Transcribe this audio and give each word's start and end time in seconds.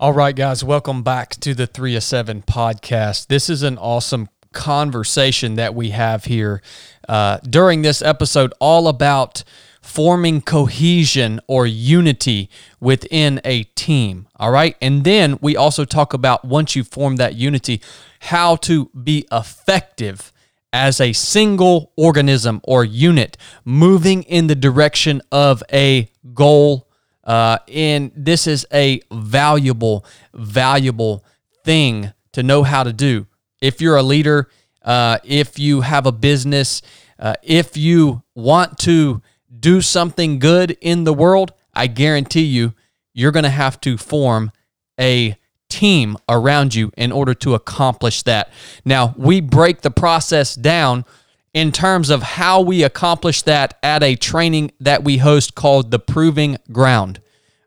All 0.00 0.14
right, 0.14 0.34
guys, 0.34 0.64
welcome 0.64 1.02
back 1.02 1.32
to 1.40 1.52
the 1.52 1.66
3 1.66 1.94
of 1.94 2.02
7 2.02 2.40
podcast. 2.40 3.26
This 3.26 3.50
is 3.50 3.62
an 3.62 3.76
awesome 3.76 4.30
conversation 4.50 5.56
that 5.56 5.74
we 5.74 5.90
have 5.90 6.24
here 6.24 6.62
uh, 7.06 7.36
during 7.42 7.82
this 7.82 8.00
episode, 8.00 8.54
all 8.60 8.88
about 8.88 9.44
forming 9.82 10.40
cohesion 10.40 11.38
or 11.46 11.66
unity 11.66 12.48
within 12.80 13.42
a 13.44 13.64
team. 13.74 14.26
All 14.36 14.50
right. 14.50 14.74
And 14.80 15.04
then 15.04 15.38
we 15.42 15.54
also 15.54 15.84
talk 15.84 16.14
about 16.14 16.46
once 16.46 16.74
you 16.74 16.82
form 16.82 17.16
that 17.16 17.34
unity, 17.34 17.82
how 18.20 18.56
to 18.56 18.86
be 18.86 19.26
effective 19.30 20.32
as 20.72 20.98
a 20.98 21.12
single 21.12 21.92
organism 21.98 22.62
or 22.64 22.86
unit 22.86 23.36
moving 23.66 24.22
in 24.22 24.46
the 24.46 24.54
direction 24.54 25.20
of 25.30 25.62
a 25.70 26.10
goal 26.32 26.86
uh, 27.30 27.58
and 27.68 28.10
this 28.16 28.48
is 28.48 28.66
a 28.72 29.00
valuable, 29.12 30.04
valuable 30.34 31.24
thing 31.64 32.12
to 32.32 32.42
know 32.42 32.64
how 32.64 32.82
to 32.82 32.92
do. 32.92 33.24
If 33.62 33.80
you're 33.80 33.94
a 33.94 34.02
leader, 34.02 34.48
uh, 34.82 35.18
if 35.22 35.56
you 35.56 35.82
have 35.82 36.06
a 36.06 36.12
business, 36.12 36.82
uh, 37.20 37.34
if 37.44 37.76
you 37.76 38.24
want 38.34 38.78
to 38.78 39.22
do 39.60 39.80
something 39.80 40.40
good 40.40 40.76
in 40.80 41.04
the 41.04 41.14
world, 41.14 41.52
I 41.72 41.86
guarantee 41.86 42.46
you, 42.46 42.74
you're 43.14 43.30
going 43.30 43.44
to 43.44 43.48
have 43.48 43.80
to 43.82 43.96
form 43.96 44.50
a 44.98 45.36
team 45.68 46.16
around 46.28 46.74
you 46.74 46.90
in 46.96 47.12
order 47.12 47.34
to 47.34 47.54
accomplish 47.54 48.24
that. 48.24 48.52
Now, 48.84 49.14
we 49.16 49.40
break 49.40 49.82
the 49.82 49.92
process 49.92 50.56
down 50.56 51.04
in 51.52 51.72
terms 51.72 52.10
of 52.10 52.22
how 52.22 52.60
we 52.60 52.82
accomplish 52.82 53.42
that 53.42 53.78
at 53.82 54.02
a 54.02 54.16
training 54.16 54.72
that 54.80 55.02
we 55.02 55.18
host 55.18 55.54
called 55.54 55.90
the 55.90 55.98
Proving 55.98 56.56
Ground. 56.70 57.20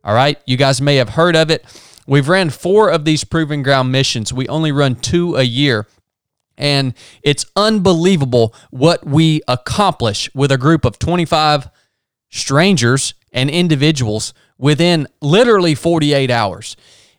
All 0.04 0.14
right, 0.14 0.40
you 0.46 0.58
guys 0.58 0.82
may 0.82 0.96
have 0.98 1.10
heard 1.10 1.36
of 1.36 1.50
it. 1.52 1.66
We've 2.08 2.28
ran 2.28 2.50
four 2.50 2.90
of 2.90 3.06
these 3.06 3.24
Proving 3.24 3.64
Ground 3.64 3.92
missions. 3.92 4.34
We 4.34 4.48
only 4.48 4.72
run 4.72 4.96
two 4.96 5.36
a 5.36 5.44
year. 5.44 5.88
And 6.58 6.94
it's 7.24 7.46
unbelievable 7.56 8.54
what 8.70 9.06
we 9.06 9.42
accomplish 9.48 10.34
with 10.36 10.52
a 10.52 10.58
group 10.58 10.86
of 10.86 11.00
25 11.00 11.70
strangers 12.30 13.14
and 13.32 13.50
individuals 13.50 14.34
within 14.58 15.08
literally 15.22 15.76
48 15.76 16.30
hours. 16.30 16.78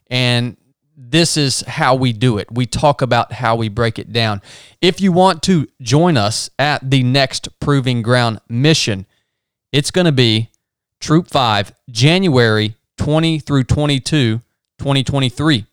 And 0.09 0.57
this 0.97 1.37
is 1.37 1.63
how 1.63 1.95
we 1.95 2.13
do 2.13 2.39
it. 2.39 2.51
We 2.51 2.67
talk 2.67 3.03
about 3.03 3.33
how 3.33 3.57
we 3.57 3.69
break 3.69 3.99
it 3.99 4.13
down. 4.13 4.43
If 4.81 5.01
you 5.01 5.13
want 5.13 5.43
to 5.45 5.67
join 5.81 6.17
us 6.17 6.51
at 6.59 6.89
the 6.91 7.03
next 7.03 7.49
Proving 7.61 8.03
Ground 8.03 8.41
mission, 8.49 9.07
it's 9.73 9.91
going 9.91 10.07
to 10.07 10.13
be 10.13 10.51
Troop 11.01 11.29
5, 11.29 11.73
January 11.91 12.77
20 12.99 13.39
through 13.41 13.65
22, 13.65 14.39
2023. 14.79 15.67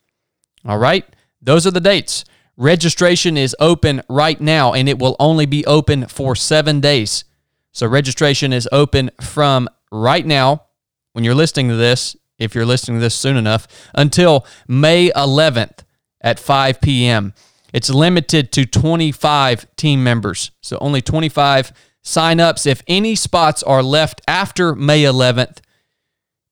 All 0.66 0.78
right, 0.78 1.06
those 1.42 1.66
are 1.68 1.72
the 1.72 1.80
dates. 1.80 2.26
Registration 2.58 3.38
is 3.38 3.56
open 3.60 4.02
right 4.10 4.40
now 4.40 4.74
and 4.74 4.90
it 4.90 5.00
will 5.00 5.16
only 5.20 5.46
be 5.46 5.66
open 5.66 6.08
for 6.08 6.36
seven 6.36 6.80
days. 6.80 7.24
So, 7.72 7.88
registration 7.88 8.52
is 8.52 8.68
open 8.72 9.12
from 9.22 9.70
right 9.92 10.26
now 10.26 10.66
when 11.14 11.24
you're 11.24 11.36
listening 11.36 11.70
to 11.70 11.76
this 11.76 12.16
if 12.42 12.56
you're 12.56 12.66
listening 12.66 12.98
to 12.98 13.02
this 13.02 13.16
soon 13.16 13.38
enough, 13.38 13.68
until 13.94 14.46
May 14.68 15.10
11th 15.12 15.84
at 16.22 16.40
5 16.40 16.82
p.m. 16.82 17.34
It's 17.74 17.90
limited 17.90 18.52
to 18.54 18.66
25 18.66 19.76
team 19.76 20.04
members. 20.04 20.52
So 20.62 20.78
only 20.82 21.02
25 21.02 21.72
signups. 22.04 22.68
If 22.68 22.84
any 22.88 23.16
spots 23.16 23.64
are 23.64 23.84
left 23.84 24.22
after 24.28 24.76
May 24.76 25.04
11th, 25.04 25.60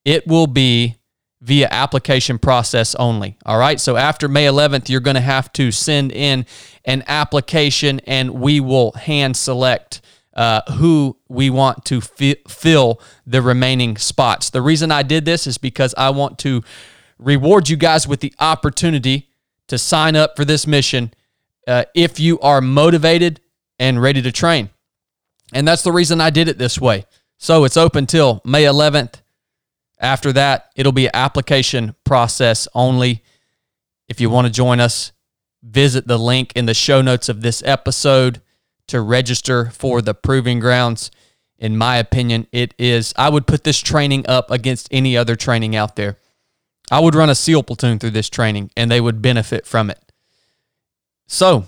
it 0.05 0.27
will 0.27 0.47
be 0.47 0.95
via 1.41 1.67
application 1.71 2.37
process 2.37 2.95
only. 2.95 3.37
All 3.45 3.57
right. 3.57 3.79
So 3.79 3.95
after 3.95 4.27
May 4.27 4.45
11th, 4.45 4.89
you're 4.89 4.99
going 4.99 5.15
to 5.15 5.21
have 5.21 5.51
to 5.53 5.71
send 5.71 6.11
in 6.11 6.45
an 6.85 7.03
application 7.07 8.01
and 8.05 8.31
we 8.31 8.59
will 8.59 8.91
hand 8.93 9.37
select 9.37 10.01
uh, 10.39 10.61
who 10.71 11.17
we 11.27 11.49
want 11.49 11.83
to 11.83 11.99
fi- 11.99 12.41
fill 12.47 13.01
the 13.27 13.41
remaining 13.41 13.97
spots. 13.97 14.49
The 14.49 14.61
reason 14.61 14.89
I 14.89 15.03
did 15.03 15.25
this 15.25 15.45
is 15.45 15.57
because 15.57 15.93
I 15.97 16.11
want 16.11 16.39
to 16.39 16.63
reward 17.17 17.67
you 17.67 17.75
guys 17.75 18.07
with 18.07 18.21
the 18.21 18.33
opportunity 18.39 19.31
to 19.67 19.77
sign 19.77 20.15
up 20.15 20.37
for 20.37 20.45
this 20.45 20.65
mission 20.65 21.13
uh, 21.67 21.83
if 21.93 22.21
you 22.21 22.39
are 22.39 22.61
motivated 22.61 23.41
and 23.79 24.01
ready 24.01 24.21
to 24.21 24.31
train. 24.31 24.69
And 25.51 25.67
that's 25.67 25.81
the 25.81 25.91
reason 25.91 26.21
I 26.21 26.29
did 26.29 26.47
it 26.47 26.57
this 26.57 26.79
way. 26.79 27.03
So 27.37 27.65
it's 27.65 27.75
open 27.75 28.05
till 28.05 28.41
May 28.45 28.63
11th. 28.63 29.15
After 29.99 30.31
that, 30.31 30.71
it'll 30.77 30.93
be 30.93 31.09
application 31.13 31.95
process 32.05 32.65
only. 32.73 33.25
If 34.07 34.21
you 34.21 34.29
want 34.29 34.47
to 34.47 34.53
join 34.53 34.79
us, 34.79 35.11
visit 35.61 36.07
the 36.07 36.17
link 36.17 36.53
in 36.55 36.65
the 36.65 36.73
show 36.73 37.01
notes 37.01 37.27
of 37.27 37.41
this 37.41 37.61
episode 37.65 38.41
to 38.89 39.01
register 39.01 39.71
for 39.71 40.01
the 40.01 40.13
proving 40.13 40.59
grounds. 40.59 41.11
In 41.57 41.77
my 41.77 41.97
opinion, 41.97 42.47
it 42.51 42.73
is, 42.77 43.13
I 43.17 43.29
would 43.29 43.47
put 43.47 43.63
this 43.63 43.79
training 43.79 44.25
up 44.27 44.49
against 44.49 44.87
any 44.91 45.17
other 45.17 45.35
training 45.35 45.75
out 45.75 45.95
there. 45.95 46.17
I 46.91 46.99
would 46.99 47.15
run 47.15 47.29
a 47.29 47.35
SEAL 47.35 47.63
platoon 47.63 47.99
through 47.99 48.11
this 48.11 48.29
training 48.29 48.71
and 48.75 48.89
they 48.89 49.01
would 49.01 49.21
benefit 49.21 49.65
from 49.65 49.89
it. 49.89 49.99
So, 51.27 51.65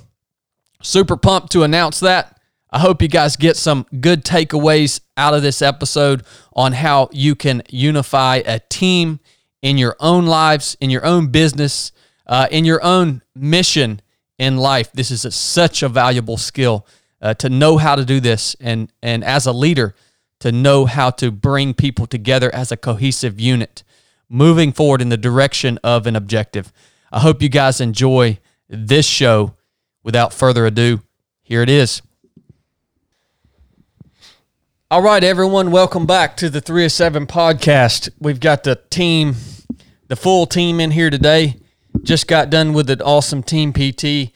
super 0.82 1.18
pumped 1.18 1.52
to 1.52 1.64
announce 1.64 2.00
that. 2.00 2.40
I 2.72 2.80
hope 2.80 3.02
you 3.02 3.10
guys 3.10 3.36
get 3.36 3.58
some 3.58 3.86
good 4.00 4.24
takeaways 4.24 5.02
out 5.18 5.34
of 5.34 5.42
this 5.42 5.62
episode 5.62 6.24
on 6.54 6.72
how 6.72 7.10
you 7.12 7.36
can 7.36 7.62
unify 7.70 8.42
a 8.46 8.60
team 8.60 9.20
in 9.62 9.78
your 9.78 9.96
own 10.00 10.26
lives, 10.26 10.78
in 10.80 10.90
your 10.90 11.06
own 11.06 11.28
business, 11.28 11.92
uh, 12.26 12.48
in 12.50 12.64
your 12.64 12.84
own 12.84 13.22
mission 13.36 14.02
in 14.40 14.58
life. 14.58 14.92
This 14.94 15.12
is 15.12 15.26
a, 15.26 15.32
such 15.32 15.84
a 15.84 15.90
valuable 15.90 16.38
skill 16.38 16.88
uh, 17.22 17.34
to 17.36 17.50
know 17.50 17.78
how 17.78 17.96
to 17.96 18.04
do 18.06 18.20
this 18.20 18.56
and 18.60 18.92
and 19.02 19.24
as 19.24 19.46
a 19.46 19.52
leader 19.52 19.96
to 20.40 20.52
know 20.52 20.86
how 20.86 21.12
to 21.12 21.32
bring 21.32 21.74
people 21.74 22.08
together 22.08 22.54
as 22.54 22.72
a 22.72 22.78
cohesive 22.78 23.40
unit 23.40 23.84
moving 24.28 24.72
forward 24.72 25.02
in 25.02 25.10
the 25.10 25.18
direction 25.18 25.78
of 25.84 26.08
an 26.08 26.16
objective. 26.16 26.72
I 27.12 27.20
hope 27.20 27.42
you 27.42 27.50
guys 27.50 27.82
enjoy 27.82 28.40
this 28.70 29.06
show. 29.06 29.56
Without 30.04 30.34
further 30.34 30.66
ado, 30.66 31.02
here 31.44 31.62
it 31.62 31.70
is. 31.70 32.02
All 34.90 35.04
right, 35.04 35.24
everyone, 35.24 35.70
welcome 35.70 36.08
back 36.08 36.36
to 36.38 36.50
the 36.50 36.60
3 36.60 36.86
of 36.86 36.92
7 36.92 37.28
podcast. 37.28 38.10
We've 38.20 38.40
got 38.40 38.64
the 38.64 38.82
team, 38.90 39.36
the 40.08 40.16
full 40.16 40.48
team 40.48 40.80
in 40.80 40.90
here 40.90 41.12
today. 41.12 41.58
Just 42.02 42.28
got 42.28 42.50
done 42.50 42.74
with 42.74 42.90
an 42.90 43.02
awesome 43.02 43.44
team 43.44 43.74
PT. 43.74 44.34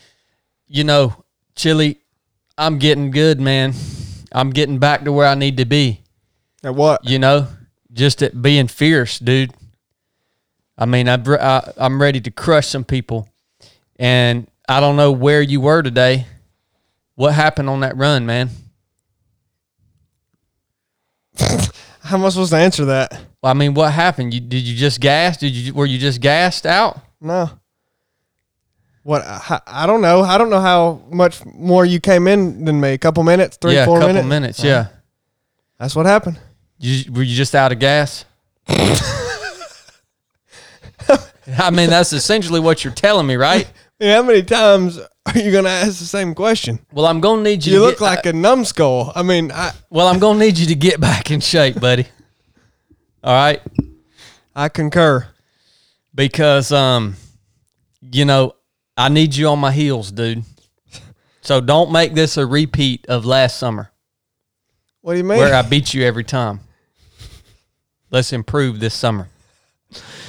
You 0.68 0.84
know, 0.84 1.24
Chili, 1.56 2.02
I'm 2.58 2.80
getting 2.80 3.12
good, 3.12 3.40
man. 3.40 3.74
I'm 4.32 4.50
getting 4.50 4.80
back 4.80 5.04
to 5.04 5.12
where 5.12 5.28
I 5.28 5.36
need 5.36 5.58
to 5.58 5.66
be. 5.66 6.02
At 6.64 6.76
what? 6.76 7.06
You 7.06 7.20
know, 7.20 7.48
just 7.92 8.22
at 8.22 8.42
being 8.42 8.68
fierce, 8.68 9.20
dude. 9.20 9.54
I 10.78 10.86
mean, 10.86 11.08
I, 11.08 11.16
I 11.16 11.74
I'm 11.78 12.02
ready 12.02 12.20
to 12.22 12.32
crush 12.32 12.68
some 12.68 12.84
people, 12.84 13.30
and 13.98 14.48
I 14.68 14.80
don't 14.80 14.96
know 14.98 15.12
where 15.12 15.42
you 15.42 15.62
were 15.62 15.82
today. 15.82 16.28
What 17.16 17.34
happened 17.34 17.70
on 17.70 17.82
that 17.82 17.96
run, 17.96 18.26
man? 18.26 18.50
How 21.40 22.18
am 22.18 22.26
I 22.26 22.30
supposed 22.30 22.52
to 22.52 22.58
answer 22.58 22.86
that? 22.86 23.12
Well, 23.42 23.52
I 23.52 23.54
mean, 23.54 23.74
what 23.74 23.92
happened? 23.94 24.34
You 24.34 24.40
did 24.40 24.64
you 24.64 24.76
just 24.76 25.00
gas? 25.00 25.38
Did 25.38 25.54
you 25.54 25.74
were 25.74 25.86
you 25.86 25.98
just 25.98 26.20
gassed 26.20 26.66
out? 26.66 27.00
No. 27.22 27.50
What? 29.06 29.22
I, 29.24 29.62
I 29.68 29.86
don't 29.86 30.02
know. 30.02 30.22
I 30.22 30.40
don't 30.40 30.50
know 30.50 30.60
how 30.60 31.04
much 31.12 31.46
more 31.46 31.86
you 31.86 32.00
came 32.00 32.28
in 32.28 32.66
than 32.66 32.82
me. 32.82 32.94
A 32.94 32.98
couple 32.98 33.24
minutes, 33.24 33.56
three, 33.58 33.76
yeah, 33.76 33.86
four 33.86 33.98
a 33.98 34.00
couple 34.00 34.16
minutes. 34.16 34.28
minutes. 34.28 34.64
Yeah. 34.64 34.88
That's 35.78 35.96
what 35.96 36.08
happened. 36.08 36.40
You, 36.80 37.14
were 37.14 37.22
you 37.22 37.36
just 37.36 37.54
out 37.54 37.72
of 37.72 37.78
gas? 37.78 38.26
I 38.68 38.98
mean, 41.72 41.92
that's 41.92 42.14
essentially 42.14 42.60
what 42.60 42.84
you're 42.84 42.94
telling 42.94 43.28
me, 43.28 43.36
right? 43.36 43.72
Yeah, 43.98 44.16
how 44.16 44.24
many 44.24 44.44
times 44.44 44.98
are 44.98 45.40
you 45.40 45.54
going 45.54 45.64
to 45.64 45.70
ask 45.70 46.00
the 46.00 46.06
same 46.06 46.36
question? 46.36 46.80
Well, 46.92 47.06
I'm 47.06 47.22
gonna 47.22 47.44
need 47.44 47.66
you. 47.66 47.72
You 47.72 47.80
to 47.80 47.86
look 47.86 48.00
get, 48.00 48.02
like 48.02 48.26
a 48.26 48.34
numbskull. 48.34 49.14
I 49.16 49.24
mean, 49.24 49.54
I 49.54 49.72
Well, 49.90 50.10
I'm 50.10 50.20
gonna 50.20 50.38
need 50.38 50.58
you 50.58 50.66
to 50.66 50.76
get 50.76 51.00
back 51.00 51.32
in 51.32 51.40
shape, 51.40 51.80
buddy. 51.80 52.06
All 53.24 53.34
right, 53.34 53.62
I 54.54 54.68
concur. 54.68 55.26
because 56.14 56.74
um, 56.74 57.16
you 58.02 58.26
know, 58.26 58.55
I 58.98 59.10
need 59.10 59.36
you 59.36 59.48
on 59.48 59.60
my 59.60 59.72
heels, 59.72 60.12
dude. 60.12 60.44
So 61.42 61.62
don't 61.62 61.92
make 61.92 62.14
this 62.14 62.38
a 62.38 62.46
repeat 62.46 63.06
of 63.08 63.24
last 63.26 63.58
summer 63.58 63.92
What 65.02 65.14
do 65.14 65.18
you 65.20 65.24
mean? 65.24 65.38
where 65.38 65.54
I 65.54 65.62
beat 65.62 65.94
you 65.94 66.04
every 66.04 66.24
time. 66.24 66.62
Let's 68.10 68.34
improve 68.34 68.80
this 68.80 68.94
summer. 68.96 69.30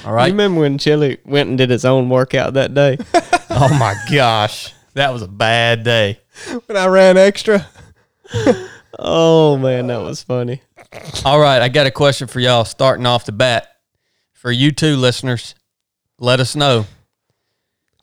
All 0.05 0.13
right. 0.13 0.27
You 0.27 0.33
remember 0.33 0.61
when 0.61 0.77
Chili 0.77 1.17
went 1.25 1.49
and 1.49 1.57
did 1.57 1.69
his 1.69 1.85
own 1.85 2.09
workout 2.09 2.53
that 2.53 2.73
day? 2.73 2.97
Oh 3.59 3.75
my 3.79 3.95
gosh, 4.11 4.71
that 4.93 5.11
was 5.11 5.23
a 5.23 5.27
bad 5.27 5.83
day. 5.83 6.19
when 6.67 6.77
I 6.77 6.85
ran 6.85 7.17
extra. 7.17 7.67
oh 8.99 9.57
man, 9.57 9.87
that 9.87 10.01
was 10.01 10.21
funny. 10.21 10.61
All 11.25 11.39
right, 11.39 11.59
I 11.59 11.67
got 11.69 11.87
a 11.87 11.91
question 11.91 12.27
for 12.27 12.39
y'all 12.39 12.65
starting 12.65 13.07
off 13.07 13.25
the 13.25 13.31
bat. 13.31 13.67
For 14.33 14.51
you 14.51 14.71
two 14.71 14.95
listeners, 14.95 15.55
let 16.19 16.39
us 16.39 16.55
know. 16.55 16.85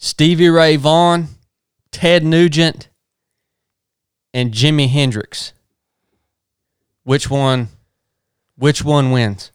Stevie 0.05 0.51
Ray 0.51 0.77
Vaughan, 0.77 1.29
Ted 1.91 2.25
Nugent, 2.25 2.91
and 4.35 4.53
Jimi 4.53 4.87
Hendrix. 4.91 5.55
Which 7.05 7.31
one? 7.31 7.69
Which 8.57 8.85
one 8.85 9.11
wins? 9.13 9.51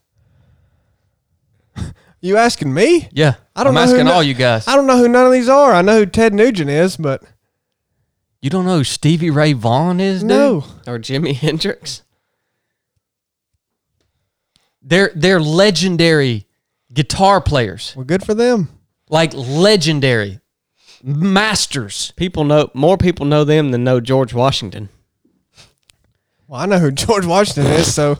You 2.21 2.35
asking 2.35 2.73
me? 2.73 3.07
Yeah, 3.13 3.35
I 3.55 3.63
don't 3.63 3.69
I'm 3.69 3.75
know 3.75 3.85
who 3.85 3.93
asking 3.93 4.05
no- 4.07 4.11
all 4.11 4.23
you 4.23 4.33
guys. 4.33 4.67
I 4.67 4.75
don't 4.75 4.87
know 4.87 4.97
who 4.97 5.07
none 5.07 5.25
of 5.27 5.31
these 5.31 5.47
are. 5.47 5.71
I 5.71 5.81
know 5.81 5.99
who 5.99 6.05
Ted 6.05 6.33
Nugent 6.33 6.69
is, 6.69 6.97
but 6.97 7.23
You 8.41 8.49
don't 8.49 8.65
know 8.65 8.79
who 8.79 8.83
Stevie 8.83 9.29
Ray 9.29 9.53
Vaughan 9.53 10.01
is, 10.01 10.19
dude? 10.21 10.27
no. 10.29 10.65
Or 10.85 10.97
Jimi 10.99 11.33
Hendrix. 11.33 12.01
They're 14.81 15.11
they're 15.15 15.39
legendary 15.39 16.47
guitar 16.91 17.39
players. 17.39 17.93
Well, 17.95 18.03
good 18.05 18.25
for 18.25 18.33
them. 18.33 18.67
Like 19.09 19.33
legendary 19.33 20.39
masters. 21.03 22.11
People 22.15 22.43
know 22.43 22.69
more 22.73 22.97
people 22.97 23.25
know 23.25 23.43
them 23.43 23.71
than 23.71 23.83
know 23.83 23.99
George 23.99 24.33
Washington. 24.33 24.89
Well, 26.47 26.61
I 26.61 26.65
know 26.65 26.79
who 26.79 26.91
George 27.05 27.25
Washington 27.25 27.71
is, 27.73 27.93
so 27.93 28.19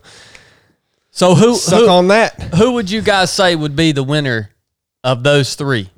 So 1.12 1.36
who 1.36 1.56
suck 1.56 1.81
who, 1.81 1.89
on 1.89 2.07
that. 2.09 2.41
who 2.56 2.74
would 2.74 2.89
you 2.89 3.01
guys 3.01 3.31
say 3.31 3.56
would 3.56 3.75
be 3.75 3.91
the 3.91 4.03
winner 4.03 4.51
of 5.03 5.24
those 5.24 5.56
three? 5.56 5.89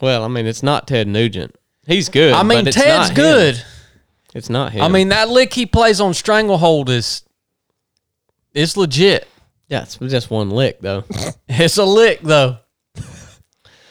Well, 0.00 0.22
I 0.24 0.28
mean, 0.28 0.46
it's 0.46 0.62
not 0.62 0.86
Ted 0.86 1.08
Nugent. 1.08 1.56
He's 1.86 2.08
good. 2.08 2.32
I 2.32 2.42
mean, 2.42 2.60
but 2.60 2.68
it's 2.68 2.76
Ted's 2.76 3.08
not 3.08 3.10
him. 3.10 3.14
good. 3.16 3.64
It's 4.34 4.50
not 4.50 4.72
him. 4.72 4.82
I 4.82 4.88
mean, 4.88 5.08
that 5.08 5.28
lick 5.28 5.54
he 5.54 5.66
plays 5.66 6.00
on 6.00 6.14
Stranglehold 6.14 6.88
is 6.90 7.22
it's 8.54 8.76
legit. 8.76 9.26
Yeah, 9.68 9.82
it's 9.82 9.96
just 9.96 10.30
one 10.30 10.50
lick 10.50 10.80
though. 10.80 11.04
It's 11.48 11.78
a 11.78 11.84
lick 11.84 12.20
though. 12.22 12.58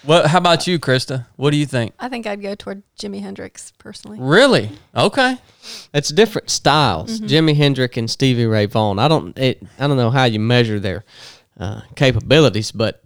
What? 0.08 0.28
How 0.28 0.38
about 0.38 0.68
you, 0.68 0.80
Krista? 0.80 1.26
What 1.36 1.52
do 1.52 1.58
you 1.58 1.66
think? 1.66 1.94
I 2.00 2.08
think 2.08 2.26
I'd 2.26 2.42
go 2.42 2.56
toward 2.56 2.82
Jimi 2.98 3.22
Hendrix 3.22 3.74
personally. 3.78 4.18
Really? 4.22 4.72
Okay. 4.96 5.38
It's 5.94 6.10
different 6.10 6.50
styles. 6.50 7.20
Jimi 7.20 7.58
Hendrix 7.58 7.98
and 7.98 8.10
Stevie 8.10 8.46
Ray 8.46 8.68
Vaughan. 8.68 9.00
I 9.00 9.10
don't. 9.10 9.38
It, 9.38 9.62
I 9.78 9.86
don't 9.86 9.98
know 9.98 10.10
how 10.10 10.24
you 10.24 10.40
measure 10.40 10.80
their 10.80 11.04
uh, 11.60 11.82
capabilities, 11.96 12.72
but 12.72 13.04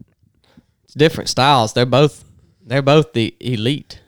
it's 0.83 0.93
different 0.93 1.27
styles. 1.29 1.73
They're 1.73 1.87
both. 1.87 2.23
They're 2.63 2.83
both 2.83 3.13
the 3.13 3.35
elite. 3.39 3.99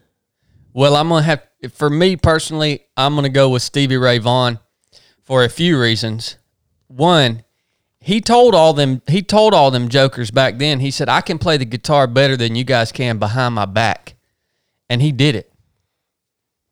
Well, 0.71 0.95
I'm 0.95 1.09
gonna 1.09 1.23
have 1.23 1.41
for 1.71 1.89
me 1.89 2.15
personally, 2.15 2.85
I'm 2.95 3.15
gonna 3.15 3.29
go 3.29 3.49
with 3.49 3.63
Stevie 3.63 3.97
Ray 3.97 4.19
Vaughan 4.19 4.59
for 5.23 5.43
a 5.43 5.49
few 5.49 5.81
reasons. 5.81 6.37
One, 6.87 7.43
he 8.03 8.19
told 8.19 8.53
all 8.53 8.73
them 8.73 9.01
he 9.07 9.21
told 9.21 9.53
all 9.53 9.71
them 9.71 9.87
jokers 9.87 10.29
back 10.29 10.57
then. 10.57 10.81
He 10.81 10.91
said, 10.91 11.07
"I 11.07 11.21
can 11.21 11.39
play 11.39 11.55
the 11.55 11.63
guitar 11.63 12.05
better 12.05 12.35
than 12.35 12.53
you 12.53 12.65
guys 12.65 12.91
can 12.91 13.17
behind 13.17 13.55
my 13.55 13.65
back," 13.65 14.15
and 14.89 15.01
he 15.01 15.13
did 15.13 15.35
it. 15.35 15.53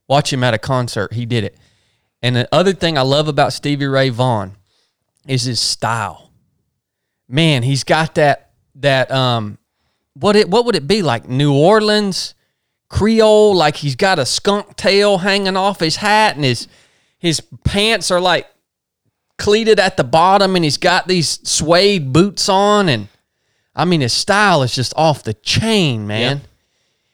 Watch 0.10 0.34
him 0.34 0.44
at 0.44 0.54
a 0.54 0.58
concert. 0.58 1.14
He 1.14 1.26
did 1.26 1.46
it. 1.46 1.58
And 2.22 2.36
the 2.36 2.50
other 2.52 2.74
thing 2.74 2.98
I 2.98 3.02
love 3.02 3.30
about 3.30 3.54
Stevie 3.54 3.88
Ray 3.88 4.10
Vaughan 4.10 4.58
is 5.26 5.44
his 5.44 5.62
style. 5.62 6.32
Man, 7.30 7.64
he's 7.64 7.86
got 7.86 8.16
that 8.16 8.52
that 8.76 9.10
um 9.10 9.58
what 10.14 10.36
it 10.36 10.50
what 10.50 10.66
would 10.66 10.76
it 10.76 10.86
be 10.86 11.02
like 11.02 11.30
New 11.30 11.54
Orleans 11.54 12.36
Creole 12.90 13.56
like 13.56 13.78
he's 13.78 13.96
got 13.96 14.20
a 14.20 14.26
skunk 14.26 14.76
tail 14.76 15.20
hanging 15.20 15.56
off 15.56 15.80
his 15.80 15.96
hat 15.96 16.36
and 16.36 16.44
his 16.44 16.68
his 17.18 17.42
pants 17.64 18.12
are 18.12 18.20
like 18.20 18.48
cleated 19.42 19.80
at 19.80 19.98
the 19.98 20.04
bottom 20.04 20.56
and 20.56 20.64
he's 20.64 20.78
got 20.78 21.08
these 21.08 21.40
suede 21.50 22.14
boots 22.14 22.48
on 22.48 22.88
and 22.88 23.08
I 23.76 23.86
mean 23.86 24.02
his 24.02 24.14
style 24.14 24.62
is 24.62 24.76
just 24.76 24.94
off 24.96 25.24
the 25.24 25.34
chain, 25.34 26.06
man. 26.06 26.42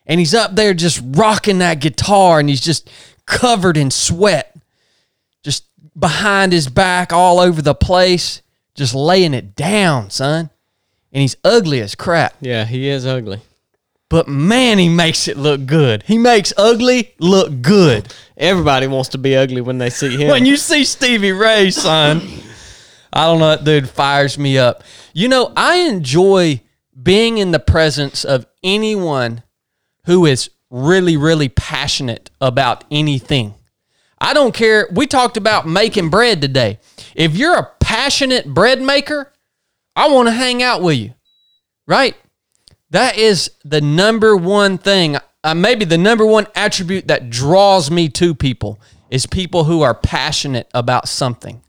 And 0.06 0.20
he's 0.20 0.34
up 0.34 0.54
there 0.54 0.74
just 0.74 1.02
rocking 1.06 1.60
that 1.60 1.80
guitar 1.80 2.42
and 2.42 2.50
he's 2.50 2.60
just 2.60 2.90
covered 3.26 3.78
in 3.78 3.92
sweat. 3.92 4.54
Just 5.42 5.64
behind 5.98 6.52
his 6.52 6.68
back 6.68 7.14
all 7.14 7.40
over 7.40 7.62
the 7.62 7.76
place, 7.76 8.42
just 8.76 8.94
laying 8.94 9.34
it 9.34 9.56
down, 9.56 10.10
son. 10.10 10.50
And 11.14 11.22
he's 11.22 11.38
ugly 11.46 11.80
as 11.80 11.96
crap. 11.96 12.34
Yeah, 12.42 12.66
he 12.66 12.90
is 12.90 13.06
ugly. 13.06 13.40
But 14.10 14.28
man, 14.28 14.78
he 14.78 14.88
makes 14.88 15.28
it 15.28 15.38
look 15.38 15.66
good. 15.66 16.04
He 16.04 16.18
makes 16.18 16.54
ugly 16.56 17.14
look 17.20 17.62
good. 17.62 18.14
Everybody 18.38 18.88
wants 18.88 19.10
to 19.10 19.18
be 19.18 19.36
ugly 19.36 19.62
when 19.62 19.80
they 19.80 19.90
see 19.90 20.16
him. 20.16 20.30
When 20.30 20.46
you 20.46 20.56
see 20.56 20.86
Stevie 20.86 21.34
Ray, 21.34 21.72
son, 21.72 22.22
I 23.12 23.26
don't 23.26 23.40
know, 23.40 23.50
that 23.50 23.66
dude 23.66 23.90
fires 23.90 24.38
me 24.38 24.58
up. 24.58 24.84
You 25.14 25.28
know, 25.28 25.52
I 25.58 25.78
enjoy 25.78 26.62
being 27.02 27.38
in 27.38 27.52
the 27.52 27.60
presence 27.60 28.24
of 28.24 28.46
anyone 28.64 29.44
who 30.06 30.26
is 30.26 30.50
really, 30.70 31.18
really 31.18 31.50
passionate 31.50 32.30
about 32.40 32.86
anything. 32.90 33.56
I 34.20 34.34
don't 34.34 34.54
care. 34.54 34.88
We 34.92 35.06
talked 35.06 35.38
about 35.38 35.68
making 35.68 36.10
bread 36.10 36.42
today. 36.42 36.80
If 37.14 37.36
you're 37.36 37.58
a 37.58 37.72
passionate 37.80 38.48
bread 38.48 38.82
maker, 38.82 39.32
I 39.96 40.10
want 40.10 40.28
to 40.28 40.34
hang 40.34 40.64
out 40.64 40.82
with 40.82 40.98
you, 40.98 41.14
right? 41.88 42.16
That 42.92 43.18
is 43.18 43.52
the 43.66 43.82
number 43.82 44.36
one 44.36 44.78
thing, 44.78 45.18
uh, 45.44 45.54
maybe 45.54 45.86
the 45.86 45.98
number 45.98 46.26
one 46.26 46.48
attribute 46.56 47.08
that 47.10 47.30
draws 47.30 47.92
me 47.92 48.10
to 48.10 48.34
people 48.34 48.80
is 49.10 49.26
people 49.26 49.66
who 49.66 49.82
are 49.82 49.94
passionate 49.94 50.70
about 50.74 51.08
something. 51.08 51.62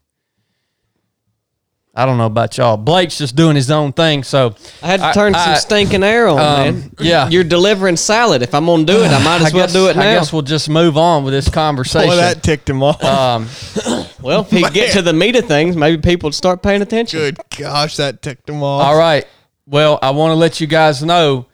I 1.94 2.06
don't 2.06 2.16
know 2.16 2.26
about 2.26 2.56
y'all. 2.56 2.76
Blake's 2.76 3.18
just 3.18 3.34
doing 3.34 3.56
his 3.56 3.72
own 3.72 3.92
thing, 3.92 4.22
so 4.22 4.54
I 4.84 4.86
had 4.86 5.00
to 5.00 5.12
turn 5.12 5.34
some 5.34 5.50
I- 5.50 5.56
stinking 5.56 6.04
air 6.04 6.28
on, 6.28 6.38
um, 6.38 6.44
man. 6.44 6.92
yeah. 7.00 7.28
you're 7.28 7.42
delivering 7.42 7.96
salad. 7.96 8.40
If 8.42 8.54
I'm 8.54 8.66
gonna 8.66 8.84
do 8.84 9.02
it, 9.02 9.08
I 9.10 9.20
might 9.24 9.40
as 9.42 9.52
I 9.52 9.56
well 9.56 9.66
guess, 9.66 9.72
do 9.72 9.88
it 9.88 9.96
now. 9.96 10.02
I 10.02 10.14
guess 10.14 10.32
we'll 10.32 10.42
just 10.42 10.68
move 10.68 10.96
on 10.96 11.24
with 11.24 11.34
this 11.34 11.48
conversation. 11.48 12.10
Boy, 12.10 12.16
that 12.16 12.40
ticked 12.44 12.70
him 12.70 12.84
off. 12.84 13.02
um, 13.02 13.48
well, 14.22 14.42
if 14.42 14.50
he 14.50 14.62
get 14.70 14.92
to 14.92 15.02
the 15.02 15.12
meat 15.12 15.34
of 15.34 15.46
things, 15.46 15.74
maybe 15.74 16.00
people 16.00 16.28
would 16.28 16.34
start 16.36 16.62
paying 16.62 16.82
attention. 16.82 17.18
Good 17.18 17.38
gosh, 17.56 17.96
that 17.96 18.22
ticked 18.22 18.48
him 18.48 18.62
off. 18.62 18.84
All 18.84 18.96
right. 18.96 19.26
Well, 19.70 19.98
I 20.00 20.12
want 20.12 20.30
to 20.30 20.34
let 20.34 20.62
you 20.62 20.66
guys 20.66 21.02
know 21.02 21.44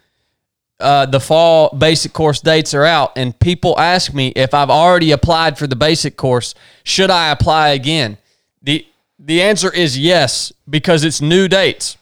uh, 0.78 1.06
the 1.06 1.19
fall 1.19 1.75
basic 1.76 2.12
course 2.12 2.40
dates 2.40 2.72
are 2.72 2.84
out, 2.84 3.11
and 3.16 3.37
people 3.40 3.76
ask 3.76 4.14
me 4.14 4.28
if 4.37 4.55
I've 4.55 4.70
already 4.70 5.11
applied 5.11 5.58
for 5.58 5.66
the 5.66 5.75
basic 5.75 6.16
course, 6.16 6.55
should 6.84 7.11
I 7.11 7.31
apply 7.32 7.70
again? 7.70 8.19
the 8.62 8.87
The 9.19 9.43
answer 9.43 9.72
is 9.72 9.99
yes 9.99 10.52
because 10.70 11.02
it's 11.02 11.20
new 11.20 11.49
dates. 11.49 11.96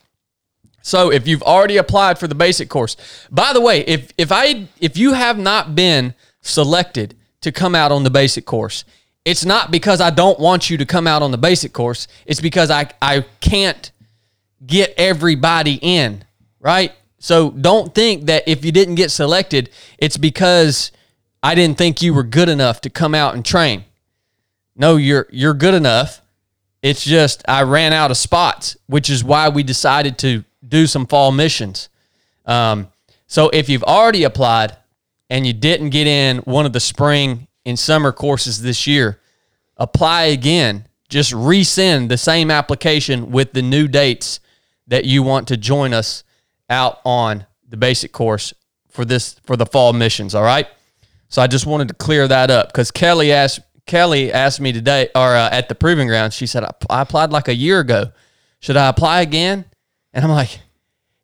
So 0.83 1.11
if 1.11 1.27
you've 1.27 1.43
already 1.43 1.79
applied 1.79 2.19
for 2.19 2.29
the 2.29 2.35
basic 2.35 2.69
course, 2.69 2.95
by 3.31 3.55
the 3.55 3.63
way, 3.63 3.81
if 3.81 4.13
if 4.19 4.31
I 4.31 4.69
if 4.81 4.99
you 4.99 5.15
have 5.15 5.39
not 5.39 5.75
been 5.75 6.15
selected 6.43 7.17
to 7.41 7.51
come 7.51 7.75
out 7.75 7.91
on 7.91 8.05
the 8.05 8.11
basic 8.11 8.45
course, 8.45 8.85
it's 9.25 9.47
not 9.47 9.71
because 9.71 10.03
I 10.03 10.11
don't 10.11 10.39
want 10.39 10.69
you 10.69 10.77
to 10.77 10.85
come 10.85 11.07
out 11.07 11.23
on 11.23 11.31
the 11.31 11.39
basic 11.39 11.73
course. 11.73 12.07
It's 12.27 12.41
because 12.41 12.71
I 12.71 12.91
I 13.01 13.25
can't 13.41 13.92
get 14.65 14.95
everybody 14.97 15.79
in, 15.83 16.25
right? 16.61 16.93
So 17.19 17.51
don't 17.51 17.95
think 17.95 18.27
that 18.27 18.45
if 18.47 18.65
you 18.65 18.73
didn't 18.73 18.97
get 18.97 19.11
selected, 19.11 19.71
it's 19.99 20.17
because 20.17 20.91
I 21.43 21.55
didn't 21.55 21.79
think 21.79 22.03
you 22.03 22.15
were 22.15 22.25
good 22.25 22.49
enough 22.49 22.81
to 22.83 22.91
come 22.91 23.15
out 23.15 23.35
and 23.35 23.45
train. 23.45 23.85
No, 24.75 24.97
you're 24.97 25.27
you're 25.31 25.55
good 25.55 25.75
enough. 25.75 26.21
It's 26.83 27.05
just 27.05 27.43
I 27.47 27.63
ran 27.63 27.93
out 27.93 28.11
of 28.11 28.17
spots, 28.17 28.77
which 28.87 29.09
is 29.09 29.23
why 29.23 29.49
we 29.49 29.63
decided 29.63 30.19
to 30.19 30.45
do 30.67 30.87
some 30.87 31.07
fall 31.07 31.31
missions. 31.31 31.89
Um, 32.45 32.89
so 33.27 33.51
if 33.51 33.69
you've 33.69 33.85
already 33.85 34.25
applied 34.25 34.77
and 35.31 35.47
you 35.47 35.53
didn't 35.53 35.91
get 35.91 36.07
in 36.07 36.39
one 36.39 36.67
of 36.67 36.73
the 36.73 36.81
spring 36.81 37.47
and 37.65 37.79
summer 37.79 38.13
courses 38.13 38.63
this 38.63 38.87
year, 38.87 39.21
apply 39.77 40.25
again. 40.25 40.87
Just 41.09 41.33
resend 41.33 42.09
the 42.09 42.17
same 42.17 42.51
application 42.51 43.31
with 43.31 43.53
the 43.53 43.63
new 43.63 43.87
dates 43.87 44.41
that 44.93 45.07
you 45.07 45.23
want 45.23 45.49
to 45.49 45.57
join 45.57 45.95
us 45.95 46.23
out 46.69 47.01
on 47.07 47.47
the 47.67 47.79
basic 47.79 48.13
course 48.13 48.53
for 48.91 49.07
this 49.07 49.41
for 49.47 49.57
the 49.57 49.65
fall 49.65 49.95
missions. 49.95 50.35
All 50.35 50.43
right. 50.43 50.69
So 51.31 51.41
I 51.41 51.47
just 51.47 51.65
wanted 51.65 51.89
to 51.89 51.95
clear 51.95 52.29
that 52.29 52.51
up 52.51 52.69
because 52.69 52.91
Kelly 52.91 53.33
asked 53.33 53.61
Kelly 53.87 54.31
asked 54.31 54.61
me 54.61 54.71
today 54.71 55.09
or 55.15 55.35
uh, 55.35 55.49
at 55.51 55.71
the 55.71 55.75
proving 55.75 56.09
ground. 56.09 56.35
She 56.35 56.47
said 56.47 56.63
I, 56.63 56.73
I 56.91 57.01
applied 57.01 57.33
like 57.33 57.49
a 57.49 57.55
year 57.55 57.81
ago. 57.81 58.13
Should 58.61 58.77
I 58.77 58.91
apply 58.91 59.23
again? 59.23 59.65
And 60.13 60.27
I'm 60.27 60.31
like, 60.31 60.61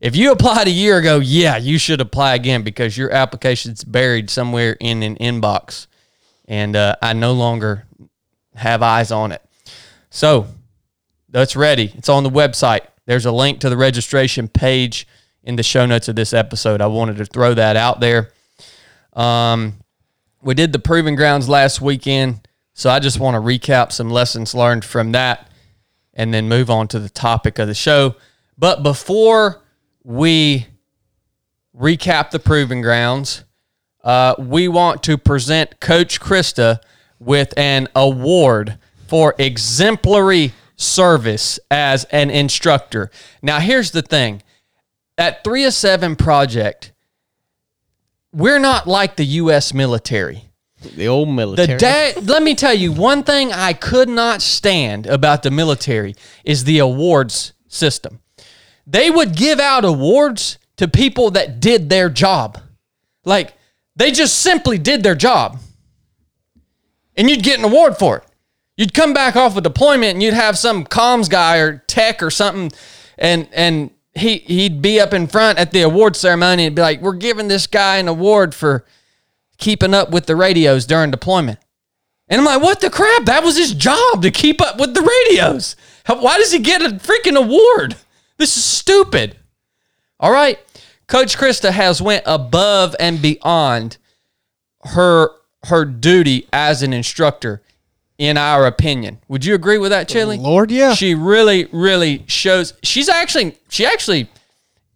if 0.00 0.16
you 0.16 0.32
applied 0.32 0.66
a 0.66 0.70
year 0.70 0.96
ago, 0.96 1.18
yeah, 1.18 1.58
you 1.58 1.76
should 1.76 2.00
apply 2.00 2.36
again 2.36 2.62
because 2.62 2.96
your 2.96 3.12
application's 3.12 3.84
buried 3.84 4.30
somewhere 4.30 4.78
in 4.80 5.02
an 5.02 5.16
inbox, 5.16 5.88
and 6.46 6.74
uh, 6.74 6.96
I 7.02 7.12
no 7.12 7.34
longer 7.34 7.84
have 8.54 8.82
eyes 8.82 9.12
on 9.12 9.30
it. 9.30 9.42
So 10.08 10.46
that's 11.28 11.54
ready. 11.54 11.92
It's 11.98 12.08
on 12.08 12.22
the 12.22 12.30
website. 12.30 12.86
There's 13.08 13.26
a 13.26 13.32
link 13.32 13.60
to 13.60 13.70
the 13.70 13.76
registration 13.76 14.46
page 14.46 15.08
in 15.42 15.56
the 15.56 15.62
show 15.62 15.86
notes 15.86 16.08
of 16.08 16.14
this 16.14 16.32
episode. 16.32 16.80
I 16.80 16.86
wanted 16.86 17.16
to 17.16 17.24
throw 17.24 17.54
that 17.54 17.74
out 17.74 18.00
there. 18.00 18.30
Um, 19.14 19.80
we 20.42 20.54
did 20.54 20.72
the 20.72 20.78
proving 20.78 21.16
grounds 21.16 21.48
last 21.48 21.80
weekend, 21.80 22.46
so 22.74 22.90
I 22.90 23.00
just 23.00 23.18
want 23.18 23.34
to 23.34 23.40
recap 23.40 23.90
some 23.90 24.10
lessons 24.10 24.54
learned 24.54 24.84
from 24.84 25.12
that 25.12 25.50
and 26.14 26.32
then 26.32 26.48
move 26.48 26.70
on 26.70 26.86
to 26.88 27.00
the 27.00 27.08
topic 27.08 27.58
of 27.58 27.66
the 27.66 27.74
show. 27.74 28.14
But 28.56 28.82
before 28.82 29.62
we 30.04 30.66
recap 31.78 32.30
the 32.30 32.38
proving 32.38 32.82
grounds. 32.82 33.44
Uh, 34.02 34.34
we 34.38 34.68
want 34.68 35.02
to 35.04 35.18
present 35.18 35.80
Coach 35.80 36.20
Krista 36.20 36.80
with 37.18 37.52
an 37.56 37.88
award 37.94 38.78
for 39.06 39.34
exemplary 39.38 40.52
service 40.78 41.60
as 41.70 42.04
an 42.04 42.30
instructor. 42.30 43.10
Now, 43.42 43.60
here's 43.60 43.90
the 43.90 44.00
thing 44.00 44.42
at 45.18 45.44
307 45.44 46.16
Project, 46.16 46.92
we're 48.32 48.58
not 48.60 48.86
like 48.86 49.16
the 49.16 49.26
U.S. 49.26 49.74
military. 49.74 50.44
The 50.80 51.08
old 51.08 51.28
military. 51.28 51.66
The 51.66 51.76
day, 51.76 52.12
let 52.22 52.42
me 52.42 52.54
tell 52.54 52.72
you 52.72 52.92
one 52.92 53.24
thing 53.24 53.52
I 53.52 53.72
could 53.72 54.08
not 54.08 54.40
stand 54.40 55.06
about 55.06 55.42
the 55.42 55.50
military 55.50 56.14
is 56.44 56.64
the 56.64 56.78
awards 56.78 57.52
system. 57.66 58.20
They 58.86 59.10
would 59.10 59.34
give 59.34 59.58
out 59.58 59.84
awards 59.84 60.58
to 60.76 60.86
people 60.86 61.32
that 61.32 61.58
did 61.58 61.90
their 61.90 62.08
job. 62.08 62.60
Like 63.24 63.54
they 63.96 64.12
just 64.12 64.38
simply 64.38 64.78
did 64.78 65.02
their 65.02 65.16
job. 65.16 65.58
And 67.16 67.28
you'd 67.28 67.42
get 67.42 67.58
an 67.58 67.64
award 67.64 67.96
for 67.96 68.18
it. 68.18 68.27
You'd 68.78 68.94
come 68.94 69.12
back 69.12 69.36
off 69.36 69.56
a 69.56 69.60
deployment 69.60 70.14
and 70.14 70.22
you'd 70.22 70.32
have 70.32 70.56
some 70.56 70.84
comms 70.86 71.28
guy 71.28 71.58
or 71.58 71.84
tech 71.86 72.22
or 72.22 72.30
something 72.30 72.72
and 73.18 73.46
and 73.52 73.90
he 74.14 74.38
he'd 74.38 74.80
be 74.80 74.98
up 75.00 75.12
in 75.12 75.26
front 75.26 75.58
at 75.58 75.72
the 75.72 75.82
award 75.82 76.16
ceremony 76.16 76.64
and 76.64 76.74
be 76.74 76.80
like, 76.80 77.02
"We're 77.02 77.12
giving 77.12 77.48
this 77.48 77.66
guy 77.66 77.98
an 77.98 78.08
award 78.08 78.54
for 78.54 78.84
keeping 79.58 79.92
up 79.92 80.10
with 80.10 80.26
the 80.26 80.36
radios 80.36 80.86
during 80.86 81.10
deployment. 81.10 81.58
And 82.28 82.40
I'm 82.40 82.44
like, 82.44 82.62
what 82.62 82.80
the 82.80 82.90
crap? 82.90 83.24
That 83.24 83.42
was 83.42 83.56
his 83.56 83.74
job 83.74 84.22
to 84.22 84.30
keep 84.30 84.60
up 84.60 84.78
with 84.78 84.94
the 84.94 85.02
radios. 85.02 85.76
How- 86.04 86.20
Why 86.22 86.38
does 86.38 86.52
he 86.52 86.58
get 86.60 86.82
a 86.82 86.90
freaking 86.90 87.36
award? 87.36 87.96
This 88.36 88.56
is 88.56 88.64
stupid. 88.64 89.36
All 90.20 90.30
right. 90.30 90.58
Coach 91.06 91.36
Krista 91.36 91.70
has 91.70 92.00
went 92.02 92.22
above 92.26 92.94
and 93.00 93.20
beyond 93.20 93.96
her 94.84 95.30
her 95.64 95.84
duty 95.84 96.46
as 96.52 96.82
an 96.82 96.92
instructor 96.92 97.62
in 98.18 98.36
our 98.36 98.66
opinion. 98.66 99.18
Would 99.28 99.44
you 99.44 99.54
agree 99.54 99.78
with 99.78 99.90
that, 99.92 100.08
Chili? 100.08 100.36
Lord, 100.36 100.70
yeah. 100.70 100.94
She 100.94 101.14
really, 101.14 101.68
really 101.72 102.24
shows 102.26 102.74
she's 102.82 103.08
actually 103.08 103.56
she 103.68 103.86
actually 103.86 104.28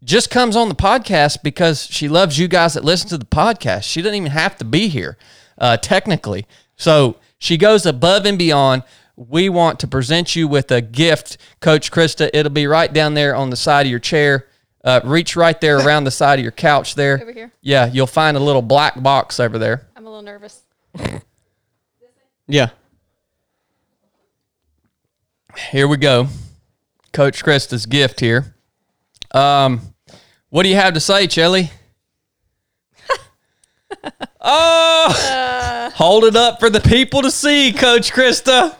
just 0.04 0.30
comes 0.30 0.56
on 0.56 0.68
the 0.68 0.74
podcast 0.74 1.42
because 1.44 1.84
she 1.86 2.08
loves 2.08 2.38
you 2.38 2.48
guys 2.48 2.74
that 2.74 2.84
listen 2.84 3.08
to 3.10 3.18
the 3.18 3.24
podcast. 3.24 3.84
She 3.84 4.02
doesn't 4.02 4.16
even 4.16 4.32
have 4.32 4.56
to 4.56 4.64
be 4.64 4.88
here, 4.88 5.16
uh, 5.58 5.76
technically. 5.76 6.46
So 6.76 7.16
she 7.38 7.56
goes 7.56 7.86
above 7.86 8.26
and 8.26 8.36
beyond. 8.36 8.82
We 9.14 9.48
want 9.48 9.78
to 9.80 9.86
present 9.86 10.34
you 10.34 10.48
with 10.48 10.72
a 10.72 10.80
gift, 10.80 11.36
Coach 11.60 11.92
Krista. 11.92 12.28
It'll 12.32 12.50
be 12.50 12.66
right 12.66 12.92
down 12.92 13.14
there 13.14 13.36
on 13.36 13.50
the 13.50 13.56
side 13.56 13.86
of 13.86 13.90
your 13.90 14.00
chair. 14.00 14.48
Uh, 14.82 15.00
reach 15.04 15.36
right 15.36 15.60
there 15.60 15.78
around 15.86 16.04
the 16.04 16.10
side 16.10 16.40
of 16.40 16.42
your 16.42 16.50
couch 16.50 16.96
there. 16.96 17.20
Over 17.22 17.32
here? 17.32 17.52
Yeah, 17.60 17.86
you'll 17.86 18.08
find 18.08 18.36
a 18.36 18.40
little 18.40 18.62
black 18.62 19.00
box 19.00 19.38
over 19.38 19.58
there. 19.58 19.86
I'm 19.94 20.06
a 20.06 20.08
little 20.08 20.22
nervous. 20.22 20.62
yeah. 22.48 22.70
Here 25.56 25.86
we 25.88 25.96
go. 25.96 26.28
Coach 27.12 27.44
Krista's 27.44 27.86
gift 27.86 28.20
here. 28.20 28.54
Um, 29.32 29.80
what 30.50 30.62
do 30.62 30.68
you 30.68 30.76
have 30.76 30.94
to 30.94 31.00
say, 31.00 31.26
Chili? 31.26 31.70
oh, 34.40 35.90
hold 35.94 36.24
it 36.24 36.36
up 36.36 36.58
for 36.60 36.70
the 36.70 36.80
people 36.80 37.22
to 37.22 37.30
see, 37.30 37.72
Coach 37.72 38.12
Krista. 38.12 38.74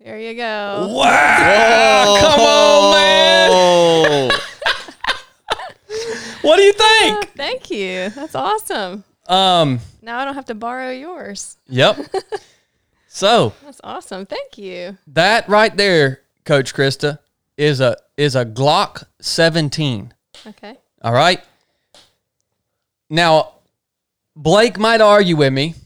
There 0.00 0.18
you 0.18 0.34
go. 0.34 0.88
Wow! 0.92 2.16
Come 2.20 2.40
on, 2.40 2.92
man. 2.94 3.50
Oh. 3.52 4.40
What 6.42 6.56
do 6.58 6.62
you 6.62 6.74
think? 6.74 7.30
Thank 7.36 7.70
you. 7.70 8.10
That's 8.10 8.34
awesome. 8.34 9.02
Um, 9.26 9.80
Now 10.02 10.18
I 10.18 10.26
don't 10.26 10.34
have 10.34 10.44
to 10.46 10.54
borrow 10.54 10.90
yours. 10.90 11.56
yep. 11.66 11.96
So 13.14 13.52
That's 13.62 13.80
awesome. 13.84 14.26
Thank 14.26 14.58
you. 14.58 14.98
that 15.06 15.48
right 15.48 15.74
there, 15.76 16.22
Coach 16.44 16.74
Krista, 16.74 17.20
is 17.56 17.80
a 17.80 17.96
is 18.16 18.34
a 18.34 18.44
Glock 18.44 19.04
17. 19.20 20.12
Okay. 20.48 20.76
All 21.00 21.12
right. 21.12 21.40
Now, 23.08 23.52
Blake 24.34 24.78
might 24.80 25.00
argue 25.00 25.36
with 25.36 25.52
me, 25.52 25.76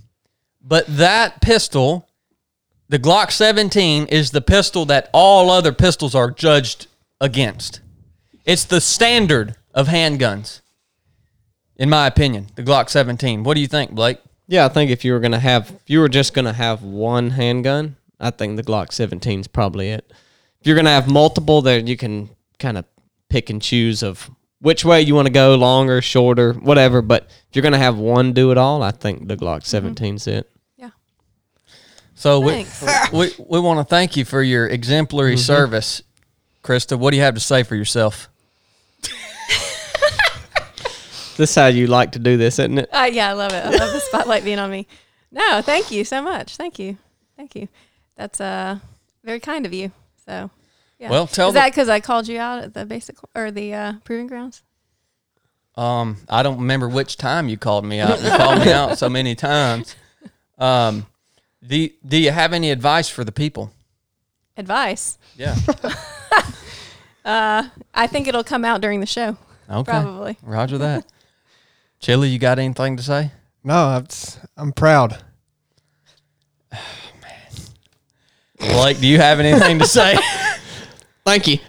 but 0.62 0.87
that 0.87 1.42
pistol, 1.42 2.08
the 2.88 2.99
Glock 2.99 3.30
17, 3.30 4.06
is 4.06 4.30
the 4.30 4.40
pistol 4.40 4.87
that 4.87 5.11
all 5.12 5.50
other 5.50 5.73
pistols 5.73 6.14
are 6.14 6.30
judged 6.30 6.87
against. 7.20 7.82
It's 8.47 8.64
the 8.64 8.80
standard 8.80 9.54
of 9.75 9.88
handguns, 9.88 10.62
in 11.76 11.90
my 11.90 12.06
opinion. 12.06 12.47
The 12.54 12.62
Glock 12.62 12.88
17. 12.88 13.42
What 13.44 13.52
do 13.52 13.61
you 13.61 13.68
think, 13.68 13.90
Blake? 13.90 14.18
Yeah, 14.49 14.64
I 14.64 14.69
think 14.69 14.90
if 14.90 15.05
you 15.05 15.12
were 15.12 15.21
gonna 15.21 15.38
have, 15.38 15.71
if 15.71 15.90
you 15.90 16.00
were 16.00 16.09
just 16.09 16.33
gonna 16.33 16.55
have 16.55 16.83
one 16.83 17.31
handgun, 17.31 17.97
I 18.19 18.31
think 18.31 18.57
the 18.57 18.62
Glock 18.62 18.93
17 18.93 19.40
is 19.40 19.47
probably 19.47 19.90
it. 19.90 20.11
If 20.61 20.67
you're 20.67 20.75
gonna 20.75 20.90
have 20.90 21.09
multiple, 21.09 21.61
then 21.61 21.87
you 21.87 21.99
can 21.99 22.31
kind 22.59 22.78
of 22.78 22.87
pick 23.28 23.50
and 23.50 23.61
choose 23.61 24.02
of 24.02 24.31
which 24.61 24.85
way 24.85 25.02
you 25.02 25.14
want 25.14 25.26
to 25.26 25.33
go, 25.33 25.55
longer, 25.55 26.00
shorter, 26.00 26.55
whatever. 26.55 27.02
But 27.02 27.25
if 27.25 27.55
you're 27.55 27.62
gonna 27.62 27.78
have 27.78 27.99
one 27.99 28.33
do 28.33 28.50
it 28.50 28.57
all, 28.57 28.83
I 28.83 28.90
think 28.90 29.28
the 29.28 29.37
Glock 29.37 29.61
mm-hmm. 29.61 29.88
17's 29.88 30.26
it. 30.26 30.50
Yeah. 30.78 30.90
So 32.14 32.40
we, 32.40 32.64
Thanks. 32.64 33.12
we, 33.12 33.31
we 33.47 33.61
want 33.61 33.81
to 33.81 33.85
thank 33.85 34.17
you 34.17 34.25
for 34.25 34.43
your 34.43 34.67
exemplary 34.67 35.35
mm-hmm. 35.35 35.40
service. 35.40 36.02
Krista, 36.64 36.99
what 36.99 37.11
do 37.11 37.19
you 37.19 37.23
have 37.23 37.35
to 37.35 37.40
say 37.40 37.62
for 37.62 37.76
yourself? 37.76 38.31
This 41.38 41.50
is 41.50 41.54
how 41.54 41.68
you 41.68 41.87
like 41.87 42.12
to 42.12 42.18
do 42.18 42.37
this, 42.37 42.59
isn't 42.59 42.78
it? 42.78 42.88
Uh, 42.92 43.09
yeah, 43.11 43.30
I 43.30 43.33
love 43.33 43.52
it. 43.52 43.64
I 43.64 43.71
love 43.71 43.92
the 43.92 44.00
spotlight 44.00 44.45
being 44.45 44.59
on 44.59 44.71
me. 44.71 44.87
No, 45.33 45.62
thank 45.62 45.90
you 45.90 46.04
so 46.04 46.21
much. 46.21 46.57
Thank 46.57 46.78
you. 46.78 46.99
Thank 47.37 47.54
you. 47.54 47.68
That's 48.16 48.40
uh 48.40 48.78
very 49.25 49.40
kind 49.40 49.64
of 49.64 49.73
you. 49.73 49.92
So, 50.26 50.50
yeah. 50.99 51.11
Well, 51.11 51.26
tell 51.26 51.49
Is 51.49 51.54
the- 51.54 51.61
that 51.61 51.71
because 51.71 51.88
I 51.88 52.00
called 52.00 52.28
you 52.28 52.38
out 52.38 52.62
at 52.62 52.75
the 52.75 52.85
basic 52.85 53.16
or 53.35 53.50
the 53.50 53.73
uh, 53.73 53.92
proving 54.04 54.26
grounds? 54.26 54.62
Um, 55.76 56.16
I 56.28 56.42
don't 56.42 56.59
remember 56.59 56.88
which 56.88 57.16
time 57.16 57.49
you 57.49 57.57
called 57.57 57.85
me 57.85 58.00
out. 58.00 58.21
You 58.21 58.30
called 58.30 58.59
me 58.59 58.73
out 58.73 58.99
so 58.99 59.09
many 59.18 59.37
times. 59.37 59.95
Um, 60.59 61.07
do, 61.64 61.88
do 62.04 62.16
you 62.18 62.33
have 62.33 62.52
any 62.52 62.73
advice 62.73 63.09
for 63.09 63.23
the 63.23 63.30
people? 63.30 63.71
Advice. 64.57 65.18
Yeah. 65.37 65.54
uh, 67.25 67.68
I 67.95 68.07
think 68.09 68.26
it'll 68.26 68.42
come 68.45 68.64
out 68.64 68.80
during 68.80 68.99
the 69.00 69.07
show. 69.07 69.37
Okay. 69.71 69.90
Probably. 69.92 70.37
Roger 70.42 70.78
that. 70.78 71.04
Chili, 72.00 72.28
you 72.28 72.38
got 72.38 72.59
anything 72.59 72.97
to 72.97 73.02
say? 73.02 73.33
No, 73.64 73.75
I'm, 73.75 74.07
I'm 74.57 74.73
proud. 74.73 75.19
Blake, 78.59 79.00
do 79.00 79.07
you 79.07 79.19
have 79.19 79.40
anything 79.40 79.78
to 79.81 79.87
say? 79.87 80.17
Thank 81.25 81.47
you. 81.49 81.59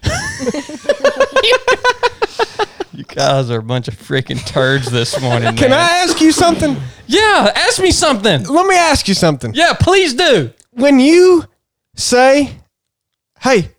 you 2.92 3.04
guys 3.04 3.50
are 3.50 3.58
a 3.58 3.62
bunch 3.62 3.88
of 3.88 3.94
freaking 3.96 4.44
turds 4.46 4.90
this 4.90 5.20
morning. 5.20 5.56
Can 5.56 5.70
man. 5.70 5.80
I 5.80 5.98
ask 6.04 6.20
you 6.20 6.32
something? 6.32 6.76
Yeah, 7.06 7.52
ask 7.54 7.80
me 7.80 7.90
something. 7.90 8.44
Let 8.44 8.66
me 8.66 8.76
ask 8.76 9.08
you 9.08 9.14
something. 9.14 9.52
Yeah, 9.52 9.74
please 9.74 10.14
do. 10.14 10.52
When 10.70 11.00
you 11.00 11.44
say, 11.96 12.56
"Hey, 13.40 13.72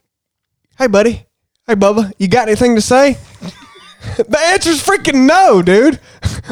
hey, 0.77 0.87
buddy, 0.87 1.25
hey, 1.65 1.75
Bubba, 1.75 2.11
you 2.19 2.27
got 2.27 2.47
anything 2.47 2.75
to 2.75 2.81
say?" 2.81 3.17
The 4.17 4.39
answer's 4.45 4.83
freaking 4.83 5.25
no, 5.25 5.61
dude. 5.61 5.99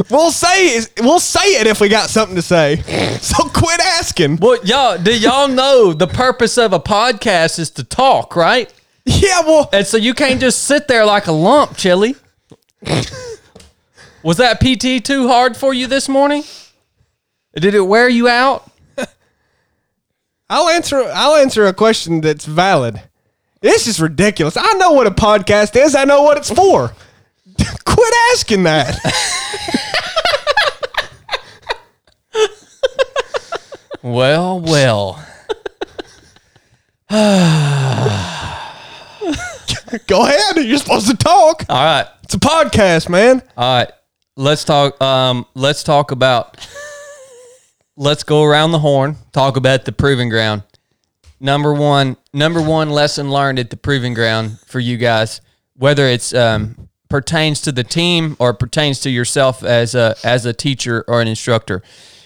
We'll 0.10 0.32
say 0.32 0.77
it, 0.77 0.91
we'll 1.00 1.20
say 1.20 1.60
it 1.60 1.68
if 1.68 1.82
we 1.82 1.89
got 1.89 2.10
something 2.10 2.36
to 2.36 2.41
say. 2.41 2.77
So 3.20 3.44
quit 3.50 3.79
asking. 3.82 4.38
Well, 4.38 4.63
y'all, 4.63 4.98
do 4.98 5.18
y'all 5.18 5.48
know 5.48 5.91
the 5.94 6.08
purpose 6.08 6.58
of 6.58 6.72
a 6.74 6.79
podcast 6.79 7.60
is 7.60 7.70
to 7.72 7.84
talk, 7.84 8.36
right? 8.36 8.74
Yeah, 9.06 9.41
well, 9.41 9.70
And 9.74 9.86
so 9.86 9.98
you 9.98 10.13
can't 10.13 10.39
just 10.39 10.63
sit 10.63 10.88
there 10.88 11.06
like 11.06 11.27
a 11.27 11.32
lump, 11.32 11.75
Chili. 11.75 12.15
Was 14.24 14.38
that 14.38 14.60
PT 14.60 15.03
too 15.03 15.27
hard 15.27 15.58
for 15.58 15.74
you 15.74 15.88
this 15.88 16.08
morning? 16.08 16.44
Did 17.56 17.74
it 17.74 17.82
wear 17.82 18.08
you 18.08 18.27
out? 18.27 18.70
I'll 20.50 20.70
answer. 20.70 21.03
I'll 21.13 21.36
answer 21.36 21.65
a 21.65 21.74
question 21.74 22.22
that's 22.22 22.46
valid. 22.46 23.01
This 23.62 23.88
is 23.88 24.01
ridiculous. 24.01 24.58
I 24.58 24.74
know 24.74 24.91
what 24.91 25.08
a 25.08 25.12
podcast 25.12 25.75
is. 25.75 25.94
I 25.96 26.06
know 26.06 26.24
what 26.24 26.38
it's 26.38 26.51
for. 26.51 26.94
Quit 27.89 28.13
asking 28.34 28.63
that. 28.63 28.96
Well, 34.01 34.62
well. 34.62 35.25
Go 40.08 40.24
ahead. 40.25 40.58
You're 40.58 40.77
supposed 40.77 41.08
to 41.10 41.17
talk. 41.17 41.65
All 41.67 41.84
right. 41.84 42.08
It's 42.24 42.34
a 42.34 42.39
podcast, 42.39 43.10
man. 43.10 43.41
All 43.58 43.79
right. 43.79 43.91
Let's 44.38 44.63
talk 44.63 45.01
um 45.01 45.46
let's 45.53 45.84
talk 45.84 46.12
about 46.12 46.65
let's 47.98 48.24
go 48.24 48.43
around 48.43 48.72
the 48.72 48.79
horn, 48.79 49.17
talk 49.34 49.58
about 49.58 49.84
the 49.86 49.91
proving 49.91 50.29
ground. 50.29 50.63
Number 51.41 51.74
1, 51.74 52.17
number 52.34 52.62
1 52.62 52.89
lesson 52.89 53.31
learned 53.31 53.60
at 53.60 53.69
the 53.69 53.77
proving 53.77 54.13
ground 54.13 54.60
for 54.65 54.79
you 54.79 54.98
guys. 54.98 55.39
whether 55.75 56.05
it's 56.05 56.34
um, 56.34 56.88
pertains 57.10 57.62
to 57.62 57.72
the 57.72 57.84
team 57.84 58.36
or 58.39 58.54
pertains 58.54 59.00
to 59.01 59.10
yourself 59.10 59.63
as 59.63 59.96
a 59.96 60.16
as 60.24 60.46
a 60.46 60.54
teacher 60.54 61.04
or 61.08 61.22
an 61.22 61.28
instructor. 61.28 61.82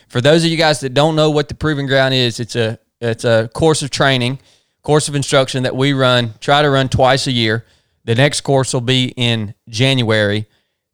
For 0.09 0.21
those 0.21 0.43
of 0.43 0.51
you 0.51 0.57
guys 0.57 0.81
that 0.81 0.93
don't 0.93 1.15
know 1.15 1.31
what 1.31 1.47
the 1.47 1.55
Proving 1.55 1.87
Ground 1.87 2.13
is, 2.13 2.39
it's 2.39 2.55
a 2.55 2.79
it's 3.01 3.25
a 3.25 3.49
course 3.53 3.81
of 3.81 3.89
training, 3.89 4.39
course 4.81 5.07
of 5.07 5.15
instruction 5.15 5.63
that 5.63 5.75
we 5.75 5.93
run, 5.93 6.33
try 6.39 6.61
to 6.61 6.69
run 6.69 6.89
twice 6.89 7.27
a 7.27 7.31
year. 7.31 7.65
The 8.05 8.15
next 8.15 8.41
course 8.41 8.73
will 8.73 8.81
be 8.81 9.13
in 9.15 9.55
January 9.69 10.45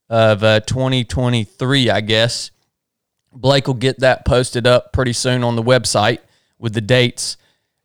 of 0.10 0.44
uh, 0.44 0.60
2023, 0.62 1.90
I 1.90 2.02
guess. 2.02 2.52
Blake 3.32 3.68
will 3.68 3.76
get 3.76 4.00
that 4.00 4.26
posted 4.26 4.66
up 4.66 4.92
pretty 4.94 5.14
soon 5.14 5.44
on 5.44 5.56
the 5.56 5.64
website 5.64 6.20
with 6.58 6.74
the 6.74 6.82
dates. 6.82 7.38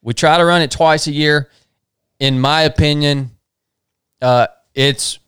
We 0.02 0.14
try 0.14 0.38
to 0.38 0.44
run 0.44 0.62
it 0.62 0.70
twice 0.70 1.06
a 1.06 1.12
year. 1.12 1.50
In 2.18 2.40
my 2.40 2.62
opinion, 2.62 3.30
uh, 4.22 4.46
it's 4.74 5.18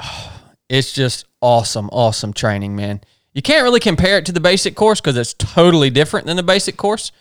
it's 0.68 0.92
just 0.92 1.26
awesome, 1.40 1.88
awesome 1.90 2.32
training, 2.32 2.76
man. 2.76 3.00
You 3.32 3.42
can't 3.42 3.62
really 3.62 3.80
compare 3.80 4.18
it 4.18 4.26
to 4.26 4.32
the 4.32 4.40
basic 4.40 4.74
course 4.74 5.00
because 5.00 5.16
it's 5.16 5.34
totally 5.34 5.90
different 5.90 6.26
than 6.26 6.36
the 6.36 6.42
basic 6.42 6.76
course. 6.76 7.12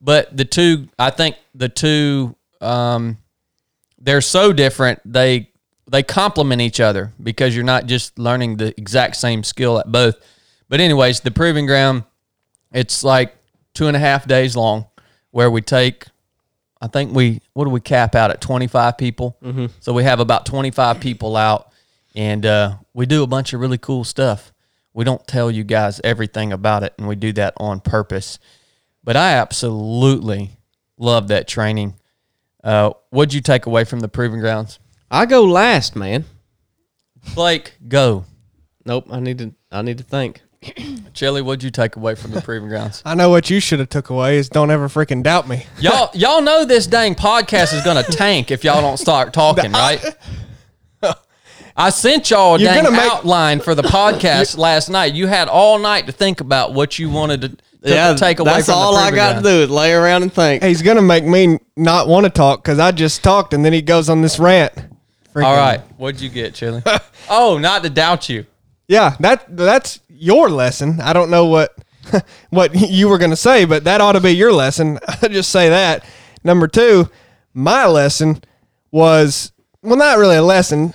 But 0.00 0.36
the 0.36 0.44
two, 0.44 0.88
I 0.98 1.10
think 1.10 1.36
the 1.54 1.68
two, 1.68 2.36
um, 2.60 3.18
they're 3.98 4.20
so 4.20 4.52
different. 4.52 5.00
They 5.04 5.50
they 5.88 6.02
complement 6.02 6.60
each 6.60 6.80
other 6.80 7.12
because 7.22 7.54
you're 7.54 7.64
not 7.64 7.86
just 7.86 8.18
learning 8.18 8.56
the 8.56 8.78
exact 8.78 9.16
same 9.16 9.42
skill 9.42 9.78
at 9.78 9.90
both. 9.90 10.16
But 10.68 10.80
anyways, 10.80 11.20
the 11.20 11.30
proving 11.30 11.66
ground, 11.66 12.04
it's 12.72 13.04
like 13.04 13.36
two 13.72 13.86
and 13.86 13.96
a 13.96 14.00
half 14.00 14.26
days 14.26 14.56
long, 14.56 14.86
where 15.30 15.50
we 15.50 15.62
take. 15.62 16.06
I 16.80 16.88
think 16.88 17.14
we 17.14 17.40
what 17.54 17.64
do 17.64 17.70
we 17.70 17.80
cap 17.80 18.14
out 18.14 18.30
at 18.30 18.40
25 18.40 18.98
people? 18.98 19.36
Mm-hmm. 19.42 19.66
So 19.80 19.92
we 19.92 20.02
have 20.04 20.20
about 20.20 20.44
25 20.44 21.00
people 21.00 21.36
out, 21.36 21.72
and 22.16 22.46
uh, 22.46 22.76
we 22.94 23.06
do 23.06 23.22
a 23.22 23.26
bunch 23.26 23.52
of 23.52 23.60
really 23.60 23.78
cool 23.78 24.02
stuff. 24.02 24.52
We 24.94 25.04
don't 25.04 25.24
tell 25.26 25.50
you 25.50 25.62
guys 25.62 26.00
everything 26.02 26.52
about 26.52 26.82
it, 26.82 26.94
and 26.98 27.06
we 27.06 27.14
do 27.14 27.32
that 27.34 27.52
on 27.58 27.80
purpose. 27.80 28.38
But 29.04 29.16
I 29.16 29.34
absolutely 29.34 30.56
love 30.96 31.28
that 31.28 31.46
training. 31.46 31.94
Uh, 32.64 32.92
what'd 33.10 33.34
you 33.34 33.42
take 33.42 33.66
away 33.66 33.84
from 33.84 34.00
the 34.00 34.08
proving 34.08 34.40
grounds? 34.40 34.80
I 35.10 35.26
go 35.26 35.44
last, 35.44 35.94
man. 35.94 36.24
Blake, 37.34 37.74
go. 37.86 38.24
Nope, 38.84 39.06
I 39.10 39.20
need 39.20 39.38
to. 39.38 39.54
I 39.70 39.82
need 39.82 39.98
to 39.98 40.04
think. 40.04 40.40
Chili, 41.12 41.42
what'd 41.42 41.62
you 41.62 41.70
take 41.70 41.96
away 41.96 42.14
from 42.14 42.30
the 42.30 42.40
proving 42.40 42.68
grounds? 42.68 43.02
I 43.04 43.14
know 43.14 43.30
what 43.30 43.50
you 43.50 43.60
should 43.60 43.78
have 43.78 43.90
took 43.90 44.10
away 44.10 44.38
is 44.38 44.48
don't 44.48 44.70
ever 44.70 44.88
freaking 44.88 45.22
doubt 45.22 45.46
me. 45.48 45.66
Y'all, 45.78 46.10
y'all 46.14 46.40
know 46.40 46.64
this 46.64 46.86
dang 46.86 47.14
podcast 47.14 47.74
is 47.74 47.84
gonna 47.84 48.02
tank 48.02 48.50
if 48.50 48.64
y'all 48.64 48.80
don't 48.80 48.96
start 48.96 49.32
talking, 49.32 49.72
right? 49.72 50.02
I 51.76 51.90
sent 51.90 52.30
y'all 52.30 52.54
a 52.54 52.58
You're 52.58 52.72
dang 52.72 52.84
gonna 52.84 52.96
make- 52.96 53.12
outline 53.12 53.60
for 53.60 53.74
the 53.74 53.82
podcast 53.82 54.56
last 54.56 54.88
night. 54.88 55.12
You 55.14 55.26
had 55.26 55.48
all 55.48 55.78
night 55.78 56.06
to 56.06 56.12
think 56.12 56.40
about 56.40 56.72
what 56.72 56.98
you 56.98 57.10
wanted 57.10 57.40
to, 57.42 57.48
to 57.50 57.58
yeah, 57.82 58.14
take 58.14 58.38
away 58.38 58.52
that's 58.54 58.66
from 58.66 58.76
all 58.76 58.92
the 58.94 58.98
I 59.00 59.10
got 59.10 59.36
to 59.36 59.42
do 59.42 59.48
is 59.62 59.70
lay 59.70 59.92
around 59.92 60.22
and 60.22 60.32
think. 60.32 60.62
He's 60.62 60.82
gonna 60.82 61.02
make 61.02 61.24
me 61.24 61.58
not 61.76 62.08
want 62.08 62.24
to 62.24 62.30
talk 62.30 62.62
because 62.62 62.78
I 62.78 62.92
just 62.92 63.22
talked 63.22 63.52
and 63.52 63.64
then 63.64 63.72
he 63.72 63.82
goes 63.82 64.08
on 64.08 64.22
this 64.22 64.38
rant. 64.38 64.72
Freaking- 65.34 65.44
All 65.44 65.56
right, 65.56 65.80
what'd 65.98 66.20
you 66.20 66.30
get, 66.30 66.54
Chili? 66.54 66.82
oh, 67.28 67.58
not 67.58 67.82
to 67.82 67.90
doubt 67.90 68.28
you. 68.30 68.46
Yeah, 68.88 69.16
that 69.20 69.54
that's 69.54 70.00
your 70.08 70.48
lesson. 70.48 71.00
I 71.00 71.12
don't 71.12 71.28
know 71.30 71.44
what 71.46 71.76
what 72.50 72.74
you 72.74 73.08
were 73.08 73.18
gonna 73.18 73.36
say, 73.36 73.66
but 73.66 73.84
that 73.84 74.00
ought 74.00 74.12
to 74.12 74.20
be 74.20 74.30
your 74.30 74.52
lesson. 74.52 74.98
I 75.22 75.28
just 75.28 75.50
say 75.50 75.68
that. 75.68 76.04
Number 76.42 76.68
two, 76.68 77.10
my 77.52 77.86
lesson 77.86 78.42
was 78.90 79.52
well, 79.82 79.96
not 79.96 80.16
really 80.18 80.36
a 80.36 80.42
lesson, 80.42 80.88
it 80.90 80.94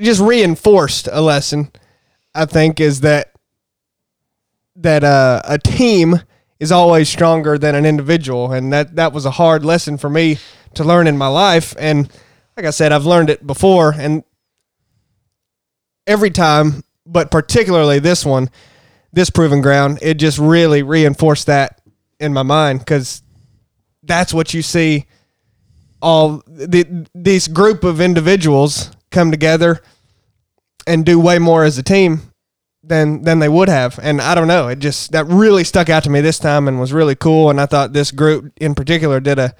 just 0.00 0.20
reinforced 0.20 1.08
a 1.10 1.20
lesson. 1.20 1.70
I 2.34 2.46
think 2.46 2.80
is 2.80 3.00
that 3.00 3.32
that 4.76 5.04
uh, 5.04 5.40
a 5.44 5.58
team 5.58 6.20
is 6.58 6.72
always 6.72 7.08
stronger 7.08 7.58
than 7.58 7.74
an 7.74 7.86
individual, 7.86 8.52
and 8.52 8.72
that 8.72 8.96
that 8.96 9.12
was 9.12 9.24
a 9.24 9.32
hard 9.32 9.64
lesson 9.64 9.96
for 9.98 10.10
me 10.10 10.38
to 10.74 10.84
learn 10.84 11.06
in 11.06 11.16
my 11.16 11.28
life. 11.28 11.74
And 11.78 12.10
like 12.56 12.66
I 12.66 12.70
said, 12.70 12.92
I've 12.92 13.06
learned 13.06 13.30
it 13.30 13.46
before, 13.46 13.94
and 13.96 14.24
every 16.06 16.30
time, 16.30 16.82
but 17.06 17.30
particularly 17.30 17.98
this 17.98 18.24
one, 18.24 18.50
this 19.12 19.30
proving 19.30 19.62
ground, 19.62 19.98
it 20.02 20.14
just 20.14 20.38
really 20.38 20.82
reinforced 20.82 21.46
that 21.46 21.80
in 22.18 22.32
my 22.32 22.42
mind 22.42 22.80
because 22.80 23.22
that's 24.02 24.34
what 24.34 24.54
you 24.54 24.62
see. 24.62 25.06
All 26.02 26.42
the, 26.46 27.06
these 27.14 27.48
group 27.48 27.82
of 27.82 27.98
individuals 27.98 28.90
come 29.14 29.30
together 29.30 29.80
and 30.86 31.06
do 31.06 31.18
way 31.18 31.38
more 31.38 31.64
as 31.64 31.78
a 31.78 31.82
team 31.82 32.20
than 32.82 33.22
than 33.22 33.38
they 33.38 33.48
would 33.48 33.68
have. 33.68 33.98
And 34.02 34.20
I 34.20 34.34
don't 34.34 34.48
know, 34.48 34.68
it 34.68 34.78
just 34.78 35.12
that 35.12 35.26
really 35.26 35.64
stuck 35.64 35.88
out 35.88 36.04
to 36.04 36.10
me 36.10 36.20
this 36.20 36.38
time 36.38 36.68
and 36.68 36.78
was 36.78 36.92
really 36.92 37.14
cool. 37.14 37.48
And 37.48 37.60
I 37.60 37.66
thought 37.66 37.92
this 37.92 38.10
group 38.10 38.52
in 38.60 38.74
particular 38.74 39.20
did 39.20 39.38
a 39.38 39.54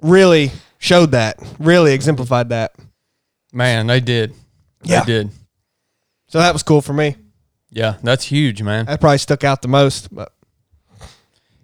really 0.00 0.52
showed 0.78 1.10
that, 1.12 1.38
really 1.58 1.92
exemplified 1.92 2.48
that. 2.48 2.74
Man, 3.52 3.86
they 3.86 4.00
did. 4.00 4.34
Yeah. 4.82 5.00
They 5.00 5.12
did. 5.12 5.30
So 6.28 6.38
that 6.38 6.54
was 6.54 6.62
cool 6.62 6.80
for 6.80 6.94
me. 6.94 7.16
Yeah, 7.70 7.96
that's 8.02 8.24
huge, 8.24 8.62
man. 8.62 8.86
That 8.86 9.00
probably 9.00 9.18
stuck 9.18 9.44
out 9.44 9.62
the 9.62 9.68
most. 9.68 10.14
But 10.14 10.32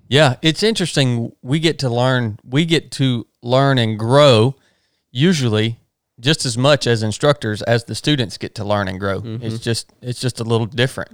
Yeah, 0.08 0.37
it's 0.42 0.62
interesting. 0.62 1.32
We 1.42 1.58
get 1.58 1.78
to 1.80 1.88
learn. 1.88 2.38
We 2.44 2.64
get 2.64 2.90
to 2.92 3.26
learn 3.42 3.78
and 3.78 3.98
grow, 3.98 4.56
usually 5.11 5.78
just 6.20 6.44
as 6.44 6.59
much 6.59 6.87
as 6.87 7.02
instructors 7.02 7.62
as 7.62 7.85
the 7.85 7.94
students 7.94 8.38
get 8.38 8.54
to 8.57 8.64
learn 8.64 8.88
and 8.88 8.98
grow. 8.98 9.20
It's 9.42 9.59
just 9.59 9.92
it's 10.02 10.20
just 10.20 10.40
a 10.40 10.44
little 10.44 10.66
different. 10.66 11.11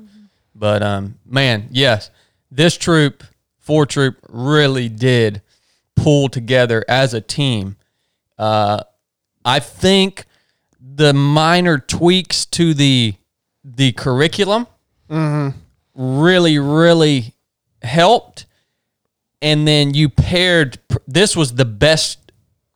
But 0.54 0.82
um, 0.82 1.18
man, 1.26 1.68
yes, 1.70 2.10
this 2.50 2.76
troop, 2.76 3.24
four 3.58 3.86
troop, 3.86 4.16
really 4.28 4.88
did 4.88 5.42
pull 5.96 6.28
together 6.28 6.84
as 6.88 7.14
a 7.14 7.20
team. 7.20 7.76
Uh, 8.38 8.82
I 9.44 9.60
think 9.60 10.26
the 10.80 11.12
minor 11.12 11.78
tweaks 11.78 12.46
to 12.46 12.74
the 12.74 13.14
the 13.64 13.92
curriculum 13.92 14.66
mm-hmm. 15.08 15.56
really 15.94 16.58
really 16.58 17.34
helped 17.82 18.46
and 19.40 19.66
then 19.66 19.94
you 19.94 20.08
paired 20.08 20.78
this 21.08 21.34
was 21.34 21.54
the 21.54 21.64
best 21.64 22.23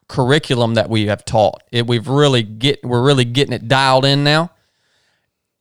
curriculum 0.09 0.75
that 0.75 0.89
we 0.89 1.07
have 1.07 1.25
taught 1.25 1.63
it 1.71 1.87
we've 1.87 2.09
really 2.09 2.43
get 2.43 2.83
we're 2.83 3.03
really 3.03 3.25
getting 3.25 3.53
it 3.53 3.69
dialed 3.69 4.05
in 4.05 4.25
now 4.25 4.51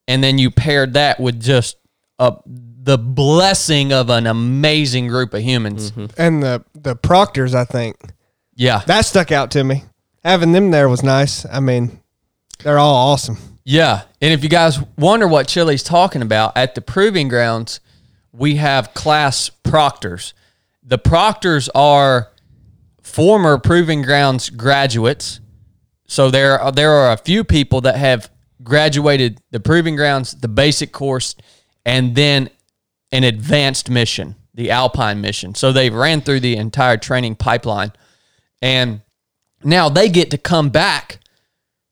and 0.08 0.24
then 0.24 0.38
you 0.38 0.50
paired 0.50 0.94
that 0.94 1.20
with 1.20 1.40
just 1.42 1.78
a, 2.20 2.36
the 2.46 2.98
blessing 2.98 3.92
of 3.92 4.10
an 4.10 4.26
amazing 4.28 5.08
group 5.08 5.34
of 5.34 5.42
humans 5.42 5.92
mm-hmm. 5.92 6.06
and 6.20 6.42
the 6.42 6.64
the 6.74 6.96
proctors, 6.96 7.54
I 7.54 7.66
think 7.66 7.98
yeah 8.56 8.82
that 8.88 9.06
stuck 9.06 9.32
out 9.32 9.52
to 9.52 9.64
me. 9.64 9.84
Having 10.24 10.54
them 10.54 10.72
there 10.72 10.90
was 10.90 11.04
nice. 11.04 11.46
I 11.46 11.60
mean, 11.60 12.02
they're 12.64 12.80
all 12.80 13.12
awesome. 13.12 13.38
Yeah. 13.64 14.04
And 14.22 14.34
if 14.34 14.44
you 14.44 14.50
guys 14.50 14.80
wonder 14.98 15.28
what 15.28 15.48
Chili's 15.48 15.84
talking 15.84 16.22
about, 16.22 16.56
at 16.56 16.74
the 16.74 16.82
proving 16.82 17.28
grounds, 17.28 17.82
we 18.32 18.56
have 18.56 18.94
class 18.94 19.50
proctors. 19.50 20.34
The 20.84 20.98
proctors 20.98 21.70
are 21.76 22.30
former 23.18 23.58
proving 23.58 24.04
grounds 24.04 24.52
graduates. 24.52 25.40
So 26.06 26.30
there 26.30 26.60
are, 26.60 26.72
there 26.72 26.92
are 26.92 27.14
a 27.14 27.18
few 27.18 27.44
people 27.44 27.82
that 27.82 27.96
have 27.96 28.30
graduated 28.62 29.42
the 29.50 29.60
proving 29.60 29.96
grounds, 29.96 30.34
the 30.34 30.48
basic 30.48 30.92
course, 30.92 31.34
and 31.84 32.14
then 32.14 32.52
an 33.12 33.24
advanced 33.24 33.90
mission, 33.90 34.36
the 34.54 34.70
Alpine 34.70 35.20
mission. 35.20 35.56
So 35.56 35.72
they 35.72 35.90
ran 35.90 36.22
through 36.22 36.42
the 36.42 36.58
entire 36.58 36.98
training 36.98 37.38
pipeline. 37.38 37.92
And 38.62 39.02
now 39.64 39.90
they 39.90 40.10
get 40.10 40.30
to 40.30 40.38
come 40.38 40.70
back 40.70 41.18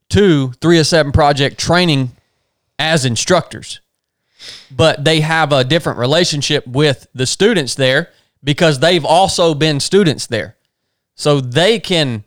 to 0.09 0.51
307 0.61 1.11
project 1.11 1.57
training 1.59 2.11
as 2.77 3.03
instructors 3.03 3.79
but 4.69 5.03
they 5.03 5.21
have 5.21 5.51
a 5.51 5.63
different 5.63 5.97
relationship 5.97 6.67
with 6.67 7.07
the 7.15 7.25
students 7.25 7.73
there 7.73 8.11
because 8.43 8.79
they've 8.79 9.05
also 9.05 9.55
been 9.55 9.79
students 9.79 10.27
there 10.27 10.55
so 11.15 11.39
they 11.41 11.80
can 11.80 12.23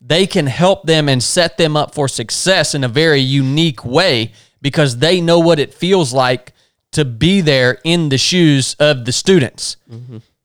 they 0.00 0.26
can 0.26 0.46
help 0.48 0.82
them 0.84 1.08
and 1.08 1.22
set 1.22 1.56
them 1.58 1.76
up 1.76 1.94
for 1.94 2.08
success 2.08 2.74
in 2.74 2.82
a 2.82 2.88
very 2.88 3.20
unique 3.20 3.84
way 3.84 4.32
because 4.60 4.98
they 4.98 5.20
know 5.20 5.38
what 5.38 5.58
it 5.60 5.72
feels 5.72 6.12
like 6.12 6.52
to 6.90 7.04
be 7.04 7.40
there 7.40 7.78
in 7.84 8.08
the 8.08 8.18
shoes 8.18 8.74
of 8.80 9.04
the 9.04 9.12
students 9.12 9.76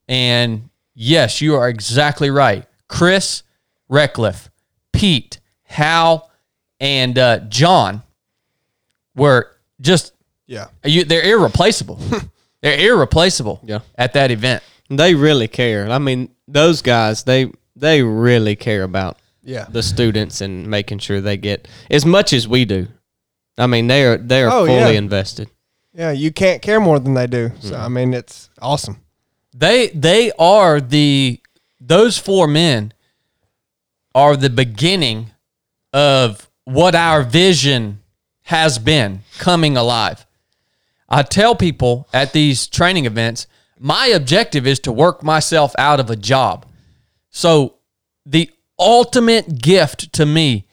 and 0.08 0.70
yes 0.94 1.42
you 1.42 1.56
are 1.56 1.68
exactly 1.70 2.30
right 2.30 2.66
chris 2.88 3.44
Reckliff, 3.90 4.50
pete 4.92 5.40
hal 5.64 6.30
and 6.80 7.18
uh, 7.18 7.40
John 7.48 8.04
were 9.16 9.52
just 9.82 10.14
Yeah. 10.46 10.68
you, 10.84 11.04
they're 11.06 11.24
irreplaceable. 11.24 12.00
they're 12.62 12.80
irreplaceable. 12.80 13.60
Yeah. 13.64 13.80
At 13.96 14.14
that 14.14 14.30
event. 14.32 14.62
They 14.90 15.16
really 15.16 15.48
care. 15.48 15.90
I 15.90 15.98
mean, 16.00 16.30
those 16.48 16.82
guys 16.82 17.24
they 17.24 17.52
they 17.80 18.02
really 18.02 18.56
care 18.56 18.84
about 18.84 19.18
Yeah. 19.44 19.66
the 19.70 19.84
students 19.84 20.42
and 20.42 20.68
making 20.68 21.00
sure 21.00 21.22
they 21.22 21.38
get 21.38 21.68
as 21.90 22.06
much 22.06 22.34
as 22.34 22.48
we 22.48 22.66
do. 22.66 22.88
I 23.58 23.68
mean, 23.68 23.88
they 23.88 24.04
are 24.06 24.18
they 24.18 24.44
are 24.44 24.52
Oh, 24.52 24.66
fully 24.66 24.94
yeah. 24.94 25.00
invested. 25.06 25.50
Yeah, 25.94 26.12
you 26.12 26.32
can't 26.32 26.62
care 26.62 26.80
more 26.80 27.00
than 27.00 27.14
they 27.16 27.28
do. 27.28 27.52
So 27.60 27.74
mm-hmm. 27.74 27.82
I 27.84 27.88
mean, 27.88 28.14
it's 28.14 28.50
awesome. 28.62 28.98
They 29.56 29.88
they 29.90 30.32
are 30.38 30.80
the 30.80 31.40
those 31.80 32.18
four 32.18 32.48
men 32.48 32.94
are 34.14 34.36
the 34.38 34.50
beginning 34.50 35.32
of 35.94 36.50
what 36.66 36.94
our 36.96 37.24
vision 37.24 38.00
has 38.44 38.78
been 38.78 39.22
coming 39.40 39.76
alive. 39.78 40.26
I 41.10 41.24
tell 41.24 41.56
people 41.56 42.08
at 42.14 42.34
these 42.34 42.68
training 42.68 43.06
events, 43.06 43.48
my 43.80 44.08
objective 44.08 44.68
is 44.68 44.80
to 44.82 44.92
work 44.92 45.24
myself 45.24 45.74
out 45.80 46.00
of 46.00 46.10
a 46.10 46.16
job. 46.16 46.66
So 47.38 47.76
the 48.26 48.50
ultimate 48.80 49.62
gift 49.62 50.12
to 50.14 50.26
me 50.26 50.66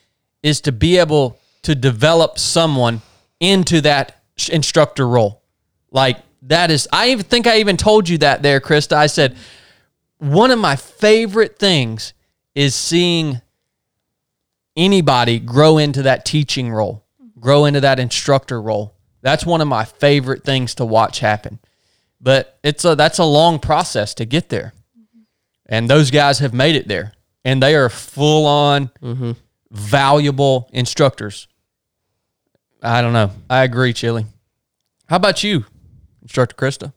is 0.43 0.63
to 0.63 0.73
be 0.73 0.97
able 0.97 1.39
to 1.61 1.75
develop 1.75 2.39
someone 2.39 3.03
into 3.39 3.83
that 3.83 4.23
instructor 4.51 5.07
role. 5.07 5.43
Like 5.91 6.17
that 6.41 6.71
is 6.71 6.89
I 6.91 7.11
even 7.11 7.27
think 7.27 7.47
I 7.47 7.59
even 7.59 7.77
told 7.77 8.09
you 8.09 8.17
that 8.19 8.43
there, 8.43 8.61
Krista. 8.61 8.97
I 8.97 9.09
said 9.09 9.37
one 10.17 10.51
of 10.51 10.59
my 10.59 10.75
favorite 10.75 11.59
things 11.59 12.15
is 12.55 12.75
seeing 12.75 13.43
anybody 14.75 15.41
grow 15.41 15.77
into 15.77 16.01
that 16.05 16.25
teaching 16.25 16.73
role, 16.73 17.05
grow 17.39 17.67
into 17.67 17.83
that 17.83 18.01
instructor 18.01 18.59
role. 18.59 18.95
That's 19.21 19.45
one 19.45 19.61
of 19.61 19.69
my 19.69 19.85
favorite 19.85 20.45
things 20.45 20.75
to 20.77 20.87
watch 20.87 21.21
happen. 21.21 21.59
But 22.23 22.59
it's 22.65 22.87
a 22.87 22.97
that's 22.97 23.19
a 23.19 23.25
long 23.25 23.59
process 23.59 24.15
to 24.15 24.25
get 24.25 24.49
there. 24.49 24.73
And 25.67 25.89
those 25.89 26.11
guys 26.11 26.39
have 26.41 26.55
made 26.55 26.77
it 26.77 26.89
there. 26.89 27.13
And 27.45 27.63
they 27.63 27.75
are 27.75 27.89
full 27.89 28.47
on 28.47 28.91
mm-hmm. 29.03 29.33
valuable 29.71 30.69
instructors. 30.73 31.49
I 32.83 33.01
don't 33.01 33.13
know. 33.13 33.31
I 33.49 33.65
agree, 33.65 33.93
Chili. 33.93 34.27
How 35.09 35.17
about 35.17 35.43
you, 35.43 35.65
Instructor 36.23 36.55
Krista? 36.55 36.93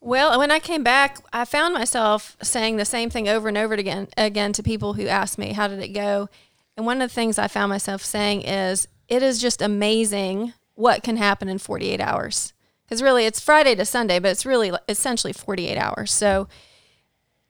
Well, 0.00 0.38
when 0.38 0.50
I 0.50 0.58
came 0.58 0.82
back, 0.82 1.18
I 1.32 1.46
found 1.46 1.72
myself 1.72 2.36
saying 2.42 2.76
the 2.76 2.84
same 2.84 3.08
thing 3.08 3.26
over 3.26 3.48
and 3.48 3.56
over 3.56 3.72
again 3.72 4.08
again 4.18 4.52
to 4.52 4.62
people 4.62 4.92
who 4.94 5.06
asked 5.06 5.38
me, 5.38 5.52
"How 5.52 5.66
did 5.66 5.80
it 5.80 5.88
go?" 5.88 6.28
And 6.76 6.84
one 6.84 7.00
of 7.00 7.08
the 7.08 7.14
things 7.14 7.38
I 7.38 7.48
found 7.48 7.70
myself 7.70 8.04
saying 8.04 8.42
is, 8.42 8.86
"It 9.08 9.22
is 9.22 9.40
just 9.40 9.62
amazing 9.62 10.52
what 10.74 11.02
can 11.02 11.16
happen 11.16 11.48
in 11.48 11.56
48 11.56 12.02
hours." 12.02 12.52
Because 12.84 13.02
really, 13.02 13.24
it's 13.24 13.40
Friday 13.40 13.74
to 13.76 13.86
Sunday, 13.86 14.18
but 14.18 14.30
it's 14.30 14.44
really 14.44 14.72
essentially 14.88 15.32
48 15.32 15.78
hours. 15.78 16.12
So, 16.12 16.48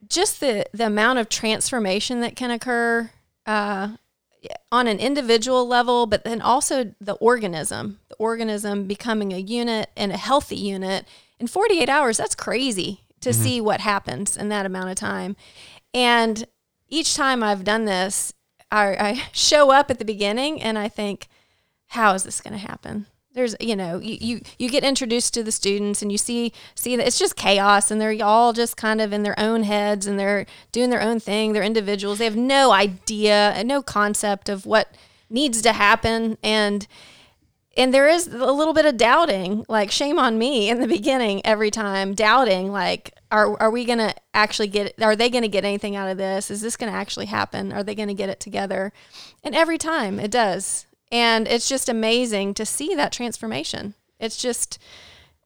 just 0.09 0.39
the 0.39 0.65
the 0.73 0.87
amount 0.87 1.19
of 1.19 1.29
transformation 1.29 2.21
that 2.21 2.35
can 2.35 2.51
occur 2.51 3.11
uh, 3.45 3.89
on 4.71 4.87
an 4.87 4.99
individual 4.99 5.67
level, 5.67 6.05
but 6.05 6.23
then 6.23 6.41
also 6.41 6.93
the 6.99 7.13
organism, 7.15 7.99
the 8.09 8.15
organism 8.15 8.85
becoming 8.85 9.33
a 9.33 9.37
unit 9.37 9.89
and 9.95 10.11
a 10.11 10.17
healthy 10.17 10.55
unit 10.55 11.07
in 11.39 11.47
48 11.47 11.89
hours, 11.89 12.17
that's 12.17 12.35
crazy 12.35 13.01
to 13.21 13.33
see 13.33 13.59
what 13.59 13.81
happens 13.81 14.37
in 14.37 14.49
that 14.49 14.65
amount 14.65 14.89
of 14.89 14.95
time. 14.95 15.35
And 15.93 16.45
each 16.87 17.15
time 17.15 17.41
I've 17.41 17.63
done 17.63 17.85
this, 17.85 18.33
I, 18.71 18.95
I 18.95 19.23
show 19.33 19.71
up 19.71 19.89
at 19.89 19.99
the 19.99 20.05
beginning 20.05 20.61
and 20.61 20.77
I 20.77 20.87
think, 20.87 21.27
how 21.87 22.13
is 22.13 22.23
this 22.23 22.41
going 22.41 22.53
to 22.53 22.59
happen? 22.59 23.07
There's, 23.35 23.53
you 23.59 23.75
know, 23.75 23.99
you, 23.99 24.17
you 24.21 24.41
you 24.57 24.69
get 24.69 24.85
introduced 24.85 25.33
to 25.33 25.43
the 25.43 25.51
students 25.51 26.01
and 26.01 26.09
you 26.09 26.17
see 26.17 26.53
see 26.73 26.95
that 26.95 27.05
it's 27.05 27.19
just 27.19 27.35
chaos 27.35 27.91
and 27.91 27.99
they're 27.99 28.15
all 28.25 28.53
just 28.53 28.77
kind 28.77 29.01
of 29.01 29.11
in 29.11 29.23
their 29.23 29.37
own 29.37 29.63
heads 29.63 30.07
and 30.07 30.17
they're 30.17 30.45
doing 30.71 30.89
their 30.89 31.01
own 31.01 31.19
thing. 31.19 31.51
They're 31.51 31.61
individuals. 31.61 32.19
They 32.19 32.23
have 32.23 32.37
no 32.37 32.71
idea 32.71 33.51
and 33.51 33.67
no 33.67 33.81
concept 33.81 34.47
of 34.47 34.65
what 34.65 34.95
needs 35.29 35.61
to 35.63 35.73
happen. 35.73 36.37
And 36.41 36.87
and 37.75 37.93
there 37.93 38.07
is 38.07 38.27
a 38.27 38.53
little 38.53 38.73
bit 38.73 38.85
of 38.85 38.95
doubting 38.95 39.65
like 39.67 39.91
shame 39.91 40.17
on 40.17 40.37
me 40.37 40.69
in 40.69 40.79
the 40.79 40.87
beginning 40.87 41.45
every 41.45 41.71
time 41.71 42.13
doubting 42.13 42.71
like 42.71 43.11
are, 43.31 43.59
are 43.61 43.69
we 43.69 43.83
going 43.83 43.97
to 43.97 44.15
actually 44.33 44.69
get 44.69 44.95
are 45.01 45.17
they 45.17 45.29
going 45.29 45.41
to 45.41 45.49
get 45.49 45.65
anything 45.65 45.97
out 45.97 46.07
of 46.07 46.17
this? 46.17 46.49
Is 46.49 46.61
this 46.61 46.77
going 46.77 46.89
to 46.89 46.97
actually 46.97 47.25
happen? 47.25 47.73
Are 47.73 47.83
they 47.83 47.95
going 47.95 48.07
to 48.07 48.13
get 48.13 48.29
it 48.29 48.39
together? 48.39 48.93
And 49.43 49.53
every 49.53 49.77
time 49.77 50.21
it 50.21 50.31
does 50.31 50.85
and 51.11 51.47
it's 51.47 51.69
just 51.69 51.89
amazing 51.89 52.53
to 52.55 52.65
see 52.65 52.95
that 52.95 53.11
transformation. 53.11 53.93
It's 54.19 54.37
just 54.37 54.79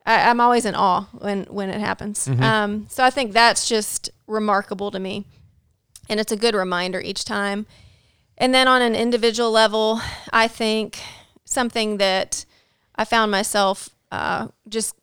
I, 0.06 0.30
i'm 0.30 0.40
always 0.40 0.64
in 0.64 0.74
awe 0.74 1.08
when 1.12 1.44
when 1.44 1.70
it 1.70 1.80
happens. 1.80 2.26
Um, 2.28 2.86
so 2.88 3.04
i 3.04 3.10
think 3.10 3.32
that's 3.32 3.68
just 3.68 4.10
remarkable 4.26 4.90
to 4.90 4.98
me. 4.98 5.26
And 6.08 6.18
it's 6.18 6.32
a 6.32 6.36
good 6.36 6.54
reminder 6.54 7.00
each 7.00 7.24
time. 7.24 7.66
And 8.38 8.54
then 8.54 8.66
on 8.66 8.80
an 8.80 8.96
individual 8.96 9.50
level, 9.50 10.00
I 10.32 10.48
think 10.48 10.98
something 11.44 11.98
that 11.98 12.46
I 12.96 13.04
found 13.04 13.30
myself 13.30 13.90
uh, 14.10 14.48
just 14.68 14.94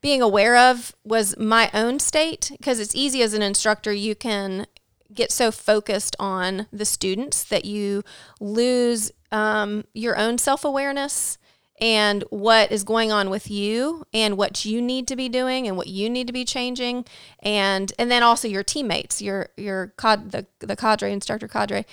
being 0.00 0.22
aware 0.22 0.56
of 0.56 0.94
was 1.04 1.36
my 1.38 1.70
own 1.74 2.00
state. 2.00 2.50
Because 2.56 2.80
it's 2.80 2.94
easy 2.94 3.22
as 3.22 3.34
an 3.34 3.42
instructor, 3.42 3.92
you 3.92 4.14
can 4.14 4.66
get 5.14 5.32
so 5.32 5.50
focused 5.50 6.16
on 6.18 6.66
the 6.72 6.84
students 6.84 7.42
that 7.44 7.64
you 7.64 8.02
lose 8.40 9.12
um, 9.32 9.84
your 9.94 10.16
own 10.16 10.38
self 10.38 10.64
awareness 10.64 11.38
and 11.80 12.24
what 12.28 12.70
is 12.70 12.84
going 12.84 13.10
on 13.10 13.30
with 13.30 13.50
you 13.50 14.04
and 14.12 14.36
what 14.36 14.64
you 14.66 14.82
need 14.82 15.08
to 15.08 15.16
be 15.16 15.28
doing 15.28 15.66
and 15.66 15.76
what 15.76 15.86
you 15.86 16.10
need 16.10 16.26
to 16.26 16.32
be 16.32 16.44
changing 16.44 17.06
and 17.42 17.92
and 17.98 18.10
then 18.10 18.22
also 18.22 18.46
your 18.46 18.62
teammates 18.62 19.22
your 19.22 19.48
your 19.56 19.94
cod 19.96 20.30
the, 20.30 20.46
the 20.58 20.76
cadre 20.76 21.10
instructor 21.10 21.48
cadre 21.48 21.86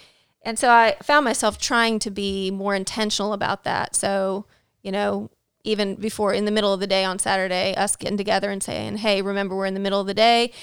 and 0.48 0.58
so 0.58 0.70
I 0.70 0.96
found 1.04 1.26
myself 1.26 1.58
trying 1.58 2.00
to 2.00 2.10
be 2.10 2.52
more 2.52 2.74
intentional 2.74 3.34
about 3.34 3.66
that. 3.66 3.98
So, 3.98 4.46
you 4.82 4.94
know, 4.94 5.30
even 5.66 5.96
before 5.96 6.34
in 6.34 6.46
the 6.46 6.52
middle 6.52 6.72
of 6.72 6.80
the 6.80 6.88
day 6.88 7.04
on 7.04 7.20
Saturday, 7.20 7.76
us 7.76 7.98
getting 7.98 8.16
together 8.16 8.50
and 8.50 8.64
saying, 8.64 8.96
hey, 8.98 9.22
remember, 9.22 9.58
we're 9.58 9.66
in 9.66 9.74
the 9.74 9.82
middle 9.82 10.00
of 10.00 10.08
the 10.08 10.14
day. 10.14 10.54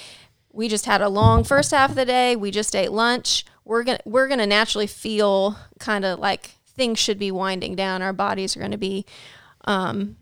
We 0.54 0.68
just 0.68 0.86
had 0.86 1.02
a 1.02 1.08
long 1.08 1.44
first 1.44 1.72
half 1.72 1.90
of 1.90 1.96
the 1.96 2.04
day. 2.04 2.36
We 2.36 2.50
just 2.50 2.74
ate 2.76 2.92
lunch. 2.92 3.44
We're 3.64 3.84
to 3.84 3.98
we're 4.04 4.28
to 4.28 4.46
naturally 4.46 4.86
feel 4.86 5.56
kind 5.78 6.04
of 6.04 6.18
like 6.18 6.56
things 6.66 6.98
should 6.98 7.18
be 7.18 7.30
winding 7.30 7.74
down. 7.74 8.02
Our 8.02 8.12
bodies 8.12 8.56
are 8.56 8.60
going 8.60 8.72
to 8.72 8.78
be 8.78 9.06
um, 9.64 10.16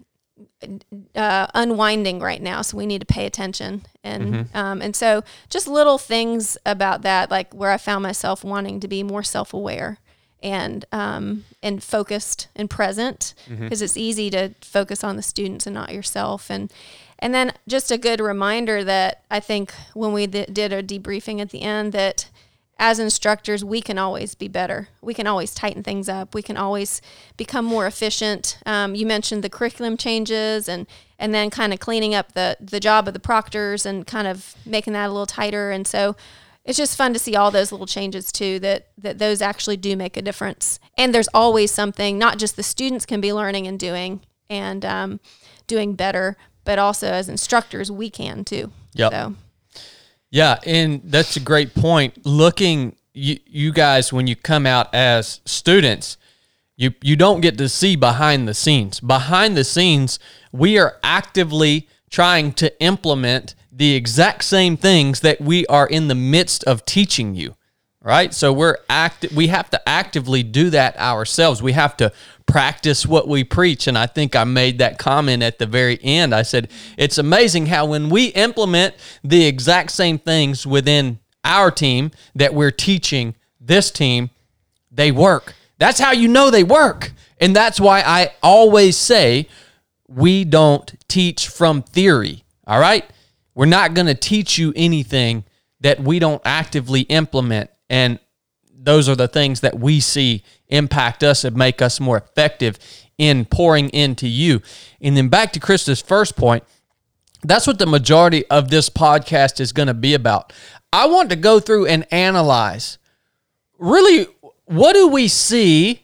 uh, 1.15 1.47
unwinding 1.55 2.21
right 2.21 2.41
now, 2.41 2.63
so 2.63 2.77
we 2.77 2.87
need 2.87 3.01
to 3.01 3.07
pay 3.07 3.27
attention. 3.27 3.83
And 4.05 4.49
um, 4.55 4.81
and 4.83 4.95
so 4.97 5.23
just 5.51 5.69
little 5.69 5.99
things 5.99 6.57
about 6.65 7.03
that, 7.03 7.31
like 7.31 7.53
where 7.55 7.71
I 7.71 7.79
found 7.79 8.03
myself 8.03 8.45
wanting 8.45 8.81
to 8.81 8.89
be 8.89 9.03
more 9.03 9.23
self 9.23 9.53
aware 9.53 9.99
and 10.43 10.85
um, 10.93 11.45
and 11.63 11.83
focused 11.83 12.49
and 12.57 12.69
present, 12.71 13.35
because 13.49 13.83
it's 13.83 13.97
easy 13.97 14.31
to 14.31 14.51
focus 14.61 15.05
on 15.05 15.17
the 15.17 15.23
students 15.23 15.67
and 15.67 15.75
not 15.75 15.93
yourself. 15.93 16.51
And 16.51 16.73
and 17.23 17.33
then 17.33 17.53
just 17.69 17.93
a 17.93 17.97
good 17.97 18.21
reminder 18.21 18.83
that 18.83 19.23
I 19.31 19.39
think 19.39 19.73
when 19.95 20.13
we 20.13 20.27
d- 20.27 20.45
did 20.53 20.73
a 20.73 20.83
debriefing 20.83 21.41
at 21.41 21.51
the 21.51 21.63
end 21.63 21.93
that 21.93 22.29
as 22.81 22.99
instructors, 22.99 23.65
we 23.65 23.81
can 23.81 23.97
always 23.97 24.35
be 24.35 24.49
better. 24.49 24.89
We 25.01 25.15
can 25.15 25.29
always 25.29 25.55
tighten 25.55 25.85
things 25.85 26.09
up. 26.09 26.35
We 26.35 26.43
can 26.43 26.57
always 26.57 27.01
become 27.37 27.65
more 27.65 27.87
efficient. 27.87 28.59
Um, 28.67 28.97
you 28.97 29.07
mentioned 29.07 29.45
the 29.45 29.49
curriculum 29.49 29.97
changes 29.97 30.69
and 30.69 30.89
and 31.17 31.33
then 31.33 31.49
kind 31.49 31.73
of 31.73 31.79
cleaning 31.79 32.13
up 32.13 32.33
the 32.33 32.57
the 32.61 32.81
job 32.81 33.07
of 33.07 33.15
the 33.15 33.21
proctors 33.21 33.87
and 33.87 34.05
kind 34.05 34.27
of 34.27 34.57
making 34.67 34.95
that 34.95 35.07
a 35.07 35.13
little 35.13 35.25
tighter. 35.25 35.71
And 35.71 35.87
so 35.87 36.17
it's 36.65 36.79
just 36.79 36.97
fun 36.97 37.13
to 37.13 37.21
see 37.21 37.37
all 37.37 37.53
those 37.53 37.71
little 37.71 37.87
changes 37.87 38.33
too. 38.33 38.59
That 38.59 38.89
that 38.99 39.19
those 39.21 39.41
actually 39.41 39.77
do 39.77 39.97
make 39.97 40.17
a 40.17 40.23
difference. 40.23 40.81
And 40.99 41.15
there's 41.15 41.29
always 41.33 41.71
something 41.71 42.19
not 42.19 42.39
just 42.41 42.57
the 42.57 42.65
students 42.65 43.07
can 43.07 43.21
be 43.21 43.33
learning 43.33 43.69
and 43.69 43.79
doing 43.79 44.23
and 44.51 44.85
um, 44.85 45.21
doing 45.69 45.95
better, 45.95 46.37
but 46.65 46.79
also 46.79 47.09
as 47.09 47.29
instructors 47.29 47.91
we 47.91 48.11
can 48.11 48.45
too. 48.45 48.73
Yeah. 48.95 49.11
So 49.11 49.35
Yeah, 50.31 50.59
and 50.67 51.03
that's 51.05 51.37
a 51.37 51.41
great 51.41 51.75
point. 51.75 52.25
Looking 52.25 52.97
you 53.15 53.39
you 53.47 53.73
guys 53.73 54.13
when 54.13 54.27
you 54.27 54.37
come 54.37 54.67
out 54.67 54.95
as 54.95 55.41
students, 55.45 56.17
you 56.77 56.95
you 57.03 57.17
don't 57.17 57.41
get 57.41 57.59
to 57.59 57.69
see 57.69 57.97
behind 57.97 58.49
the 58.49 58.55
scenes. 58.55 59.01
Behind 59.01 59.57
the 59.57 59.65
scenes, 59.65 60.19
we 60.51 60.79
are 60.79 60.97
actively 61.03 61.89
trying 62.11 62.53
to 62.53 62.81
implement 62.83 63.55
the 63.71 63.95
exact 63.95 64.45
same 64.45 64.77
things 64.77 65.21
that 65.21 65.41
we 65.41 65.67
are 65.67 65.87
in 65.87 66.09
the 66.09 66.15
midst 66.15 66.63
of 66.65 66.85
teaching 66.85 67.35
you. 67.35 67.57
Right? 68.03 68.35
So 68.35 68.53
we're 68.53 68.79
act 68.91 69.27
we 69.35 69.47
have 69.49 69.71
to 69.71 69.89
actively 69.89 70.43
do 70.43 70.71
that 70.71 70.99
ourselves. 70.99 71.63
We 71.63 71.73
have 71.73 71.97
to 71.99 72.13
practice 72.47 73.07
what 73.07 73.29
we 73.29 73.45
preach 73.45 73.87
and 73.87 73.97
I 73.97 74.07
think 74.07 74.35
I 74.35 74.45
made 74.45 74.79
that 74.79 74.99
comment 74.99 75.43
at 75.43 75.59
the 75.59 75.67
very 75.67 75.99
end. 76.03 76.35
I 76.35 76.43
said 76.43 76.71
it's 76.97 77.19
amazing 77.19 77.67
how 77.67 77.87
when 77.87 78.09
we 78.09 78.27
implement 78.27 78.95
the 79.23 79.47
exact 79.47 79.93
same 79.93 80.19
things 80.19 80.67
within 80.67 81.19
our 81.45 81.71
team 81.71 82.11
that 82.35 82.55
we're 82.55 82.71
teaching 82.71 83.35
this 83.61 83.91
team, 83.91 84.31
they 84.91 85.11
work. 85.11 85.55
That's 85.79 85.99
how 85.99 86.13
you 86.13 86.29
know 86.29 86.51
they 86.51 86.65
work. 86.65 87.13
And 87.41 87.57
that's 87.57 87.81
why 87.81 88.03
I 88.07 88.33
always 88.43 88.97
say 88.97 89.49
we 90.09 90.45
don't 90.45 90.93
teach 91.09 91.49
from 91.49 91.83
theory. 91.83 92.45
All 92.67 92.79
right? 92.79 93.05
We're 93.55 93.67
not 93.67 93.95
going 93.95 94.07
to 94.07 94.15
teach 94.15 94.59
you 94.59 94.73
anything 94.77 95.45
that 95.81 96.01
we 96.01 96.19
don't 96.19 96.43
actively 96.45 97.01
implement. 97.03 97.71
And 97.91 98.19
those 98.73 99.09
are 99.09 99.17
the 99.17 99.29
things 99.29 99.61
that 99.61 99.79
we 99.79 100.01
see 100.01 100.45
impact 100.73 101.23
us 101.23 101.45
and 101.45 101.57
make 101.57 101.81
us 101.81 102.01
more 102.01 102.17
effective 102.17 102.79
in 103.19 103.45
pouring 103.45 103.89
into 103.91 104.27
you. 104.27 104.61
And 105.01 105.17
then 105.17 105.29
back 105.29 105.53
to 105.53 105.61
Krista's 105.61 106.01
first 106.01 106.37
point, 106.37 106.65
that's 107.45 107.67
what 107.67 107.79
the 107.79 107.87
majority 107.87 108.47
of 108.47 108.71
this 108.71 108.89
podcast 108.89 109.61
is 109.61 109.73
going 109.73 109.89
to 109.89 109.95
be 109.95 110.15
about. 110.15 110.53
I 110.93 111.07
want 111.07 111.31
to 111.31 111.37
go 111.37 111.61
through 111.61 111.87
and 111.87 112.07
analyze 112.13 112.99
really 113.79 114.27
what 114.67 114.95
do 114.95 115.09
we 115.09 115.29
see 115.29 116.03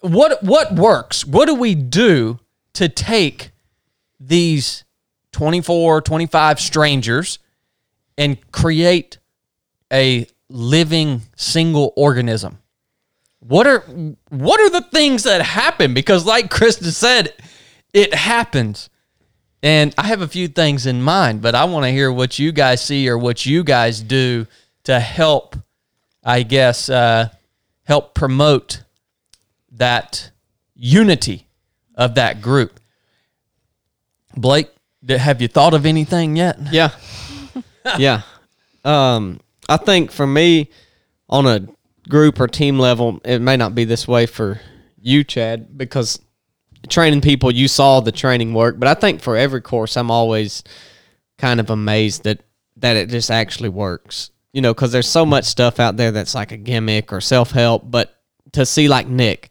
what 0.00 0.42
what 0.42 0.74
works? 0.74 1.26
What 1.26 1.46
do 1.46 1.54
we 1.54 1.74
do 1.74 2.38
to 2.74 2.88
take 2.88 3.50
these 4.18 4.84
24, 5.32 6.00
25 6.00 6.60
strangers 6.60 7.38
and 8.16 8.38
create 8.50 9.18
a 9.92 10.26
living 10.48 11.22
single 11.36 11.92
organism? 11.96 12.58
What 13.40 13.66
are 13.66 13.80
what 14.28 14.60
are 14.60 14.70
the 14.70 14.86
things 14.92 15.24
that 15.24 15.42
happen? 15.42 15.94
Because 15.94 16.26
like 16.26 16.50
Krista 16.50 16.92
said, 16.92 17.32
it 17.92 18.14
happens. 18.14 18.90
And 19.62 19.94
I 19.98 20.06
have 20.06 20.22
a 20.22 20.28
few 20.28 20.48
things 20.48 20.86
in 20.86 21.02
mind, 21.02 21.42
but 21.42 21.54
I 21.54 21.64
want 21.64 21.84
to 21.84 21.90
hear 21.90 22.10
what 22.10 22.38
you 22.38 22.50
guys 22.52 22.82
see 22.82 23.08
or 23.08 23.18
what 23.18 23.44
you 23.44 23.62
guys 23.62 24.00
do 24.00 24.46
to 24.84 24.98
help, 24.98 25.54
I 26.24 26.42
guess, 26.44 26.88
uh, 26.88 27.28
help 27.84 28.14
promote 28.14 28.82
that 29.72 30.30
unity 30.74 31.46
of 31.94 32.14
that 32.14 32.40
group. 32.40 32.80
Blake, 34.34 34.70
have 35.08 35.42
you 35.42 35.48
thought 35.48 35.74
of 35.74 35.84
anything 35.84 36.36
yet? 36.36 36.58
Yeah. 36.72 36.90
yeah. 37.98 38.22
Um, 38.84 39.40
I 39.68 39.76
think 39.76 40.10
for 40.10 40.26
me, 40.26 40.70
on 41.28 41.46
a 41.46 41.68
group 42.08 42.40
or 42.40 42.46
team 42.46 42.78
level, 42.78 43.20
it 43.24 43.40
may 43.40 43.56
not 43.56 43.74
be 43.74 43.84
this 43.84 44.08
way 44.08 44.26
for 44.26 44.60
you, 45.00 45.24
Chad, 45.24 45.76
because 45.76 46.20
training 46.88 47.20
people, 47.20 47.50
you 47.50 47.68
saw 47.68 48.00
the 48.00 48.12
training 48.12 48.54
work. 48.54 48.78
But 48.78 48.88
I 48.88 48.94
think 48.94 49.20
for 49.20 49.36
every 49.36 49.60
course, 49.60 49.96
I'm 49.96 50.10
always 50.10 50.62
kind 51.38 51.60
of 51.60 51.70
amazed 51.70 52.24
that 52.24 52.42
that 52.76 52.96
it 52.96 53.10
just 53.10 53.30
actually 53.30 53.68
works. 53.68 54.30
You 54.52 54.62
know, 54.62 54.74
because 54.74 54.90
there's 54.90 55.08
so 55.08 55.24
much 55.24 55.44
stuff 55.44 55.78
out 55.78 55.96
there 55.96 56.10
that's 56.10 56.34
like 56.34 56.50
a 56.50 56.56
gimmick 56.56 57.12
or 57.12 57.20
self 57.20 57.52
help. 57.52 57.88
But 57.88 58.14
to 58.52 58.66
see 58.66 58.88
like 58.88 59.06
Nick, 59.06 59.50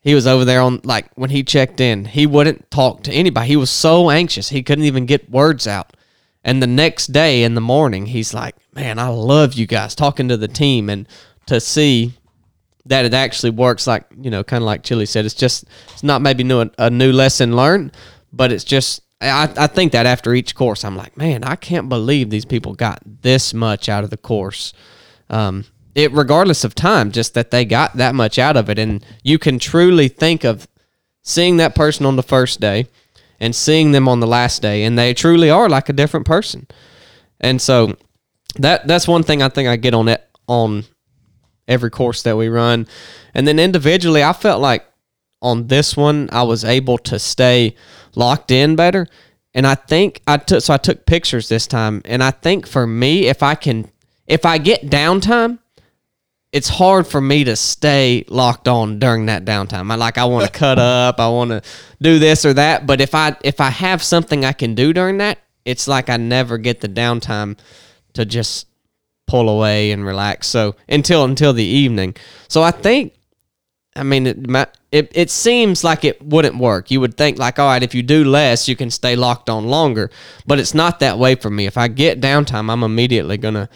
he 0.00 0.14
was 0.14 0.26
over 0.26 0.44
there 0.44 0.60
on 0.60 0.80
like 0.82 1.06
when 1.14 1.30
he 1.30 1.44
checked 1.44 1.80
in, 1.80 2.04
he 2.04 2.26
wouldn't 2.26 2.70
talk 2.70 3.04
to 3.04 3.12
anybody. 3.12 3.48
He 3.48 3.56
was 3.56 3.70
so 3.70 4.10
anxious 4.10 4.48
he 4.48 4.62
couldn't 4.62 4.84
even 4.84 5.06
get 5.06 5.30
words 5.30 5.66
out. 5.66 5.96
And 6.44 6.60
the 6.60 6.66
next 6.66 7.12
day 7.12 7.44
in 7.44 7.54
the 7.54 7.60
morning, 7.60 8.06
he's 8.06 8.34
like, 8.34 8.56
"Man, 8.74 8.98
I 8.98 9.08
love 9.08 9.54
you 9.54 9.66
guys." 9.66 9.94
Talking 9.94 10.28
to 10.28 10.36
the 10.36 10.48
team 10.48 10.90
and 10.90 11.06
to 11.46 11.60
see 11.60 12.14
that 12.86 13.04
it 13.04 13.14
actually 13.14 13.50
works, 13.50 13.86
like 13.86 14.04
you 14.20 14.30
know, 14.30 14.42
kind 14.42 14.62
of 14.62 14.66
like 14.66 14.82
Chili 14.82 15.06
said, 15.06 15.24
it's 15.24 15.34
just 15.34 15.64
it's 15.92 16.02
not 16.02 16.22
maybe 16.22 16.44
new 16.44 16.70
a 16.78 16.90
new 16.90 17.12
lesson 17.12 17.56
learned, 17.56 17.92
but 18.32 18.52
it's 18.52 18.64
just 18.64 19.02
I, 19.20 19.52
I 19.56 19.66
think 19.68 19.92
that 19.92 20.06
after 20.06 20.34
each 20.34 20.54
course, 20.54 20.84
I'm 20.84 20.96
like, 20.96 21.16
man, 21.16 21.44
I 21.44 21.54
can't 21.56 21.88
believe 21.88 22.30
these 22.30 22.44
people 22.44 22.74
got 22.74 23.00
this 23.04 23.54
much 23.54 23.88
out 23.88 24.04
of 24.04 24.10
the 24.10 24.16
course. 24.16 24.72
Um, 25.30 25.64
it 25.94 26.12
regardless 26.12 26.64
of 26.64 26.74
time, 26.74 27.12
just 27.12 27.34
that 27.34 27.50
they 27.50 27.64
got 27.64 27.96
that 27.96 28.14
much 28.14 28.38
out 28.38 28.56
of 28.56 28.68
it, 28.68 28.78
and 28.78 29.04
you 29.22 29.38
can 29.38 29.58
truly 29.58 30.08
think 30.08 30.44
of 30.44 30.66
seeing 31.22 31.58
that 31.58 31.74
person 31.74 32.04
on 32.04 32.16
the 32.16 32.22
first 32.22 32.60
day 32.60 32.86
and 33.38 33.54
seeing 33.54 33.92
them 33.92 34.08
on 34.08 34.20
the 34.20 34.26
last 34.26 34.62
day, 34.62 34.82
and 34.82 34.98
they 34.98 35.14
truly 35.14 35.50
are 35.50 35.68
like 35.68 35.88
a 35.88 35.92
different 35.92 36.26
person. 36.26 36.66
And 37.40 37.60
so 37.60 37.96
that 38.56 38.86
that's 38.86 39.06
one 39.06 39.22
thing 39.22 39.42
I 39.42 39.48
think 39.48 39.68
I 39.68 39.76
get 39.76 39.94
on 39.94 40.08
it 40.08 40.26
on 40.48 40.84
every 41.68 41.90
course 41.90 42.22
that 42.22 42.36
we 42.36 42.48
run, 42.48 42.86
and 43.34 43.46
then 43.46 43.58
individually, 43.58 44.22
I 44.22 44.32
felt 44.32 44.60
like 44.60 44.86
on 45.42 45.66
this 45.66 45.96
one 45.96 46.28
I 46.32 46.44
was 46.44 46.64
able 46.64 46.98
to 46.98 47.18
stay 47.18 47.74
locked 48.14 48.50
in 48.50 48.76
better. 48.76 49.08
And 49.54 49.66
I 49.66 49.74
think 49.74 50.22
I 50.26 50.38
took 50.38 50.62
so 50.62 50.72
I 50.72 50.78
took 50.78 51.04
pictures 51.04 51.48
this 51.48 51.66
time, 51.66 52.00
and 52.06 52.22
I 52.22 52.30
think 52.30 52.66
for 52.66 52.86
me, 52.86 53.26
if 53.26 53.42
I 53.42 53.54
can, 53.54 53.90
if 54.26 54.46
I 54.46 54.56
get 54.56 54.88
downtime, 54.88 55.58
it's 56.52 56.70
hard 56.70 57.06
for 57.06 57.20
me 57.20 57.44
to 57.44 57.56
stay 57.56 58.24
locked 58.28 58.66
on 58.66 58.98
during 58.98 59.26
that 59.26 59.44
downtime. 59.44 59.90
I 59.92 59.96
like 59.96 60.16
I 60.16 60.24
want 60.24 60.46
to 60.46 60.58
cut 60.58 60.78
up, 60.78 61.20
I 61.20 61.28
want 61.28 61.50
to 61.50 61.62
do 62.00 62.18
this 62.18 62.46
or 62.46 62.54
that, 62.54 62.86
but 62.86 63.02
if 63.02 63.14
I 63.14 63.36
if 63.44 63.60
I 63.60 63.68
have 63.68 64.02
something 64.02 64.42
I 64.42 64.52
can 64.52 64.74
do 64.74 64.94
during 64.94 65.18
that, 65.18 65.38
it's 65.66 65.86
like 65.86 66.08
I 66.08 66.16
never 66.16 66.56
get 66.56 66.80
the 66.80 66.88
downtime 66.88 67.58
to 68.14 68.24
just 68.24 68.68
pull 69.32 69.48
away 69.48 69.92
and 69.92 70.04
relax. 70.04 70.46
So 70.46 70.76
until 70.90 71.24
until 71.24 71.54
the 71.54 71.64
evening. 71.64 72.14
So 72.48 72.62
I 72.62 72.70
think 72.70 73.14
I 73.96 74.02
mean 74.02 74.26
it 74.26 74.36
it, 74.92 75.10
it 75.14 75.30
seems 75.30 75.82
like 75.82 76.04
it 76.04 76.20
wouldn't 76.20 76.58
work. 76.58 76.90
You 76.90 77.00
would 77.00 77.16
think 77.16 77.38
like 77.38 77.58
all 77.58 77.66
right, 77.66 77.82
if 77.82 77.94
you 77.94 78.02
do 78.02 78.24
less, 78.24 78.68
you 78.68 78.76
can 78.76 78.90
stay 78.90 79.16
locked 79.16 79.48
on 79.48 79.66
longer, 79.68 80.10
but 80.46 80.58
it's 80.58 80.74
not 80.74 81.00
that 81.00 81.18
way 81.18 81.34
for 81.34 81.48
me. 81.48 81.64
If 81.64 81.78
I 81.78 81.88
get 81.88 82.20
downtime, 82.20 82.70
I'm 82.70 82.82
immediately 82.82 83.38
to 83.54 83.70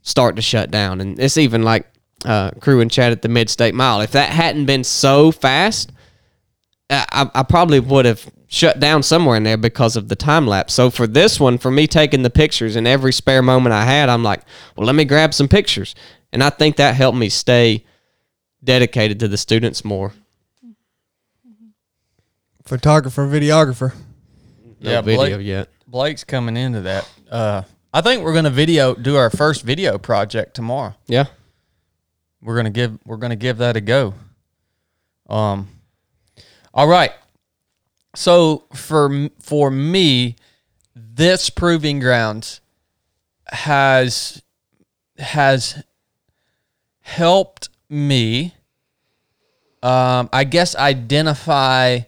start 0.00 0.36
to 0.36 0.42
shut 0.42 0.70
down. 0.70 1.02
And 1.02 1.20
it's 1.20 1.36
even 1.36 1.62
like 1.62 1.86
uh, 2.24 2.52
crew 2.52 2.80
and 2.80 2.90
chat 2.90 3.12
at 3.12 3.20
the 3.20 3.28
Mid 3.28 3.50
State 3.50 3.74
Mile. 3.74 4.00
If 4.00 4.12
that 4.12 4.30
hadn't 4.30 4.64
been 4.64 4.82
so 4.82 5.30
fast, 5.30 5.92
I, 6.88 7.28
I 7.34 7.42
probably 7.42 7.80
would 7.80 8.06
have 8.06 8.26
shut 8.52 8.78
down 8.78 9.02
somewhere 9.02 9.36
in 9.38 9.44
there 9.44 9.56
because 9.56 9.96
of 9.96 10.08
the 10.08 10.14
time 10.14 10.46
lapse. 10.46 10.74
So 10.74 10.90
for 10.90 11.06
this 11.06 11.40
one, 11.40 11.56
for 11.56 11.70
me 11.70 11.86
taking 11.86 12.22
the 12.22 12.28
pictures 12.28 12.76
and 12.76 12.86
every 12.86 13.10
spare 13.12 13.40
moment 13.40 13.72
I 13.72 13.84
had, 13.86 14.10
I'm 14.10 14.22
like, 14.22 14.42
well, 14.76 14.86
let 14.86 14.94
me 14.94 15.06
grab 15.06 15.32
some 15.32 15.48
pictures. 15.48 15.94
And 16.34 16.44
I 16.44 16.50
think 16.50 16.76
that 16.76 16.94
helped 16.94 17.16
me 17.16 17.30
stay 17.30 17.86
dedicated 18.62 19.18
to 19.20 19.28
the 19.28 19.38
students 19.38 19.86
more. 19.86 20.12
Photographer, 22.64 23.26
videographer. 23.26 23.94
No 24.80 24.90
Yeah, 24.90 25.00
video 25.00 25.36
Blake- 25.38 25.46
yet. 25.46 25.68
Blake's 25.86 26.24
coming 26.24 26.56
into 26.56 26.82
that. 26.82 27.08
Uh, 27.30 27.62
I 27.94 28.02
think 28.02 28.22
we're 28.22 28.32
going 28.32 28.44
to 28.44 28.50
video 28.50 28.94
do 28.94 29.16
our 29.16 29.30
first 29.30 29.62
video 29.62 29.96
project 29.98 30.54
tomorrow. 30.54 30.94
Yeah. 31.06 31.24
We're 32.42 32.56
gonna 32.56 32.70
give 32.70 32.98
we're 33.06 33.18
gonna 33.18 33.36
give 33.36 33.58
that 33.58 33.76
a 33.76 33.80
go. 33.80 34.14
Um, 35.30 35.68
all 36.74 36.88
right. 36.88 37.12
So 38.14 38.64
for 38.74 39.30
for 39.40 39.70
me, 39.70 40.36
this 40.94 41.50
proving 41.50 42.00
grounds 42.00 42.60
has 43.48 44.42
has 45.18 45.82
helped 47.00 47.68
me. 47.88 48.54
Um, 49.82 50.28
I 50.32 50.44
guess 50.44 50.76
identify 50.76 52.00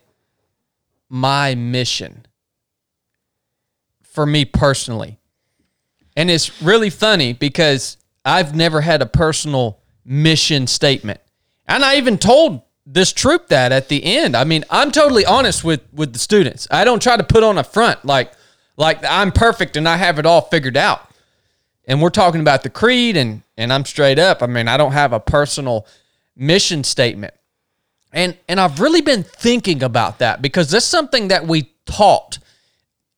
my 1.09 1.55
mission 1.55 2.27
for 4.03 4.25
me 4.27 4.45
personally. 4.45 5.19
And 6.17 6.31
it's 6.31 6.62
really 6.62 6.90
funny 6.90 7.33
because 7.33 7.97
I've 8.25 8.55
never 8.55 8.81
had 8.81 9.03
a 9.03 9.07
personal 9.07 9.81
mission 10.05 10.67
statement. 10.69 11.21
And 11.67 11.85
I 11.85 11.97
even 11.97 12.19
told 12.19 12.62
this 12.87 13.12
troop 13.12 13.49
that 13.49 13.73
at 13.73 13.88
the 13.88 14.05
end. 14.05 14.37
I 14.37 14.44
mean, 14.44 14.64
I'm 14.70 14.90
totally 14.90 15.25
honest 15.25 15.64
with 15.64 15.81
with 15.92 16.12
the 16.12 16.18
students. 16.18 16.66
I 16.70 16.85
don't 16.85 17.03
try 17.03 17.16
to 17.16 17.25
put 17.25 17.42
on 17.42 17.59
a 17.59 17.64
front 17.64 18.05
like 18.05 18.33
like 18.77 18.99
I'm 19.05 19.33
perfect 19.33 19.77
and 19.77 19.88
I 19.88 19.97
have 19.97 20.18
it 20.18 20.27
all 20.27 20.42
figured 20.42 20.77
out. 20.77 21.09
And 21.87 22.01
we're 22.01 22.11
talking 22.11 22.40
about 22.40 22.62
the 22.62 22.70
creed 22.70 23.16
and 23.16 23.42
and 23.57 23.73
I'm 23.73 23.85
straight 23.85 24.18
up. 24.18 24.42
I 24.42 24.47
mean, 24.47 24.68
I 24.68 24.77
don't 24.77 24.92
have 24.92 25.12
a 25.12 25.20
personal 25.20 25.87
mission 26.37 26.85
statement. 26.85 27.35
And 28.12 28.37
and 28.49 28.61
I've 28.61 28.81
really 28.81 29.01
been 29.01 29.23
thinking 29.23 29.83
about 29.83 30.18
that 30.18 30.42
because 30.42 30.70
that's 30.70 30.87
something 30.87 31.29
that 31.29 31.47
we 31.47 31.70
taught 31.87 32.38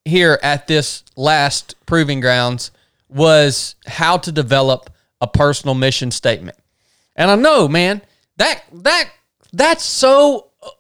here 0.05 0.39
at 0.43 0.69
this 0.69 1.03
last 1.17 1.75
proving 1.87 2.21
grounds 2.21 2.71
was 3.09 3.75
how 3.87 4.17
to 4.19 4.33
develop 4.33 4.91
a 5.21 5.27
personal 5.27 5.75
mission 5.75 6.11
statement. 6.11 6.57
And 7.15 7.31
I 7.31 7.37
know, 7.37 7.69
man, 7.69 8.03
that 8.37 8.65
that 8.73 9.11
that's 9.57 9.85
so 9.85 10.51
uh, 10.63 10.71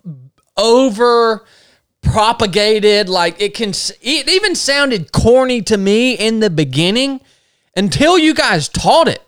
over 0.57 1.45
propagated 2.03 3.09
like 3.09 3.41
it 3.41 3.53
can 3.53 3.71
it 3.71 4.29
even 4.29 4.55
sounded 4.55 5.11
corny 5.11 5.61
to 5.61 5.77
me 5.77 6.15
in 6.15 6.39
the 6.39 6.49
beginning 6.51 7.21
until 7.77 8.19
you 8.19 8.33
guys 8.33 8.69
taught 8.69 9.09
it. 9.09 9.23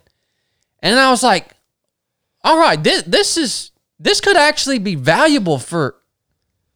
And 0.81 0.97
I 0.97 1.11
was 1.11 1.23
like, 1.23 1.53
all 2.43 2.57
right, 2.57 2.81
this 2.81 3.03
this 3.03 3.37
is 3.37 3.71
this 3.99 4.21
could 4.21 4.37
actually 4.37 4.79
be 4.79 4.95
valuable 4.95 5.59
for 5.59 5.95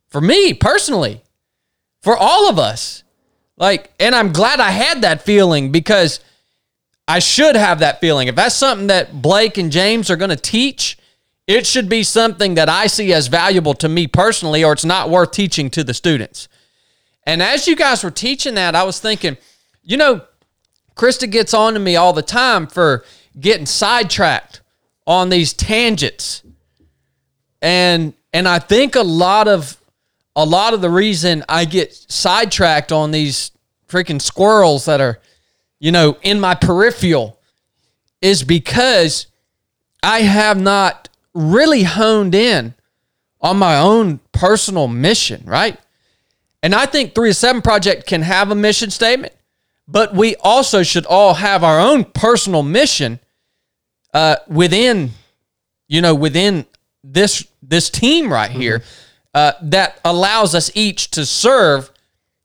for 0.10 0.22
me 0.22 0.54
personally, 0.54 1.24
for 2.02 2.16
all 2.16 2.50
of 2.50 2.60
us. 2.60 3.04
Like, 3.56 3.94
and 4.00 4.14
I'm 4.14 4.34
glad 4.34 4.60
I 4.60 4.72
had 4.72 5.04
that 5.04 5.24
feeling 5.24 5.72
because 5.72 6.20
I 7.08 7.20
should 7.20 7.56
have 7.56 7.80
that 7.80 8.02
feeling. 8.02 8.28
If 8.28 8.36
that's 8.36 8.56
something 8.56 8.88
that 8.88 9.22
Blake 9.22 9.58
and 9.58 9.72
James 9.72 10.10
are 10.10 10.16
going 10.16 10.30
to 10.30 10.36
teach, 10.36 10.98
it 11.48 11.68
should 11.68 11.90
be 11.90 12.04
something 12.04 12.56
that 12.56 12.70
I 12.70 12.88
see 12.88 13.14
as 13.14 13.28
valuable 13.28 13.74
to 13.76 13.90
me 13.90 14.08
personally, 14.08 14.64
or 14.64 14.74
it's 14.74 14.86
not 14.86 15.10
worth 15.10 15.32
teaching 15.32 15.70
to 15.72 15.84
the 15.84 15.94
students. 15.94 16.48
And 17.26 17.42
as 17.42 17.68
you 17.68 17.76
guys 17.76 18.04
were 18.04 18.12
teaching 18.12 18.56
that, 18.56 18.76
I 18.76 18.84
was 18.84 19.00
thinking, 19.00 19.38
you 19.84 19.98
know, 19.98 20.22
Krista 20.96 21.30
gets 21.30 21.54
on 21.54 21.74
to 21.74 21.80
me 21.80 21.96
all 21.96 22.14
the 22.14 22.22
time 22.22 22.68
for 22.68 23.04
getting 23.40 23.66
sidetracked 23.66 24.62
on 25.06 25.30
these 25.30 25.54
tangents. 25.54 26.44
And 27.62 28.14
and 28.34 28.48
I 28.48 28.60
think 28.60 28.96
a 28.96 29.02
lot 29.02 29.48
of 29.48 29.78
a 30.36 30.46
lot 30.46 30.74
of 30.74 30.82
the 30.82 30.90
reason 30.90 31.44
I 31.48 31.66
get 31.66 31.94
sidetracked 31.94 32.92
on 32.92 33.12
these 33.12 33.52
freaking 33.88 34.22
squirrels 34.22 34.86
that 34.86 35.00
are, 35.00 35.20
you 35.80 35.92
know, 35.92 36.18
in 36.22 36.40
my 36.40 36.56
peripheral 36.56 37.40
is 38.22 38.44
because 38.44 39.28
I 40.02 40.22
have 40.22 40.60
not 40.60 41.10
really 41.34 41.84
honed 41.84 42.36
in 42.36 42.74
on 43.42 43.58
my 43.58 43.78
own 43.78 44.20
personal 44.32 44.88
mission, 44.88 45.44
right? 45.46 45.78
And 46.62 46.74
I 46.74 46.86
think 46.86 47.14
3 47.14 47.30
to 47.30 47.34
7 47.34 47.62
Project 47.62 48.08
can 48.08 48.22
have 48.22 48.52
a 48.52 48.56
mission 48.56 48.90
statement, 48.90 49.34
but 49.88 50.16
we 50.16 50.36
also 50.38 50.82
should 50.84 51.06
all 51.06 51.36
have 51.36 51.64
our 51.64 51.80
own 51.80 52.06
personal 52.06 52.64
mission 52.64 53.20
uh, 54.14 54.38
within, 54.48 55.12
you 55.88 56.02
know, 56.02 56.16
within 56.16 56.66
this 57.04 57.46
this 57.62 57.90
team 57.90 58.32
right 58.32 58.52
here 58.52 58.84
uh, 59.34 59.54
that 59.62 60.00
allows 60.06 60.54
us 60.56 60.72
each 60.76 61.10
to 61.12 61.26
serve 61.26 61.92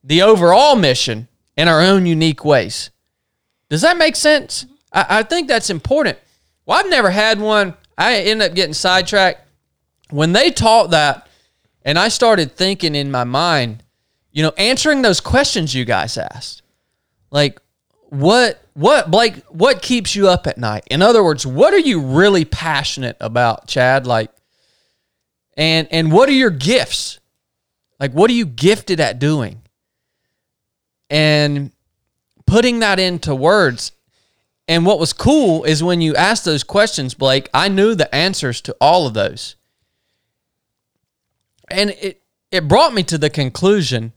the 0.02 0.22
overall 0.22 0.74
mission 0.74 1.28
in 1.56 1.68
our 1.68 1.80
own 1.80 2.06
unique 2.06 2.44
ways. 2.44 2.90
Does 3.68 3.82
that 3.82 3.96
make 3.96 4.16
sense? 4.16 4.66
I, 4.92 5.18
I 5.18 5.22
think 5.22 5.48
that's 5.48 5.70
important. 5.70 6.18
Well, 6.64 6.78
I've 6.78 6.90
never 6.90 7.10
had 7.10 7.40
one. 7.40 7.74
I 7.98 8.20
end 8.20 8.40
up 8.40 8.54
getting 8.54 8.72
sidetracked. 8.72 9.46
When 10.10 10.32
they 10.32 10.50
taught 10.50 10.92
that, 10.92 11.28
and 11.84 11.98
I 11.98 12.08
started 12.08 12.52
thinking 12.52 12.94
in 12.94 13.10
my 13.10 13.24
mind, 13.24 13.82
you 14.32 14.42
know, 14.42 14.52
answering 14.56 15.02
those 15.02 15.20
questions 15.20 15.74
you 15.74 15.84
guys 15.84 16.16
asked. 16.16 16.62
Like, 17.30 17.60
what, 18.10 18.62
what, 18.74 19.10
Blake, 19.10 19.36
what 19.48 19.82
keeps 19.82 20.14
you 20.14 20.28
up 20.28 20.46
at 20.46 20.56
night? 20.56 20.84
In 20.90 21.02
other 21.02 21.22
words, 21.22 21.46
what 21.46 21.74
are 21.74 21.78
you 21.78 22.00
really 22.00 22.44
passionate 22.44 23.16
about, 23.20 23.66
Chad? 23.66 24.06
Like, 24.06 24.30
and 25.58 25.88
and 25.90 26.12
what 26.12 26.28
are 26.28 26.32
your 26.32 26.50
gifts? 26.50 27.18
Like, 27.98 28.12
what 28.12 28.30
are 28.30 28.34
you 28.34 28.46
gifted 28.46 29.00
at 29.00 29.18
doing? 29.18 29.60
And 31.10 31.72
putting 32.46 32.78
that 32.78 33.00
into 33.00 33.34
words. 33.34 33.92
And 34.68 34.84
what 34.84 35.00
was 35.00 35.14
cool 35.14 35.64
is 35.64 35.82
when 35.82 36.02
you 36.02 36.14
asked 36.14 36.44
those 36.44 36.62
questions, 36.62 37.14
Blake, 37.14 37.48
I 37.54 37.68
knew 37.68 37.94
the 37.94 38.14
answers 38.14 38.60
to 38.62 38.76
all 38.80 39.06
of 39.06 39.14
those. 39.14 39.56
And 41.70 41.90
it 41.90 42.22
it 42.50 42.68
brought 42.68 42.94
me 42.94 43.02
to 43.04 43.18
the 43.18 43.30
conclusion 43.30 44.12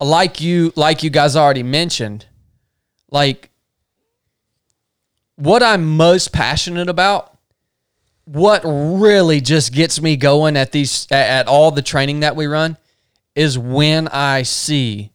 like 0.00 0.40
you 0.40 0.72
like 0.76 1.02
you 1.02 1.10
guys 1.10 1.36
already 1.36 1.62
mentioned 1.62 2.26
like 3.10 3.50
what 5.36 5.62
I'm 5.62 5.96
most 5.96 6.32
passionate 6.32 6.88
about 6.88 7.36
what 8.24 8.62
really 8.64 9.40
just 9.40 9.72
gets 9.72 10.00
me 10.00 10.16
going 10.16 10.56
at 10.56 10.70
these 10.70 11.08
at 11.10 11.48
all 11.48 11.72
the 11.72 11.82
training 11.82 12.20
that 12.20 12.36
we 12.36 12.46
run 12.46 12.76
is 13.34 13.58
when 13.58 14.06
I 14.08 14.42
see 14.42 15.10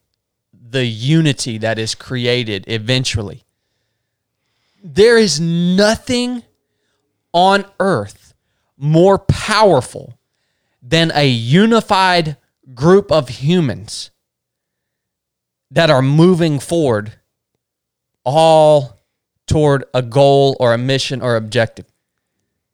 the 0.53 0.85
unity 0.85 1.57
that 1.59 1.79
is 1.79 1.95
created 1.95 2.65
eventually. 2.67 3.44
There 4.87 5.17
is 5.17 5.39
nothing 5.39 6.43
on 7.33 7.65
earth 7.79 8.35
more 8.77 9.17
powerful 9.17 10.19
than 10.79 11.11
a 11.15 11.27
unified 11.27 12.37
group 12.75 13.11
of 13.11 13.29
humans 13.29 14.11
that 15.71 15.89
are 15.89 16.03
moving 16.03 16.59
forward 16.59 17.13
all 18.23 18.99
toward 19.47 19.85
a 19.95 20.03
goal 20.03 20.55
or 20.59 20.71
a 20.71 20.77
mission 20.77 21.19
or 21.19 21.35
objective. 21.35 21.87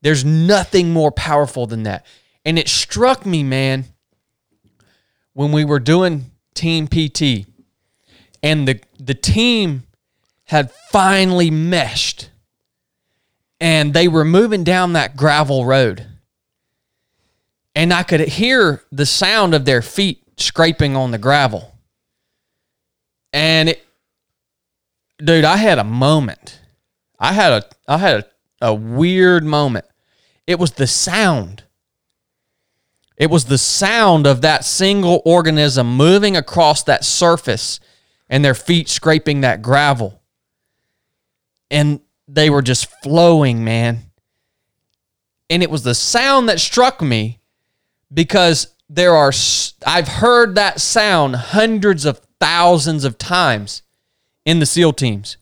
There's 0.02 0.26
nothing 0.26 0.92
more 0.92 1.14
powerful 1.14 1.66
than 1.66 1.84
that. 1.84 2.06
And 2.44 2.60
it 2.60 2.68
struck 2.68 3.26
me, 3.26 3.42
man, 3.42 3.86
when 5.32 5.54
we 5.54 5.64
were 5.64 5.80
doing 5.80 6.32
team 6.56 6.88
PT 6.88 7.48
and 8.44 8.68
the 8.68 8.82
the 9.00 9.14
team 9.14 9.84
had 10.52 10.70
finally 10.92 11.50
meshed 11.50 12.30
and 13.62 13.94
they 13.94 14.10
were 14.10 14.26
moving 14.26 14.66
down 14.66 14.92
that 14.92 15.16
gravel 15.16 15.64
road. 15.64 16.06
And 17.74 17.94
I 17.94 18.04
could 18.04 18.20
hear 18.20 18.84
the 18.92 19.06
sound 19.06 19.54
of 19.54 19.64
their 19.64 19.82
feet 19.82 20.22
scraping 20.36 20.94
on 20.94 21.12
the 21.12 21.18
gravel. 21.18 21.74
And 23.32 23.70
it 23.70 23.82
dude, 25.20 25.46
I 25.46 25.56
had 25.56 25.80
a 25.80 25.86
moment. 25.86 26.60
I 27.18 27.32
had 27.32 27.54
a 27.54 27.64
I 27.88 27.98
had 28.00 28.26
a, 28.62 28.72
a 28.72 28.74
weird 28.74 29.46
moment. 29.46 29.86
It 30.46 30.60
was 30.60 30.72
the 30.72 30.86
sound. 30.86 31.64
It 33.16 33.30
was 33.30 33.46
the 33.46 33.58
sound 33.58 34.28
of 34.28 34.42
that 34.42 34.66
single 34.66 35.22
organism 35.24 35.96
moving 35.96 36.36
across 36.36 36.84
that 36.84 37.06
surface 37.06 37.80
and 38.28 38.44
their 38.44 38.54
feet 38.54 38.90
scraping 38.90 39.40
that 39.42 39.62
gravel. 39.62 40.21
And 41.72 42.02
they 42.28 42.52
were 42.52 42.62
just 42.62 42.86
flowing, 43.02 43.64
man. 43.64 44.12
And 45.50 45.64
it 45.64 45.72
was 45.72 45.84
the 45.84 45.96
sound 45.96 46.48
that 46.50 46.60
struck 46.60 47.02
me 47.02 47.40
because 48.14 48.76
there 48.90 49.16
are, 49.16 49.32
I've 49.86 50.08
heard 50.08 50.56
that 50.56 50.80
sound 50.80 51.36
hundreds 51.36 52.06
of 52.06 52.20
thousands 52.40 53.06
of 53.06 53.18
times 53.18 53.82
in 54.46 54.60
the 54.60 54.66
SEAL 54.66 54.94
teams. 54.94 55.38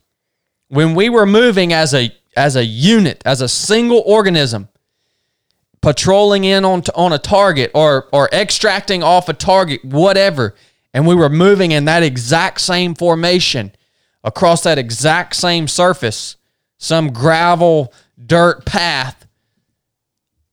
When 0.68 0.94
we 0.94 1.08
were 1.08 1.26
moving 1.26 1.72
as 1.72 1.92
a, 1.92 2.12
as 2.36 2.56
a 2.56 2.64
unit, 2.64 3.22
as 3.24 3.40
a 3.40 3.48
single 3.48 4.02
organism, 4.06 4.68
patrolling 5.80 6.44
in 6.44 6.64
on, 6.64 6.82
on 6.94 7.12
a 7.12 7.18
target 7.18 7.70
or, 7.74 8.08
or 8.12 8.28
extracting 8.32 9.02
off 9.02 9.28
a 9.28 9.32
target, 9.32 9.84
whatever, 9.84 10.54
and 10.92 11.06
we 11.06 11.14
were 11.14 11.28
moving 11.28 11.72
in 11.72 11.86
that 11.86 12.02
exact 12.02 12.60
same 12.60 12.94
formation 12.94 13.72
across 14.22 14.62
that 14.62 14.78
exact 14.78 15.36
same 15.36 15.68
surface, 15.68 16.36
some 16.78 17.12
gravel, 17.12 17.92
dirt 18.24 18.64
path, 18.64 19.26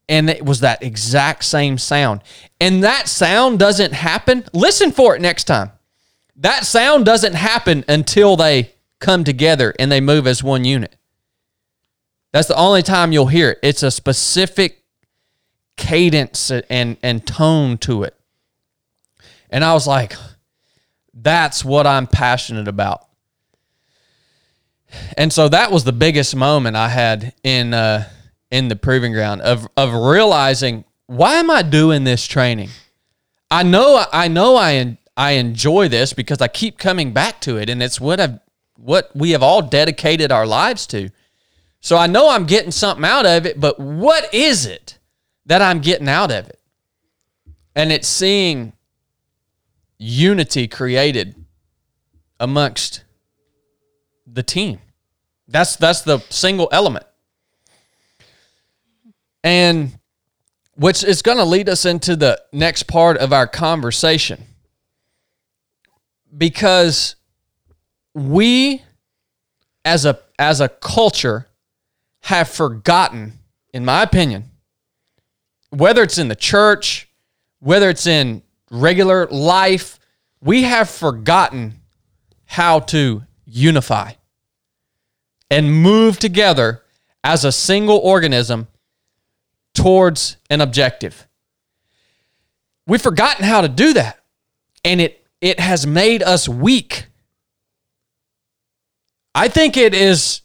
and 0.10 0.30
it 0.30 0.46
was 0.46 0.62
that 0.62 0.82
exact 0.84 1.44
same 1.44 1.78
sound. 1.78 2.22
And 2.62 2.84
that 2.84 3.08
sound 3.08 3.60
doesn't 3.60 3.94
happen. 3.94 4.46
Listen 4.54 4.92
for 4.92 5.16
it 5.16 5.22
next 5.22 5.46
time. 5.46 5.72
That 6.38 6.66
sound 6.66 7.06
doesn't 7.06 7.34
happen 7.34 7.84
until 7.88 8.36
they 8.36 8.74
come 9.00 9.24
together 9.24 9.74
and 9.80 9.92
they 9.92 10.02
move 10.02 10.28
as 10.28 10.44
one 10.44 10.64
unit. 10.64 10.96
That's 12.32 12.48
the 12.48 12.56
only 12.56 12.84
time 12.84 13.12
you'll 13.12 13.28
hear 13.28 13.52
it. 13.52 13.60
It's 13.64 13.84
a 13.84 13.92
specific 13.92 14.84
cadence 15.78 16.52
and 16.52 16.98
and 17.02 17.26
tone 17.26 17.78
to 17.80 18.04
it. 18.04 18.16
And 19.50 19.64
I 19.64 19.74
was 19.74 19.88
like, 19.88 20.16
that's 21.14 21.64
what 21.64 21.88
I'm 21.88 22.08
passionate 22.08 22.68
about. 22.68 23.07
And 25.18 25.32
so 25.34 25.50
that 25.50 25.72
was 25.72 25.84
the 25.84 25.92
biggest 25.92 26.36
moment 26.36 26.76
I 26.76 26.90
had 26.90 27.34
in 27.44 27.74
uh, 27.74 28.08
in 28.52 28.68
the 28.68 28.76
proving 28.76 29.12
ground 29.12 29.42
of 29.42 29.68
of 29.76 29.94
realizing 29.94 30.86
why 31.08 31.36
am 31.36 31.50
I 31.50 31.62
doing 31.62 32.04
this 32.04 32.26
training? 32.26 32.70
I 33.52 33.64
know 33.64 34.06
I 34.12 34.28
know 34.28 34.56
I 34.56 34.98
I 35.16 35.32
enjoy 35.32 35.88
this 35.88 36.14
because 36.14 36.42
I 36.42 36.48
keep 36.48 36.78
coming 36.78 37.14
back 37.14 37.42
to 37.42 37.58
it 37.58 37.70
and 37.70 37.82
it's 37.84 38.00
what 38.00 38.20
I've 38.20 38.40
what 38.78 39.12
we 39.16 39.32
have 39.32 39.44
all 39.44 39.62
dedicated 39.62 40.32
our 40.32 40.46
lives 40.46 40.86
to. 40.88 41.10
So 41.80 41.98
I 41.98 42.08
know 42.08 42.30
I'm 42.30 42.46
getting 42.46 42.72
something 42.72 43.06
out 43.06 43.26
of 43.26 43.46
it, 43.46 43.60
but 43.60 43.80
what 43.80 44.34
is 44.34 44.66
it? 44.66 44.98
that 45.48 45.62
I'm 45.62 45.80
getting 45.80 46.08
out 46.08 46.32
of 46.32 46.48
it. 46.48 46.60
And 47.76 47.92
it's 47.92 48.08
seeing 48.08 48.74
unity 49.98 50.68
created 50.68 51.36
amongst 52.40 53.04
the 54.32 54.44
team. 54.44 54.80
That's 55.48 55.76
that's 55.76 56.02
the 56.02 56.20
single 56.30 56.70
element. 56.72 57.06
And 59.44 59.98
which 60.76 61.04
is 61.04 61.22
going 61.22 61.38
to 61.38 61.46
lead 61.46 61.70
us 61.70 61.86
into 61.86 62.16
the 62.16 62.40
next 62.52 62.84
part 62.84 63.18
of 63.18 63.34
our 63.34 63.48
conversation. 63.48 64.44
Because 66.38 67.16
we 68.14 68.84
as 69.86 70.06
a 70.06 70.20
as 70.38 70.60
a 70.60 70.70
culture 70.70 71.48
have 72.22 72.50
forgotten 72.50 73.40
in 73.74 73.86
my 73.86 74.04
opinion 74.04 74.52
whether 75.70 76.04
it's 76.04 76.18
in 76.18 76.28
the 76.28 76.36
church, 76.36 77.10
whether 77.60 77.90
it's 77.90 78.08
in 78.08 78.42
regular 78.72 79.28
life, 79.28 80.00
we 80.42 80.64
have 80.64 80.90
forgotten 80.90 81.82
how 82.46 82.80
to 82.80 83.24
unify 83.48 84.12
and 85.50 85.74
move 85.74 86.20
together 86.20 86.84
as 87.24 87.44
a 87.46 87.52
single 87.52 87.98
organism 87.98 88.68
towards 89.74 90.38
an 90.50 90.62
objective. 90.62 91.28
We've 92.86 93.02
forgotten 93.02 93.46
how 93.46 93.62
to 93.62 93.68
do 93.68 93.94
that. 93.94 94.20
And 94.84 95.02
it 95.02 95.26
it 95.42 95.60
has 95.60 95.86
made 95.86 96.24
us 96.24 96.50
weak. 96.50 97.08
I 99.36 99.48
think 99.50 99.78
it 99.78 99.94
is 99.94 100.42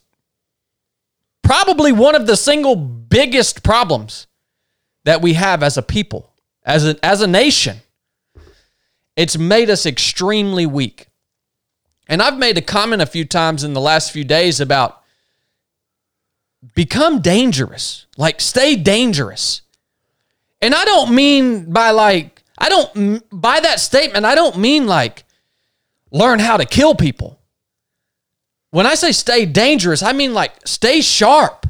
probably 1.41 1.91
one 1.91 2.15
of 2.15 2.27
the 2.27 2.37
single 2.37 2.75
biggest 2.75 3.63
problems 3.63 4.27
that 5.05 5.21
we 5.21 5.33
have 5.33 5.63
as 5.63 5.77
a 5.77 5.81
people, 5.81 6.31
as 6.63 6.85
a, 6.87 7.03
as 7.03 7.21
a 7.21 7.27
nation. 7.27 7.77
It's 9.15 9.37
made 9.37 9.69
us 9.69 9.85
extremely 9.85 10.65
weak. 10.65 11.07
And 12.13 12.21
I've 12.21 12.37
made 12.37 12.59
a 12.59 12.61
comment 12.61 13.01
a 13.01 13.07
few 13.07 13.25
times 13.25 13.63
in 13.63 13.73
the 13.73 13.81
last 13.81 14.11
few 14.11 14.23
days 14.23 14.61
about 14.61 15.01
become 16.75 17.21
dangerous, 17.21 18.05
like 18.17 18.39
stay 18.39 18.75
dangerous. 18.75 19.63
And 20.61 20.75
I 20.75 20.85
don't 20.85 21.15
mean 21.15 21.73
by 21.73 21.89
like, 21.89 22.43
I 22.55 22.69
don't, 22.69 23.23
by 23.31 23.61
that 23.61 23.79
statement, 23.79 24.25
I 24.25 24.35
don't 24.35 24.59
mean 24.59 24.85
like 24.85 25.23
learn 26.11 26.37
how 26.37 26.55
to 26.57 26.65
kill 26.65 26.93
people. 26.93 27.39
When 28.69 28.85
I 28.85 28.93
say 28.93 29.11
stay 29.11 29.47
dangerous, 29.47 30.03
I 30.03 30.13
mean 30.13 30.35
like 30.35 30.67
stay 30.67 31.01
sharp. 31.01 31.65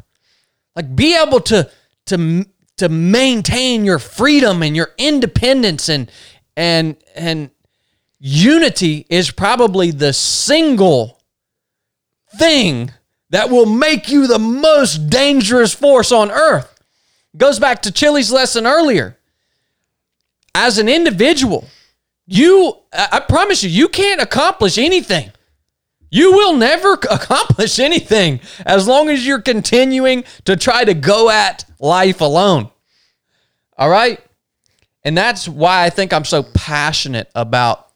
Like 0.75 0.93
be 0.93 1.15
able 1.15 1.39
to 1.39 1.71
to 2.07 2.45
to 2.79 2.89
maintain 2.89 3.85
your 3.85 3.97
freedom 3.97 4.61
and 4.61 4.75
your 4.75 4.89
independence 4.97 5.87
and 5.87 6.11
and 6.57 6.97
and 7.15 7.49
unity 8.25 9.05
is 9.09 9.31
probably 9.31 9.91
the 9.91 10.13
single 10.13 11.19
thing 12.37 12.91
that 13.29 13.49
will 13.49 13.65
make 13.65 14.09
you 14.09 14.27
the 14.27 14.39
most 14.39 15.09
dangerous 15.09 15.73
force 15.73 16.11
on 16.11 16.31
earth. 16.31 16.69
Goes 17.35 17.59
back 17.59 17.81
to 17.83 17.91
Chili's 17.91 18.31
lesson 18.31 18.65
earlier. 18.65 19.17
As 20.55 20.77
an 20.77 20.87
individual, 20.87 21.67
you 22.25 22.77
I 22.93 23.19
promise 23.19 23.63
you 23.63 23.69
you 23.69 23.89
can't 23.89 24.21
accomplish 24.21 24.77
anything 24.77 25.31
you 26.13 26.31
will 26.31 26.53
never 26.53 26.93
accomplish 27.09 27.79
anything 27.79 28.39
as 28.67 28.87
long 28.87 29.09
as 29.09 29.25
you're 29.25 29.41
continuing 29.41 30.23
to 30.45 30.55
try 30.55 30.85
to 30.85 30.93
go 30.93 31.29
at 31.31 31.65
life 31.79 32.21
alone. 32.21 32.69
All 33.75 33.89
right? 33.89 34.19
And 35.03 35.17
that's 35.17 35.49
why 35.49 35.83
I 35.83 35.89
think 35.89 36.13
I'm 36.13 36.23
so 36.23 36.43
passionate 36.43 37.31
about 37.33 37.89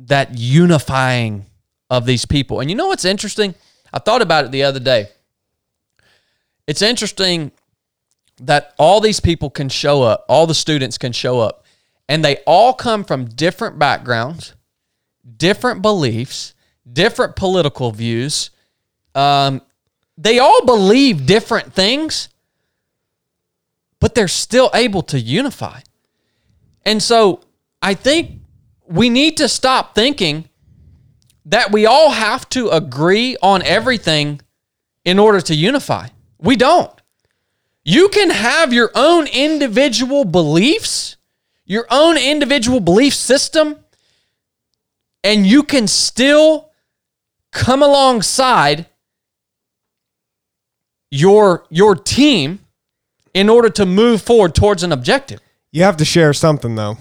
that 0.00 0.36
unifying 0.38 1.46
of 1.88 2.06
these 2.06 2.24
people. 2.24 2.60
And 2.60 2.70
you 2.70 2.76
know 2.76 2.88
what's 2.88 3.04
interesting? 3.04 3.54
I 3.92 3.98
thought 3.98 4.22
about 4.22 4.44
it 4.44 4.50
the 4.50 4.62
other 4.62 4.80
day. 4.80 5.08
It's 6.66 6.82
interesting 6.82 7.52
that 8.38 8.74
all 8.78 9.00
these 9.00 9.20
people 9.20 9.50
can 9.50 9.68
show 9.68 10.02
up, 10.02 10.24
all 10.28 10.46
the 10.46 10.54
students 10.54 10.98
can 10.98 11.12
show 11.12 11.40
up, 11.40 11.64
and 12.08 12.24
they 12.24 12.38
all 12.46 12.72
come 12.74 13.04
from 13.04 13.26
different 13.26 13.78
backgrounds 13.78 14.52
different 15.36 15.82
beliefs, 15.82 16.54
different 16.90 17.36
political 17.36 17.90
views. 17.90 18.50
Um, 19.14 19.62
they 20.16 20.38
all 20.38 20.64
believe 20.64 21.26
different 21.26 21.72
things, 21.72 22.28
but 24.00 24.14
they're 24.14 24.28
still 24.28 24.70
able 24.72 25.02
to 25.02 25.18
unify. 25.18 25.80
And 26.84 27.02
so 27.02 27.42
I 27.82 27.94
think 27.94 28.40
we 28.88 29.08
need 29.08 29.36
to 29.38 29.48
stop 29.48 29.94
thinking 29.94 30.48
that 31.46 31.72
we 31.72 31.86
all 31.86 32.10
have 32.10 32.48
to 32.50 32.68
agree 32.68 33.36
on 33.42 33.62
everything 33.62 34.40
in 35.04 35.18
order 35.18 35.40
to 35.40 35.54
unify. 35.54 36.08
We 36.38 36.56
don't. 36.56 36.90
You 37.84 38.08
can 38.08 38.30
have 38.30 38.72
your 38.72 38.90
own 38.94 39.28
individual 39.28 40.24
beliefs, 40.24 41.16
your 41.64 41.86
own 41.90 42.18
individual 42.18 42.80
belief 42.80 43.14
system, 43.14 43.76
and 45.22 45.46
you 45.46 45.62
can 45.62 45.86
still 45.86 46.70
come 47.52 47.82
alongside 47.82 48.86
your 51.10 51.64
your 51.70 51.94
team 51.94 52.58
in 53.32 53.48
order 53.48 53.70
to 53.70 53.86
move 53.86 54.20
forward 54.20 54.54
towards 54.54 54.82
an 54.82 54.92
objective. 54.92 55.40
You 55.70 55.84
have 55.84 55.96
to 55.98 56.04
share 56.04 56.32
something 56.32 56.74
though. 56.74 56.98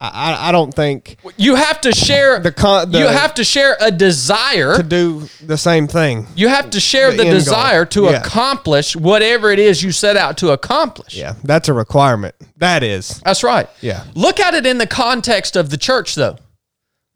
I 0.00 0.48
I, 0.50 0.52
don't 0.52 0.72
think 0.72 1.16
You 1.36 1.56
have 1.56 1.80
to 1.80 1.92
share 1.92 2.38
The 2.38 2.52
con- 2.52 2.92
the- 2.92 3.00
you 3.00 3.06
have 3.08 3.34
to 3.34 3.42
share 3.44 3.76
a 3.80 3.90
desire. 3.90 4.76
to 4.76 4.82
do 4.84 5.28
the 5.44 5.58
same 5.58 5.88
thing. 5.88 6.28
you 6.36 6.46
have 6.48 6.70
to 6.70 6.78
share 6.80 7.10
the 7.10 7.16
the, 7.16 7.22
end 7.24 7.30
goal. 7.30 7.38
desire 7.40 7.84
to 7.86 8.04
Yeah. 8.04 8.10
accomplish 8.20 8.94
whatever 8.94 9.50
it 9.50 9.58
is 9.58 9.82
you 9.82 9.90
set 9.90 10.16
out 10.16 10.38
to 10.38 10.50
accomplish. 10.52 11.14
Yeah, 11.16 11.34
that's 11.42 11.68
a 11.68 11.72
requirement. 11.72 12.36
That 12.58 12.84
is. 12.84 13.20
That's 13.24 13.42
right. 13.42 13.68
Yeah. 13.80 14.04
Look 14.14 14.38
at 14.38 14.54
it 14.54 14.66
in 14.66 14.78
the 14.78 14.86
context 14.86 15.56
of 15.56 15.70
the 15.70 15.76
church, 15.76 16.14
though. 16.14 16.36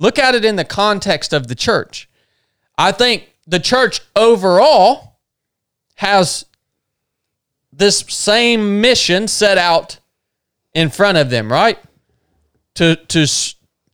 Look 0.01 0.19
at 0.19 0.35
it 0.35 0.45
in 0.45 0.57
the 0.57 0.65
context 0.65 1.33
of 1.33 1.47
the 1.47 1.55
church. 1.55 2.09
I 2.77 2.91
think 2.91 3.29
the 3.47 3.61
church 3.61 4.01
overall 4.17 5.19
has 5.97 6.47
this 7.73 8.01
same 8.09 8.81
mission 8.81 9.29
set 9.29 9.57
out 9.57 9.99
in 10.75 10.91
front 10.91 11.17
of 11.19 11.31
them, 11.31 11.53
right? 11.53 11.79
To 12.77 12.97
to 12.97 13.27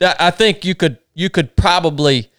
I 0.00 0.30
think 0.30 0.64
you 0.64 0.74
could 0.74 0.98
you 1.14 1.30
could 1.30 1.56
probably 1.56 2.30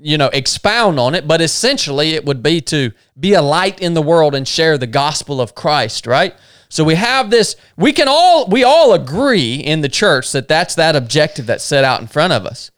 you 0.00 0.18
know 0.18 0.28
expound 0.32 1.00
on 1.00 1.14
it, 1.14 1.26
but 1.26 1.40
essentially 1.40 2.10
it 2.10 2.24
would 2.24 2.42
be 2.42 2.60
to 2.62 2.92
be 3.18 3.34
a 3.34 3.42
light 3.42 3.80
in 3.80 3.94
the 3.94 4.02
world 4.02 4.34
and 4.34 4.46
share 4.46 4.76
the 4.78 4.86
gospel 4.86 5.40
of 5.40 5.54
Christ, 5.54 6.06
right? 6.06 6.34
So 6.68 6.84
we 6.84 6.96
have 6.96 7.30
this 7.30 7.56
we 7.76 7.92
can 7.92 8.06
all 8.08 8.46
we 8.48 8.64
all 8.64 8.92
agree 8.92 9.54
in 9.54 9.80
the 9.80 9.88
church 9.88 10.32
that 10.32 10.48
that's 10.48 10.74
that 10.74 10.94
objective 10.94 11.46
that's 11.46 11.64
set 11.64 11.84
out 11.84 12.00
in 12.00 12.06
front 12.06 12.32
of 12.32 12.44
us. 12.44 12.70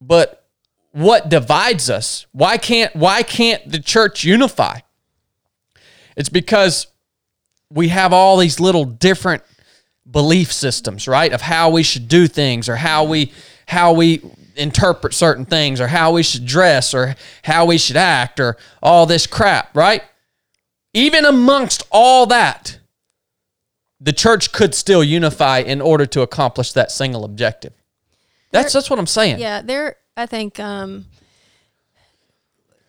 But 0.00 0.44
what 0.90 1.28
divides 1.28 1.88
us? 1.88 2.26
Why 2.32 2.58
can't 2.58 2.94
why 2.96 3.22
can't 3.22 3.70
the 3.70 3.78
church 3.78 4.24
unify? 4.24 4.80
It's 6.16 6.28
because 6.28 6.88
we 7.70 7.88
have 7.88 8.12
all 8.12 8.36
these 8.36 8.60
little 8.60 8.84
different 8.84 9.42
belief 10.12 10.52
systems, 10.52 11.08
right? 11.08 11.32
Of 11.32 11.40
how 11.40 11.70
we 11.70 11.82
should 11.82 12.06
do 12.06 12.28
things 12.28 12.68
or 12.68 12.76
how 12.76 13.04
we 13.04 13.32
how 13.66 13.92
we 13.92 14.22
interpret 14.54 15.14
certain 15.14 15.46
things 15.46 15.80
or 15.80 15.86
how 15.86 16.12
we 16.12 16.22
should 16.22 16.44
dress 16.44 16.94
or 16.94 17.16
how 17.42 17.64
we 17.64 17.78
should 17.78 17.96
act 17.96 18.38
or 18.38 18.56
all 18.82 19.06
this 19.06 19.26
crap, 19.26 19.74
right? 19.74 20.02
Even 20.92 21.24
amongst 21.24 21.82
all 21.90 22.26
that, 22.26 22.78
the 23.98 24.12
church 24.12 24.52
could 24.52 24.74
still 24.74 25.02
unify 25.02 25.58
in 25.58 25.80
order 25.80 26.04
to 26.06 26.20
accomplish 26.20 26.72
that 26.72 26.90
single 26.90 27.24
objective. 27.24 27.72
That's 28.50 28.72
that's 28.72 28.90
what 28.90 28.98
I'm 28.98 29.06
saying. 29.06 29.38
Yeah, 29.40 29.62
there. 29.62 29.96
I 30.14 30.26
think 30.26 30.60
um, 30.60 31.06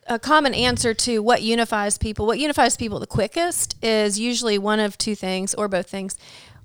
a 0.06 0.18
common 0.18 0.52
answer 0.52 0.92
to 0.92 1.22
what 1.22 1.40
unifies 1.40 1.96
people, 1.96 2.26
what 2.26 2.38
unifies 2.38 2.76
people 2.76 3.00
the 3.00 3.06
quickest, 3.06 3.76
is 3.82 4.20
usually 4.20 4.58
one 4.58 4.80
of 4.80 4.98
two 4.98 5.14
things 5.14 5.54
or 5.54 5.68
both 5.68 5.88
things. 5.88 6.18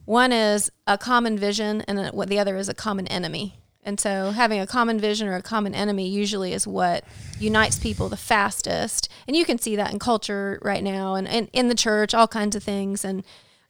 One 0.09 0.31
is 0.31 0.71
a 0.87 0.97
common 0.97 1.37
vision, 1.37 1.83
and 1.87 2.09
what 2.15 2.29
the 2.29 2.39
other 2.39 2.57
is 2.57 2.67
a 2.67 2.73
common 2.73 3.05
enemy. 3.09 3.59
And 3.83 3.99
so, 3.99 4.31
having 4.31 4.59
a 4.59 4.65
common 4.65 4.99
vision 4.99 5.27
or 5.27 5.35
a 5.35 5.43
common 5.43 5.75
enemy 5.75 6.09
usually 6.09 6.51
is 6.51 6.65
what 6.65 7.03
unites 7.39 7.77
people 7.77 8.09
the 8.09 8.17
fastest. 8.17 9.07
And 9.27 9.37
you 9.37 9.45
can 9.45 9.59
see 9.59 9.75
that 9.75 9.91
in 9.91 9.99
culture 9.99 10.57
right 10.63 10.83
now, 10.83 11.13
and, 11.13 11.27
and 11.27 11.47
in 11.53 11.67
the 11.67 11.75
church, 11.75 12.15
all 12.15 12.27
kinds 12.27 12.55
of 12.55 12.63
things. 12.63 13.05
And 13.05 13.23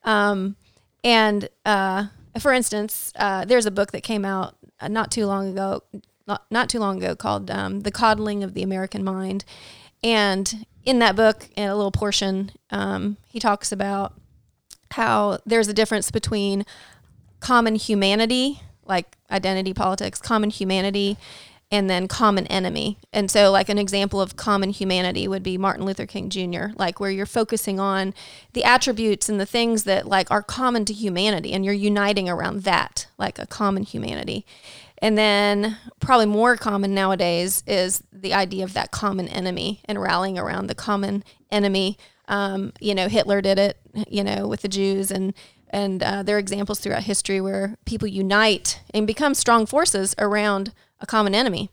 um, 0.05 0.55
and 1.03 1.49
uh, 1.65 2.05
for 2.39 2.53
instance, 2.53 3.11
uh, 3.17 3.43
there's 3.43 3.65
a 3.65 3.71
book 3.71 3.91
that 3.91 4.03
came 4.03 4.23
out 4.23 4.55
uh, 4.79 4.87
not 4.87 5.11
too 5.11 5.25
long 5.25 5.49
ago, 5.49 5.83
not, 6.25 6.45
not 6.49 6.69
too 6.69 6.79
long 6.79 7.03
ago, 7.03 7.17
called 7.17 7.51
um, 7.51 7.81
"The 7.81 7.91
Coddling 7.91 8.45
of 8.45 8.53
the 8.53 8.63
American 8.63 9.03
Mind," 9.03 9.43
and 10.01 10.65
in 10.85 10.99
that 10.99 11.17
book, 11.17 11.49
in 11.57 11.67
a 11.67 11.75
little 11.75 11.91
portion, 11.91 12.51
um, 12.71 13.17
he 13.27 13.41
talks 13.41 13.73
about 13.73 14.13
how 14.91 15.39
there's 15.45 15.67
a 15.67 15.73
difference 15.73 16.11
between 16.11 16.65
common 17.39 17.75
humanity, 17.75 18.61
like 18.85 19.17
identity 19.31 19.73
politics, 19.73 20.19
common 20.19 20.49
humanity, 20.49 21.17
and 21.71 21.87
then 21.89 22.07
common 22.07 22.47
enemy. 22.47 22.97
And 23.13 23.29
so, 23.29 23.51
like, 23.51 23.69
an 23.69 23.77
example 23.77 24.19
of 24.19 24.35
common 24.35 24.71
humanity 24.71 25.27
would 25.27 25.43
be 25.43 25.57
Martin 25.57 25.85
Luther 25.85 26.07
King 26.07 26.29
Jr., 26.29 26.67
like, 26.77 26.99
where 26.99 27.11
you're 27.11 27.27
focusing 27.27 27.79
on 27.79 28.15
the 28.53 28.63
attributes 28.63 29.29
and 29.29 29.39
the 29.39 29.45
things 29.45 29.83
that, 29.83 30.07
like, 30.07 30.31
are 30.31 30.41
common 30.41 30.83
to 30.85 30.93
humanity, 30.93 31.53
and 31.53 31.63
you're 31.63 31.73
uniting 31.73 32.27
around 32.27 32.63
that, 32.63 33.05
like 33.19 33.37
a 33.37 33.45
common 33.45 33.83
humanity. 33.83 34.47
And 34.97 35.15
then, 35.15 35.77
probably 35.99 36.25
more 36.25 36.57
common 36.57 36.95
nowadays 36.95 37.61
is 37.67 38.03
the 38.11 38.33
idea 38.33 38.63
of 38.63 38.73
that 38.73 38.89
common 38.89 39.27
enemy 39.27 39.81
and 39.85 40.01
rallying 40.01 40.39
around 40.39 40.67
the 40.67 40.75
common 40.75 41.23
enemy. 41.51 41.99
Um, 42.29 42.71
you 42.79 42.95
know, 42.95 43.09
Hitler 43.09 43.41
did 43.41 43.59
it, 43.59 43.77
you 44.07 44.23
know, 44.23 44.47
with 44.47 44.61
the 44.61 44.69
Jews, 44.69 45.11
and 45.11 45.33
and 45.71 46.01
uh, 46.01 46.23
there 46.23 46.37
are 46.37 46.39
examples 46.39 46.79
throughout 46.79 47.03
history 47.03 47.41
where 47.41 47.75
people 47.85 48.07
unite 48.07 48.81
and 48.93 49.05
become 49.05 49.33
strong 49.33 49.65
forces 49.65 50.15
around 50.17 50.73
a 50.99 51.05
common 51.05 51.35
enemy. 51.35 51.69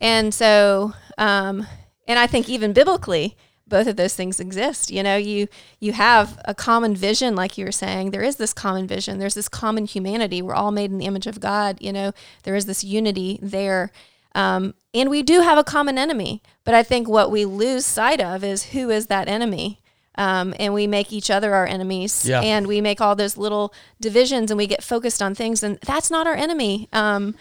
And 0.00 0.34
so, 0.34 0.92
um, 1.18 1.66
and 2.06 2.18
I 2.18 2.26
think 2.26 2.48
even 2.48 2.72
biblically, 2.72 3.36
both 3.66 3.86
of 3.86 3.96
those 3.96 4.14
things 4.14 4.38
exist. 4.38 4.90
You 4.90 5.02
know, 5.02 5.16
you 5.16 5.48
you 5.80 5.92
have 5.92 6.38
a 6.44 6.54
common 6.54 6.94
vision, 6.94 7.34
like 7.34 7.56
you 7.56 7.64
were 7.64 7.72
saying. 7.72 8.10
There 8.10 8.22
is 8.22 8.36
this 8.36 8.52
common 8.52 8.86
vision. 8.86 9.18
There's 9.18 9.34
this 9.34 9.48
common 9.48 9.86
humanity. 9.86 10.42
We're 10.42 10.54
all 10.54 10.72
made 10.72 10.90
in 10.90 10.98
the 10.98 11.06
image 11.06 11.26
of 11.26 11.40
God. 11.40 11.78
You 11.80 11.92
know, 11.92 12.12
there 12.42 12.54
is 12.54 12.66
this 12.66 12.84
unity 12.84 13.38
there. 13.40 13.90
Um, 14.34 14.74
and 14.94 15.10
we 15.10 15.22
do 15.22 15.40
have 15.40 15.58
a 15.58 15.64
common 15.64 15.98
enemy, 15.98 16.42
but 16.64 16.74
I 16.74 16.82
think 16.82 17.08
what 17.08 17.30
we 17.30 17.44
lose 17.44 17.84
sight 17.84 18.20
of 18.20 18.42
is 18.42 18.66
who 18.66 18.90
is 18.90 19.06
that 19.06 19.28
enemy. 19.28 19.78
Um, 20.16 20.54
and 20.58 20.74
we 20.74 20.86
make 20.86 21.12
each 21.12 21.30
other 21.30 21.54
our 21.54 21.66
enemies, 21.66 22.26
Yeah. 22.26 22.40
and 22.42 22.66
we 22.66 22.80
make 22.82 23.00
all 23.00 23.16
those 23.16 23.38
little 23.38 23.72
divisions, 24.00 24.50
and 24.50 24.58
we 24.58 24.66
get 24.66 24.82
focused 24.82 25.22
on 25.22 25.34
things, 25.34 25.62
and 25.62 25.78
that's 25.86 26.10
not 26.10 26.26
our 26.26 26.34
enemy. 26.34 26.88
Um, 26.92 27.34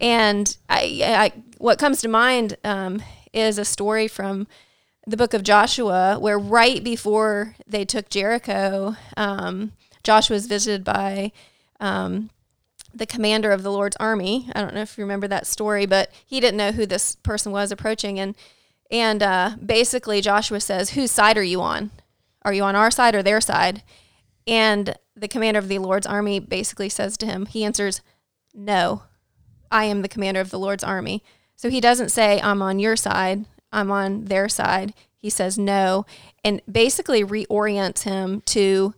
and 0.00 0.56
I, 0.68 1.00
I, 1.04 1.32
what 1.58 1.78
comes 1.78 2.00
to 2.00 2.08
mind 2.08 2.56
um, 2.64 3.00
is 3.32 3.58
a 3.58 3.64
story 3.64 4.08
from 4.08 4.46
the 5.06 5.16
book 5.16 5.34
of 5.34 5.44
Joshua, 5.44 6.18
where 6.18 6.36
right 6.38 6.82
before 6.82 7.54
they 7.64 7.84
took 7.84 8.08
Jericho, 8.08 8.96
um, 9.16 9.70
Joshua 10.02 10.34
was 10.34 10.46
visited 10.46 10.82
by 10.82 11.30
um, 11.78 12.30
the 12.92 13.06
commander 13.06 13.52
of 13.52 13.62
the 13.62 13.70
Lord's 13.70 13.96
army. 13.98 14.50
I 14.52 14.62
don't 14.62 14.74
know 14.74 14.80
if 14.82 14.98
you 14.98 15.04
remember 15.04 15.28
that 15.28 15.46
story, 15.46 15.86
but 15.86 16.10
he 16.26 16.40
didn't 16.40 16.56
know 16.56 16.72
who 16.72 16.86
this 16.86 17.14
person 17.16 17.52
was 17.52 17.70
approaching, 17.70 18.18
and 18.18 18.34
and 18.90 19.22
uh, 19.22 19.50
basically 19.64 20.20
Joshua 20.20 20.60
says, 20.60 20.90
"Whose 20.90 21.12
side 21.12 21.36
are 21.38 21.42
you 21.42 21.60
on? 21.60 21.90
Are 22.46 22.54
you 22.54 22.62
on 22.62 22.76
our 22.76 22.90
side 22.90 23.14
or 23.14 23.22
their 23.22 23.42
side?" 23.42 23.82
And 24.46 24.96
the 25.14 25.28
commander 25.28 25.58
of 25.58 25.68
the 25.68 25.78
Lord's 25.78 26.06
army 26.06 26.38
basically 26.38 26.88
says 26.88 27.16
to 27.18 27.26
him, 27.26 27.46
he 27.46 27.64
answers, 27.64 28.00
"No, 28.54 29.02
I 29.70 29.84
am 29.84 30.02
the 30.02 30.08
commander 30.08 30.40
of 30.40 30.50
the 30.50 30.58
Lord's 30.58 30.84
army." 30.84 31.22
So 31.56 31.68
he 31.68 31.80
doesn't 31.80 32.10
say, 32.10 32.40
"I'm 32.40 32.62
on 32.62 32.78
your 32.78 32.96
side." 32.96 33.44
I'm 33.72 33.90
on 33.90 34.26
their 34.26 34.48
side. 34.48 34.94
He 35.16 35.28
says 35.28 35.58
no, 35.58 36.06
and 36.44 36.62
basically 36.70 37.24
reorients 37.24 38.04
him 38.04 38.42
to 38.46 38.94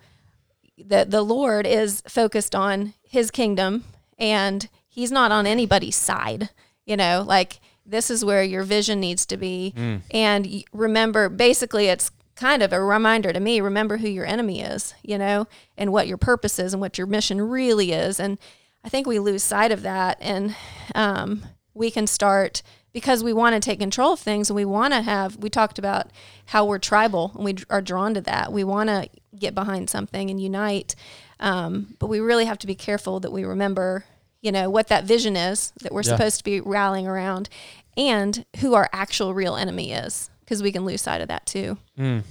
the 0.77 1.05
the 1.09 1.23
Lord 1.23 1.67
is 1.67 2.03
focused 2.07 2.55
on 2.55 2.95
His 3.03 3.31
kingdom, 3.31 3.85
and 4.19 4.69
He's 4.87 5.11
not 5.11 5.33
on 5.33 5.47
anybody's 5.47 5.97
side. 5.97 6.51
You 6.87 6.97
know, 6.97 7.25
like 7.27 7.61
this 7.85 8.11
is 8.11 8.25
where 8.25 8.43
your 8.43 8.63
vision 8.63 9.01
needs 9.01 9.27
to 9.27 9.37
be. 9.37 9.73
Mm. 9.77 10.03
And 10.11 10.65
remember, 10.73 11.29
basically, 11.29 11.87
it's 11.87 12.11
kind 12.39 12.63
of 12.63 12.73
a 12.73 12.83
reminder 12.83 13.33
to 13.33 13.41
me. 13.41 13.61
Remember 13.61 13.99
who 13.99 14.09
your 14.09 14.27
enemy 14.27 14.61
is. 14.63 14.95
You 15.03 15.19
know, 15.19 15.47
and 15.77 15.93
what 15.93 16.07
your 16.09 16.19
purpose 16.19 16.59
is, 16.59 16.73
and 16.73 16.81
what 16.81 16.97
your 16.99 17.07
mission 17.07 17.41
really 17.41 17.93
is. 17.93 18.19
And 18.21 18.39
I 18.85 18.89
think 18.89 19.07
we 19.07 19.19
lose 19.19 19.43
sight 19.43 19.73
of 19.73 19.83
that, 19.83 20.17
and 20.21 20.57
um, 20.95 21.45
we 21.75 21.91
can 21.91 22.07
start 22.07 22.63
because 22.93 23.23
we 23.23 23.33
want 23.33 23.55
to 23.55 23.61
take 23.61 23.79
control 23.79 24.15
of 24.15 24.19
things 24.21 24.49
and 24.51 24.57
we 24.57 24.65
want 24.65 24.95
to 24.95 25.03
have 25.03 25.37
we 25.37 25.51
talked 25.51 25.79
about 25.79 26.11
how 26.47 26.65
we're 26.65 26.79
tribal 26.79 27.33
and 27.35 27.45
we 27.45 27.55
are 27.71 27.83
drawn 27.83 28.15
to 28.15 28.21
that 28.23 28.51
we 28.51 28.65
want 28.65 28.89
to 28.89 29.09
get 29.39 29.55
behind 29.55 29.89
something 29.91 30.31
and 30.31 30.41
unite 30.41 30.97
um, 31.39 31.95
but 31.99 32.07
we 32.09 32.19
really 32.19 32.47
have 32.47 32.59
to 32.59 32.67
be 32.67 32.75
careful 32.75 33.21
that 33.21 33.31
we 33.31 33.45
remember 33.45 34.05
you 34.41 34.51
know 34.51 34.71
what 34.71 34.89
that 34.89 35.05
vision 35.05 35.37
is 35.37 35.73
that 35.83 35.93
we're 35.93 36.01
Yeah. 36.03 36.17
supposed 36.17 36.39
to 36.39 36.45
be 36.45 36.61
rallying 36.61 37.07
around 37.07 37.49
and 37.97 38.45
who 38.61 38.75
our 38.75 38.89
actual 38.93 39.35
real 39.35 39.55
enemy 39.55 39.93
is 39.93 40.31
because 40.49 40.63
we 40.63 40.73
can 40.73 40.87
lose 40.87 41.03
sight 41.03 41.21
of 41.21 41.29
that 41.29 41.45
too 41.45 41.77
mm. 41.99 42.23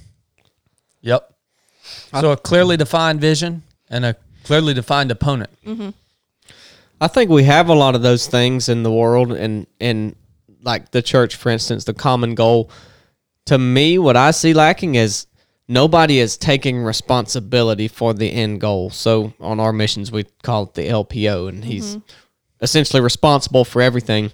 Yep. 1.01 1.34
So 2.20 2.32
a 2.32 2.38
clearly 2.38 2.76
defined 2.78 3.22
vision 3.22 3.63
and 3.89 4.05
a 4.05 4.15
clearly 4.43 4.74
defined 4.74 5.11
opponent. 5.11 5.51
Mm-hmm. 5.65 5.89
I 6.99 7.07
think 7.07 7.30
we 7.30 7.43
have 7.43 7.70
a 7.70 7.76
lot 7.76 7.95
of 7.95 8.01
those 8.01 8.28
things 8.28 8.70
in 8.70 8.84
the 8.84 8.91
world 8.91 9.32
and 9.32 9.68
and 9.80 10.15
like 10.61 10.91
the 10.91 11.01
church 11.01 11.36
for 11.36 11.49
instance 11.49 11.86
the 11.86 11.93
common 11.93 12.36
goal 12.36 12.70
to 13.45 13.57
me 13.57 13.97
what 13.99 14.18
I 14.18 14.32
see 14.32 14.53
lacking 14.53 14.95
is 14.95 15.28
nobody 15.68 16.20
is 16.20 16.38
taking 16.38 16.80
responsibility 16.80 17.88
for 17.88 18.13
the 18.13 18.32
end 18.32 18.59
goal. 18.59 18.89
So 18.89 19.34
on 19.39 19.59
our 19.59 19.72
missions 19.72 20.11
we 20.11 20.26
call 20.43 20.63
it 20.63 20.74
the 20.74 20.88
LPO 20.89 21.49
and 21.49 21.63
he's 21.63 21.95
mm-hmm. 21.95 22.05
essentially 22.61 23.01
responsible 23.01 23.63
for 23.63 23.82
everything. 23.82 24.32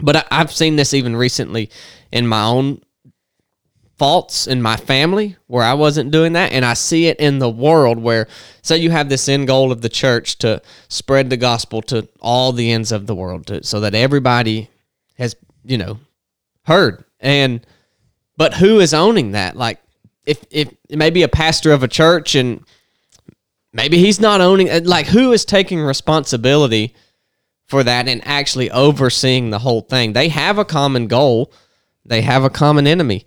But 0.00 0.16
I, 0.16 0.24
I've 0.30 0.52
seen 0.52 0.76
this 0.76 0.92
even 0.92 1.14
recently 1.14 1.70
in 2.10 2.26
my 2.26 2.44
own 2.44 2.82
faults 4.02 4.48
in 4.48 4.60
my 4.60 4.76
family 4.76 5.36
where 5.46 5.62
I 5.62 5.74
wasn't 5.74 6.10
doing 6.10 6.32
that. 6.32 6.50
And 6.50 6.64
I 6.64 6.74
see 6.74 7.06
it 7.06 7.20
in 7.20 7.38
the 7.38 7.48
world 7.48 8.00
where, 8.00 8.26
say, 8.60 8.78
you 8.78 8.90
have 8.90 9.08
this 9.08 9.28
end 9.28 9.46
goal 9.46 9.70
of 9.70 9.80
the 9.80 9.88
church 9.88 10.38
to 10.38 10.60
spread 10.88 11.30
the 11.30 11.36
gospel 11.36 11.82
to 11.82 12.08
all 12.20 12.50
the 12.50 12.72
ends 12.72 12.90
of 12.90 13.06
the 13.06 13.14
world 13.14 13.46
to, 13.46 13.62
so 13.62 13.78
that 13.78 13.94
everybody 13.94 14.68
has, 15.18 15.36
you 15.62 15.78
know, 15.78 16.00
heard. 16.64 17.04
And, 17.20 17.64
but 18.36 18.54
who 18.54 18.80
is 18.80 18.92
owning 18.92 19.32
that? 19.32 19.54
Like, 19.54 19.78
if, 20.26 20.44
if 20.50 20.74
maybe 20.90 21.22
a 21.22 21.28
pastor 21.28 21.70
of 21.70 21.84
a 21.84 21.88
church 21.88 22.34
and 22.34 22.64
maybe 23.72 23.98
he's 23.98 24.18
not 24.18 24.40
owning, 24.40 24.68
uh, 24.68 24.80
like, 24.82 25.06
who 25.06 25.30
is 25.30 25.44
taking 25.44 25.78
responsibility 25.78 26.96
for 27.66 27.84
that 27.84 28.08
and 28.08 28.20
actually 28.24 28.68
overseeing 28.72 29.50
the 29.50 29.60
whole 29.60 29.82
thing? 29.82 30.12
They 30.12 30.28
have 30.28 30.58
a 30.58 30.64
common 30.64 31.06
goal, 31.06 31.52
they 32.04 32.22
have 32.22 32.42
a 32.42 32.50
common 32.50 32.88
enemy 32.88 33.26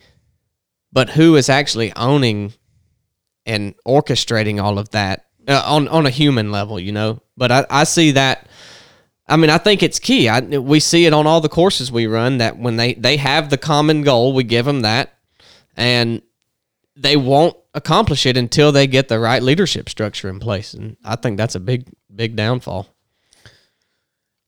but 0.96 1.10
who 1.10 1.36
is 1.36 1.50
actually 1.50 1.93
owning 1.98 2.54
and 3.46 3.76
orchestrating 3.86 4.64
all 4.64 4.80
of 4.80 4.89
that 4.91 5.26
uh, 5.46 5.62
on 5.66 5.89
on 5.89 6.06
a 6.06 6.10
human 6.10 6.54
level, 6.54 6.80
you 6.80 6.93
know? 6.93 7.22
But 7.36 7.52
I, 7.52 7.66
I 7.70 7.84
see 7.84 8.12
that. 8.12 8.48
I 9.28 9.36
mean, 9.36 9.50
I 9.50 9.58
think 9.58 9.84
it's 9.84 10.00
key. 10.00 10.30
I, 10.30 10.39
we 10.39 10.80
see 10.80 11.06
it 11.06 11.12
on 11.12 11.28
all 11.28 11.41
the 11.41 11.50
courses 11.50 11.91
we 11.91 12.08
run 12.08 12.38
that 12.38 12.58
when 12.58 12.78
they 12.78 12.93
they 12.93 13.18
have 13.18 13.50
the 13.50 13.58
common 13.58 14.04
goal, 14.04 14.34
we 14.34 14.46
give 14.46 14.66
them 14.66 14.84
that, 14.84 15.14
and 15.76 16.22
they 16.96 17.18
won't 17.18 17.58
accomplish 17.74 18.26
it 18.26 18.38
until 18.38 18.72
they 18.72 18.88
get 18.88 19.10
the 19.10 19.20
right 19.20 19.43
leadership 19.43 19.89
structure 19.89 20.30
in 20.30 20.39
place. 20.39 20.74
And 20.74 20.96
I 21.04 21.18
think 21.18 21.36
that's 21.36 21.56
a 21.56 21.60
big 21.60 21.88
big 22.16 22.38
downfall. 22.38 22.88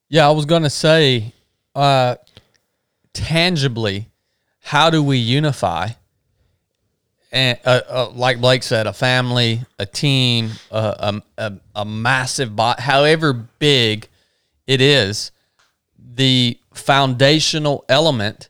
Yeah, 0.07 0.25
I 0.25 0.31
was 0.31 0.45
going 0.45 0.63
to 0.63 0.69
say 0.69 1.33
uh 1.75 2.15
tangibly 3.11 4.07
how 4.61 4.89
do 4.89 5.03
we 5.03 5.17
unify 5.17 5.89
and 7.31 7.57
uh, 7.65 7.81
uh, 7.89 8.09
like 8.09 8.39
Blake 8.39 8.63
said, 8.63 8.87
a 8.87 8.93
family, 8.93 9.61
a 9.77 9.85
team, 9.85 10.51
uh, 10.71 11.21
a, 11.37 11.43
a, 11.43 11.53
a 11.75 11.85
massive 11.85 12.55
bot, 12.55 12.79
however 12.79 13.33
big 13.33 14.07
it 14.65 14.81
is, 14.81 15.31
the 15.97 16.57
foundational 16.73 17.85
element, 17.89 18.49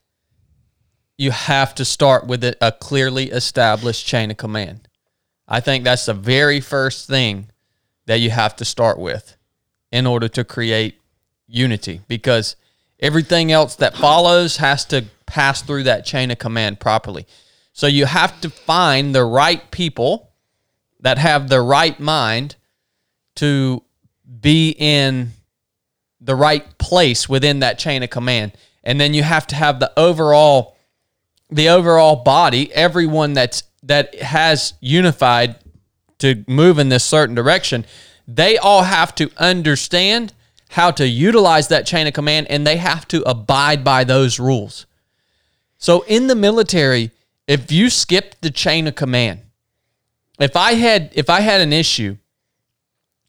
you 1.17 1.31
have 1.31 1.73
to 1.75 1.85
start 1.85 2.27
with 2.27 2.43
a, 2.43 2.55
a 2.61 2.71
clearly 2.71 3.31
established 3.31 4.05
chain 4.05 4.29
of 4.29 4.37
command. 4.37 4.87
I 5.47 5.59
think 5.59 5.83
that's 5.83 6.05
the 6.05 6.13
very 6.13 6.59
first 6.59 7.07
thing 7.07 7.49
that 8.05 8.19
you 8.19 8.29
have 8.29 8.55
to 8.57 8.65
start 8.65 8.99
with 8.99 9.35
in 9.91 10.05
order 10.05 10.27
to 10.27 10.43
create 10.43 10.99
unity 11.47 12.01
because 12.07 12.55
everything 12.99 13.51
else 13.51 13.75
that 13.75 13.95
follows 13.95 14.57
has 14.57 14.85
to 14.85 15.05
pass 15.25 15.61
through 15.61 15.83
that 15.83 16.05
chain 16.05 16.31
of 16.31 16.37
command 16.37 16.79
properly. 16.79 17.25
So 17.77 17.85
you 17.85 18.07
have 18.07 18.41
to 18.41 18.49
find 18.49 19.13
the 19.13 19.23
right 19.23 19.69
people 19.69 20.31
that 20.99 21.19
have 21.19 21.47
the 21.47 21.61
right 21.61 21.99
mind 21.99 22.55
to 23.35 23.83
be 24.41 24.71
in 24.71 25.33
the 26.19 26.33
right 26.33 26.75
place 26.79 27.29
within 27.29 27.59
that 27.59 27.77
chain 27.77 28.01
of 28.01 28.09
command. 28.09 28.53
And 28.83 28.99
then 28.99 29.13
you 29.13 29.21
have 29.21 29.45
to 29.47 29.55
have 29.55 29.79
the 29.79 29.91
overall 29.95 30.75
the 31.51 31.69
overall 31.69 32.15
body, 32.15 32.73
everyone 32.73 33.33
that's 33.33 33.61
that 33.83 34.15
has 34.21 34.73
unified 34.79 35.57
to 36.17 36.43
move 36.47 36.79
in 36.79 36.89
this 36.89 37.03
certain 37.03 37.35
direction, 37.35 37.85
they 38.27 38.57
all 38.57 38.81
have 38.81 39.13
to 39.13 39.29
understand 39.37 40.33
how 40.69 40.89
to 40.89 41.07
utilize 41.07 41.67
that 41.67 41.85
chain 41.85 42.07
of 42.07 42.13
command 42.13 42.47
and 42.49 42.65
they 42.65 42.77
have 42.77 43.07
to 43.09 43.21
abide 43.29 43.83
by 43.83 44.03
those 44.03 44.39
rules. 44.39 44.87
So 45.77 46.01
in 46.07 46.25
the 46.25 46.35
military, 46.35 47.11
if 47.47 47.71
you 47.71 47.89
skip 47.89 48.35
the 48.41 48.51
chain 48.51 48.87
of 48.87 48.95
command, 48.95 49.41
if 50.39 50.55
I 50.55 50.73
had 50.73 51.11
if 51.15 51.29
I 51.29 51.41
had 51.41 51.61
an 51.61 51.73
issue 51.73 52.17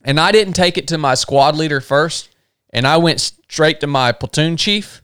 and 0.02 0.18
I 0.20 0.32
didn't 0.32 0.54
take 0.54 0.76
it 0.76 0.88
to 0.88 0.98
my 0.98 1.14
squad 1.14 1.56
leader 1.56 1.80
first 1.80 2.28
and 2.70 2.86
I 2.86 2.96
went 2.98 3.20
straight 3.20 3.80
to 3.80 3.86
my 3.86 4.12
platoon 4.12 4.56
chief, 4.56 5.02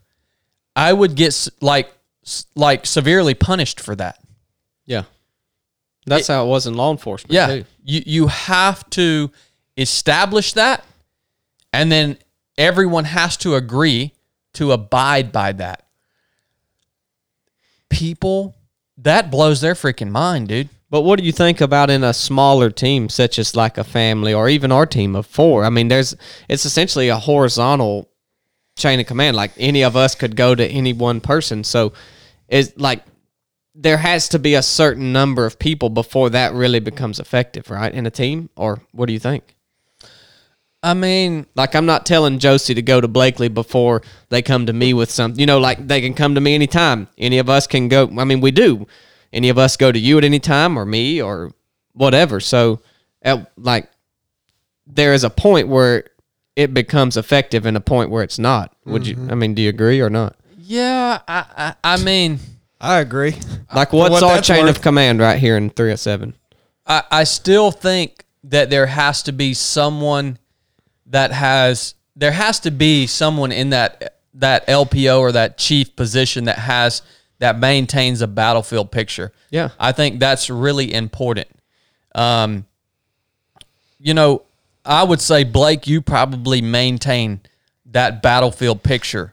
I 0.77 0.93
would 0.93 1.15
get 1.15 1.49
like 1.61 1.93
like 2.55 2.87
severely 2.87 3.35
punished 3.35 3.81
for 3.81 3.95
that. 3.97 4.19
Yeah, 4.85 5.05
that's 6.07 6.29
how 6.29 6.45
it 6.45 6.49
was 6.49 6.67
in 6.67 6.75
law 6.75 6.91
enforcement. 6.91 7.33
Yeah. 7.33 7.47
too. 7.47 7.65
You 7.85 8.03
you 8.05 8.27
have 8.27 8.89
to 8.91 9.31
establish 9.77 10.53
that 10.53 10.85
and 11.73 11.91
then 11.91 12.17
everyone 12.57 13.05
has 13.05 13.37
to 13.39 13.57
agree 13.57 14.13
to 14.55 14.71
abide 14.73 15.33
by 15.33 15.53
that. 15.53 15.87
People 17.89 18.55
that 18.99 19.31
blows 19.31 19.61
their 19.61 19.75
freaking 19.75 20.11
mind, 20.11 20.49
dude. 20.49 20.69
But 20.91 21.03
what 21.03 21.19
do 21.19 21.25
you 21.25 21.33
think 21.33 21.61
about 21.61 21.91
in 21.91 22.05
a 22.05 22.15
smaller 22.15 22.71
team, 22.71 23.09
such 23.09 23.39
as 23.39 23.57
like 23.57 23.79
a 23.79 23.85
family 23.85 24.33
or 24.33 24.49
even 24.49 24.71
our 24.71 24.87
team 24.87 25.17
of 25.17 25.27
four? 25.27 25.65
I 25.65 25.71
mean, 25.71 25.89
there's 25.89 26.15
it's 26.49 26.65
essentially 26.65 27.09
a 27.09 27.19
horizontal 27.19 28.09
chain 28.77 29.01
of 29.01 29.07
command. 29.07 29.37
Like 29.37 29.53
any 29.57 29.83
of 29.83 29.97
us 29.97 30.15
could 30.15 30.37
go 30.37 30.55
to 30.55 30.67
any 30.67 30.93
one 30.93 31.21
person. 31.21 31.65
So 31.65 31.93
it's 32.49 32.73
like 32.77 33.05
there 33.75 33.97
has 33.97 34.29
to 34.29 34.39
be 34.39 34.55
a 34.55 34.63
certain 34.63 35.13
number 35.13 35.47
of 35.47 35.59
people 35.59 35.91
before 35.91 36.31
that 36.31 36.55
really 36.55 36.81
becomes 36.81 37.19
effective, 37.19 37.71
right? 37.71 37.93
In 37.93 38.07
a 38.07 38.11
team, 38.11 38.51
or 38.57 38.81
what 38.93 39.07
do 39.07 39.13
you 39.13 39.19
think? 39.19 39.57
I 40.85 40.95
mean, 40.95 41.47
Like 41.55 41.75
I'm 41.75 41.87
not 41.87 42.05
telling 42.05 42.39
Josie 42.39 42.75
to 42.75 42.83
go 42.83 43.01
to 43.01 43.09
Blakely 43.09 43.49
before 43.49 44.03
they 44.29 44.43
come 44.43 44.67
to 44.67 44.73
me 44.73 44.93
with 44.93 45.11
something. 45.11 45.41
You 45.41 45.47
know, 45.47 45.59
like 45.59 45.87
they 45.87 46.01
can 46.01 46.15
come 46.15 46.35
to 46.35 46.41
me 46.41 46.55
anytime. 46.55 47.09
Any 47.17 47.39
of 47.39 47.49
us 47.49 47.67
can 47.67 47.89
go. 47.89 48.11
I 48.19 48.25
mean, 48.25 48.41
we 48.41 48.51
do. 48.51 48.87
Any 49.33 49.49
of 49.49 49.59
us 49.59 49.77
go 49.77 49.91
to 49.91 49.99
you 49.99 50.19
at 50.19 50.25
any 50.25 50.39
time, 50.39 50.79
or 50.79 50.85
me, 50.85 51.21
or 51.21 51.53
whatever. 51.93 52.39
So, 52.39 52.83
at, 53.23 53.51
like, 53.57 53.91
there 54.87 55.13
is 55.13 55.25
a 55.25 55.31
point 55.31 55.67
where 55.67 56.05
it 56.55 56.73
becomes 56.73 57.17
effective, 57.17 57.67
and 57.67 57.77
a 57.77 57.81
point 57.81 58.11
where 58.11 58.23
it's 58.23 58.39
not. 58.39 58.77
Would 58.85 59.07
you? 59.09 59.17
Mm-hmm. 59.17 59.31
I 59.33 59.35
mean, 59.35 59.55
do 59.55 59.63
you 59.63 59.71
agree 59.71 60.01
or 60.01 60.11
not? 60.11 60.37
yeah, 60.67 61.21
I, 61.29 61.45
I, 61.57 61.75
I 61.95 62.03
mean, 62.03 62.39
I 62.81 63.01
agree. 63.01 63.35
Like, 63.75 63.93
what's 63.93 64.13
what 64.13 64.23
our 64.23 64.41
chain 64.41 64.67
worth. 64.67 64.77
of 64.77 64.83
command 64.83 65.21
right 65.21 65.39
here 65.39 65.57
in 65.57 65.71
three 65.71 65.89
hundred 65.89 65.99
seven? 65.99 66.37
I, 66.87 67.03
I 67.11 67.25
still 67.25 67.71
think 67.71 68.25
that 68.45 68.71
there 68.71 68.87
has 68.87 69.23
to 69.25 69.33
be 69.33 69.55
someone 69.55 70.39
that 71.07 71.33
has 71.33 71.95
there 72.17 72.33
has 72.33 72.61
to 72.61 72.71
be 72.71 73.07
someone 73.07 73.53
in 73.53 73.71
that 73.71 74.19
that 74.35 74.67
LPO 74.67 75.21
or 75.21 75.33
that 75.33 75.59
chief 75.59 75.95
position 75.97 76.45
that 76.45 76.59
has 76.59 77.03
that 77.39 77.59
maintains 77.59 78.23
a 78.23 78.27
battlefield 78.27 78.91
picture. 78.91 79.33
Yeah. 79.51 79.71
I 79.79 79.93
think 79.93 80.21
that's 80.21 80.49
really 80.49 80.93
important. 80.93 81.49
Um, 82.15 82.67
you 83.99 84.15
know, 84.15 84.43
I 84.85 85.05
would 85.05 85.21
say 85.21 85.45
Blake, 85.45 85.87
you 85.87 86.01
probably 86.01 86.63
maintain 86.63 87.41
that 87.87 88.23
battlefield 88.23 88.83
picture. 88.83 89.33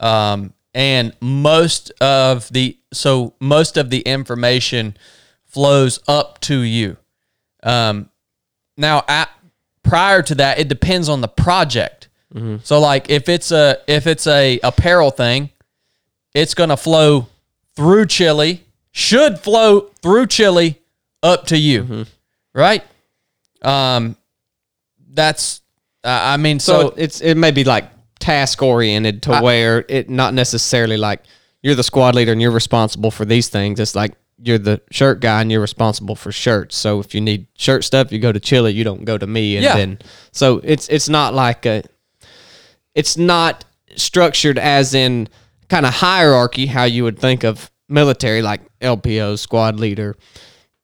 Um, 0.00 0.52
and 0.74 1.14
most 1.20 1.90
of 2.00 2.48
the 2.52 2.78
so 2.92 3.34
most 3.40 3.76
of 3.76 3.90
the 3.90 4.00
information 4.00 4.96
flows 5.46 6.00
up 6.08 6.40
to 6.40 6.60
you. 6.60 6.96
Um, 7.62 8.10
now, 8.76 9.04
at, 9.06 9.28
prior 9.92 10.22
to 10.22 10.34
that, 10.36 10.58
it 10.58 10.68
depends 10.68 11.10
on 11.10 11.20
the 11.20 11.28
project. 11.28 12.08
So, 12.62 12.80
like 12.80 13.10
if 13.10 13.28
it's 13.28 13.52
a 13.52 13.76
if 13.86 14.06
it's 14.06 14.26
a 14.26 14.58
apparel 14.62 15.10
thing, 15.10 15.50
it's 16.32 16.54
going 16.54 16.70
to 16.70 16.78
flow 16.78 17.28
through 17.76 18.06
Chili. 18.06 18.64
Should 18.92 19.38
flow 19.38 19.90
through 20.00 20.28
Chili 20.28 20.80
up 21.22 21.44
to 21.48 21.58
you, 21.58 22.06
right? 22.54 22.82
Um, 23.60 24.16
that's 25.12 25.60
uh, 26.02 26.08
I 26.08 26.38
mean, 26.38 26.58
So, 26.58 26.72
so, 26.72 26.94
it's 26.96 27.20
it 27.20 27.34
may 27.36 27.50
be 27.50 27.64
like 27.64 27.84
task 28.18 28.62
oriented 28.62 29.24
to 29.24 29.40
where 29.42 29.84
it 29.90 30.08
not 30.08 30.32
necessarily 30.32 30.96
like 30.96 31.20
you're 31.62 31.74
the 31.74 31.84
squad 31.84 32.14
leader 32.14 32.32
and 32.32 32.40
you're 32.40 32.50
responsible 32.50 33.10
for 33.10 33.26
these 33.26 33.50
things. 33.50 33.78
It's 33.78 33.94
like 33.94 34.12
you're 34.44 34.58
the 34.58 34.80
shirt 34.90 35.20
guy 35.20 35.40
and 35.40 35.50
you're 35.52 35.60
responsible 35.60 36.16
for 36.16 36.32
shirts. 36.32 36.76
So 36.76 36.98
if 37.00 37.14
you 37.14 37.20
need 37.20 37.46
shirt 37.56 37.84
stuff, 37.84 38.10
you 38.10 38.18
go 38.18 38.32
to 38.32 38.40
Chili. 38.40 38.72
You 38.72 38.82
don't 38.84 39.04
go 39.04 39.16
to 39.16 39.26
me. 39.26 39.56
And 39.56 39.64
Yeah. 39.64 39.76
then 39.76 39.98
so 40.32 40.60
it's 40.64 40.88
it's 40.88 41.08
not 41.08 41.32
like 41.34 41.64
a 41.66 41.82
it's 42.94 43.16
not 43.16 43.64
structured 43.96 44.58
as 44.58 44.94
in 44.94 45.28
kind 45.68 45.86
of 45.86 45.92
hierarchy 45.94 46.66
how 46.66 46.84
you 46.84 47.04
would 47.04 47.18
think 47.18 47.44
of 47.44 47.70
military 47.88 48.42
like 48.42 48.60
LPO 48.80 49.38
squad 49.38 49.78
leader 49.78 50.16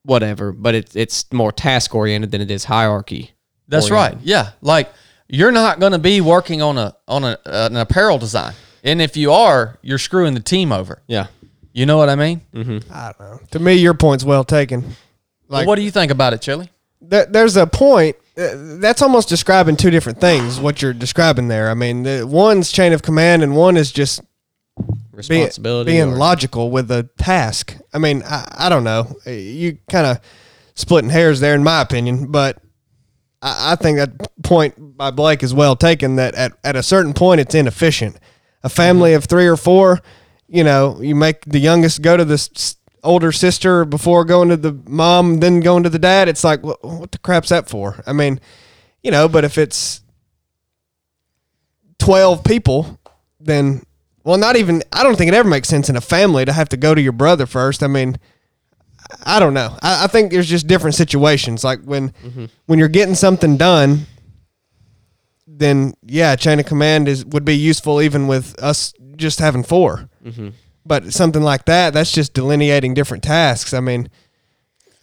whatever 0.04 0.52
but 0.52 0.74
it's 0.74 0.94
it's 0.96 1.30
more 1.32 1.52
task 1.52 1.94
oriented 1.94 2.30
than 2.30 2.40
it 2.40 2.50
is 2.50 2.64
hierarchy 2.64 3.32
That's 3.66 3.90
oriented. 3.90 4.18
right. 4.18 4.26
Yeah, 4.26 4.50
like 4.62 4.90
you're 5.28 5.52
not 5.52 5.80
going 5.80 5.92
to 5.92 5.98
be 5.98 6.20
working 6.20 6.62
on 6.62 6.78
a 6.78 6.94
on 7.06 7.24
a, 7.24 7.38
an 7.44 7.76
apparel 7.76 8.16
design, 8.18 8.54
and 8.82 9.02
if 9.02 9.16
you 9.16 9.30
are, 9.32 9.78
you're 9.82 9.98
screwing 9.98 10.32
the 10.34 10.40
team 10.40 10.72
over. 10.72 11.02
yeah 11.06 11.26
You 11.78 11.86
know 11.86 11.96
what 11.96 12.08
I 12.08 12.16
mean? 12.16 12.40
Mm-hmm. 12.52 12.92
I 12.92 13.12
don't 13.16 13.30
know. 13.30 13.40
To 13.52 13.60
me, 13.60 13.74
your 13.74 13.94
point's 13.94 14.24
well 14.24 14.42
taken. 14.42 14.96
Well, 15.46 15.64
what 15.64 15.76
do 15.76 15.82
you 15.82 15.92
think 15.92 16.10
about 16.10 16.32
it, 16.32 16.42
Chili? 16.42 16.70
There- 17.00 17.26
there's 17.26 17.56
a 17.56 17.68
point 17.68 18.16
uh, 18.36 18.48
that's 18.80 19.00
almost 19.00 19.28
describing 19.28 19.76
two 19.76 19.90
different 19.90 20.20
things. 20.20 20.58
What 20.58 20.82
you're 20.82 20.92
describing 20.92 21.46
there. 21.46 21.70
I 21.70 21.74
mean, 21.74 22.02
the, 22.02 22.26
one's 22.26 22.72
chain 22.72 22.92
of 22.92 23.02
command, 23.02 23.44
and 23.44 23.54
one 23.54 23.76
is 23.76 23.92
just 23.92 24.22
being, 24.76 25.42
responsibility 25.42 25.92
being 25.92 26.14
or- 26.14 26.16
logical 26.16 26.72
with 26.72 26.88
the 26.88 27.08
task. 27.16 27.76
I 27.94 27.98
mean, 27.98 28.24
I, 28.24 28.66
I 28.66 28.68
don't 28.68 28.82
know. 28.82 29.16
Uh, 29.24 29.30
you 29.30 29.78
kind 29.88 30.08
of 30.08 30.20
splitting 30.74 31.10
hairs 31.10 31.38
there, 31.38 31.54
in 31.54 31.62
my 31.62 31.80
opinion, 31.80 32.32
but 32.32 32.58
I, 33.40 33.72
I 33.72 33.76
think 33.76 33.98
that 33.98 34.42
point 34.42 34.96
by 34.96 35.12
Blake 35.12 35.44
is 35.44 35.54
well 35.54 35.76
taken. 35.76 36.16
That 36.16 36.34
at, 36.34 36.58
at 36.64 36.74
a 36.74 36.82
certain 36.82 37.14
point, 37.14 37.40
it's 37.40 37.54
inefficient. 37.54 38.18
A 38.64 38.68
family 38.68 39.10
mm-hmm. 39.10 39.18
of 39.18 39.26
three 39.26 39.46
or 39.46 39.56
four, 39.56 40.00
you 40.49 40.64
know, 40.64 41.01
you 41.01 41.14
make 41.14 41.44
the 41.44 41.59
youngest 41.59 42.03
go 42.03 42.16
to 42.16 42.24
the 42.24 42.74
older 43.05 43.32
sister 43.32 43.84
before 43.84 44.24
going 44.24 44.49
to 44.49 44.57
the 44.57 44.72
mom, 44.88 45.38
then 45.38 45.61
going 45.61 45.82
to 45.82 45.90
the 45.90 45.99
dad. 45.99 46.28
It's 46.28 46.44
like, 46.44 46.62
what, 46.62 46.82
what 46.82 47.12
the 47.12 47.18
crap's 47.18 47.51
that 47.51 47.68
for? 47.68 48.03
I 48.07 48.12
mean, 48.12 48.40
you 49.03 49.11
know, 49.11 49.28
but 49.28 49.44
if 49.44 49.59
it's 49.59 50.01
12 51.99 52.42
people, 52.44 52.99
then, 53.38 53.82
well, 54.24 54.38
not 54.38 54.57
even, 54.57 54.82
I 54.92 55.03
don't 55.03 55.16
think 55.16 55.28
it 55.28 55.34
ever 55.34 55.49
makes 55.49 55.68
sense 55.68 55.88
in 55.88 55.96
a 55.96 56.01
family 56.01 56.44
to 56.44 56.53
have 56.53 56.68
to 56.70 56.76
go 56.76 56.94
to 56.94 57.01
your 57.01 57.12
brother 57.12 57.46
first. 57.46 57.82
I 57.82 57.86
mean, 57.86 58.18
I 59.24 59.38
don't 59.38 59.55
know. 59.55 59.76
I, 59.82 60.05
I 60.05 60.07
think 60.07 60.32
there's 60.32 60.49
just 60.49 60.66
different 60.66 60.96
situations. 60.96 61.62
Like 61.62 61.82
when, 61.82 62.11
mm-hmm. 62.11 62.46
when 62.66 62.78
you're 62.78 62.88
getting 62.88 63.14
something 63.14 63.57
done, 63.57 64.07
then 65.46 65.94
yeah, 66.03 66.36
chain 66.36 66.61
of 66.61 66.66
command 66.66 67.09
is 67.09 67.24
would 67.26 67.44
be 67.44 67.57
useful 67.57 68.01
even 68.01 68.28
with 68.28 68.61
us 68.62 68.92
just 69.16 69.40
having 69.40 69.64
4 70.32 70.52
But 70.86 71.12
something 71.12 71.42
like 71.42 71.64
that, 71.66 71.92
that's 71.94 72.12
just 72.12 72.32
delineating 72.34 72.94
different 72.94 73.22
tasks. 73.22 73.72
I 73.74 73.80
mean, 73.80 74.08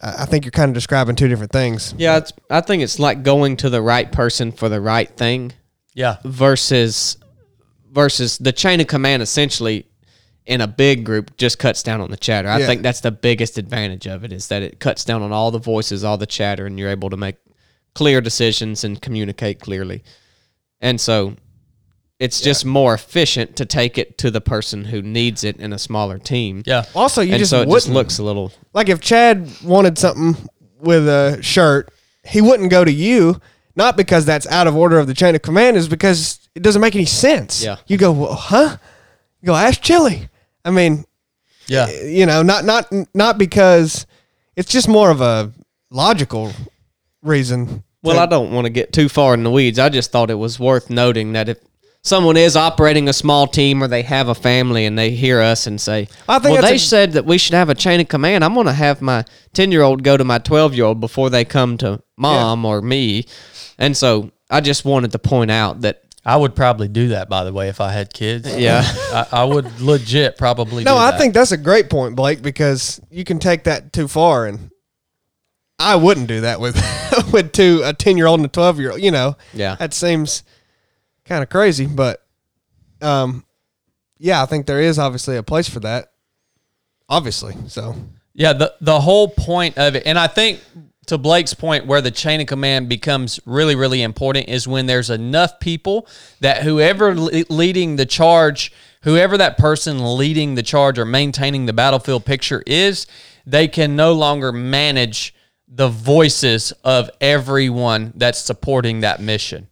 I 0.00 0.22
I 0.22 0.24
think 0.26 0.44
you're 0.44 0.52
kind 0.52 0.68
of 0.70 0.74
describing 0.74 1.16
two 1.16 1.28
different 1.28 1.52
things. 1.52 1.94
yeah 1.96 2.18
it's, 2.18 2.32
i 2.50 2.60
think 2.60 2.82
it's 2.82 2.98
like 2.98 3.22
going 3.22 3.56
to 3.58 3.70
the 3.70 3.80
right 3.80 4.10
person 4.12 4.52
for 4.52 4.68
the 4.68 4.80
right 4.80 5.10
thing 5.16 5.52
Yeah, 5.94 6.16
versus 6.24 7.16
versus 7.92 8.36
the 8.38 8.52
chain 8.52 8.80
of 8.80 8.86
command 8.88 9.22
essentially 9.22 9.86
in 10.44 10.60
a 10.60 10.66
big 10.68 11.04
group 11.04 11.36
just 11.38 11.58
cuts 11.58 11.82
down 11.82 12.00
on 12.00 12.10
the 12.10 12.16
chatter. 12.16 12.48
I 12.48 12.58
Yeah. 12.60 12.66
think 12.66 12.82
that's 12.82 13.00
the 13.00 13.10
biggest 13.10 13.58
advantage 13.58 14.06
of 14.06 14.22
it 14.22 14.32
is 14.32 14.46
that 14.48 14.62
it 14.62 14.78
cuts 14.78 15.04
down 15.04 15.22
on 15.22 15.32
all 15.32 15.50
the 15.50 15.58
voices, 15.58 16.04
all 16.04 16.18
the 16.18 16.26
chatter, 16.26 16.66
and 16.66 16.78
you're 16.78 16.90
able 16.90 17.10
to 17.10 17.16
make 17.16 17.36
clear 17.94 18.20
decisions 18.20 18.84
and 18.84 19.00
communicate 19.02 19.58
clearly. 19.60 20.04
And 20.80 21.00
so 21.00 21.34
it's 22.18 22.40
just 22.40 22.64
more 22.64 22.94
efficient 22.94 23.56
to 23.56 23.66
take 23.66 23.98
it 23.98 24.16
to 24.18 24.30
the 24.30 24.40
person 24.40 24.84
who 24.86 25.02
needs 25.02 25.44
it 25.44 25.56
in 25.58 25.72
a 25.72 25.78
smaller 25.78 26.18
team. 26.18 26.62
yeah. 26.66 26.84
Also, 26.94 27.20
you 27.20 27.32
and 27.32 27.38
just 27.38 27.50
so 27.50 27.58
it 27.60 27.68
wouldn't 27.68 27.84
just 27.84 27.88
looks 27.94 28.18
a 28.18 28.22
little 28.22 28.52
like 28.72 28.88
if 28.88 29.00
Chad 29.00 29.48
wanted 29.62 29.98
something 29.98 30.48
with 30.80 31.06
a 31.08 31.38
shirt, 31.42 31.90
he 32.24 32.40
wouldn't 32.40 32.70
go 32.70 32.84
to 32.84 32.92
you. 32.92 33.40
Not 33.74 33.98
because 33.98 34.24
that's 34.24 34.46
out 34.46 34.66
of 34.66 34.74
order 34.74 34.98
of 34.98 35.06
the 35.06 35.12
chain 35.12 35.34
of 35.34 35.42
command, 35.42 35.76
is 35.76 35.86
because 35.86 36.48
it 36.54 36.62
doesn't 36.62 36.80
make 36.80 36.94
any 36.94 37.04
sense. 37.04 37.62
Yeah. 37.62 37.76
You 37.86 37.98
go, 37.98 38.10
well, 38.12 38.32
huh? 38.34 38.78
You 39.42 39.46
go, 39.48 39.54
ask 39.54 39.82
Chili. 39.82 40.30
I 40.64 40.70
mean, 40.70 41.04
Yeah. 41.66 41.90
you 42.02 42.24
know, 42.24 42.42
not 42.42 42.64
not 42.64 42.90
not 43.14 43.36
because 43.36 44.06
it's 44.56 44.72
just 44.72 44.88
more 44.88 45.10
of 45.10 45.20
a 45.20 45.52
logical 45.90 46.52
reason. 47.22 47.82
Well, 48.02 48.18
I 48.18 48.26
don't 48.26 48.52
want 48.52 48.64
to 48.66 48.70
get 48.70 48.92
too 48.92 49.08
far 49.10 49.34
in 49.34 49.42
the 49.42 49.50
weeds. 49.50 49.78
I 49.78 49.88
just 49.90 50.10
thought 50.12 50.30
it 50.30 50.34
was 50.38 50.58
worth 50.60 50.88
noting 50.88 51.32
that 51.34 51.48
if 51.48 51.58
someone 52.06 52.36
is 52.36 52.56
operating 52.56 53.08
a 53.08 53.12
small 53.12 53.46
team 53.46 53.82
or 53.82 53.88
they 53.88 54.02
have 54.02 54.28
a 54.28 54.34
family 54.34 54.86
and 54.86 54.96
they 54.98 55.10
hear 55.10 55.40
us 55.40 55.66
and 55.66 55.80
say, 55.80 56.08
I 56.28 56.38
think 56.38 56.52
"Well, 56.54 56.62
they 56.62 56.76
a- 56.76 56.78
said 56.78 57.12
that 57.12 57.24
we 57.26 57.36
should 57.38 57.54
have 57.54 57.68
a 57.68 57.74
chain 57.74 58.00
of 58.00 58.08
command," 58.08 58.44
I'm 58.44 58.54
going 58.54 58.66
to 58.66 58.72
have 58.72 59.02
my 59.02 59.24
ten 59.52 59.72
year 59.72 59.82
old 59.82 60.02
go 60.02 60.16
to 60.16 60.24
my 60.24 60.38
twelve 60.38 60.74
year 60.74 60.84
old 60.86 61.00
before 61.00 61.30
they 61.30 61.44
come 61.44 61.76
to 61.78 62.00
mom 62.16 62.64
or 62.64 62.80
me, 62.80 63.26
and 63.78 63.96
so 63.96 64.30
I 64.50 64.60
just 64.60 64.84
wanted 64.84 65.12
to 65.12 65.18
point 65.18 65.50
out 65.50 65.80
that 65.82 66.02
I 66.24 66.36
would 66.36 66.56
probably 66.56 66.88
do 66.88 67.08
that, 67.08 67.28
by 67.28 67.44
the 67.44 67.52
way, 67.52 67.68
if 67.68 67.80
I 67.80 67.92
had 67.92 68.12
kids. 68.12 68.56
Yeah. 68.56 68.82
I, 69.12 69.26
I 69.30 69.44
would 69.44 69.80
legit 69.80 70.36
probably. 70.36 70.82
No, 70.82 70.94
do 70.94 70.98
I 70.98 71.16
think 71.18 71.34
that's 71.34 71.52
a 71.52 71.56
great 71.56 71.88
point, 71.88 72.16
Blake, 72.16 72.42
because 72.42 73.00
you 73.10 73.22
can 73.24 73.38
take 73.38 73.64
that 73.64 73.92
too 73.92 74.08
far, 74.08 74.46
and 74.46 74.70
I 75.78 75.96
wouldn't 75.96 76.26
do 76.26 76.40
that 76.40 76.60
with 76.60 76.74
with 77.32 77.52
two 77.52 77.82
a 77.84 77.92
ten 77.92 78.16
year 78.16 78.26
old 78.26 78.40
and 78.40 78.46
a 78.46 78.48
twelve 78.48 78.80
year 78.80 78.92
old. 78.92 79.02
You 79.02 79.10
know, 79.10 79.36
Yeah. 79.54 79.74
that 79.76 79.92
seems 79.94 80.42
kind 81.26 81.42
of 81.42 81.48
crazy, 81.50 81.86
but 81.86 82.24
um, 83.02 83.44
yeah, 84.18 84.42
I 84.42 84.46
think 84.46 84.66
there 84.66 84.80
is 84.80 84.98
obviously 84.98 85.36
a 85.36 85.42
place 85.42 85.68
for 85.68 85.80
that. 85.80 86.12
Obviously, 87.08 87.54
so 87.68 87.94
Yeah, 88.34 88.52
the 88.52 88.74
the 88.80 89.00
whole 89.00 89.28
point 89.28 89.78
of 89.78 89.94
it, 89.94 90.04
and 90.06 90.18
I 90.18 90.26
think 90.26 90.60
to 91.06 91.18
Blake's 91.18 91.54
point, 91.54 91.86
where 91.86 92.00
the 92.00 92.10
chain 92.10 92.40
of 92.40 92.46
command 92.46 92.88
becomes 92.88 93.38
really, 93.46 93.76
really 93.76 94.02
important 94.02 94.48
is 94.48 94.66
when 94.66 94.86
there's 94.86 95.08
enough 95.10 95.60
people 95.60 96.08
that 96.40 96.62
whoever 96.62 97.14
le- 97.14 97.44
leading 97.48 97.96
the 97.96 98.06
charge, 98.06 98.72
whoever 99.02 99.36
that 99.38 99.56
person 99.56 100.16
leading 100.16 100.56
the 100.56 100.64
charge 100.64 100.98
or 100.98 101.04
maintaining 101.04 101.66
the 101.66 101.72
battlefield 101.72 102.24
picture 102.24 102.62
is, 102.66 103.06
they 103.46 103.68
can 103.68 103.94
no 103.94 104.12
longer 104.12 104.50
manage 104.50 105.32
the 105.68 105.88
voices 105.88 106.72
of 106.82 107.08
everyone 107.20 108.12
that's 108.16 108.40
supporting 108.40 109.00
that 109.00 109.20
mission. 109.20 109.68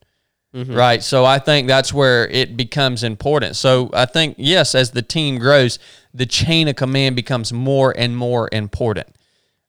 Right. 0.54 1.02
So 1.02 1.24
I 1.24 1.40
think 1.40 1.66
that's 1.66 1.92
where 1.92 2.28
it 2.28 2.56
becomes 2.56 3.02
important. 3.02 3.56
So 3.56 3.90
I 3.92 4.06
think, 4.06 4.36
yes, 4.38 4.74
as 4.74 4.92
the 4.92 5.02
team 5.02 5.38
grows, 5.38 5.80
the 6.12 6.26
chain 6.26 6.68
of 6.68 6.76
command 6.76 7.16
becomes 7.16 7.52
more 7.52 7.92
and 7.96 8.16
more 8.16 8.48
important. 8.52 9.08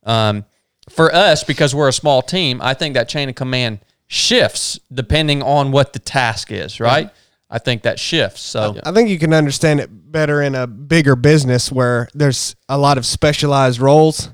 Um, 0.03 0.45
for 0.89 1.13
us, 1.13 1.43
because 1.43 1.73
we're 1.73 1.87
a 1.87 1.93
small 1.93 2.21
team, 2.21 2.61
I 2.61 2.75
think 2.75 2.93
that 2.93 3.09
chain 3.09 3.29
of 3.29 3.35
command 3.35 3.79
shifts 4.05 4.79
depending 4.93 5.41
on 5.41 5.71
what 5.71 5.93
the 5.93 5.99
task 5.99 6.51
is, 6.51 6.79
right? 6.79 7.09
I 7.49 7.57
think 7.57 7.83
that 7.83 7.99
shifts. 7.99 8.41
So 8.41 8.79
I 8.83 8.91
think 8.91 9.09
you 9.09 9.17
can 9.17 9.33
understand 9.33 9.79
it 9.79 9.89
better 10.11 10.41
in 10.41 10.55
a 10.55 10.67
bigger 10.67 11.15
business 11.15 11.71
where 11.71 12.07
there's 12.13 12.55
a 12.69 12.77
lot 12.77 12.97
of 12.97 13.05
specialized 13.05 13.79
roles, 13.79 14.29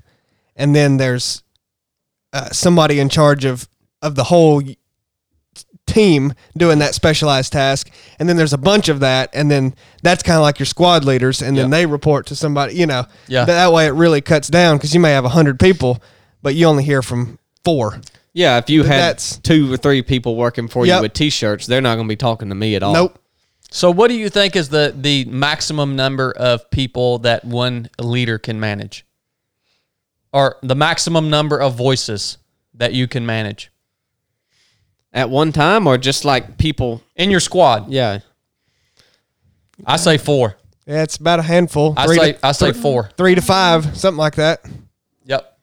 and 0.55 0.75
then 0.75 0.97
there's 0.97 1.43
uh, 2.33 2.49
somebody 2.49 2.99
in 2.99 3.07
charge 3.09 3.45
of 3.45 3.69
of 4.01 4.15
the 4.15 4.25
whole 4.25 4.61
team 5.91 6.33
doing 6.57 6.79
that 6.79 6.95
specialized 6.95 7.51
task, 7.53 7.89
and 8.19 8.27
then 8.29 8.37
there's 8.37 8.53
a 8.53 8.57
bunch 8.57 8.89
of 8.89 8.99
that, 9.01 9.29
and 9.33 9.49
then 9.51 9.73
that's 10.03 10.23
kind 10.23 10.37
of 10.37 10.41
like 10.43 10.57
your 10.59 10.65
squad 10.65 11.03
leaders, 11.05 11.41
and 11.41 11.57
then 11.57 11.65
Yeah. 11.71 11.77
they 11.77 11.85
report 11.85 12.25
to 12.27 12.35
somebody. 12.35 12.75
You 12.75 12.85
know, 12.87 13.05
Yeah. 13.27 13.45
That, 13.45 13.53
that 13.53 13.73
way 13.73 13.85
it 13.87 13.91
really 13.93 14.21
cuts 14.21 14.47
down 14.47 14.77
because 14.77 14.93
you 14.93 14.99
may 14.99 15.11
have 15.11 15.25
hundred 15.25 15.59
people, 15.59 16.01
but 16.41 16.55
you 16.55 16.65
only 16.65 16.83
hear 16.83 17.01
from 17.01 17.37
four. 17.63 18.01
Yeah, 18.33 18.57
if 18.57 18.69
you 18.69 18.83
had 18.83 18.99
that's- 18.99 19.39
two 19.43 19.71
or 19.73 19.77
three 19.77 20.01
people 20.01 20.35
working 20.35 20.67
for 20.69 20.85
Yep. 20.85 20.95
you 20.97 21.01
with 21.03 21.13
t-shirts, 21.13 21.65
they're 21.67 21.81
not 21.81 21.95
going 21.95 22.07
to 22.07 22.11
be 22.11 22.15
talking 22.15 22.49
to 22.49 22.55
me 22.55 22.75
at 22.75 22.83
all. 22.83 22.93
Nope. 22.93 23.17
So, 23.73 23.89
what 23.91 24.09
do 24.09 24.15
you 24.15 24.29
think 24.29 24.55
is 24.55 24.69
the 24.69 24.93
the 24.95 25.25
maximum 25.25 25.95
number 25.95 26.31
of 26.31 26.69
people 26.71 27.19
that 27.19 27.45
one 27.45 27.89
leader 27.99 28.37
can 28.37 28.59
manage, 28.59 29.05
or 30.33 30.57
the 30.61 30.75
maximum 30.75 31.29
number 31.29 31.57
of 31.59 31.75
voices 31.75 32.37
that 32.73 32.93
you 32.93 33.07
can 33.07 33.25
manage 33.25 33.70
At 35.13 35.29
one 35.29 35.51
time, 35.51 35.87
or 35.87 35.97
just 35.97 36.23
like 36.23 36.57
people. 36.57 37.01
in 37.17 37.29
your 37.31 37.41
squad? 37.41 37.89
Yeah, 37.89 38.19
I 39.85 39.97
say 39.97 40.17
four. 40.17 40.55
Yeah, 40.85 41.03
it's 41.03 41.17
about 41.17 41.39
a 41.39 41.43
handful. 41.43 41.93
I 41.97 42.05
Three 42.07 42.17
say 42.17 42.31
to, 42.33 42.45
I 42.45 42.51
say 42.53 42.71
four. 42.73 43.09
three 43.17 43.35
to 43.35 43.41
five, 43.41 43.97
something 43.97 44.17
like 44.17 44.35
that. 44.35 44.65
Yep. 45.25 45.57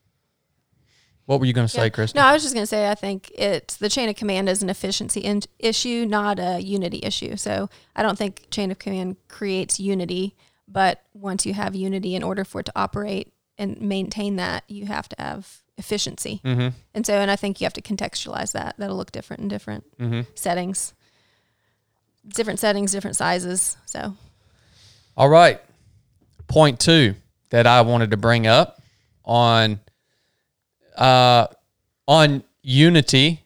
What 1.26 1.40
were 1.40 1.46
you 1.46 1.52
going 1.52 1.66
to 1.66 1.72
say, 1.72 1.84
Yeah. 1.84 1.88
Chris? 1.90 2.14
No, 2.14 2.22
I 2.22 2.32
was 2.32 2.42
just 2.42 2.54
going 2.54 2.62
to 2.62 2.66
say 2.68 2.90
I 2.90 2.94
think 2.94 3.30
it's 3.36 3.76
the 3.76 3.88
chain 3.88 4.08
of 4.08 4.16
command 4.16 4.48
is 4.48 4.62
an 4.62 4.70
efficiency 4.70 5.20
in- 5.20 5.42
issue, 5.58 6.06
not 6.08 6.38
a 6.38 6.60
unity 6.60 7.00
issue. 7.02 7.36
So 7.36 7.68
I 7.96 8.02
don't 8.02 8.16
think 8.16 8.46
chain 8.50 8.70
of 8.70 8.78
command 8.78 9.16
creates 9.28 9.78
unity, 9.80 10.36
but 10.66 11.02
once 11.14 11.44
you 11.44 11.54
have 11.54 11.74
unity, 11.74 12.14
in 12.14 12.22
order 12.22 12.44
for 12.44 12.60
it 12.60 12.66
to 12.66 12.72
operate 12.76 13.32
and 13.58 13.80
maintain 13.80 14.36
that, 14.36 14.64
you 14.68 14.86
have 14.86 15.08
to 15.10 15.16
have 15.18 15.58
efficiency. 15.78 16.40
Mm-hmm. 16.44 16.68
And 16.94 17.06
so, 17.06 17.14
and 17.14 17.30
I 17.30 17.36
think 17.36 17.60
you 17.60 17.64
have 17.64 17.72
to 17.74 17.82
contextualize 17.82 18.52
that. 18.52 18.74
That'll 18.76 18.96
look 18.96 19.12
different 19.12 19.42
in 19.42 19.48
different 19.48 19.84
settings, 20.34 20.92
different 22.26 22.58
settings, 22.58 22.92
different 22.92 23.16
sizes. 23.16 23.76
So 23.86 24.14
All 25.16 25.28
right. 25.28 25.60
Point 26.48 26.80
two 26.80 27.14
that 27.50 27.66
I 27.66 27.80
wanted 27.82 28.10
to 28.10 28.16
bring 28.16 28.46
up 28.46 28.80
on 29.24 29.80
uh, 30.96 31.46
on 32.06 32.42
unity, 32.62 33.44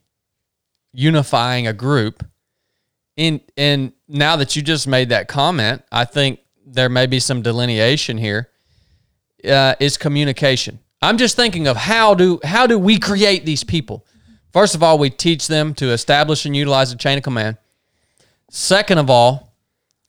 unifying 0.93 1.67
a 1.67 1.73
group. 1.73 2.25
In 3.17 3.41
and 3.57 3.93
now 4.09 4.37
that 4.37 4.57
you 4.57 4.63
just 4.63 4.89
made 4.89 5.11
that 5.11 5.29
comment, 5.29 5.83
I 5.93 6.05
think 6.07 6.41
there 6.65 6.89
may 6.89 7.07
be 7.07 7.21
some 7.21 7.43
delineation 7.43 8.19
here. 8.19 8.49
Uh, 9.45 9.75
is 9.81 9.99
communication. 9.99 10.79
I'm 11.03 11.19
just 11.19 11.35
thinking 11.35 11.67
of 11.67 11.77
how 11.77 12.15
do 12.15 12.39
how 12.45 12.67
do 12.69 12.79
we 12.79 12.99
create 12.99 13.45
these 13.45 13.65
people? 13.65 14.07
First 14.53 14.75
of 14.77 14.83
all, 14.83 14.99
we 14.99 15.11
teach 15.11 15.49
them 15.49 15.75
to 15.75 15.91
establish 15.91 16.47
and 16.47 16.55
utilize 16.55 16.93
a 16.93 16.97
chain 16.97 17.19
of 17.19 17.25
command. 17.25 17.57
Second 18.51 18.99
of 18.99 19.11
all, 19.11 19.53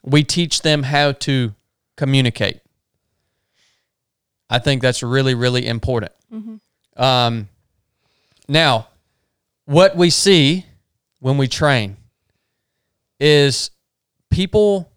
we 0.03 0.23
teach 0.23 0.61
them 0.61 0.83
how 0.83 1.13
to 1.13 1.55
communicate. 1.97 2.59
I 4.49 4.59
think 4.59 4.81
that's 4.81 5.01
really, 5.01 5.33
really 5.33 5.65
important. 5.65 6.11
Um, 6.97 7.49
now, 8.47 8.89
what 9.65 9.95
we 9.95 10.09
see 10.09 10.65
when 11.19 11.37
we 11.37 11.47
train 11.47 11.97
is 13.19 13.71
people 14.29 14.91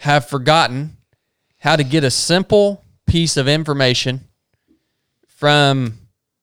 have 0.00 0.28
forgotten 0.28 0.98
how 1.58 1.76
to 1.76 1.82
get 1.82 2.04
a 2.04 2.10
simple 2.10 2.84
piece 3.06 3.36
of 3.36 3.48
information 3.48 4.28
from, 5.42 5.98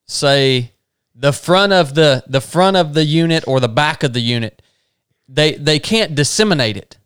say, 0.06 0.72
the 1.14 1.32
front 1.32 1.72
of 1.72 1.94
the 1.94 2.22
the 2.26 2.42
front 2.42 2.76
of 2.76 2.92
the 2.92 3.06
unit 3.06 3.42
or 3.46 3.58
the 3.58 3.66
back 3.66 4.02
of 4.02 4.12
the 4.12 4.20
unit. 4.20 4.60
They 5.26 5.54
they 5.54 5.78
can't 5.78 6.14
disseminate 6.14 6.76
it 6.76 6.98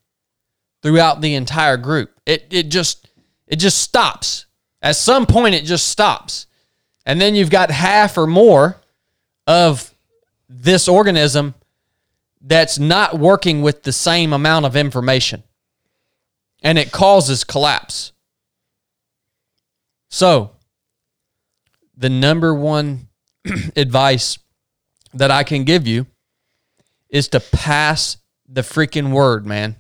throughout 0.83 1.21
the 1.21 1.37
entire 1.37 1.77
group. 1.77 2.11
It 2.27 2.49
it 2.51 2.69
just 2.69 3.09
it 3.47 3.61
just 3.61 3.79
stops. 3.79 4.47
At 4.83 4.97
some 4.97 5.25
point 5.25 5.55
it 5.55 5.65
just 5.65 5.87
stops. 5.87 6.49
And 7.07 7.21
then 7.21 7.37
you've 7.37 7.49
got 7.49 7.71
half 7.71 8.19
or 8.19 8.27
more 8.27 8.77
of 9.47 9.95
this 10.49 10.89
organism 10.89 11.55
that's 12.41 12.77
not 12.77 13.21
working 13.21 13.63
with 13.63 13.85
the 13.85 13.93
same 13.93 14.33
amount 14.33 14.67
of 14.67 14.75
information. 14.75 15.45
And 16.61 16.77
it 16.77 16.91
causes 16.91 17.45
collapse. 17.45 18.11
So, 20.09 20.54
the 21.97 22.11
number 22.11 22.55
one 22.55 23.09
advice 23.77 24.39
that 25.13 25.31
I 25.31 25.45
can 25.45 25.65
give 25.65 25.87
you 25.87 26.07
is 27.09 27.29
to 27.29 27.41
pass 27.41 28.17
the 28.49 28.63
freaking 28.63 29.13
word, 29.13 29.47
man 29.47 29.77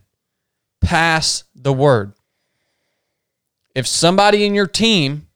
pass 0.84 1.44
the 1.54 1.72
word. 1.72 2.12
If 3.74 3.86
somebody 3.86 4.44
in 4.44 4.54
your 4.54 4.66
team 4.66 5.26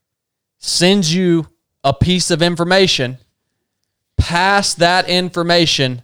sends 0.58 1.12
you 1.12 1.48
a 1.82 1.92
piece 1.92 2.30
of 2.30 2.42
information, 2.42 3.18
pass 4.16 4.74
that 4.74 5.08
information 5.08 6.02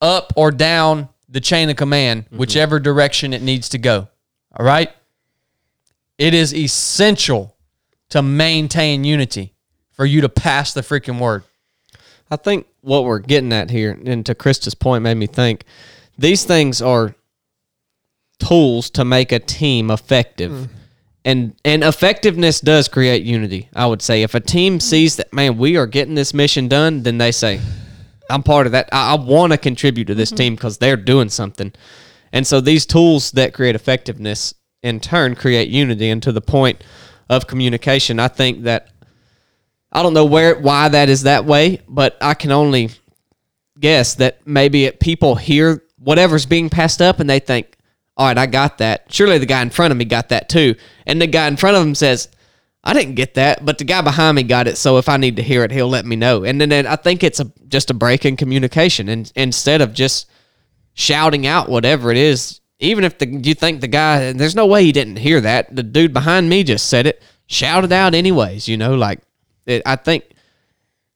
up 0.00 0.32
or 0.36 0.50
down 0.50 1.08
the 1.28 1.40
chain 1.40 1.70
of 1.70 1.76
command, 1.76 2.26
mm-hmm. 2.26 2.38
whichever 2.38 2.78
direction 2.78 3.32
it 3.32 3.40
needs 3.40 3.70
to 3.70 3.78
go. 3.78 4.08
All 4.54 4.66
right? 4.66 4.90
It 6.18 6.34
is 6.34 6.54
essential 6.54 7.56
to 8.10 8.20
maintain 8.20 9.04
unity 9.04 9.54
for 10.02 10.06
you 10.06 10.20
to 10.20 10.28
pass 10.28 10.74
the 10.74 10.80
freaking 10.80 11.20
word. 11.20 11.44
I 12.28 12.34
think 12.34 12.66
what 12.80 13.04
we're 13.04 13.20
getting 13.20 13.52
at 13.52 13.70
here, 13.70 13.96
and 14.04 14.26
to 14.26 14.34
Krista's 14.34 14.74
point, 14.74 15.04
made 15.04 15.14
me 15.14 15.28
think 15.28 15.62
these 16.18 16.44
things 16.44 16.82
are 16.82 17.14
tools 18.40 18.90
to 18.90 19.04
make 19.04 19.30
a 19.30 19.38
team 19.38 19.92
effective. 19.92 20.50
Mm. 20.50 20.68
And 21.24 21.54
and 21.64 21.84
effectiveness 21.84 22.60
does 22.60 22.88
create 22.88 23.22
unity. 23.22 23.68
I 23.76 23.86
would 23.86 24.02
say 24.02 24.24
if 24.24 24.34
a 24.34 24.40
team 24.40 24.80
sees 24.80 25.14
that 25.18 25.32
man, 25.32 25.56
we 25.56 25.76
are 25.76 25.86
getting 25.86 26.16
this 26.16 26.34
mission 26.34 26.66
done, 26.66 27.04
then 27.04 27.18
they 27.18 27.30
say, 27.30 27.60
"I'm 28.28 28.42
part 28.42 28.66
of 28.66 28.72
that. 28.72 28.88
I, 28.90 29.12
I 29.12 29.14
want 29.14 29.52
to 29.52 29.56
contribute 29.56 30.06
to 30.06 30.16
this 30.16 30.30
mm-hmm. 30.30 30.36
team 30.36 30.54
because 30.56 30.78
they're 30.78 30.96
doing 30.96 31.28
something." 31.28 31.72
And 32.32 32.44
so 32.44 32.60
these 32.60 32.86
tools 32.86 33.30
that 33.32 33.54
create 33.54 33.76
effectiveness 33.76 34.52
in 34.82 34.98
turn 34.98 35.36
create 35.36 35.68
unity. 35.68 36.10
And 36.10 36.20
to 36.24 36.32
the 36.32 36.40
point 36.40 36.82
of 37.30 37.46
communication, 37.46 38.18
I 38.18 38.26
think 38.26 38.64
that 38.64 38.88
I 39.92 40.02
don't 40.02 40.14
know 40.14 40.24
where 40.24 40.58
why 40.58 40.88
that 40.88 41.08
is 41.08 41.22
that 41.24 41.44
way, 41.44 41.80
but 41.86 42.16
I 42.20 42.34
can 42.34 42.50
only 42.50 42.90
guess 43.78 44.14
that 44.16 44.46
maybe 44.46 44.86
it, 44.86 45.00
people 45.00 45.34
hear 45.34 45.82
whatever's 45.98 46.46
being 46.46 46.70
passed 46.70 47.02
up 47.02 47.20
and 47.20 47.28
they 47.28 47.38
think, 47.38 47.76
"All 48.16 48.26
right, 48.26 48.38
I 48.38 48.46
got 48.46 48.78
that." 48.78 49.04
Surely 49.10 49.38
the 49.38 49.46
guy 49.46 49.60
in 49.60 49.70
front 49.70 49.92
of 49.92 49.98
me 49.98 50.06
got 50.06 50.30
that 50.30 50.48
too, 50.48 50.74
and 51.06 51.20
the 51.20 51.26
guy 51.26 51.46
in 51.46 51.56
front 51.56 51.76
of 51.76 51.82
him 51.82 51.94
says, 51.94 52.28
"I 52.82 52.94
didn't 52.94 53.16
get 53.16 53.34
that, 53.34 53.64
but 53.64 53.76
the 53.76 53.84
guy 53.84 54.00
behind 54.00 54.36
me 54.36 54.44
got 54.44 54.66
it. 54.66 54.78
So 54.78 54.96
if 54.96 55.08
I 55.08 55.18
need 55.18 55.36
to 55.36 55.42
hear 55.42 55.62
it, 55.62 55.70
he'll 55.70 55.88
let 55.88 56.06
me 56.06 56.16
know." 56.16 56.42
And 56.44 56.60
then 56.60 56.70
then 56.70 56.86
I 56.86 56.96
think 56.96 57.22
it's 57.22 57.40
a 57.40 57.52
just 57.68 57.90
a 57.90 57.94
break 57.94 58.24
in 58.24 58.36
communication, 58.36 59.08
and 59.10 59.30
instead 59.36 59.82
of 59.82 59.92
just 59.92 60.26
shouting 60.94 61.46
out 61.46 61.68
whatever 61.68 62.10
it 62.10 62.16
is, 62.16 62.60
even 62.80 63.04
if 63.04 63.18
the 63.18 63.28
you 63.28 63.54
think 63.54 63.80
the 63.80 63.88
guy, 63.88 64.32
there's 64.32 64.56
no 64.56 64.66
way 64.66 64.84
he 64.84 64.92
didn't 64.92 65.16
hear 65.16 65.40
that. 65.42 65.74
The 65.74 65.82
dude 65.82 66.12
behind 66.12 66.48
me 66.48 66.64
just 66.64 66.88
said 66.88 67.06
it. 67.06 67.22
Shout 67.46 67.84
it 67.84 67.92
out 67.92 68.14
anyways. 68.14 68.68
You 68.68 68.76
know, 68.78 68.94
like 68.94 69.20
it, 69.66 69.82
I 69.86 69.96
think 69.96 70.24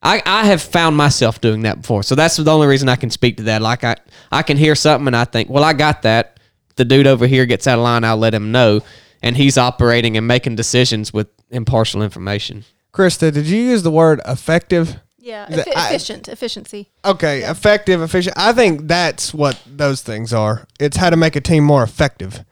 I, 0.03 0.23
I 0.25 0.45
have 0.47 0.63
found 0.63 0.97
myself 0.97 1.41
doing 1.41 1.63
that 1.63 1.81
before. 1.83 2.03
So 2.03 2.15
that's 2.15 2.37
the 2.37 2.51
only 2.51 2.67
reason 2.67 2.89
I 2.89 2.97
can 2.97 3.11
speak 3.11 3.39
to 3.39 3.43
that. 3.45 3.63
Like 3.63 3.83
I, 3.85 3.97
I 4.31 4.43
can 4.43 4.57
hear 4.57 4.75
something 4.75 5.07
and 5.07 5.17
I 5.17 5.25
think, 5.25 5.51
well, 5.51 5.65
I 5.65 5.73
got 5.73 6.03
that. 6.03 6.39
The 6.77 6.85
dude 6.85 7.07
over 7.07 7.27
here 7.27 7.47
gets 7.47 7.67
out 7.67 7.79
of 7.79 7.85
line, 7.85 8.05
I'll 8.05 8.17
let 8.19 8.35
him 8.35 8.53
know. 8.53 8.81
And 9.23 9.37
he's 9.37 9.57
operating 9.57 10.17
and 10.17 10.27
making 10.27 10.57
decisions 10.57 11.13
with 11.13 11.29
impartial 11.51 12.03
information. 12.03 12.65
Krista, 12.93 13.33
did 13.33 13.47
you 13.47 13.61
use 13.63 13.83
the 13.83 13.91
word 13.91 14.21
effective? 14.27 14.97
yeah, 15.19 15.47
The- 15.47 15.61
effi- 15.63 15.75
I- 15.75 15.89
efficient, 15.89 16.29
efficiency. 16.29 16.91
Okay, 17.05 17.43
effective, 17.43 18.01
efficient. 18.03 18.37
I 18.39 18.53
think 18.53 18.87
that's 18.87 19.35
what 19.35 19.59
those 19.67 20.03
things 20.03 20.33
are. 20.33 20.67
It's 20.79 20.99
how 20.99 21.11
to 21.11 21.17
make 21.17 21.35
a 21.35 21.41
team 21.41 21.65
more 21.65 21.83
effective. 21.83 22.45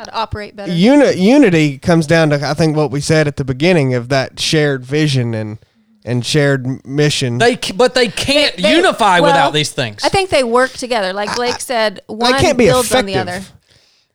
How 0.00 0.04
to 0.06 0.14
operate 0.14 0.56
better. 0.56 0.72
Uni- 0.72 1.12
unity 1.20 1.76
comes 1.76 2.06
down 2.06 2.30
to 2.30 2.42
I 2.42 2.54
think 2.54 2.74
what 2.74 2.90
we 2.90 3.02
said 3.02 3.28
at 3.28 3.36
the 3.36 3.44
beginning 3.44 3.92
of 3.92 4.08
that 4.08 4.40
shared 4.40 4.82
vision 4.82 5.34
and 5.34 5.58
and 6.06 6.24
shared 6.24 6.86
mission. 6.86 7.36
They 7.36 7.58
c- 7.62 7.74
but 7.74 7.94
they 7.94 8.08
can't 8.08 8.56
They- 8.56 8.74
unify 8.74 9.20
well, 9.20 9.30
without 9.32 9.52
these 9.52 9.70
things. 9.72 10.02
I 10.02 10.08
think 10.08 10.30
they 10.30 10.42
work 10.42 10.70
together. 10.72 11.12
Like 11.12 11.36
Blake 11.36 11.60
said, 11.60 12.00
one 12.06 12.32
can't 12.40 12.56
be 12.56 12.64
builds 12.64 12.94
on 12.94 13.04
the 13.04 13.12
effective. 13.12 13.34
other. 13.34 13.46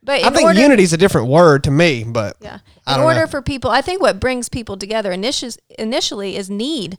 But 0.02 0.24
I 0.24 0.28
in 0.30 0.34
think 0.34 0.58
unity 0.58 0.82
is 0.82 0.94
a 0.94 0.98
different 0.98 1.28
word 1.28 1.64
to 1.66 1.72
me, 1.72 2.04
but 2.04 2.38
Yeah. 2.42 2.58
I 2.88 2.94
In 2.94 2.98
don't 3.02 3.06
order 3.06 3.20
know. 3.22 3.28
for 3.28 3.44
people, 3.44 3.70
I 3.70 3.82
think 3.82 4.02
what 4.02 4.20
brings 4.20 4.50
people 4.50 4.78
together 4.78 5.12
initially, 5.12 5.54
initially 5.78 6.36
is 6.36 6.50
need. 6.50 6.98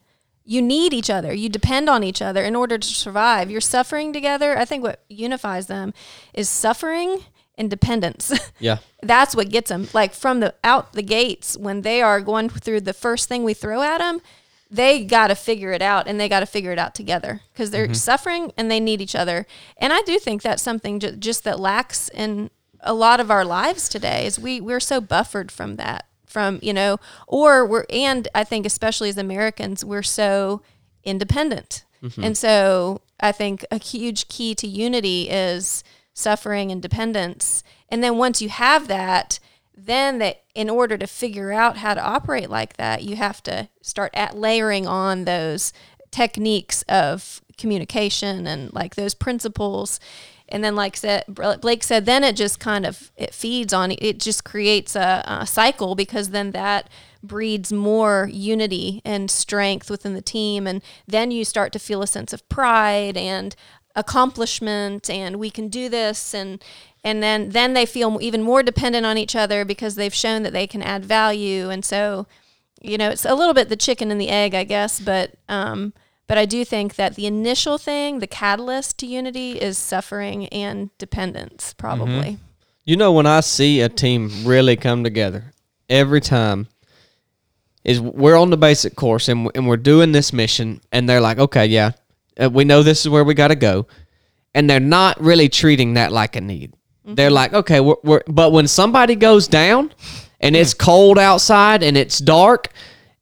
you 0.49 0.63
need 0.63 0.93
each 0.95 1.11
other. 1.11 1.33
You 1.35 1.49
depend 1.49 1.89
on 1.91 2.05
each 2.05 2.23
other 2.23 2.45
in 2.45 2.55
order 2.55 2.79
to 2.79 2.87
survive. 2.87 3.51
You're 3.51 3.61
suffering 3.61 4.13
together. 4.13 4.57
I 4.57 4.65
think 4.65 4.85
what 4.85 5.03
unifies 5.09 5.67
them 5.67 5.93
is 6.35 6.49
suffering 6.49 7.25
and 7.59 7.71
dependence. 7.71 8.33
Yeah. 8.59 8.79
That's 9.03 9.37
what 9.37 9.51
gets 9.51 9.69
them. 9.69 9.89
Like 9.93 10.15
from 10.15 10.41
the 10.41 10.55
out 10.65 10.95
the 10.95 11.03
gates 11.03 11.59
when 11.59 11.83
they 11.83 12.01
are 12.01 12.23
going 12.23 12.49
through 12.49 12.81
the 12.81 12.95
first 12.95 13.29
thing 13.29 13.45
we 13.45 13.53
throw 13.53 13.83
at 13.83 13.99
them, 13.99 14.23
they 14.71 15.05
got 15.05 15.27
to 15.27 15.35
figure 15.35 15.73
it 15.73 15.83
out 15.83 16.09
and 16.09 16.19
they 16.19 16.29
got 16.29 16.41
to 16.41 16.47
figure 16.47 16.73
it 16.73 16.79
out 16.79 16.95
together 16.95 17.43
because 17.53 17.71
they're 17.71 17.85
mm-hmm. 17.85 17.93
suffering 17.93 18.53
and 18.57 18.71
they 18.71 18.81
need 18.81 19.03
each 19.03 19.15
other. 19.15 19.47
And 19.77 19.93
I 19.93 20.01
do 20.03 20.19
think 20.19 20.41
that's 20.41 20.63
something 20.63 21.01
ju- 21.01 21.13
just 21.13 21.45
that 21.45 21.61
lacks 21.61 22.09
in 22.09 22.51
a 22.81 22.95
lot 22.95 23.21
of 23.21 23.31
our 23.31 23.45
lives 23.45 23.91
today 23.91 24.27
is 24.27 24.39
we 24.39 24.61
we're 24.61 24.81
so 24.81 25.01
buffered 25.01 25.53
from 25.53 25.77
that 25.77 26.07
from 26.25 26.59
you 26.63 26.73
know 26.73 26.99
or 27.27 27.67
we're 27.67 27.85
and 27.91 28.29
I 28.35 28.45
think 28.45 28.65
especially 28.65 29.09
as 29.09 29.19
Americans 29.19 29.85
we're 29.85 30.03
so 30.03 30.63
independent. 31.05 31.85
Mm-hmm. 32.03 32.25
And 32.25 32.39
so 32.39 33.03
I 33.21 33.33
think 33.33 33.65
a 33.71 33.79
huge 33.79 34.29
key 34.29 34.55
to 34.57 34.67
unity 34.67 35.29
is 35.31 35.83
suffering 36.17 36.73
and 36.73 36.81
dependence. 36.81 37.63
And 37.91 38.03
then 38.03 38.17
once 38.17 38.41
you 38.41 38.49
have 38.49 38.89
that, 38.89 39.39
then 39.77 40.19
that 40.19 40.43
in 40.55 40.71
order 40.71 40.97
to 40.97 41.07
figure 41.07 41.53
out 41.53 41.77
how 41.77 41.93
to 41.93 42.03
operate 42.03 42.49
like 42.49 42.79
that, 42.79 43.05
you 43.05 43.17
have 43.17 43.43
to 43.43 43.69
start 43.83 44.11
at 44.15 44.35
layering 44.35 44.87
on 44.87 45.27
those 45.27 45.75
techniques 46.11 46.83
of 46.89 47.43
communication 47.59 48.47
and 48.47 48.73
like 48.73 48.95
those 48.95 49.15
principles. 49.15 50.01
And 50.49 50.65
then, 50.65 50.75
like 50.75 50.97
said 50.97 51.25
Blake 51.29 51.83
said, 51.83 52.07
then 52.07 52.25
it 52.25 52.37
just 52.37 52.61
kind 52.61 52.87
of 52.87 53.11
it 53.17 53.35
feeds 53.35 53.75
on 53.75 53.93
it. 53.93 54.19
Just 54.19 54.45
creates 54.45 54.97
a, 54.97 55.23
a 55.27 55.47
cycle 55.47 55.95
because 55.95 56.31
then 56.31 56.53
that 56.53 56.89
breeds 57.23 57.73
more 57.73 58.31
unity 58.33 59.03
and 59.05 59.31
strength 59.31 59.91
within 59.91 60.15
the 60.15 60.23
team, 60.23 60.67
and 60.67 60.83
then 61.07 61.31
you 61.33 61.45
start 61.45 61.73
to 61.73 61.81
feel 61.81 62.01
a 62.01 62.07
sense 62.07 62.33
of 62.33 62.49
pride 62.49 63.17
and 63.17 63.57
accomplishment, 63.97 65.11
and 65.11 65.37
we 65.37 65.51
can 65.51 65.69
do 65.69 65.89
this, 65.89 66.35
and 66.35 66.63
and 67.03 67.23
then 67.23 67.51
then 67.51 67.75
they 67.75 67.87
feel 67.87 68.19
even 68.21 68.43
more 68.43 68.63
dependent 68.63 69.05
on 69.07 69.19
each 69.19 69.35
other 69.35 69.65
because 69.65 69.97
they've 69.97 70.15
shown 70.15 70.43
that 70.45 70.53
they 70.53 70.67
can 70.67 70.83
add 70.83 71.05
value, 71.05 71.71
and 71.71 71.85
so 71.85 72.27
you 72.81 72.99
know 72.99 73.11
it's 73.11 73.25
a 73.25 73.35
little 73.35 73.55
bit 73.55 73.69
the 73.69 73.77
chicken 73.77 74.11
and 74.11 74.21
the 74.21 74.29
egg, 74.29 74.55
I 74.55 74.65
guess, 74.65 75.01
but 75.01 75.33
um, 75.49 75.93
but 76.27 76.39
I 76.39 76.45
do 76.45 76.65
think 76.65 76.97
that 76.97 77.15
the 77.15 77.27
initial 77.27 77.79
thing, 77.79 78.19
the 78.19 78.27
catalyst 78.27 78.99
to 78.99 79.07
unity, 79.07 79.61
is 79.61 79.79
suffering 79.79 80.47
and 80.49 80.91
dependence, 80.99 81.73
probably. 81.73 82.39
You 82.85 82.97
know, 82.97 83.13
when 83.13 83.27
I 83.27 83.41
see 83.41 83.81
a 83.81 83.89
team 83.89 84.31
really 84.45 84.77
come 84.77 85.03
together 85.05 85.53
every 85.89 86.21
time, 86.21 86.69
is 87.85 88.01
we're 88.01 88.37
on 88.37 88.51
the 88.51 88.57
basic 88.57 88.97
course 88.97 89.29
and, 89.29 89.51
and 89.55 89.69
we're 89.69 89.77
doing 89.77 90.13
this 90.13 90.33
mission, 90.33 90.81
and 90.91 91.09
they're 91.09 91.21
like, 91.21 91.39
okay, 91.39 91.67
yeah, 91.67 91.93
uh, 92.41 92.51
we 92.51 92.65
know 92.65 92.83
this 92.83 93.01
is 93.01 93.09
where 93.09 93.25
we 93.25 93.35
got 93.35 93.49
to 93.49 93.57
go. 93.57 93.87
And 94.55 94.71
they're 94.71 94.81
not 94.81 95.21
really 95.21 95.49
treating 95.49 95.95
that 95.95 96.13
like 96.13 96.37
a 96.37 96.41
need. 96.41 96.73
They're 97.05 97.31
like, 97.31 97.53
okay, 97.53 97.81
we're, 97.81 97.97
we're, 98.03 98.23
but 98.27 98.53
when 98.53 98.67
somebody 98.67 99.15
goes 99.15 99.47
down 99.47 99.93
and 100.41 100.57
it's 100.57 100.75
cold 100.75 101.19
outside 101.19 101.83
and 101.83 101.97
it's 101.97 102.19
dark, 102.19 102.69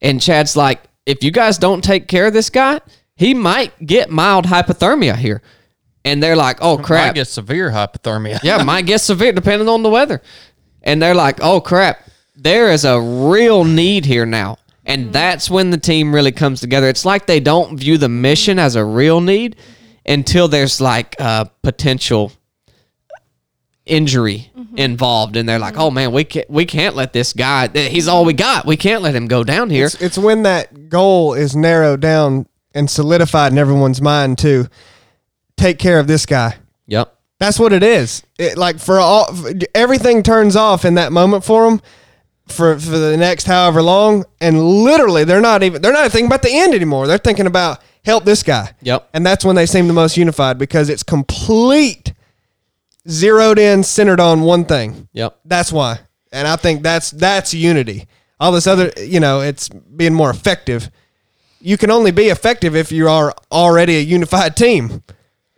and 0.00 0.22
Chad's 0.22 0.56
like, 0.56 0.82
if 1.04 1.22
you 1.22 1.30
guys 1.30 1.58
don't 1.58 1.84
take 1.84 2.08
care 2.08 2.26
of 2.26 2.32
this 2.32 2.50
guy, 2.50 2.80
he 3.16 3.34
might 3.34 3.84
get 3.84 4.10
mild 4.10 4.46
hypothermia 4.46 5.16
here. 5.16 5.42
And 6.04 6.22
they're 6.22 6.36
like, 6.36 6.58
oh, 6.60 6.78
crap. 6.78 7.08
Might 7.08 7.14
get 7.14 7.28
severe 7.28 7.70
hypothermia. 7.70 8.42
Yeah, 8.42 8.62
might 8.62 8.86
get 8.86 9.00
severe 9.00 9.32
depending 9.32 9.68
on 9.68 9.82
the 9.82 9.90
weather. 9.90 10.22
And 10.84 11.00
they're 11.02 11.14
like, 11.14 11.40
oh 11.42 11.60
crap, 11.60 12.06
there 12.36 12.70
is 12.70 12.84
a 12.84 13.00
real 13.00 13.64
need 13.64 14.04
here 14.04 14.26
now. 14.26 14.58
And 14.87 15.05
mm-hmm. 15.05 15.12
that's 15.12 15.51
when 15.51 15.70
the 15.70 15.78
team 15.78 16.14
really 16.14 16.32
comes 16.32 16.61
together. 16.61 16.89
It's 16.89 17.05
like 17.05 17.26
they 17.26 17.41
don't 17.41 17.76
view 17.78 17.99
the 17.99 18.09
mission 18.09 18.59
as 18.59 18.76
a 18.76 18.85
real 18.85 19.20
need 19.20 19.57
until 20.07 20.49
there's 20.49 20.80
like 20.80 21.16
a 21.18 21.51
potential 21.62 22.32
injury 23.87 24.51
mm-hmm. 24.57 24.76
involved. 24.76 25.37
And 25.37 25.49
they're 25.49 25.59
like, 25.59 25.74
mm-hmm. 25.74 25.82
oh 25.82 25.91
man, 25.91 26.12
we 26.12 26.24
can't, 26.24 26.49
we 26.51 26.66
can't 26.66 26.95
let 26.95 27.12
this 27.12 27.32
guy, 27.32 27.68
he's 27.68 28.09
all 28.09 28.24
we 28.24 28.32
got. 28.32 28.66
We 28.66 28.76
can't 28.76 29.03
let 29.03 29.14
him 29.14 29.26
go 29.26 29.45
down 29.45 29.70
here. 29.70 29.87
It's, 29.87 30.01
it's 30.01 30.18
when 30.18 30.43
that 30.43 30.89
goal 30.89 31.35
is 31.35 31.57
narrowed 31.57 32.01
down 32.01 32.47
and 32.74 32.91
solidified 32.91 33.53
in 33.53 33.59
everyone's 33.59 34.03
mind 34.03 34.39
to 34.39 34.68
take 35.57 35.78
care 35.78 35.99
of 35.99 36.07
this 36.07 36.26
guy. 36.26 36.57
Yep. 36.87 37.16
That's 37.39 37.59
what 37.59 37.72
it 37.72 37.82
is. 37.82 38.22
It 38.39 38.57
like 38.57 38.78
for 38.78 38.99
all 38.99 39.28
everything 39.74 40.22
turns 40.22 40.57
off 40.57 40.85
in 40.85 40.95
that 40.95 41.12
moment 41.12 41.45
for 41.45 41.68
them 41.68 41.80
for 42.47 42.78
for 42.78 42.99
the 42.99 43.16
next 43.16 43.45
however 43.45 43.82
long, 43.82 44.24
and 44.40 44.62
literally 44.62 45.24
they're 45.24 45.40
not 45.40 45.62
even 45.62 45.80
they're 45.82 45.92
not 45.92 46.11
thinking 46.11 46.26
about 46.26 46.42
the 46.42 46.55
end 46.55 46.74
anymore. 46.74 47.07
They're 47.07 47.18
thinking 47.18 47.47
about 47.47 47.80
help 48.05 48.24
this 48.24 48.42
guy. 48.42 48.74
Yep. 48.82 49.09
And 49.14 49.24
that's 49.24 49.45
when 49.45 49.57
they 49.57 49.66
seem 49.66 49.86
the 49.86 49.95
most 49.95 50.16
unified 50.16 50.59
because 50.59 50.88
it's 50.88 51.03
complete 51.03 52.12
zeroed 53.09 53.59
in, 53.59 53.82
centered 53.82 54.20
on 54.20 54.42
one 54.42 54.64
thing. 54.64 55.09
Yep. 55.12 55.38
That's 55.45 55.72
why. 55.72 56.01
And 56.32 56.47
I 56.49 56.57
think 56.57 56.82
that's 56.82 57.11
that's 57.11 57.55
unity. 57.55 58.07
All 58.40 58.53
this 58.53 58.66
other, 58.66 58.92
you 58.99 59.20
know, 59.20 59.40
it's 59.40 59.68
being 59.68 60.12
more 60.14 60.30
effective. 60.30 60.90
You 61.61 61.78
can 61.78 61.90
only 61.90 62.11
be 62.11 62.24
effective 62.24 62.76
if 62.76 62.92
you 62.92 63.09
are 63.09 63.34
already 63.51 63.97
a 63.97 64.01
unified 64.01 64.57
team. 64.57 65.03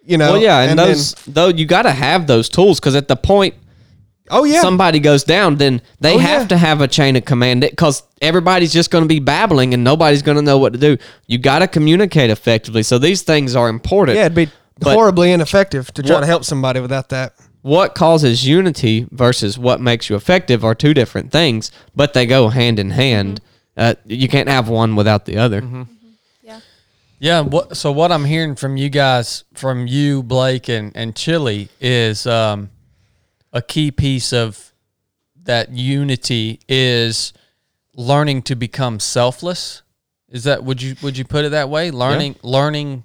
You 0.05 0.19
know. 0.19 0.33
Well, 0.33 0.43
yeah. 0.43 0.61
And, 0.61 0.79
then- 0.79 0.89
those, 0.89 1.15
though, 1.27 1.49
you 1.49 1.67
got 1.67 1.83
to 1.83 1.91
have 1.91 2.27
those 2.27 2.49
tools 2.49 2.79
because 2.79 2.95
at 2.95 3.09
the 3.09 3.17
point 3.17 3.55
oh 4.31 4.45
yeah. 4.45 4.61
somebody 4.61 4.99
goes 5.01 5.25
down, 5.25 5.57
then 5.57 5.81
they 6.01 6.15
Oh, 6.15 6.19
have 6.19 6.43
yeah. 6.43 6.49
to 6.49 6.57
have 6.59 6.81
a 6.81 6.89
chain 6.89 7.17
of 7.17 7.25
command 7.25 7.61
because 7.63 8.03
everybody's 8.23 8.73
just 8.73 8.91
going 8.91 9.03
to 9.05 9.09
be 9.09 9.21
babbling 9.21 9.75
and 9.75 9.83
nobody's 9.85 10.23
going 10.23 10.37
to 10.37 10.43
know 10.43 10.59
what 10.59 10.73
to 10.73 10.79
do. 10.79 10.97
You 11.27 11.39
got 11.39 11.61
to 11.61 11.69
communicate 11.69 12.31
effectively. 12.31 12.83
So 12.83 12.99
these 12.99 13.23
things 13.23 13.55
are 13.57 13.69
important. 13.69 14.17
yeah, 14.17 14.27
it'd 14.27 14.35
be 14.37 14.49
But- 14.79 14.95
horribly 14.95 15.33
ineffective 15.33 15.93
to 15.95 16.03
try 16.03 16.15
What- 16.17 16.21
to 16.21 16.27
help 16.27 16.45
somebody 16.45 16.81
without 16.81 17.09
that. 17.11 17.35
What 17.63 17.95
causes 17.97 18.47
unity 18.47 19.07
versus 19.11 19.59
what 19.59 19.81
makes 19.81 20.09
you 20.09 20.15
effective 20.15 20.65
are 20.65 20.75
two 20.75 20.95
different 20.95 21.33
things, 21.33 21.73
but 21.97 22.13
they 22.15 22.25
go 22.25 22.49
hand 22.49 22.79
in 22.79 22.91
hand. 22.91 23.41
Uh, 23.77 23.95
you 24.07 24.29
can't 24.29 24.49
have 24.49 24.69
one 24.69 24.95
without 24.95 25.25
the 25.25 25.37
other. 25.37 25.63
Yeah. 26.45 26.61
Yeah. 27.19 27.41
What, 27.41 27.77
so 27.77 27.91
what 27.91 28.13
I'm 28.13 28.25
hearing 28.25 28.55
from 28.55 28.77
you 28.77 28.89
guys, 28.89 29.43
from 29.55 29.87
you, 29.89 30.23
Blake, 30.23 30.69
and 30.69 30.93
and 30.95 31.17
Chili, 31.17 31.69
is 31.81 32.25
um, 32.27 32.71
a 33.57 33.63
key 33.63 33.91
piece 33.91 34.35
of 34.35 34.75
that 35.45 35.71
unity 35.73 36.61
is 36.69 37.33
learning 37.95 38.43
to 38.43 38.55
become 38.55 39.01
selfless. 39.01 39.83
Is 40.29 40.45
that 40.45 40.63
would 40.63 40.83
you 40.83 40.95
would 41.03 41.17
you 41.17 41.25
put 41.25 41.47
it 41.47 41.51
that 41.51 41.71
way? 41.71 41.91
Learning 41.91 42.37
learning 42.43 43.05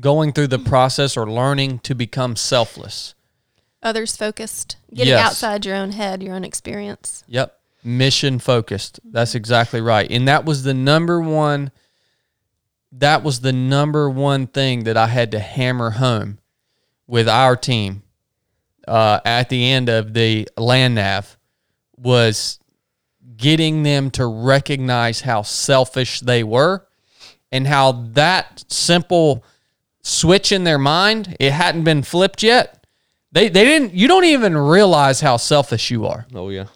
going 0.00 0.32
through 0.32 0.48
the 0.48 0.58
process 0.58 1.16
or 1.16 1.30
learning 1.30 1.78
to 1.80 1.94
become 1.94 2.34
selfless. 2.34 3.14
Others 3.80 4.16
focused, 4.16 4.76
getting 4.92 5.12
Yes. 5.12 5.24
outside 5.24 5.64
your 5.64 5.76
own 5.76 5.92
head, 5.92 6.20
your 6.20 6.34
own 6.34 6.42
experience. 6.42 7.22
Yep. 7.28 7.56
Mission 7.84 8.40
focused. 8.40 8.98
That's 9.04 9.36
exactly 9.36 9.80
right. 9.80 10.10
And 10.10 10.26
that 10.26 10.44
was 10.44 10.64
the 10.64 10.74
number 10.74 11.20
one 11.20 11.70
that 12.90 13.22
was 13.22 13.40
the 13.40 13.52
number 13.52 14.10
one 14.10 14.48
thing 14.48 14.82
that 14.84 14.96
I 14.96 15.06
had 15.08 15.30
to 15.32 15.38
hammer 15.38 15.90
home 15.90 16.38
with 17.06 17.28
our 17.28 17.54
team 17.54 18.03
uh, 18.88 19.20
at 19.24 19.48
the 19.48 19.70
end 19.70 19.88
of 19.88 20.14
the 20.14 20.48
land 20.56 20.94
nav 20.96 21.36
was 21.96 22.58
getting 23.36 23.82
them 23.82 24.10
to 24.10 24.26
recognize 24.26 25.22
how 25.22 25.42
selfish 25.42 26.20
they 26.20 26.42
were 26.44 26.86
and 27.50 27.66
how 27.66 27.92
that 28.12 28.64
simple 28.68 29.44
switch 30.02 30.52
in 30.52 30.64
their 30.64 30.78
mind 30.78 31.36
it 31.40 31.52
hadn't 31.52 31.84
been 31.84 32.02
flipped 32.02 32.42
yet 32.42 32.86
they, 33.32 33.48
they 33.48 33.64
didn't 33.64 33.94
you 33.94 34.06
don't 34.06 34.24
even 34.24 34.56
realize 34.56 35.20
how 35.20 35.36
selfish 35.36 35.90
you 35.90 36.06
are 36.06 36.26
Oh 36.34 36.50
yeah. 36.50 36.66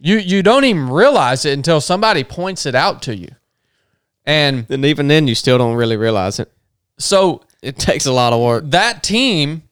you 0.00 0.16
you 0.18 0.42
don't 0.42 0.64
even 0.64 0.88
realize 0.88 1.44
it 1.44 1.52
until 1.52 1.80
somebody 1.80 2.24
points 2.24 2.66
it 2.66 2.74
out 2.74 3.02
to 3.02 3.14
you. 3.16 3.28
And 4.26 4.66
And 4.70 4.84
even 4.86 5.06
then, 5.08 5.28
you 5.28 5.34
still 5.34 5.58
don't 5.58 5.76
really 5.76 5.96
realize 5.98 6.38
it. 6.40 6.50
so 6.98 7.42
It 7.62 7.76
takes 7.78 8.06
a 8.06 8.12
lot 8.12 8.32
of 8.32 8.40
work. 8.40 8.64
that 8.70 9.02
team, 9.02 9.62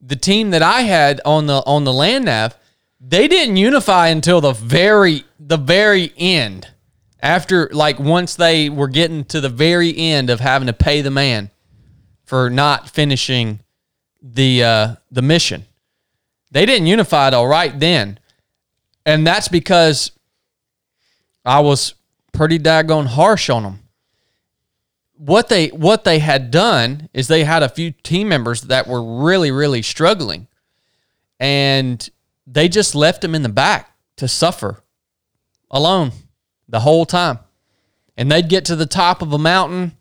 the 0.00 0.16
team 0.16 0.50
that 0.50 0.62
I 0.62 0.82
had 0.82 1.20
on 1.24 1.46
the 1.46 1.62
on 1.66 1.84
the 1.84 1.92
land 1.92 2.26
nav, 2.26 2.56
they 3.00 3.28
didn't 3.28 3.56
unify 3.56 4.08
until 4.08 4.40
the 4.40 4.52
very 4.52 5.24
the 5.38 5.56
very 5.56 6.12
end. 6.16 6.68
After 7.20 7.68
like 7.72 7.98
once 7.98 8.36
they 8.36 8.68
were 8.68 8.88
getting 8.88 9.24
to 9.26 9.40
the 9.40 9.48
very 9.48 9.96
end 9.96 10.30
of 10.30 10.40
having 10.40 10.66
to 10.66 10.72
pay 10.72 11.02
the 11.02 11.10
man 11.10 11.50
for 12.24 12.48
not 12.48 12.88
finishing 12.90 13.60
the 14.22 14.62
uh, 14.62 14.94
the 15.10 15.22
mission. 15.22 15.64
They 16.50 16.64
didn't 16.64 16.86
unify 16.86 17.28
it 17.28 17.34
all 17.34 17.46
right 17.46 17.78
then. 17.78 18.18
And 19.04 19.26
that's 19.26 19.48
because 19.48 20.12
I 21.44 21.60
was 21.60 21.94
pretty 22.32 22.58
daggone 22.58 23.06
harsh 23.06 23.50
on 23.50 23.62
them. 23.62 23.80
What 25.18 25.48
they 25.48 25.68
what 25.68 26.04
they 26.04 26.20
had 26.20 26.50
done 26.50 27.08
is 27.12 27.26
they 27.28 27.44
had 27.44 27.62
a 27.62 27.68
few 27.68 27.90
team 27.90 28.28
members 28.28 28.62
that 28.62 28.86
were 28.86 29.02
really 29.24 29.50
really 29.50 29.82
struggling, 29.82 30.46
and 31.40 32.08
they 32.46 32.68
just 32.68 32.94
left 32.94 33.20
them 33.20 33.34
in 33.34 33.42
the 33.42 33.48
back 33.48 33.92
to 34.16 34.28
suffer 34.28 34.82
alone 35.70 36.12
the 36.68 36.80
whole 36.80 37.04
time. 37.04 37.40
and 38.16 38.32
they'd 38.32 38.48
get 38.48 38.64
to 38.64 38.74
the 38.74 38.84
top 38.86 39.22
of 39.22 39.32
a 39.32 39.38
mountain, 39.38 39.92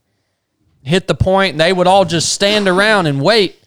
hit 0.82 1.05
the 1.07 1.13
point, 1.13 1.51
and 1.51 1.61
they 1.61 1.72
would 1.72 1.86
all 1.86 2.03
just 2.03 2.34
stand 2.34 2.68
around 2.68 3.05
and 3.05 3.22
wait 3.22 3.59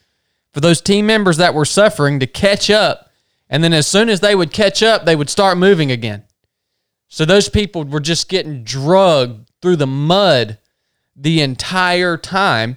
for 0.52 0.60
those 0.60 0.80
team 0.80 1.06
members 1.06 1.36
that 1.36 1.54
were 1.54 1.64
suffering 1.64 2.18
to 2.18 2.26
catch 2.26 2.68
up. 2.68 3.10
And 3.48 3.62
then 3.62 3.72
as 3.72 3.86
soon 3.86 4.08
as 4.08 4.18
they 4.18 4.34
would 4.34 4.52
catch 4.52 4.82
up, 4.82 5.04
they 5.04 5.14
would 5.14 5.30
start 5.30 5.56
moving 5.56 5.92
again. 5.92 6.24
So 7.06 7.24
those 7.24 7.48
people 7.48 7.84
were 7.84 8.00
just 8.00 8.28
getting 8.28 8.64
drugged 8.64 9.48
through 9.62 9.76
the 9.76 9.86
mud 9.86 10.58
the 11.16 11.40
entire 11.40 12.16
time 12.16 12.76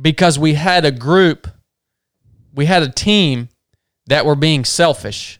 because 0.00 0.38
we 0.38 0.54
had 0.54 0.84
a 0.84 0.90
group, 0.90 1.48
we 2.54 2.66
had 2.66 2.82
a 2.82 2.90
team 2.90 3.48
that 4.06 4.24
were 4.24 4.36
being 4.36 4.64
selfish. 4.64 5.38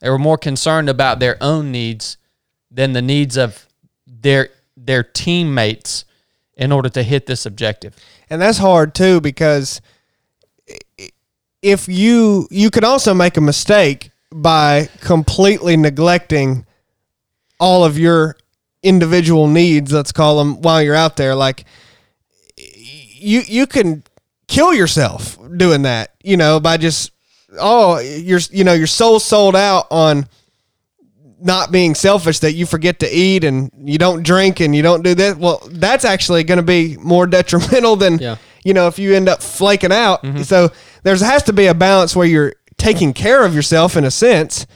They 0.00 0.10
were 0.10 0.18
more 0.18 0.38
concerned 0.38 0.88
about 0.88 1.20
their 1.20 1.36
own 1.40 1.70
needs 1.72 2.16
than 2.70 2.92
the 2.92 3.02
needs 3.02 3.36
of 3.36 3.66
their 4.06 4.48
their 4.76 5.02
teammates 5.02 6.04
in 6.56 6.72
order 6.72 6.88
to 6.88 7.02
hit 7.02 7.26
this 7.26 7.46
objective. 7.46 7.96
and 8.30 8.40
that's 8.40 8.58
hard 8.58 8.94
too 8.94 9.20
because 9.20 9.80
if 11.62 11.88
you 11.88 12.46
you 12.50 12.70
can 12.70 12.84
also 12.84 13.14
make 13.14 13.36
a 13.36 13.40
mistake 13.40 14.10
by 14.32 14.88
completely 15.00 15.76
neglecting 15.76 16.66
all 17.58 17.84
of 17.84 17.98
your 17.98 18.36
individual 18.84 19.48
needs 19.48 19.92
let's 19.92 20.12
call 20.12 20.38
them 20.38 20.60
while 20.62 20.80
you're 20.82 20.94
out 20.94 21.16
there 21.16 21.34
like 21.34 21.64
you 22.56 23.40
you 23.46 23.66
can 23.66 24.04
kill 24.46 24.72
yourself 24.74 25.38
doing 25.56 25.82
that 25.82 26.12
you 26.22 26.36
know 26.36 26.60
by 26.60 26.76
just 26.76 27.10
oh 27.58 27.98
you're 27.98 28.40
you 28.50 28.62
know 28.62 28.74
your 28.74 28.86
soul 28.86 29.18
sold 29.18 29.56
out 29.56 29.86
on 29.90 30.28
not 31.40 31.70
being 31.72 31.94
selfish 31.94 32.38
that 32.38 32.52
you 32.52 32.64
forget 32.64 33.00
to 33.00 33.10
eat 33.10 33.44
and 33.44 33.70
you 33.78 33.98
don't 33.98 34.22
drink 34.22 34.60
and 34.60 34.74
you 34.74 34.80
don't 34.80 35.02
do 35.02 35.14
this. 35.14 35.36
Well, 35.36 35.60
that's 35.72 36.02
actually 36.06 36.42
going 36.42 36.56
to 36.56 36.62
be 36.62 36.96
more 36.96 37.26
detrimental 37.36 37.96
than 37.96 38.18
Yeah. 38.18 38.36
you 38.64 38.72
know 38.72 38.86
if 38.86 38.98
you 38.98 39.14
end 39.14 39.28
up 39.28 39.42
flaking 39.42 39.92
out. 39.92 40.22
Mm-hmm. 40.22 40.42
So 40.42 40.70
there's 41.02 41.20
has 41.20 41.42
to 41.44 41.52
be 41.52 41.66
a 41.66 41.74
balance 41.74 42.16
where 42.16 42.26
you're 42.26 42.54
taking 42.78 43.12
care 43.12 43.44
of 43.44 43.54
yourself 43.54 43.94
in 43.96 44.04
a 44.04 44.10
sense, 44.10 44.66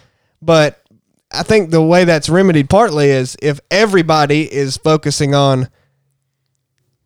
but 0.43 0.83
I 1.31 1.43
think 1.43 1.71
the 1.71 1.83
way 1.83 2.05
that's 2.05 2.29
remedied 2.29 2.71
partly 2.71 3.11
is 3.11 3.37
if 3.43 3.61
everybody 3.71 4.53
is 4.53 4.77
focusing 4.77 5.35
on 5.35 5.69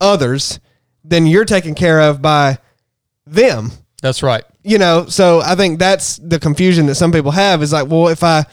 others, 0.01 0.61
then 1.05 1.27
you're 1.27 1.45
taken 1.45 1.75
care 1.75 2.01
of 2.01 2.23
by 2.23 2.59
them 3.27 3.71
That's 4.01 4.23
right. 4.23 4.45
you 4.63 4.79
know, 4.79 5.07
so 5.07 5.41
I 5.41 5.55
think 5.55 5.79
that's 5.79 6.17
the 6.17 6.39
confusion 6.39 6.87
that 6.87 6.95
some 6.97 7.13
people 7.13 7.31
have 7.33 7.63
is 7.63 7.73
like, 7.73 7.89
well, 7.89 8.09
if 8.09 8.23
I, 8.23 8.45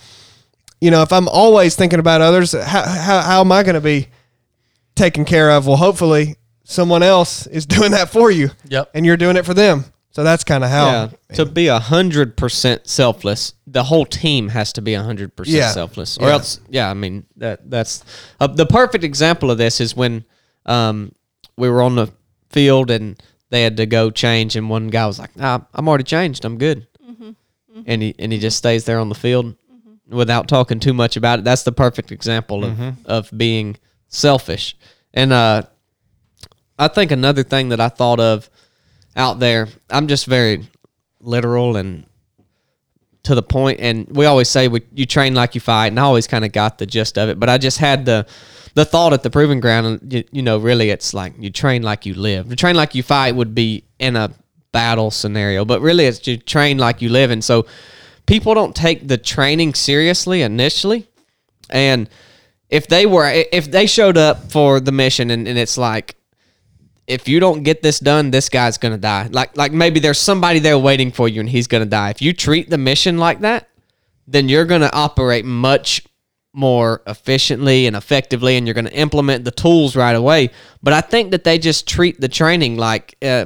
you 0.82 0.92
know, 0.92 1.02
if 1.02 1.12
I'm 1.12 1.28
always 1.28 1.76
thinking 1.76 2.00
about 2.00 2.22
others, 2.22 2.52
how, 2.54 2.84
how, 2.84 3.22
how 3.22 3.42
am 3.42 3.52
I 3.52 3.64
going 3.64 3.76
to 3.76 3.82
be 3.82 4.08
taken 4.96 5.26
care 5.26 5.52
of? 5.52 5.68
Well, 5.68 5.78
hopefully 5.78 6.36
someone 6.64 7.04
else 7.04 7.48
is 7.48 7.66
doing 7.78 7.92
that 7.92 8.10
for 8.10 8.32
you. 8.32 8.50
Yep. 8.68 8.92
And 8.94 9.06
you're 9.06 9.18
doing 9.18 9.38
it 9.38 9.46
for 9.46 9.54
them. 9.54 9.86
So 10.12 10.24
that's 10.24 10.44
kind 10.44 10.64
of 10.64 10.70
how. 10.72 10.86
Yeah, 11.30 11.36
to 11.36 11.46
be 11.46 11.68
a 11.68 11.80
hundred 11.80 12.36
percent 12.36 12.88
selfless, 12.88 13.54
the 13.68 13.84
whole 13.84 14.06
team 14.06 14.50
has 14.50 14.74
to 14.74 14.82
be 14.82 14.96
a 14.96 15.04
hundred 15.04 15.36
percent 15.36 15.58
selfless, 15.74 16.18
or 16.18 16.28
Yeah. 16.28 16.34
else, 16.34 16.60
yeah. 16.70 16.90
I 16.90 16.94
mean, 16.96 17.26
that 17.38 17.70
that's 17.70 18.04
uh, 18.40 18.48
the 18.48 18.66
perfect 18.66 19.04
example 19.04 19.52
of 19.52 19.58
this 19.58 19.80
is 19.80 19.96
when 19.96 20.26
um, 20.66 21.12
we 21.58 21.70
were 21.70 21.82
on 21.82 21.96
the 21.96 22.08
field 22.50 22.90
and 22.90 23.22
they 23.52 23.62
had 23.64 23.78
to 23.78 23.86
go 23.86 24.10
change, 24.10 24.56
and 24.56 24.70
one 24.70 24.88
guy 24.88 25.06
was 25.06 25.20
like, 25.20 25.36
nah, 25.36 25.60
"I'm 25.74 25.88
already 25.88 26.04
changed. 26.06 26.44
I'm 26.44 26.58
good," 26.58 26.88
and 27.86 28.02
he 28.02 28.16
and 28.18 28.32
he 28.34 28.40
just 28.40 28.58
stays 28.58 28.86
there 28.86 29.00
on 29.00 29.10
the 29.10 29.16
field 29.16 29.56
without 30.08 30.48
talking 30.48 30.80
too 30.80 30.94
much 30.94 31.18
about 31.18 31.40
it. 31.40 31.46
That's 31.46 31.64
the 31.64 31.72
perfect 31.72 32.12
example 32.12 32.66
of 32.66 32.78
of 33.06 33.30
being 33.38 33.78
selfish, 34.08 34.76
and 35.14 35.32
uh, 35.32 35.64
I 36.80 36.88
think 36.88 37.12
another 37.12 37.44
thing 37.44 37.70
that 37.70 37.80
I 37.80 37.90
thought 37.90 38.20
of 38.20 38.50
out 39.20 39.40
there, 39.40 39.68
I'm 39.90 40.08
just 40.08 40.26
very 40.26 40.68
literal 41.20 41.76
and 41.76 42.06
to 43.24 43.36
the 43.36 43.44
point 43.44 43.82
and 43.82 44.08
we 44.10 44.26
always 44.26 44.48
say 44.48 44.70
we, 44.70 44.82
you 44.94 45.06
train 45.06 45.36
like 45.36 45.54
you 45.54 45.60
fight 45.62 45.88
and 45.88 46.00
I 46.00 46.04
always 46.04 46.26
kind 46.26 46.46
of 46.46 46.54
got 46.54 46.78
the 46.78 46.86
gist 46.86 47.18
of 47.18 47.28
it 47.28 47.38
but 47.38 47.50
I 47.50 47.58
just 47.58 47.78
had 47.78 48.06
the 48.06 48.26
the 48.76 48.86
thought 48.86 49.12
at 49.12 49.24
the 49.24 49.30
proving 49.30 49.60
ground 49.60 49.86
and 49.86 50.14
you, 50.14 50.24
you 50.32 50.42
know 50.42 50.58
really 50.58 50.90
it's 50.90 51.14
like 51.14 51.34
you 51.38 51.50
train 51.50 51.84
like 51.84 52.06
you 52.06 52.14
live. 52.14 52.50
You 52.50 52.56
train 52.56 52.76
like 52.76 52.96
you 52.96 53.04
fight 53.04 53.36
would 53.36 53.54
be 53.54 53.84
in 54.00 54.16
a 54.16 54.32
battle 54.72 55.12
scenario 55.12 55.66
but 55.66 55.82
really 55.82 56.06
it's 56.06 56.26
you 56.26 56.38
train 56.38 56.78
like 56.78 57.02
you 57.02 57.10
live 57.10 57.30
and 57.30 57.44
so 57.44 57.66
people 58.26 58.54
don't 58.54 58.76
take 58.76 59.08
the 59.08 59.18
training 59.18 59.74
seriously 59.74 60.42
initially 60.42 61.08
and 61.70 62.10
if 62.70 62.88
they 62.88 63.06
were 63.06 63.30
if 63.52 63.70
they 63.70 63.86
showed 63.86 64.18
up 64.18 64.50
for 64.50 64.80
the 64.80 64.94
mission 64.94 65.30
and, 65.30 65.46
and 65.46 65.58
it's 65.58 65.78
like 65.78 66.16
if 67.10 67.28
you 67.28 67.40
don't 67.40 67.64
get 67.64 67.82
this 67.82 68.00
done, 68.00 68.32
this 68.32 68.50
guy's 68.50 68.78
gonna 68.78 68.98
die. 68.98 69.28
Like 69.32 69.58
like 69.58 69.72
maybe 69.72 70.00
there's 70.00 70.20
somebody 70.20 70.60
there 70.60 70.78
waiting 70.78 71.12
for 71.12 71.28
you 71.28 71.40
and 71.40 71.50
he's 71.50 71.68
gonna 71.68 71.86
die. 71.86 72.12
If 72.12 72.22
you 72.22 72.34
treat 72.34 72.70
the 72.70 72.78
mission 72.78 73.18
like 73.18 73.42
that, 73.42 73.68
then 74.28 74.48
you're 74.48 74.66
gonna 74.66 74.90
operate 74.94 75.44
much 75.44 76.06
more 76.54 77.02
efficiently 77.08 77.88
and 77.88 77.96
effectively 77.96 78.58
and 78.58 78.68
you're 78.68 78.74
gonna 78.74 78.90
implement 78.90 79.44
the 79.44 79.52
tools 79.52 79.96
right 79.96 80.16
away. 80.16 80.52
But 80.84 80.94
I 80.94 81.02
think 81.02 81.32
that 81.32 81.44
they 81.44 81.58
just 81.58 81.88
treat 81.88 82.22
the 82.22 82.30
training 82.30 82.78
like 82.78 83.16
uh, 83.22 83.46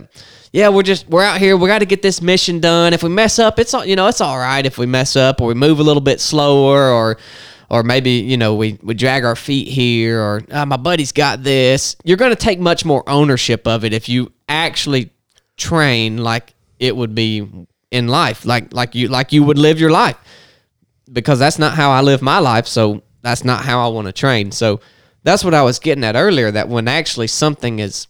yeah, 0.51 0.69
we're 0.69 0.83
just 0.83 1.07
we're 1.09 1.23
out 1.23 1.39
here. 1.39 1.57
We 1.57 1.67
got 1.67 1.79
to 1.79 1.85
get 1.85 2.03
this 2.03 2.21
mission 2.21 2.59
done. 2.59 2.93
If 2.93 3.01
we 3.01 3.09
mess 3.09 3.39
up, 3.39 3.57
it's 3.57 3.73
all 3.73 3.83
you 3.83 3.95
know. 3.95 4.07
It's 4.07 4.21
all 4.21 4.37
right 4.37 4.63
if 4.63 4.77
we 4.77 4.85
mess 4.85 5.15
up 5.15 5.41
or 5.41 5.47
we 5.47 5.55
move 5.55 5.79
a 5.79 5.83
little 5.83 6.01
bit 6.01 6.21
slower 6.21 6.91
or 6.91 7.17
or 7.73 7.81
maybe 7.81 8.11
you 8.11 8.37
know 8.37 8.53
we, 8.53 8.77
we 8.83 8.93
drag 8.93 9.25
our 9.25 9.35
feet 9.35 9.67
here 9.67 10.21
or 10.21 10.43
"Ah, 10.51 10.63
my 10.63 10.77
buddy's 10.77 11.11
got 11.11 11.41
this. 11.41 11.95
You're 12.03 12.17
going 12.17 12.29
to 12.29 12.35
take 12.35 12.59
much 12.59 12.85
more 12.85 13.03
ownership 13.09 13.67
of 13.67 13.83
it 13.83 13.93
if 13.93 14.07
you 14.07 14.31
actually 14.47 15.09
train 15.57 16.17
like 16.17 16.53
it 16.77 16.95
would 16.95 17.15
be 17.15 17.67
in 17.89 18.07
life 18.07 18.45
like 18.45 18.71
like 18.73 18.93
you 18.93 19.07
like 19.07 19.33
you 19.33 19.43
would 19.43 19.57
live 19.57 19.79
your 19.79 19.89
life. 19.89 20.17
Because 21.11 21.39
that's 21.39 21.57
not 21.57 21.73
how 21.73 21.89
I 21.89 22.01
live 22.01 22.21
my 22.21 22.37
life 22.37 22.67
so 22.67 23.01
that's 23.23 23.43
not 23.43 23.65
how 23.65 23.83
I 23.83 23.91
want 23.91 24.05
to 24.05 24.13
train. 24.13 24.51
So 24.51 24.79
that's 25.23 25.43
what 25.43 25.55
I 25.55 25.63
was 25.63 25.79
getting 25.79 26.03
at 26.03 26.15
earlier 26.15 26.51
that 26.51 26.69
when 26.69 26.87
actually 26.87 27.27
something 27.27 27.79
is 27.79 28.05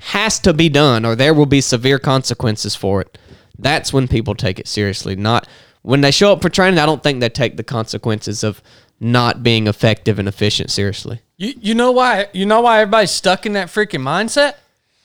has 0.00 0.38
to 0.40 0.52
be 0.52 0.68
done 0.68 1.06
or 1.06 1.16
there 1.16 1.32
will 1.32 1.46
be 1.46 1.62
severe 1.62 1.98
consequences 1.98 2.76
for 2.76 3.00
it 3.00 3.16
that's 3.58 3.94
when 3.94 4.06
people 4.06 4.34
take 4.34 4.58
it 4.58 4.68
seriously 4.68 5.16
not 5.16 5.48
when 5.80 6.02
they 6.02 6.10
show 6.10 6.32
up 6.32 6.42
for 6.42 6.50
training 6.50 6.78
I 6.78 6.84
don't 6.84 7.02
think 7.02 7.20
they 7.20 7.30
take 7.30 7.56
the 7.56 7.64
consequences 7.64 8.44
of 8.44 8.60
not 9.00 9.42
being 9.42 9.66
effective 9.66 10.18
and 10.18 10.28
efficient 10.28 10.70
seriously 10.70 11.20
You 11.36 11.54
you 11.60 11.74
know 11.74 11.92
why 11.92 12.28
you 12.32 12.46
know 12.46 12.60
why 12.62 12.80
everybody's 12.80 13.10
stuck 13.10 13.46
in 13.46 13.52
that 13.54 13.68
freaking 13.68 14.02
mindset? 14.02 14.54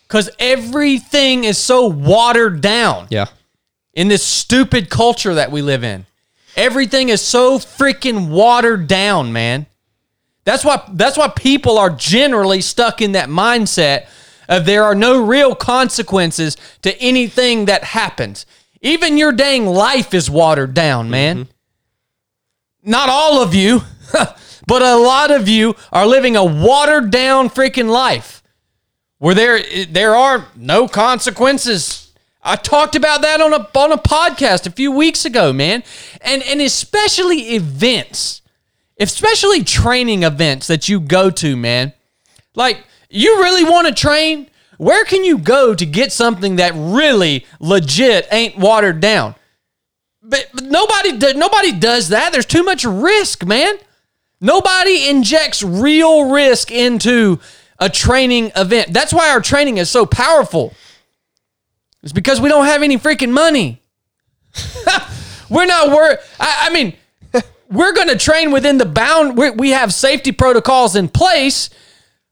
Cuz 0.08 0.30
everything 0.40 1.44
is 1.44 1.58
so 1.58 1.88
watered 1.88 2.62
down 2.62 3.08
yeah 3.10 3.28
in 3.94 4.08
this 4.08 4.24
stupid 4.26 4.90
culture 4.90 5.34
that 5.34 5.52
we 5.52 5.62
live 5.62 5.84
in. 5.84 6.06
Everything 6.56 7.10
is 7.10 7.22
so 7.22 7.60
freaking 7.60 8.30
watered 8.30 8.88
down, 8.88 9.32
man. 9.32 9.66
That's 10.44 10.66
why 10.66 10.82
that's 10.94 11.18
why 11.18 11.30
people 11.30 11.78
are 11.78 11.90
generally 11.90 12.62
stuck 12.62 13.02
in 13.02 13.14
that 13.14 13.30
mindset 13.30 14.08
of 14.50 14.66
there 14.66 14.84
are 14.84 14.96
no 14.96 15.24
real 15.24 15.56
consequences 15.56 16.58
to 16.82 16.98
anything 17.02 17.66
that 17.66 17.84
happens. 17.84 18.46
Even 18.82 19.18
your 19.18 19.32
dang 19.32 19.66
life 19.66 20.14
is 20.14 20.30
watered 20.30 20.74
down, 20.74 21.10
man. 21.10 21.46
Mm-hmm. 21.46 21.52
Not 22.84 23.10
all 23.10 23.42
of 23.42 23.54
you, 23.54 23.82
but 24.68 24.82
a 24.82 24.96
lot 24.96 25.32
of 25.32 25.48
you 25.48 25.76
are 25.92 26.06
living 26.06 26.36
a 26.36 26.44
watered 26.44 27.12
down 27.12 27.50
freaking 27.50 27.90
life 27.90 28.42
where 29.20 29.36
there 29.36 29.62
there 29.86 30.16
are 30.16 30.48
no 30.56 30.88
consequences. 30.88 32.12
I 32.44 32.56
talked 32.56 32.96
about 32.96 33.22
that 33.22 33.40
on 33.40 33.54
a 33.54 33.68
on 33.78 33.92
a 33.92 33.98
podcast 33.98 34.66
a 34.66 34.72
few 34.72 34.92
weeks 34.92 35.26
ago, 35.26 35.54
man. 35.54 35.84
And 36.22 36.42
and 36.42 36.60
especially 36.60 37.54
events, 37.54 38.42
especially 39.00 39.64
training 39.64 40.24
events 40.24 40.66
that 40.68 40.90
you 40.90 41.00
go 41.00 41.30
to, 41.30 41.56
man. 41.56 41.94
Like 42.56 42.84
you 43.12 43.42
really 43.42 43.64
want 43.64 43.88
to 43.88 43.94
train? 43.94 44.50
Where 44.78 45.06
can 45.06 45.24
you 45.24 45.38
go 45.38 45.76
to 45.76 45.86
get 45.86 46.12
something 46.12 46.56
that 46.56 46.74
really 46.76 47.46
legit 47.60 48.28
ain't 48.32 48.58
watered 48.58 49.00
down? 49.00 49.36
But, 50.22 50.62
nobody 50.62 51.34
nobody 51.34 51.72
does 51.72 52.10
that. 52.10 52.32
There's 52.32 52.46
too 52.46 52.64
much 52.64 52.84
risk, 52.84 53.46
man. 53.46 53.76
Nobody 54.40 55.08
injects 55.10 55.64
real 55.64 56.30
risk 56.32 56.72
into 56.72 57.40
a 57.80 57.90
training 57.90 58.52
event. 58.56 58.94
That's 58.94 59.14
why 59.14 59.30
our 59.30 59.42
training 59.42 59.78
is 59.78 59.90
so 59.90 60.06
powerful. 60.06 60.74
It's 62.04 62.14
because 62.14 62.42
we 62.42 62.50
don't 62.50 62.66
have 62.66 62.82
any 62.82 62.98
freaking 62.98 63.32
money. 63.32 63.82
we're 65.50 65.66
not 65.66 65.90
worried. 65.90 66.20
I, 66.40 66.68
I 66.68 66.74
mean, 66.74 66.96
we're 67.70 67.94
going 67.94 68.08
to 68.08 68.18
train 68.18 68.52
within 68.52 68.78
the 68.78 68.86
bound. 68.86 69.38
we 69.38 69.50
we 69.52 69.70
have 69.72 69.94
safety 69.94 70.32
protocols 70.32 70.96
in 70.96 71.10
place. 71.10 71.70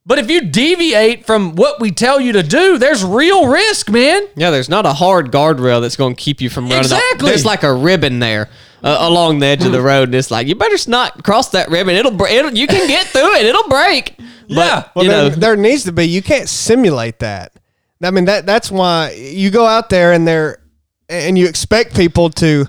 But 0.05 0.17
if 0.17 0.29
you 0.31 0.41
deviate 0.41 1.25
from 1.25 1.55
what 1.55 1.79
we 1.79 1.91
tell 1.91 2.19
you 2.19 2.31
to 2.33 2.41
do, 2.41 2.77
there's 2.77 3.03
real 3.03 3.47
risk, 3.47 3.89
man. 3.91 4.23
Yeah, 4.35 4.49
there's 4.49 4.69
not 4.69 4.85
a 4.85 4.93
hard 4.93 5.31
guardrail 5.31 5.81
that's 5.81 5.95
going 5.97 6.15
to 6.15 6.21
keep 6.21 6.41
you 6.41 6.49
from 6.49 6.63
running. 6.65 6.79
off. 6.79 6.85
Exactly. 6.85 7.29
There's 7.29 7.45
like 7.45 7.63
a 7.63 7.73
ribbon 7.73 8.19
there 8.19 8.49
uh, 8.83 8.97
along 9.01 9.39
the 9.39 9.45
edge 9.45 9.65
of 9.65 9.71
the 9.71 9.81
road, 9.81 10.07
and 10.09 10.15
it's 10.15 10.31
like 10.31 10.47
you 10.47 10.55
better 10.55 10.77
not 10.89 11.23
cross 11.23 11.49
that 11.49 11.69
ribbon. 11.69 11.95
It'll, 11.95 12.11
br- 12.11 12.27
it'll 12.27 12.51
you 12.51 12.65
can 12.65 12.87
get 12.87 13.07
through 13.07 13.35
it. 13.35 13.45
It'll 13.45 13.67
break, 13.67 14.15
Yeah. 14.47 14.87
Well, 14.95 15.05
you 15.05 15.11
there, 15.11 15.29
know, 15.29 15.35
there 15.35 15.55
needs 15.55 15.83
to 15.83 15.91
be. 15.91 16.05
You 16.07 16.23
can't 16.23 16.49
simulate 16.49 17.19
that. 17.19 17.53
I 18.01 18.11
mean 18.11 18.25
that 18.25 18.45
that's 18.45 18.71
why 18.71 19.11
you 19.11 19.51
go 19.51 19.65
out 19.65 19.89
there 19.89 20.13
and 20.13 20.25
they're 20.27 20.61
and 21.09 21.37
you 21.37 21.47
expect 21.47 21.95
people 21.95 22.29
to 22.31 22.65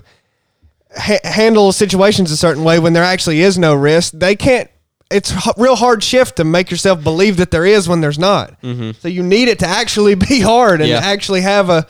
ha- 0.95 1.19
handle 1.23 1.71
situations 1.71 2.31
a 2.31 2.37
certain 2.37 2.63
way 2.65 2.79
when 2.79 2.93
there 2.93 3.03
actually 3.03 3.41
is 3.41 3.57
no 3.57 3.73
risk. 3.73 4.13
They 4.13 4.35
can't. 4.35 4.69
It's 5.11 5.31
a 5.31 5.53
real 5.57 5.75
hard 5.75 6.03
shift 6.03 6.37
to 6.37 6.43
make 6.43 6.71
yourself 6.71 7.03
believe 7.03 7.37
that 7.37 7.51
there 7.51 7.65
is 7.65 7.87
when 7.87 8.01
there's 8.01 8.19
not. 8.19 8.59
Mm-hmm. 8.61 8.91
So 8.99 9.07
you 9.07 9.23
need 9.23 9.47
it 9.47 9.59
to 9.59 9.67
actually 9.67 10.15
be 10.29 10.39
hard 10.39 10.81
and 10.81 10.89
Yeah. 10.89 10.99
actually 11.03 11.41
have 11.41 11.69
a, 11.69 11.87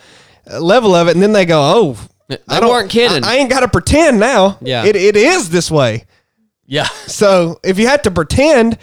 a 0.48 0.60
level 0.60 0.94
of 0.96 1.08
it. 1.08 1.12
And 1.16 1.22
then 1.24 1.32
they 1.34 1.46
go, 1.46 1.62
"Oh, 1.62 1.98
They 2.28 2.38
weren't 2.60 2.90
kidding. 2.90 3.24
I, 3.24 3.34
I 3.34 3.36
ain't 3.38 3.50
got 3.50 3.62
to 3.62 3.68
pretend 3.68 4.20
now. 4.20 4.58
Yeah. 4.62 4.86
it, 4.86 4.96
it 4.96 5.16
is 5.16 5.50
this 5.50 5.70
way." 5.72 6.06
Yeah. 6.66 6.88
So 7.08 7.60
if 7.64 7.78
you 7.78 7.88
had 7.88 8.06
to 8.06 8.12
pretend, 8.12 8.78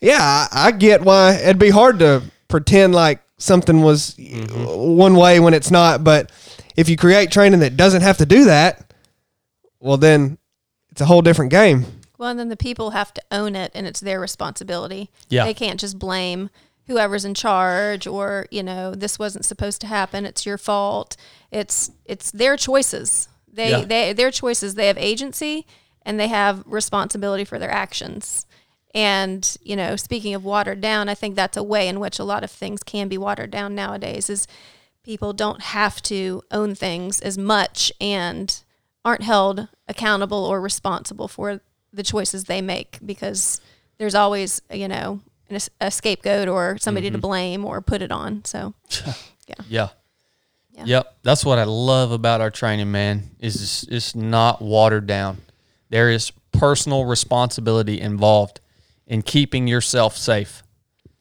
yeah, 0.00 0.18
I, 0.20 0.48
I 0.52 0.70
get 0.72 1.00
why 1.02 1.34
it'd 1.34 1.58
be 1.60 1.70
hard 1.70 2.00
to 2.00 2.22
pretend 2.48 2.94
like 2.94 3.22
something 3.38 3.82
was 3.82 4.14
mm-hmm. 4.16 4.96
one 4.96 5.14
way 5.14 5.38
when 5.40 5.54
it's 5.54 5.70
not. 5.70 6.02
But 6.02 6.30
if 6.76 6.88
you 6.88 6.96
create 6.96 7.30
training 7.30 7.60
that 7.60 7.76
doesn't 7.76 8.02
have 8.02 8.18
to 8.18 8.26
do 8.26 8.44
that, 8.46 8.92
well, 9.80 9.96
then 9.96 10.38
it's 10.90 11.00
a 11.00 11.04
whole 11.06 11.22
different 11.22 11.50
game. 11.52 11.86
Well, 12.18 12.30
and 12.30 12.38
then 12.38 12.48
the 12.48 12.56
people 12.56 12.90
have 12.90 13.14
to 13.14 13.22
own 13.30 13.54
it, 13.56 13.70
and 13.74 13.86
it's 13.86 14.00
their 14.00 14.20
responsibility. 14.20 15.10
Yeah. 15.28 15.44
they 15.44 15.54
can't 15.54 15.78
just 15.80 15.98
blame 15.98 16.50
whoever's 16.88 17.24
in 17.24 17.34
charge, 17.34 18.06
or 18.06 18.46
you 18.50 18.62
know, 18.62 18.94
this 18.94 19.18
wasn't 19.18 19.44
supposed 19.44 19.80
to 19.82 19.86
happen. 19.86 20.26
It's 20.26 20.44
your 20.44 20.58
fault. 20.58 21.16
It's 21.50 21.90
it's 22.04 22.30
their 22.32 22.56
choices. 22.56 23.28
They 23.50 23.70
Yeah. 23.70 23.84
they 23.84 24.12
their 24.12 24.30
choices. 24.30 24.74
They 24.74 24.88
have 24.88 24.98
agency, 24.98 25.66
and 26.02 26.18
they 26.18 26.28
have 26.28 26.62
responsibility 26.66 27.44
for 27.44 27.58
their 27.58 27.70
actions. 27.70 28.46
And 28.94 29.56
you 29.62 29.76
know, 29.76 29.94
speaking 29.96 30.34
of 30.34 30.44
watered 30.44 30.80
down, 30.80 31.08
I 31.08 31.14
think 31.14 31.36
that's 31.36 31.56
a 31.56 31.62
way 31.62 31.86
in 31.88 32.00
which 32.00 32.18
a 32.18 32.24
lot 32.24 32.42
of 32.42 32.50
things 32.50 32.82
can 32.82 33.06
be 33.08 33.18
watered 33.18 33.50
down 33.50 33.74
nowadays. 33.74 34.28
Is 34.28 34.46
people 35.04 35.32
don't 35.32 35.60
have 35.62 36.02
to 36.02 36.42
own 36.50 36.74
things 36.74 37.20
as 37.20 37.38
much 37.38 37.92
and 38.00 38.62
aren't 39.04 39.22
held 39.22 39.68
accountable 39.86 40.44
or 40.44 40.60
responsible 40.60 41.28
for 41.28 41.60
the 41.92 42.02
choices 42.02 42.44
they 42.44 42.60
make 42.60 42.98
because 43.04 43.60
there's 43.98 44.14
always 44.14 44.60
you 44.72 44.88
know 44.88 45.20
an, 45.48 45.56
es- 45.56 45.70
a 45.80 45.90
scapegoat 45.90 46.48
or 46.48 46.78
somebody 46.78 47.10
to 47.10 47.16
mm-hmm. 47.16 47.22
blame 47.22 47.64
or 47.64 47.80
put 47.80 48.02
it 48.02 48.12
on 48.12 48.44
so 48.44 48.74
Yeah. 49.68 49.88
Yeah. 50.70 50.84
Yep. 50.84 51.16
That's 51.22 51.44
what 51.44 51.58
I 51.58 51.64
love 51.64 52.12
about 52.12 52.40
our 52.40 52.50
training, 52.50 52.90
man. 52.90 53.30
Is 53.40 53.62
it's, 53.62 53.82
it's 53.84 54.14
not 54.14 54.62
watered 54.62 55.06
down. 55.06 55.38
There 55.90 56.10
is 56.10 56.30
personal 56.52 57.04
responsibility 57.04 58.00
involved 58.00 58.60
in 59.06 59.22
keeping 59.22 59.66
yourself 59.66 60.16
safe. 60.16 60.62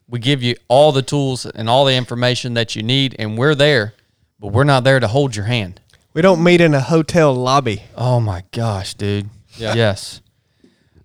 We 0.07 0.19
give 0.19 0.43
you 0.43 0.55
all 0.67 0.91
the 0.91 1.01
tools 1.01 1.45
and 1.45 1.69
all 1.69 1.85
the 1.85 1.95
information 1.95 2.53
that 2.53 2.75
you 2.75 2.83
need, 2.83 3.15
and 3.17 3.37
we're 3.37 3.55
there, 3.55 3.93
but 4.39 4.53
we're 4.53 4.63
not 4.63 4.83
there 4.83 4.99
to 4.99 5.07
hold 5.07 5.35
your 5.35 5.45
hand. 5.45 5.81
We 6.13 6.21
don't 6.21 6.43
meet 6.43 6.61
in 6.61 6.73
a 6.73 6.79
hotel 6.79 7.33
lobby. 7.33 7.83
Oh 7.95 8.19
my 8.19 8.43
gosh, 8.51 8.93
dude. 8.93 9.29
Yes. 9.57 10.21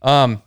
Um, 0.02 0.42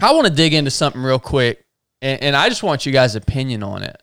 I 0.00 0.12
want 0.12 0.26
to 0.26 0.32
dig 0.32 0.54
into 0.54 0.70
something 0.70 1.02
real 1.02 1.18
quick, 1.18 1.64
and, 2.00 2.22
and 2.22 2.36
I 2.36 2.48
just 2.48 2.62
want 2.62 2.86
you 2.86 2.92
guys' 2.92 3.16
opinion 3.16 3.62
on 3.62 3.82
it, 3.82 4.02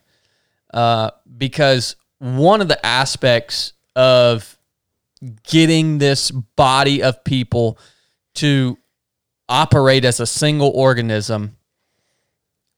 uh, 0.72 1.10
because 1.36 1.96
one 2.18 2.60
of 2.60 2.68
the 2.68 2.84
aspects 2.84 3.72
of 3.96 4.58
getting 5.44 5.98
this 5.98 6.30
body 6.30 7.02
of 7.02 7.24
people 7.24 7.78
to 8.34 8.78
operate 9.48 10.04
as 10.04 10.20
a 10.20 10.26
single 10.26 10.70
organism, 10.70 11.56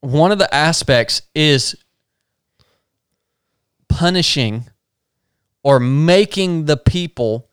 one 0.00 0.32
of 0.32 0.38
the 0.38 0.52
aspects 0.54 1.22
is 1.34 1.76
punishing 3.88 4.64
or 5.62 5.80
making 5.80 6.64
the 6.66 6.76
people 6.76 7.48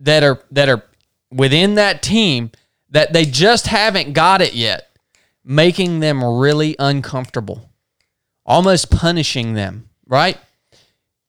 that 0.00 0.22
are 0.22 0.42
that 0.50 0.68
are 0.68 0.82
within 1.30 1.74
that 1.76 2.02
team 2.02 2.50
that 2.92 3.12
they 3.12 3.24
just 3.24 3.66
haven't 3.66 4.12
got 4.14 4.40
it 4.40 4.54
yet 4.54 4.88
making 5.44 6.00
them 6.00 6.24
really 6.24 6.76
uncomfortable 6.78 7.68
almost 8.46 8.90
punishing 8.90 9.54
them 9.54 9.88
right? 10.12 10.38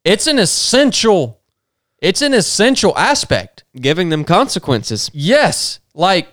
It's 0.04 0.28
an 0.28 0.38
essential 0.40 1.40
it's 2.00 2.22
an 2.22 2.34
essential 2.34 2.96
aspect. 2.98 3.64
Giving 3.80 4.10
them 4.10 4.26
consequences. 4.26 5.10
yes 5.14 5.80
like 5.96 6.28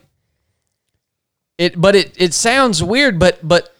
it 1.59 1.81
but 1.81 1.95
it 1.95 2.14
it 2.20 2.35
sounds 2.35 2.83
weird 2.83 3.18
but 3.18 3.39
but 3.47 3.72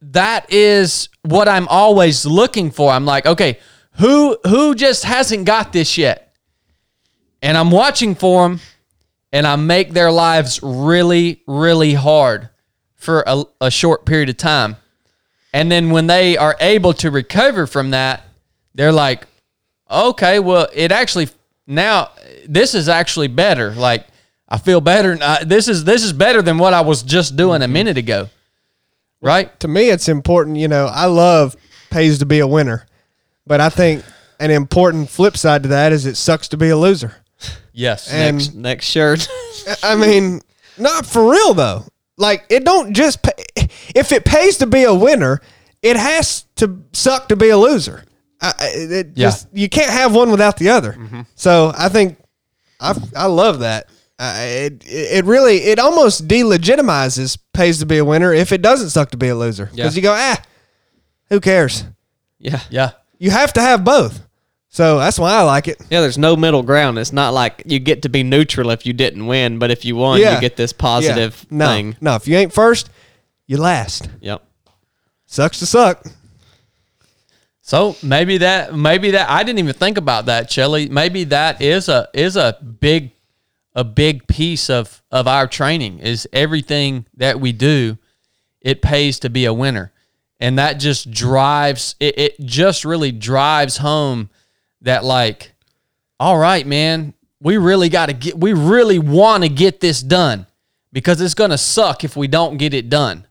that 0.00 0.50
is 0.52 1.08
what 1.22 1.48
i'm 1.48 1.68
always 1.68 2.24
looking 2.24 2.70
for. 2.70 2.90
I'm 2.90 3.04
like 3.04 3.26
okay 3.26 3.58
who 3.98 4.38
who 4.44 4.74
just 4.74 5.04
hasn't 5.04 5.44
got 5.44 5.72
this 5.72 5.98
yet? 5.98 6.34
And 7.42 7.56
i'm 7.58 7.70
watching 7.70 8.14
for 8.14 8.48
them 8.48 8.60
and 9.36 9.46
i 9.46 9.54
make 9.54 9.90
their 9.92 10.10
lives 10.10 10.60
really 10.62 11.42
really 11.46 11.92
hard 11.94 12.48
for 12.94 13.22
a, 13.26 13.44
a 13.60 13.70
short 13.70 14.04
period 14.04 14.28
of 14.28 14.36
time. 14.36 14.76
And 15.52 15.70
then 15.70 15.90
when 15.90 16.08
they 16.08 16.36
are 16.36 16.56
able 16.58 16.92
to 16.94 17.10
recover 17.10 17.66
from 17.66 17.90
that 17.90 18.24
they're 18.74 18.92
like 18.92 19.26
okay 19.90 20.38
well 20.38 20.68
it 20.74 20.90
actually 20.90 21.28
now 21.66 22.10
this 22.48 22.74
is 22.74 22.88
actually 22.88 23.28
better. 23.28 23.72
Like 23.72 24.06
i 24.48 24.58
feel 24.58 24.80
better. 24.80 25.18
Uh, 25.20 25.44
this 25.44 25.68
is 25.68 25.84
this 25.84 26.02
is 26.02 26.12
better 26.12 26.42
than 26.42 26.58
what 26.58 26.74
i 26.74 26.80
was 26.80 27.02
just 27.02 27.36
doing 27.36 27.62
a 27.62 27.68
minute 27.68 27.98
ago. 27.98 28.28
Right? 29.20 29.58
to 29.60 29.68
me, 29.68 29.88
it's 29.88 30.08
important. 30.08 30.56
You 30.56 30.68
know, 30.68 30.86
I 30.86 31.06
love 31.06 31.56
pays 31.90 32.18
to 32.18 32.26
be 32.26 32.40
a 32.40 32.46
winner, 32.46 32.86
but 33.46 33.60
I 33.60 33.70
think 33.70 34.04
an 34.38 34.50
important 34.50 35.08
flip 35.10 35.36
side 35.36 35.62
to 35.62 35.68
that 35.70 35.92
is 35.92 36.06
it 36.06 36.16
sucks 36.16 36.48
to 36.48 36.56
be 36.56 36.68
a 36.68 36.76
loser. 36.76 37.16
Yes 37.76 38.10
And 38.12 38.36
Next, 38.38 38.54
next 38.54 38.86
shirt. 38.86 39.28
I 39.82 39.94
mean, 39.96 40.40
not 40.78 41.04
for 41.06 41.30
real 41.30 41.54
though. 41.54 41.84
Like 42.16 42.44
it 42.48 42.64
don't 42.64 42.92
just 42.94 43.22
pay, 43.22 43.32
if 43.94 44.10
it 44.12 44.24
pays 44.24 44.58
to 44.58 44.66
be 44.66 44.84
a 44.84 44.94
winner, 44.94 45.40
it 45.82 45.96
has 45.96 46.44
to 46.56 46.82
suck 46.92 47.28
to 47.28 47.36
be 47.36 47.50
a 47.50 47.58
loser. 47.58 48.02
I, 48.40 48.52
I- 48.58 48.66
it 48.74 49.06
Yeah. 49.14 49.26
just 49.28 49.48
you 49.52 49.68
can't 49.68 49.90
have 49.90 50.14
one 50.14 50.30
without 50.30 50.56
the 50.56 50.70
other. 50.70 50.96
So 51.34 51.72
I 51.76 51.88
think 51.90 52.18
I 52.80 52.94
I 53.14 53.26
love 53.26 53.60
that. 53.60 53.88
Uh, 54.18 54.34
it 54.38 54.82
it 54.86 55.24
really 55.26 55.56
it 55.58 55.78
almost 55.78 56.26
delegitimizes 56.26 57.36
pays 57.52 57.78
to 57.80 57.86
be 57.86 57.98
a 57.98 58.04
winner 58.04 58.32
if 58.32 58.50
it 58.52 58.62
doesn't 58.62 58.88
suck 58.90 59.10
to 59.10 59.16
be 59.18 59.28
a 59.28 59.34
loser 59.34 59.66
because 59.66 59.94
Yeah. 59.94 60.00
you 60.00 60.02
go 60.02 60.14
ah 60.16 60.42
who 61.28 61.38
cares 61.40 61.84
yeah. 62.38 62.60
yeah 62.70 62.92
you 63.18 63.30
have 63.30 63.52
to 63.54 63.60
have 63.60 63.84
both 63.84 64.25
so 64.76 64.98
that's 64.98 65.18
why 65.18 65.32
I 65.32 65.42
like 65.42 65.68
it 65.68 65.78
Yeah, 65.90 66.02
there's 66.02 66.18
no 66.18 66.36
middle 66.36 66.62
ground. 66.62 66.98
It's 66.98 67.12
not 67.12 67.32
like 67.32 67.62
you 67.64 67.78
get 67.78 68.02
to 68.02 68.10
be 68.10 68.22
neutral 68.22 68.68
if 68.70 68.84
you 68.84 68.92
didn't 68.92 69.26
win, 69.26 69.58
but 69.58 69.70
if 69.70 69.84
you 69.86 69.96
won, 69.96 70.20
Yeah. 70.20 70.34
you 70.34 70.40
get 70.40 70.56
this 70.56 70.72
Yeah. 70.72 70.82
positive 70.90 71.46
no 71.50 71.66
thing. 71.66 71.96
no 72.00 72.14
if 72.14 72.28
you 72.28 72.36
ain't 72.36 72.52
first 72.52 72.90
you 73.46 73.56
last 73.56 74.08
Yep. 74.20 74.42
sucks 75.26 75.58
to 75.60 75.66
suck 75.66 76.04
So 77.62 77.96
maybe 78.02 78.38
that 78.38 78.74
maybe 78.74 79.10
that 79.12 79.28
I 79.30 79.42
didn't 79.42 79.58
even 79.58 79.74
think 79.74 79.98
about 79.98 80.26
that, 80.26 80.50
Shelly. 80.52 80.88
Maybe 80.88 81.24
that 81.24 81.60
is 81.60 81.88
a 81.88 82.08
is 82.14 82.36
a 82.36 82.56
big 82.80 83.10
a 83.74 83.82
big 83.84 84.26
piece 84.28 84.70
of 84.70 85.02
of 85.10 85.26
our 85.26 85.46
training 85.48 85.98
is 85.98 86.28
everything 86.32 87.06
that 87.16 87.40
we 87.40 87.52
do, 87.52 87.98
it 88.60 88.82
pays 88.82 89.18
to 89.20 89.30
be 89.30 89.44
a 89.46 89.52
winner. 89.52 89.90
And 90.38 90.58
that 90.58 90.74
just 90.74 91.10
drives 91.10 91.96
it, 91.98 92.16
it 92.18 92.40
just 92.44 92.84
really 92.84 93.10
drives 93.10 93.78
home 93.78 94.28
that 94.86 95.04
like, 95.04 95.52
all 96.18 96.38
right, 96.38 96.66
man, 96.66 97.12
we 97.40 97.58
really 97.58 97.88
gotta 97.88 98.12
get 98.12 98.38
we 98.38 98.52
really 98.52 98.98
wanna 98.98 99.48
get 99.48 99.80
this 99.80 100.00
done 100.00 100.46
because 100.92 101.20
it's 101.20 101.34
gonna 101.34 101.58
suck 101.58 102.02
if 102.02 102.16
we 102.16 102.26
don't 102.26 102.56
get 102.56 102.72
it 102.74 102.88
done. 102.88 103.26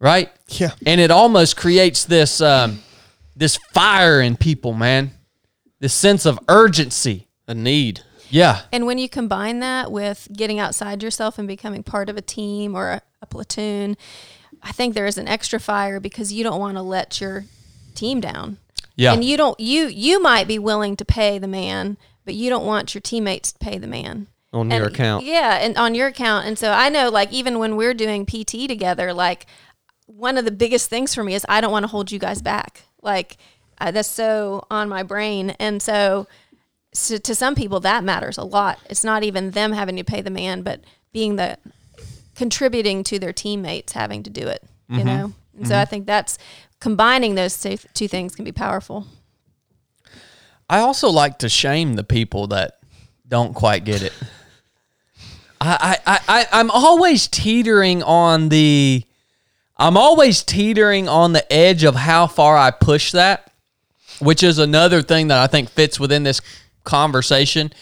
Right? 0.00 0.32
yeah 0.48 0.72
and 0.84 1.00
it 1.00 1.12
almost 1.12 1.56
creates 1.56 2.04
this 2.04 2.40
um, 2.40 2.80
this 3.36 3.56
fire 3.72 4.20
in 4.20 4.36
people, 4.36 4.72
man. 4.72 5.12
This 5.78 5.94
sense 5.94 6.26
of 6.26 6.38
urgency. 6.48 7.28
A 7.48 7.54
need. 7.54 8.00
Yeah, 8.30 8.62
And 8.72 8.86
when 8.86 8.96
you 8.96 9.10
combine 9.10 9.58
that 9.58 9.92
with 9.92 10.26
getting 10.32 10.58
outside 10.58 11.02
yourself 11.02 11.38
and 11.38 11.46
becoming 11.46 11.82
part 11.82 12.08
of 12.08 12.16
a 12.16 12.22
team 12.22 12.74
or 12.74 12.88
a, 12.88 13.02
a 13.20 13.26
platoon, 13.26 13.94
I 14.62 14.72
think 14.72 14.94
there 14.94 15.04
is 15.04 15.18
an 15.18 15.28
extra 15.28 15.60
fire 15.60 16.00
because 16.00 16.32
you 16.32 16.42
don't 16.42 16.58
want 16.58 16.78
to 16.78 16.82
let 16.82 17.20
your 17.20 17.44
team 17.94 18.20
down. 18.20 18.56
Yeah, 19.02 19.12
And 19.12 19.24
you 19.24 19.36
don't 19.36 19.58
you 19.58 19.86
you 19.86 20.22
might 20.22 20.48
be 20.48 20.58
willing 20.58 20.96
to 20.96 21.04
pay 21.04 21.38
the 21.38 21.48
man, 21.48 21.96
but 22.24 22.34
you 22.34 22.50
don't 22.50 22.66
want 22.66 22.94
your 22.94 23.02
teammates 23.02 23.52
to 23.52 23.58
pay 23.58 23.78
the 23.78 23.86
man. 23.86 24.28
On 24.52 24.70
your 24.70 24.88
account. 24.88 25.24
Yeah, 25.24 25.54
and 25.54 25.78
on 25.78 25.94
your 25.94 26.08
account. 26.08 26.46
And 26.46 26.58
so 26.58 26.72
I 26.72 26.90
know 26.90 27.08
like 27.08 27.32
even 27.32 27.58
when 27.58 27.76
we're 27.76 27.94
doing 27.94 28.26
PT 28.26 28.68
together, 28.68 29.14
like 29.14 29.46
one 30.06 30.36
of 30.36 30.44
the 30.44 30.50
biggest 30.50 30.90
things 30.90 31.14
for 31.14 31.24
me 31.24 31.34
is 31.34 31.46
I 31.48 31.60
don't 31.60 31.72
want 31.72 31.84
to 31.84 31.88
hold 31.88 32.12
you 32.12 32.18
guys 32.18 32.42
back. 32.42 32.82
Like 33.00 33.38
uh, 33.78 33.90
that's 33.90 34.08
so 34.08 34.64
on 34.70 34.88
my 34.88 35.02
brain. 35.02 35.50
And 35.58 35.82
so, 35.82 36.28
so 36.92 37.16
to 37.18 37.34
some 37.34 37.54
people 37.54 37.80
that 37.80 38.04
matters 38.04 38.38
a 38.38 38.44
lot. 38.44 38.78
It's 38.88 39.02
not 39.04 39.24
even 39.24 39.50
them 39.52 39.72
having 39.72 39.96
to 39.96 40.04
pay 40.04 40.20
the 40.20 40.30
man, 40.30 40.62
but 40.62 40.82
being 41.12 41.36
the 41.36 41.58
contributing 42.36 43.02
to 43.04 43.18
their 43.18 43.32
teammates 43.32 43.92
having 43.92 44.22
to 44.22 44.30
do 44.30 44.46
it, 44.46 44.62
you 44.88 45.04
know? 45.04 45.32
And 45.56 45.68
so 45.68 45.74
I 45.74 45.82
mm-hmm. 45.82 45.90
think 45.90 46.06
that's 46.06 46.38
combining 46.80 47.34
those 47.34 47.60
two, 47.60 47.76
two 47.94 48.08
things 48.08 48.34
can 48.34 48.44
be 48.44 48.52
powerful. 48.52 49.06
I 50.68 50.78
also 50.78 51.10
like 51.10 51.38
to 51.38 51.48
shame 51.48 51.94
the 51.94 52.04
people 52.04 52.46
that 52.48 52.78
don't 53.28 53.54
quite 53.54 53.84
get 53.84 54.02
it. 54.02 54.12
I, 55.60 55.98
I, 56.06 56.20
I, 56.26 56.46
I'm 56.52 56.70
always 56.70 57.28
teetering 57.28 58.02
on 58.02 58.48
the 58.48 59.04
I'm 59.76 59.96
always 59.96 60.42
teetering 60.42 61.08
on 61.08 61.32
the 61.32 61.50
edge 61.52 61.82
of 61.84 61.94
how 61.94 62.26
far 62.26 62.56
I 62.56 62.70
push 62.70 63.12
that, 63.12 63.50
which 64.20 64.42
is 64.42 64.58
another 64.58 65.02
thing 65.02 65.28
that 65.28 65.38
I 65.38 65.46
think 65.46 65.70
fits 65.70 65.98
within 65.98 66.22
this 66.22 66.40
conversation. 66.84 67.72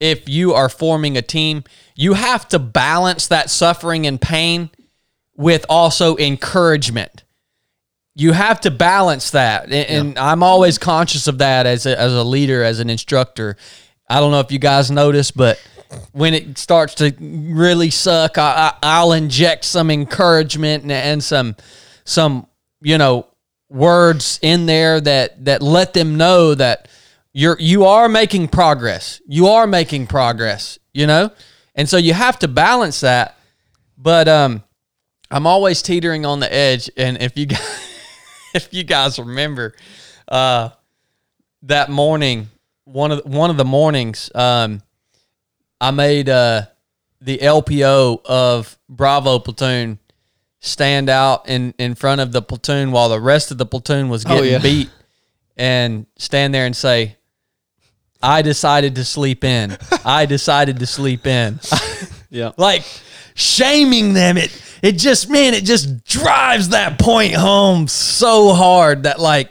If 0.00 0.28
you 0.28 0.54
are 0.54 0.68
forming 0.68 1.16
a 1.16 1.22
team, 1.22 1.64
you 1.94 2.14
have 2.14 2.48
to 2.48 2.58
balance 2.58 3.26
that 3.28 3.50
suffering 3.50 4.06
and 4.06 4.20
pain 4.20 4.70
with 5.36 5.66
also 5.68 6.16
encouragement. 6.16 7.24
You 8.14 8.32
have 8.32 8.60
to 8.60 8.70
balance 8.70 9.30
that 9.32 9.64
and, 9.64 9.74
and 9.74 10.18
i'm 10.18 10.44
always 10.44 10.78
conscious 10.78 11.26
of 11.26 11.38
that 11.38 11.66
as 11.66 11.84
a, 11.84 11.98
as 11.98 12.14
a 12.14 12.22
leader 12.22 12.62
as 12.62 12.78
an 12.78 12.88
instructor. 12.88 13.56
I 14.08 14.20
don't 14.20 14.30
know 14.30 14.40
if 14.40 14.52
you 14.52 14.60
guys 14.60 14.90
notice 14.90 15.30
but 15.32 15.60
when 16.12 16.34
it 16.34 16.56
starts 16.58 16.94
to 16.96 17.12
really 17.20 17.90
suck 17.90 18.38
I, 18.38 18.72
I, 18.72 18.78
i'll 18.82 19.12
inject 19.12 19.64
some 19.64 19.90
encouragement 19.90 20.84
and, 20.84 20.92
and 20.92 21.24
some 21.24 21.56
some 22.04 22.46
you 22.80 22.98
know 22.98 23.26
words 23.68 24.38
in 24.42 24.66
there 24.66 25.00
that 25.00 25.44
that 25.46 25.62
let 25.62 25.92
them 25.92 26.16
know 26.16 26.54
that 26.54 26.86
you're 27.32 27.56
you 27.58 27.84
are 27.84 28.08
making 28.08 28.46
progress. 28.46 29.20
You 29.26 29.48
are 29.48 29.66
making 29.66 30.06
progress 30.06 30.78
you 30.92 31.08
know? 31.08 31.32
And 31.74 31.88
so 31.88 31.96
you 31.96 32.14
have 32.14 32.38
to 32.38 32.48
balance 32.48 33.00
that 33.00 33.36
but 33.98 34.28
um 34.28 34.62
i'm 35.34 35.46
always 35.46 35.82
teetering 35.82 36.24
on 36.24 36.40
the 36.40 36.50
edge 36.50 36.88
and 36.96 37.20
if 37.20 37.36
you 37.36 37.44
guys 37.44 37.90
if 38.54 38.72
you 38.72 38.84
guys 38.84 39.18
remember, 39.18 39.74
uh, 40.28 40.70
that 41.62 41.90
morning, 41.90 42.48
one 42.84 43.10
of 43.10 43.22
the, 43.22 43.28
one 43.28 43.50
of 43.50 43.56
the 43.56 43.64
mornings, 43.64 44.30
um, 44.34 44.80
I 45.80 45.90
made 45.90 46.28
uh, 46.28 46.62
the 47.20 47.38
LPO 47.38 48.24
of 48.24 48.78
Bravo 48.88 49.38
platoon 49.40 49.98
stand 50.60 51.10
out 51.10 51.46
in 51.48 51.74
in 51.78 51.94
front 51.94 52.22
of 52.22 52.32
the 52.32 52.40
platoon 52.40 52.90
while 52.90 53.10
the 53.10 53.20
rest 53.20 53.50
of 53.50 53.58
the 53.58 53.66
platoon 53.66 54.08
was 54.08 54.24
getting 54.24 54.52
yeah. 54.52 54.58
beat, 54.58 54.90
and 55.56 56.06
stand 56.16 56.54
there 56.54 56.64
and 56.64 56.76
say, 56.76 57.16
"I 58.22 58.42
decided 58.42 58.94
to 58.94 59.04
sleep 59.04 59.44
in. 59.44 59.76
I 60.04 60.26
decided 60.26 60.78
to 60.78 60.86
sleep 60.86 61.26
in." 61.26 61.60
Yeah. 62.30 62.50
like 62.56 62.82
shaming 63.36 64.12
them 64.12 64.36
it 64.36 64.50
it 64.84 64.98
just 64.98 65.30
man 65.30 65.54
it 65.54 65.64
just 65.64 66.04
drives 66.04 66.68
that 66.68 66.98
point 66.98 67.34
home 67.34 67.88
so 67.88 68.52
hard 68.52 69.04
that 69.04 69.18
like 69.18 69.50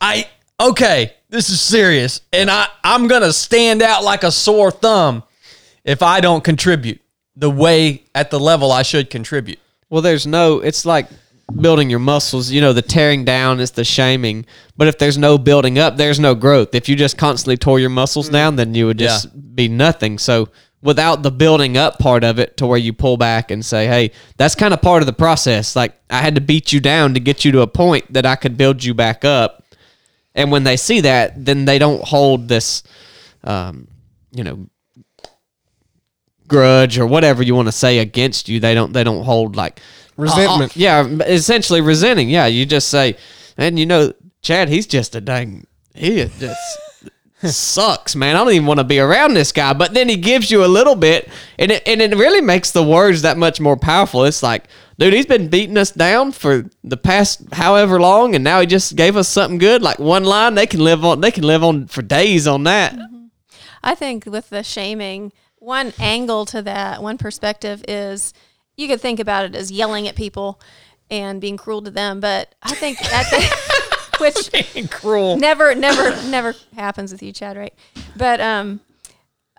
i 0.00 0.28
okay 0.60 1.12
this 1.30 1.48
is 1.48 1.60
serious 1.60 2.20
and 2.32 2.50
i 2.50 2.66
i'm 2.84 3.06
gonna 3.08 3.32
stand 3.32 3.80
out 3.80 4.02
like 4.04 4.24
a 4.24 4.30
sore 4.30 4.70
thumb 4.70 5.22
if 5.84 6.02
i 6.02 6.20
don't 6.20 6.42
contribute 6.44 7.00
the 7.36 7.48
way 7.50 8.02
at 8.14 8.30
the 8.30 8.40
level 8.40 8.72
i 8.72 8.82
should 8.82 9.08
contribute 9.08 9.58
Well, 9.88 10.02
there's 10.02 10.26
no. 10.26 10.58
It's 10.60 10.84
like 10.84 11.06
building 11.60 11.88
your 11.90 12.00
muscles. 12.00 12.50
You 12.50 12.60
know, 12.60 12.72
the 12.72 12.82
tearing 12.82 13.24
down 13.24 13.60
is 13.60 13.70
the 13.70 13.84
shaming. 13.84 14.46
But 14.76 14.88
if 14.88 14.98
there's 14.98 15.16
no 15.16 15.38
building 15.38 15.78
up, 15.78 15.96
there's 15.96 16.18
no 16.18 16.34
growth. 16.34 16.74
If 16.74 16.88
you 16.88 16.96
just 16.96 17.16
constantly 17.16 17.56
tore 17.56 17.78
your 17.78 17.90
muscles 17.90 18.26
mm-hmm. 18.26 18.32
down, 18.32 18.56
then 18.56 18.74
you 18.74 18.86
would 18.86 18.98
just 18.98 19.26
Yeah. 19.26 19.30
be 19.54 19.68
nothing. 19.68 20.18
So 20.18 20.48
without 20.82 21.22
the 21.22 21.30
building 21.30 21.76
up 21.76 21.98
part 21.98 22.22
of 22.24 22.38
it, 22.38 22.56
to 22.58 22.66
where 22.66 22.78
you 22.78 22.92
pull 22.92 23.16
back 23.16 23.50
and 23.50 23.64
say, 23.64 23.86
"Hey, 23.86 24.12
that's 24.36 24.54
kind 24.54 24.72
of 24.74 24.82
part 24.82 25.02
of 25.02 25.06
the 25.06 25.12
process." 25.12 25.74
Like 25.76 25.94
I 26.10 26.18
had 26.18 26.34
to 26.34 26.40
beat 26.40 26.72
you 26.72 26.80
down 26.80 27.14
to 27.14 27.20
get 27.20 27.44
you 27.44 27.52
to 27.52 27.62
a 27.62 27.66
point 27.66 28.12
that 28.12 28.26
I 28.26 28.36
could 28.36 28.56
build 28.56 28.84
you 28.84 28.94
back 28.94 29.24
up. 29.24 29.64
And 30.34 30.50
when 30.52 30.64
they 30.64 30.76
see 30.76 31.00
that, 31.00 31.44
then 31.44 31.64
they 31.64 31.78
don't 31.78 32.04
hold 32.04 32.48
this, 32.48 32.82
um, 33.42 33.88
you 34.32 34.44
know, 34.44 34.66
grudge 36.46 36.98
or 36.98 37.06
whatever 37.06 37.42
you 37.42 37.54
want 37.54 37.68
to 37.68 37.72
say 37.72 37.98
against 37.98 38.48
you. 38.48 38.60
They 38.60 38.74
don't. 38.74 38.92
They 38.92 39.04
don't 39.04 39.24
hold 39.24 39.56
like 39.56 39.80
Resentment. 40.16 40.72
uh, 40.72 40.74
uh, 40.74 40.76
yeah, 40.76 41.04
essentially 41.26 41.80
resenting. 41.80 42.28
Yeah, 42.30 42.46
you 42.46 42.64
just 42.66 42.88
say, 42.88 43.16
and 43.56 43.78
you 43.78 43.86
know, 43.86 44.12
Chad, 44.42 44.68
he's 44.68 44.86
just 44.86 45.14
a 45.14 45.20
dang. 45.20 45.66
He 45.94 46.20
is 46.20 46.38
just 46.38 46.78
sucks, 47.42 48.16
man. 48.16 48.34
I 48.36 48.44
don't 48.44 48.52
even 48.52 48.66
want 48.66 48.78
to 48.78 48.84
be 48.84 48.98
around 48.98 49.34
this 49.34 49.52
guy. 49.52 49.72
But 49.72 49.94
then 49.94 50.08
he 50.08 50.16
gives 50.16 50.50
you 50.50 50.64
a 50.64 50.66
little 50.66 50.94
bit, 50.94 51.28
and 51.58 51.70
it 51.70 51.82
and 51.86 52.00
it 52.00 52.16
really 52.16 52.40
makes 52.40 52.70
the 52.70 52.82
words 52.82 53.22
that 53.22 53.36
much 53.36 53.60
more 53.60 53.76
powerful. 53.76 54.24
It's 54.24 54.42
like, 54.42 54.64
dude, 54.98 55.12
he's 55.12 55.26
been 55.26 55.48
beating 55.48 55.76
us 55.76 55.90
down 55.90 56.32
for 56.32 56.64
the 56.82 56.96
past 56.96 57.42
however 57.52 58.00
long, 58.00 58.34
and 58.34 58.42
now 58.42 58.60
he 58.60 58.66
just 58.66 58.96
gave 58.96 59.16
us 59.16 59.28
something 59.28 59.58
good. 59.58 59.82
Like 59.82 59.98
one 59.98 60.24
line, 60.24 60.54
they 60.54 60.66
can 60.66 60.80
live 60.80 61.04
on. 61.04 61.20
They 61.20 61.30
can 61.30 61.44
live 61.44 61.62
on 61.62 61.86
for 61.86 62.02
days 62.02 62.46
on 62.46 62.64
that. 62.64 62.94
Mm-hmm. 62.94 63.26
I 63.84 63.94
think 63.94 64.26
with 64.26 64.50
the 64.50 64.62
shaming, 64.62 65.32
one 65.58 65.92
angle 65.98 66.46
to 66.46 66.62
that, 66.62 67.02
one 67.02 67.18
perspective 67.18 67.84
is 67.86 68.32
you 68.76 68.88
could 68.88 69.00
think 69.00 69.20
about 69.20 69.44
it 69.44 69.54
as 69.54 69.70
yelling 69.70 70.08
at 70.08 70.16
people 70.16 70.60
and 71.10 71.40
being 71.40 71.56
cruel 71.56 71.82
to 71.82 71.90
them, 71.90 72.20
but 72.20 72.54
I 72.62 72.74
think 72.74 72.98
that 72.98 73.30
which 74.20 74.90
cruel 74.90 75.36
never 75.36 75.74
never 75.74 76.10
never 76.28 76.54
happens 76.74 77.12
with 77.12 77.22
you, 77.22 77.32
Chad, 77.32 77.56
right? 77.56 77.74
But 78.16 78.40
um 78.40 78.80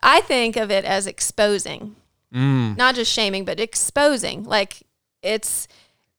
I 0.02 0.22
think 0.22 0.56
of 0.56 0.72
it 0.72 0.86
as 0.86 1.08
exposing. 1.08 1.96
Not 2.32 2.96
just 2.96 3.12
shaming, 3.12 3.46
but 3.46 3.60
exposing. 3.60 4.44
Like 4.44 4.84
it's 5.22 5.68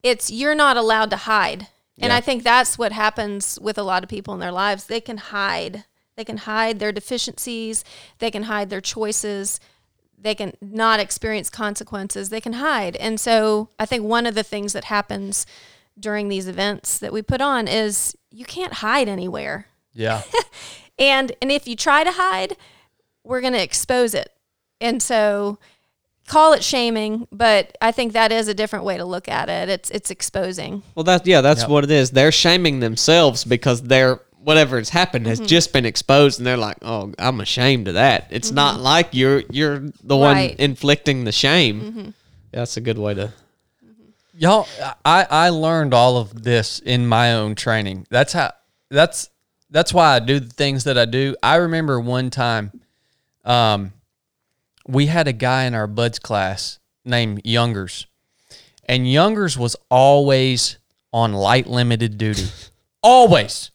it's 0.02 0.30
you're 0.30 0.54
not 0.54 0.76
allowed 0.76 1.10
to 1.10 1.16
hide. 1.16 1.68
And 2.00 2.10
Yeah. 2.10 2.16
I 2.16 2.20
think 2.20 2.42
that's 2.42 2.78
what 2.78 2.92
happens 2.92 3.58
with 3.60 3.78
a 3.78 3.82
lot 3.82 4.02
of 4.02 4.08
people 4.08 4.34
in 4.34 4.40
their 4.40 4.52
lives. 4.52 4.84
They 4.86 5.00
can 5.00 5.18
hide. 5.18 5.84
They 6.16 6.24
can 6.24 6.38
hide 6.38 6.80
their 6.80 6.90
deficiencies, 6.90 7.84
they 8.18 8.32
can 8.32 8.44
hide 8.44 8.70
their 8.70 8.80
choices, 8.80 9.60
they 10.20 10.34
can 10.34 10.54
not 10.60 10.98
experience 10.98 11.48
consequences. 11.48 12.28
They 12.30 12.40
can 12.40 12.54
hide. 12.54 12.96
And 12.96 13.20
so 13.20 13.68
I 13.78 13.86
think 13.86 14.02
one 14.02 14.26
of 14.26 14.34
the 14.34 14.42
things 14.42 14.72
that 14.72 14.84
happens 14.84 15.46
during 15.98 16.28
these 16.28 16.48
events 16.48 16.98
that 16.98 17.12
we 17.12 17.22
put 17.22 17.40
on 17.40 17.68
is 17.68 18.16
you 18.30 18.44
can't 18.44 18.74
hide 18.74 19.08
anywhere. 19.08 19.66
yeah 19.92 20.22
And 20.98 21.32
and 21.40 21.52
if 21.52 21.68
you 21.68 21.76
try 21.76 22.02
to 22.04 22.10
hide, 22.10 22.56
we're 23.24 23.40
going 23.40 23.52
to 23.52 23.62
expose 23.62 24.14
it. 24.14 24.32
And 24.80 25.02
so 25.02 25.58
call 26.26 26.52
it 26.52 26.62
shaming, 26.62 27.26
but 27.32 27.76
I 27.80 27.92
think 27.92 28.12
that 28.12 28.32
is 28.32 28.48
a 28.48 28.54
different 28.54 28.84
way 28.84 28.96
to 28.96 29.04
look 29.04 29.28
at 29.28 29.48
it. 29.48 29.68
It's 29.68 29.90
it's 29.90 30.10
exposing. 30.10 30.82
Well, 30.94 31.04
that 31.04 31.26
yeah, 31.26 31.40
that's 31.40 31.66
what 31.66 31.84
it 31.84 31.90
is. 31.90 32.10
They're 32.10 32.32
shaming 32.32 32.80
themselves 32.80 33.44
because 33.44 33.82
they're 33.82 34.20
whatever 34.40 34.78
has 34.78 34.90
happened 34.90 35.26
has 35.26 35.38
mm-hmm. 35.38 35.46
just 35.46 35.72
been 35.72 35.84
exposed, 35.84 36.38
and 36.38 36.46
they're 36.46 36.56
like, 36.56 36.78
"Oh, 36.82 37.12
I'm 37.18 37.40
ashamed 37.40 37.88
of 37.88 37.94
that." 37.94 38.28
It's 38.30 38.50
not 38.50 38.74
mm-hmm. 38.74 38.84
like 38.84 39.08
you're 39.12 39.42
you're 39.50 39.84
the 40.02 40.16
one 40.16 40.36
inflicting 40.58 41.24
the 41.24 41.32
shame. 41.32 41.80
Mm-hmm. 41.80 42.10
That's 42.52 42.76
a 42.76 42.80
good 42.80 42.98
way 42.98 43.14
to. 43.14 43.32
Y'all 44.40 44.68
i 45.04 45.26
i 45.28 45.48
learned 45.48 45.92
all 45.92 46.16
of 46.16 46.44
this 46.44 46.78
in 46.78 47.08
my 47.08 47.32
own 47.34 47.56
training. 47.56 48.06
That's 48.08 48.32
how 48.32 48.52
that's 48.88 49.30
that's 49.68 49.92
why 49.92 50.14
i 50.14 50.20
do 50.20 50.38
the 50.38 50.48
things 50.48 50.84
that 50.84 50.96
i 50.96 51.06
do. 51.06 51.34
I 51.42 51.56
remember 51.56 51.98
one 51.98 52.30
time 52.30 52.70
um 53.44 53.92
we 54.86 55.06
had 55.06 55.26
a 55.26 55.32
guy 55.32 55.64
in 55.64 55.74
our 55.74 55.88
BUD/S 55.88 56.20
class 56.20 56.78
named 57.04 57.42
youngers 57.44 58.06
and 58.84 59.10
youngers 59.10 59.58
was 59.58 59.74
always 59.90 60.78
on 61.12 61.32
light 61.32 61.66
limited 61.66 62.16
duty. 62.16 62.46
Always. 63.02 63.72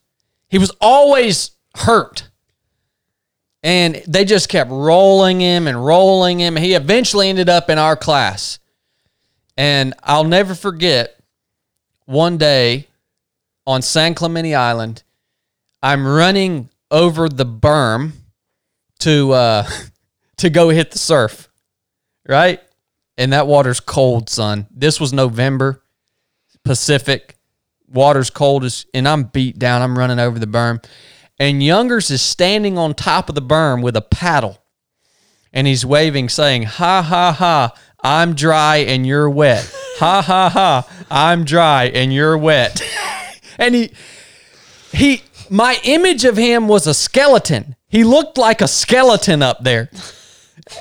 He 0.48 0.58
was 0.58 0.72
always 0.80 1.52
hurt. 1.76 2.30
And 3.62 4.02
they 4.08 4.26
just 4.26 4.50
kept 4.50 4.72
rolling 4.72 5.40
him 5.40 5.68
and 5.68 5.86
rolling 5.86 6.40
him. 6.40 6.56
He 6.56 6.74
eventually 6.74 7.30
ended 7.30 7.50
up 7.50 7.70
in 7.70 7.78
our 7.78 7.96
class 7.96 8.60
and 9.58 9.94
I'll 10.04 10.24
never 10.24 10.56
forget 10.56 11.20
one 12.06 12.38
day 12.38 12.88
on 13.66 13.82
San 13.82 14.14
Clemente 14.14 14.54
Island, 14.54 15.04
I'm 15.82 16.06
running 16.06 16.70
over 16.92 17.30
the 17.30 17.46
berm 17.46 18.12
to 19.00 19.32
uh, 19.32 19.68
to 20.38 20.50
go 20.50 20.70
hit 20.70 20.92
the 20.92 21.00
surf, 21.00 21.50
right? 22.28 22.62
And 23.18 23.34
that 23.34 23.48
water's 23.48 23.80
cold, 23.80 24.30
son. 24.30 24.68
This 24.72 25.00
was 25.00 25.14
November, 25.14 25.84
Pacific. 26.64 27.38
Water's 27.88 28.32
cold 28.32 28.64
as, 28.64 28.88
and 28.94 29.08
I'm 29.08 29.26
beat 29.26 29.60
down. 29.60 29.84
I'm 29.84 29.98
running 29.98 30.18
over 30.18 30.40
the 30.40 30.48
berm, 30.48 30.84
and 31.40 31.62
Youngers 31.62 32.10
is 32.10 32.24
standing 32.24 32.78
on 32.78 32.96
top 32.96 33.30
of 33.30 33.36
the 33.36 33.42
berm 33.42 33.84
with 33.84 33.96
a 33.96 34.02
paddle 34.02 34.64
and 35.54 35.68
he's 35.68 35.86
waving, 35.86 36.30
saying, 36.30 36.64
Ha 36.64 37.02
ha 37.04 37.32
ha, 37.32 37.74
I'm 38.04 38.36
dry 38.36 38.78
and 38.78 39.08
you're 39.08 39.30
wet. 39.30 39.72
Ha 40.00 40.22
ha 40.22 40.50
ha, 40.50 40.88
I'm 41.10 41.46
dry 41.46 41.86
and 41.86 42.14
you're 42.14 42.38
wet. 42.38 42.82
and 43.58 43.76
he, 43.76 43.92
he, 44.92 45.22
my 45.50 45.80
image 45.84 46.26
of 46.26 46.36
him 46.36 46.68
was 46.68 46.88
a 46.88 46.94
skeleton. 46.94 47.76
He 47.88 48.04
looked 48.04 48.38
like 48.38 48.62
a 48.62 48.68
skeleton 48.68 49.42
up 49.42 49.64
there. 49.64 49.90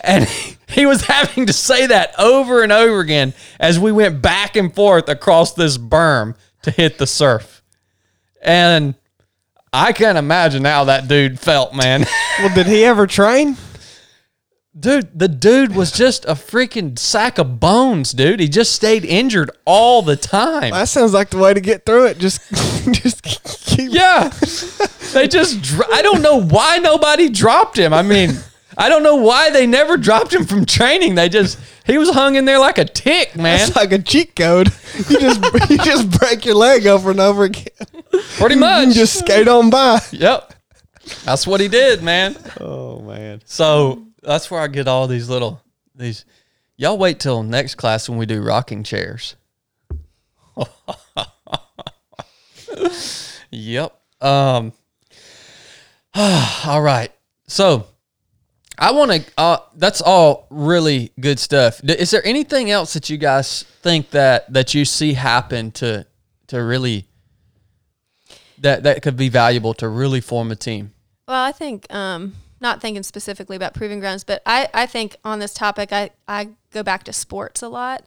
And 0.02 0.26
he 0.68 0.86
was 0.86 1.02
having 1.02 1.46
to 1.46 1.52
say 1.52 1.86
that 1.86 2.18
over 2.18 2.62
and 2.62 2.72
over 2.72 3.00
again 3.00 3.34
as 3.60 3.78
we 3.78 3.92
went 3.92 4.22
back 4.22 4.56
and 4.56 4.74
forth 4.74 5.08
across 5.08 5.52
this 5.54 5.78
berm 5.78 6.34
to 6.62 6.70
hit 6.70 6.98
the 6.98 7.06
surf. 7.06 7.62
And 8.42 8.94
I 9.72 9.92
can't 9.92 10.18
imagine 10.18 10.64
how 10.64 10.84
that 10.84 11.08
dude 11.08 11.38
felt, 11.38 11.74
man. 11.74 12.04
Well, 12.40 12.54
did 12.54 12.66
he 12.66 12.84
ever 12.84 13.06
train? 13.06 13.56
dude, 14.78 15.18
the 15.18 15.28
dude 15.28 15.74
was 15.74 15.92
just 15.92 16.24
a 16.24 16.32
freaking 16.32 16.98
sack 16.98 17.38
of 17.38 17.60
bones, 17.60 18.12
dude. 18.12 18.40
He 18.40 18.48
just 18.48 18.72
stayed 18.72 19.04
injured 19.04 19.50
all 19.64 20.02
the 20.02 20.16
time. 20.16 20.70
That 20.72 20.88
sounds 20.88 21.12
like 21.12 21.30
the 21.30 21.38
way 21.38 21.54
to 21.54 21.60
get 21.60 21.84
through 21.86 22.06
it. 22.06 22.18
Just, 22.18 22.40
just 22.92 23.22
keep. 23.22 23.90
Yeah. 23.92 24.28
they 25.12 25.28
just, 25.28 25.62
dr- 25.62 25.90
I 25.92 26.02
don't 26.02 26.22
know 26.22 26.40
why 26.40 26.78
nobody 26.78 27.28
dropped 27.28 27.78
him. 27.78 27.92
I 27.92 28.02
mean, 28.02 28.30
I 28.78 28.88
don't 28.88 29.02
know 29.02 29.16
why 29.16 29.50
they 29.50 29.66
never 29.66 29.96
dropped 29.96 30.32
him 30.32 30.46
from 30.46 30.64
training. 30.64 31.14
They 31.14 31.28
just, 31.28 31.58
he 31.86 31.98
was 31.98 32.10
hung 32.10 32.36
in 32.36 32.44
there 32.46 32.58
like 32.58 32.78
a 32.78 32.84
tick, 32.86 33.36
man. 33.36 33.60
It's 33.60 33.76
like 33.76 33.92
a 33.92 33.98
cheat 33.98 34.34
code. 34.34 34.68
You 35.10 35.18
just, 35.20 35.42
you 35.70 35.78
just 35.78 36.18
break 36.18 36.44
your 36.46 36.54
leg 36.54 36.86
over 36.86 37.10
and 37.10 37.20
over 37.20 37.44
again. 37.44 37.66
Pretty 38.36 38.54
You 38.54 38.60
much. 38.60 38.94
just 38.94 39.18
skate 39.18 39.48
on 39.48 39.68
by. 39.70 40.00
yep. 40.10 40.54
That's 41.24 41.46
what 41.46 41.60
he 41.60 41.66
did, 41.68 42.02
man. 42.02 42.36
Oh 42.60 43.00
man. 43.00 43.42
So 43.44 44.06
that's 44.22 44.50
where 44.50 44.60
I 44.60 44.68
get 44.68 44.88
all 44.88 45.06
these 45.06 45.28
little, 45.28 45.62
these, 45.94 46.24
y'all 46.76 46.96
wait 46.96 47.20
till 47.20 47.42
next 47.42 47.74
class 47.74 48.08
when 48.08 48.18
we 48.18 48.26
do 48.26 48.42
rocking 48.42 48.82
chairs. 48.84 49.36
yep. 53.50 53.98
Um, 54.20 54.72
all 56.14 56.82
right. 56.82 57.10
So 57.46 57.86
I 58.78 58.92
want 58.92 59.10
to, 59.12 59.24
uh, 59.36 59.58
that's 59.76 60.00
all 60.00 60.46
really 60.50 61.12
good 61.20 61.38
stuff. 61.38 61.82
Is 61.84 62.10
there 62.10 62.24
anything 62.26 62.70
else 62.70 62.94
that 62.94 63.10
you 63.10 63.18
guys 63.18 63.64
think 63.82 64.10
that, 64.10 64.52
that 64.52 64.74
you 64.74 64.84
see 64.84 65.14
happen 65.14 65.72
to, 65.72 66.06
to 66.48 66.62
really, 66.62 67.06
that, 68.58 68.84
that 68.84 69.02
could 69.02 69.16
be 69.16 69.28
valuable 69.28 69.74
to 69.74 69.88
really 69.88 70.20
form 70.20 70.50
a 70.50 70.56
team? 70.56 70.92
Well, 71.26 71.42
I 71.42 71.52
think 71.52 71.92
um, 71.92 72.34
not 72.62 72.80
thinking 72.80 73.02
specifically 73.02 73.56
about 73.56 73.74
proving 73.74 74.00
grounds, 74.00 74.24
but 74.24 74.40
I, 74.46 74.68
I 74.72 74.86
think 74.86 75.16
on 75.24 75.40
this 75.40 75.52
topic, 75.52 75.92
I, 75.92 76.10
I 76.26 76.50
go 76.70 76.82
back 76.82 77.04
to 77.04 77.12
sports 77.12 77.60
a 77.60 77.68
lot, 77.68 78.06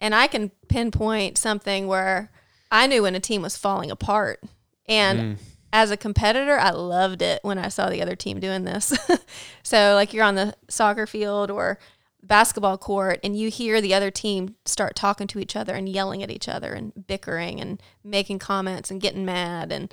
and 0.00 0.14
I 0.14 0.26
can 0.26 0.50
pinpoint 0.68 1.38
something 1.38 1.86
where 1.86 2.30
I 2.70 2.86
knew 2.86 3.02
when 3.02 3.14
a 3.14 3.20
team 3.20 3.42
was 3.42 3.56
falling 3.56 3.90
apart, 3.90 4.42
and 4.86 5.18
mm. 5.20 5.42
as 5.72 5.90
a 5.90 5.96
competitor, 5.96 6.58
I 6.58 6.70
loved 6.70 7.22
it 7.22 7.40
when 7.42 7.58
I 7.58 7.68
saw 7.68 7.88
the 7.88 8.02
other 8.02 8.16
team 8.16 8.40
doing 8.40 8.64
this. 8.64 8.92
so, 9.62 9.94
like 9.94 10.12
you're 10.12 10.24
on 10.24 10.34
the 10.34 10.54
soccer 10.68 11.06
field 11.06 11.50
or 11.50 11.78
basketball 12.24 12.78
court 12.78 13.18
and 13.24 13.36
you 13.36 13.50
hear 13.50 13.80
the 13.80 13.92
other 13.92 14.10
team 14.10 14.54
start 14.64 14.94
talking 14.94 15.26
to 15.26 15.40
each 15.40 15.56
other 15.56 15.74
and 15.74 15.88
yelling 15.88 16.22
at 16.22 16.30
each 16.30 16.48
other 16.48 16.72
and 16.72 17.06
bickering 17.08 17.60
and 17.60 17.82
making 18.04 18.38
comments 18.38 18.92
and 18.92 19.00
getting 19.00 19.24
mad 19.24 19.72
and 19.72 19.92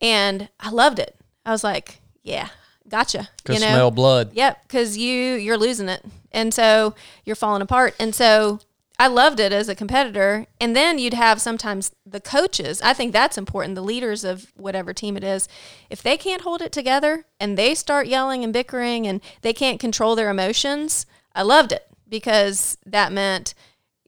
and 0.00 0.48
I 0.60 0.70
loved 0.70 0.98
it. 0.98 1.16
I 1.44 1.50
was 1.52 1.64
like, 1.64 2.00
yeah, 2.22 2.48
gotcha. 2.88 3.28
Could 3.44 3.58
smell 3.58 3.90
blood. 3.90 4.32
Yep, 4.34 4.62
because 4.66 4.96
you 4.96 5.34
you're 5.34 5.58
losing 5.58 5.88
it, 5.88 6.04
and 6.32 6.52
so 6.52 6.94
you're 7.24 7.36
falling 7.36 7.62
apart. 7.62 7.94
And 7.98 8.14
so 8.14 8.60
I 8.98 9.08
loved 9.08 9.40
it 9.40 9.52
as 9.52 9.68
a 9.68 9.74
competitor. 9.74 10.46
And 10.60 10.74
then 10.74 10.98
you'd 10.98 11.14
have 11.14 11.40
sometimes 11.40 11.92
the 12.04 12.20
coaches. 12.20 12.80
I 12.82 12.94
think 12.94 13.12
that's 13.12 13.36
important. 13.36 13.74
The 13.74 13.82
leaders 13.82 14.24
of 14.24 14.52
whatever 14.56 14.92
team 14.94 15.16
it 15.16 15.24
is, 15.24 15.48
if 15.90 16.02
they 16.02 16.16
can't 16.16 16.42
hold 16.42 16.62
it 16.62 16.72
together 16.72 17.26
and 17.38 17.58
they 17.58 17.74
start 17.74 18.06
yelling 18.06 18.42
and 18.42 18.52
bickering 18.52 19.06
and 19.06 19.20
they 19.42 19.52
can't 19.52 19.80
control 19.80 20.16
their 20.16 20.30
emotions, 20.30 21.04
I 21.34 21.42
loved 21.42 21.72
it 21.72 21.86
because 22.08 22.78
that 22.86 23.12
meant 23.12 23.54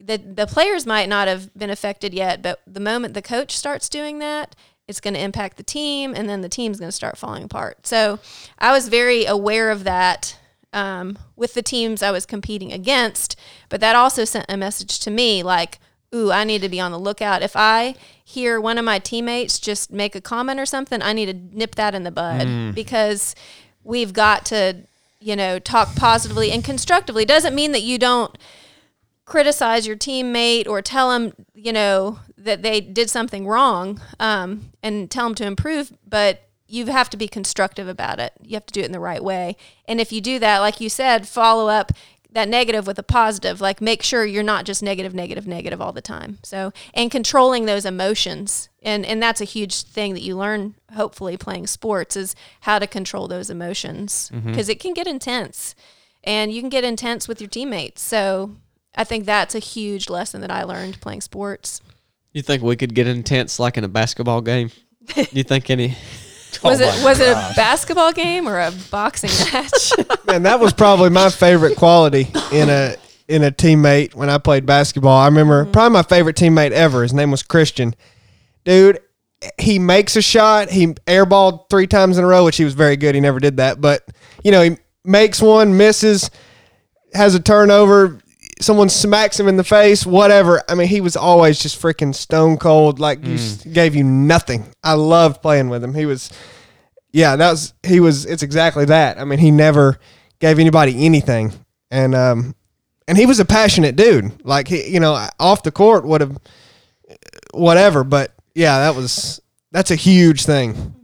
that 0.01 0.37
the 0.37 0.47
players 0.47 0.87
might 0.87 1.09
not 1.09 1.29
have 1.29 1.53
been 1.55 1.71
affected 1.71 2.15
yet, 2.15 2.41
but 2.41 2.61
the 2.67 2.81
moment 2.81 3.15
the 3.15 3.23
coach 3.23 3.57
starts 3.57 3.89
doing 3.89 4.21
that, 4.21 4.55
it's 4.89 5.01
going 5.01 5.15
to 5.15 5.21
impact 5.21 5.59
the 5.59 5.63
team, 5.63 6.15
and 6.17 6.29
then 6.29 6.41
the 6.41 6.49
team's 6.49 6.81
going 6.81 6.89
to 6.89 6.93
start 6.93 7.19
falling 7.19 7.45
apart. 7.45 7.87
So 7.87 8.19
I 8.59 8.73
was 8.73 8.89
very 8.89 9.27
aware 9.27 9.71
of 9.71 9.85
that 9.85 10.39
um, 10.73 11.19
with 11.37 11.55
the 11.55 11.63
teams 11.63 12.03
I 12.03 12.11
was 12.11 12.27
competing 12.27 12.73
against, 12.73 13.37
but 13.69 13.81
that 13.81 13.95
also 13.95 14.25
sent 14.25 14.47
a 14.49 14.57
message 14.57 14.99
to 15.01 15.11
me 15.11 15.43
like, 15.43 15.79
ooh, 16.15 16.33
I 16.33 16.45
need 16.45 16.63
to 16.63 16.69
be 16.69 16.81
on 16.81 16.91
the 16.91 16.99
lookout. 16.99 17.43
If 17.43 17.55
I 17.55 17.95
hear 18.25 18.61
one 18.61 18.79
of 18.79 18.85
my 18.85 18.99
teammates 18.99 19.59
just 19.59 19.93
make 19.93 20.15
a 20.15 20.21
comment 20.21 20.59
or 20.59 20.67
something, 20.67 21.03
I 21.03 21.13
need 21.13 21.27
to 21.27 21.57
nip 21.57 21.75
that 21.75 21.95
in 21.95 22.03
the 22.03 22.11
bud 22.11 22.75
because 22.75 23.35
we've 23.85 24.13
got 24.13 24.47
to, 24.47 24.85
you 25.21 25.37
know, 25.37 25.59
talk 25.59 25.95
positively 25.97 26.51
and 26.51 26.65
constructively. 26.65 27.25
Doesn't 27.25 27.55
mean 27.55 27.73
that 27.73 27.83
you 27.83 27.99
don't 27.99 28.37
criticize 29.27 29.87
your 29.87 29.97
teammate 29.97 30.67
or 30.67 30.81
tell 30.81 31.11
them, 31.11 31.35
you 31.55 31.73
know, 31.73 32.19
that 32.39 32.63
they 32.63 32.81
did 32.81 33.11
something 33.11 33.47
wrong 33.47 34.01
um, 34.21 34.71
and 34.83 35.11
tell 35.11 35.27
them 35.27 35.35
to 35.37 35.47
improve, 35.47 35.93
but 36.07 36.49
you 36.67 36.87
have 36.87 37.11
to 37.11 37.17
be 37.17 37.29
constructive 37.29 37.89
about 37.89 38.21
it. 38.21 38.33
You 38.43 38.55
have 38.55 38.67
to 38.67 38.73
do 38.73 38.81
it 38.81 38.87
in 38.87 38.93
the 38.93 39.01
right 39.01 39.23
way. 39.23 39.57
And 39.87 40.01
if 40.01 40.13
you 40.13 40.21
do 40.21 40.39
that, 40.39 40.59
like 40.59 40.81
you 40.81 40.89
said, 40.89 41.27
follow 41.27 41.69
up 41.69 41.93
that 42.31 42.49
negative 42.49 42.87
with 42.87 42.99
a 42.99 43.03
positive, 43.03 43.61
like 43.61 43.81
make 43.81 44.03
sure 44.03 44.25
you're 44.25 44.43
not 44.43 44.67
just 44.67 44.83
negative, 44.83 45.15
negative, 45.15 45.47
negative 45.47 45.81
all 45.81 45.93
the 45.93 46.03
time. 46.03 46.39
So, 46.43 46.73
and 46.93 47.11
controlling 47.11 47.65
those 47.65 47.87
emotions. 47.87 48.69
And, 48.83 49.07
and 49.07 49.23
that's 49.23 49.41
a 49.41 49.45
huge 49.45 49.83
thing 49.83 50.13
that 50.13 50.23
you 50.23 50.37
learn, 50.37 50.75
hopefully, 50.95 51.39
playing 51.39 51.69
sports 51.69 52.17
is 52.17 52.37
how 52.61 52.79
to 52.79 52.87
control 52.87 53.29
those 53.29 53.49
emotions 53.49 54.31
because 54.45 54.69
it 54.69 54.79
can 54.79 54.93
get 54.93 55.07
intense 55.07 55.75
and 56.23 56.53
you 56.53 56.61
can 56.61 56.69
get 56.69 56.85
intense 56.85 57.27
with 57.27 57.41
your 57.41 57.49
teammates. 57.49 58.03
So, 58.03 58.57
I 58.95 59.05
think 59.05 59.25
that's 59.25 59.55
a 59.55 59.61
huge 59.61 60.11
lesson 60.11 60.41
that 60.41 60.51
I 60.51 60.65
learned 60.65 61.01
playing 61.01 61.21
sports. 61.21 61.81
You 62.39 62.43
think 62.43 62.63
we 62.63 62.77
could 62.77 62.95
get 62.95 63.09
intense 63.09 63.59
like 63.59 63.77
in 63.79 63.83
a 63.83 63.89
basketball 63.89 64.43
game? 64.43 64.71
you 65.33 65.43
think 65.43 65.71
any? 65.71 65.97
Was 66.63 66.81
Oh 66.81 66.85
it 66.85 66.99
my 67.01 67.05
was 67.05 67.19
it 67.19 67.31
a 67.31 67.53
basketball 67.57 68.13
game 68.13 68.49
or 68.49 68.61
a 68.61 68.73
boxing 68.93 69.31
match? 69.53 69.93
Man, 70.25 70.45
that 70.45 70.61
was 70.61 70.73
probably 70.73 71.11
my 71.11 71.31
favorite 71.31 71.77
quality 71.77 72.29
in 72.53 72.71
a 72.71 72.95
in 73.27 73.43
a 73.43 73.51
teammate 73.51 74.15
when 74.15 74.31
I 74.31 74.39
played 74.39 74.67
basketball. 74.67 75.19
I 75.19 75.27
remember 75.27 75.65
mm-hmm. 75.65 75.73
probably 75.73 75.95
my 75.95 76.03
favorite 76.05 76.37
teammate 76.37 76.71
ever. 76.71 77.03
His 77.03 77.13
name 77.13 77.33
was 77.33 77.43
Christian. 77.43 77.95
Dude, 78.65 79.01
he 79.59 79.81
makes 79.81 80.15
a 80.15 80.23
shot. 80.23 80.71
He 80.71 80.87
airballed 80.87 81.69
three 81.69 81.89
times 81.89 82.19
in 82.19 82.25
a 82.25 82.27
row, 82.29 82.45
which 82.45 82.57
he 82.57 82.65
was 82.65 82.75
very 82.75 82.97
good. 82.97 83.17
He 83.17 83.21
never 83.21 83.41
did 83.41 83.57
that, 83.57 83.81
but 83.81 84.07
you 84.45 84.53
know 84.53 84.63
he 84.63 84.79
makes 85.05 85.43
one, 85.43 85.77
misses, 85.77 86.31
has 87.13 87.35
a 87.35 87.41
turnover. 87.41 88.21
Someone 88.61 88.89
smacks 88.89 89.39
him 89.39 89.47
in 89.47 89.57
the 89.57 89.65
face, 89.65 90.05
whatever. 90.05 90.63
I 90.69 90.75
mean, 90.75 90.89
he 90.89 91.01
was 91.01 91.17
always 91.17 91.61
just 91.61 91.81
freaking 91.81 92.15
stone 92.15 92.57
cold. 92.57 92.99
Like, 92.99 93.25
you 93.25 93.39
gave 93.73 93.95
you 93.95 94.03
nothing. 94.03 94.67
I 94.83 94.95
loved 94.95 95.43
playing 95.43 95.69
with 95.69 95.85
him. 95.85 95.95
He 95.95 96.07
was, 96.07 96.33
yeah, 97.13 97.37
that 97.37 97.51
was 97.51 97.73
he 97.85 98.01
was. 98.01 98.27
It's 98.27 98.43
exactly 98.43 98.85
that. 98.87 99.19
I 99.19 99.25
mean, 99.25 99.39
he 99.39 99.51
never 99.51 99.99
gave 100.41 100.59
anybody 100.59 101.05
anything, 101.05 101.53
and 101.91 102.15
um, 102.15 102.55
and 103.07 103.17
he 103.17 103.27
was 103.27 103.41
a 103.41 103.45
passionate 103.45 103.97
dude. 103.97 104.45
Like 104.45 104.69
he, 104.69 104.89
you 104.89 105.01
know, 105.01 105.29
off 105.39 105.63
the 105.63 105.71
court 105.71 106.05
would 106.05 106.21
have, 106.21 106.37
whatever. 107.53 108.05
But 108.05 108.33
yeah, 108.55 108.81
that 108.81 108.97
was 108.97 109.41
that's 109.73 109.91
a 109.91 109.97
huge 109.97 110.45
thing. 110.45 110.95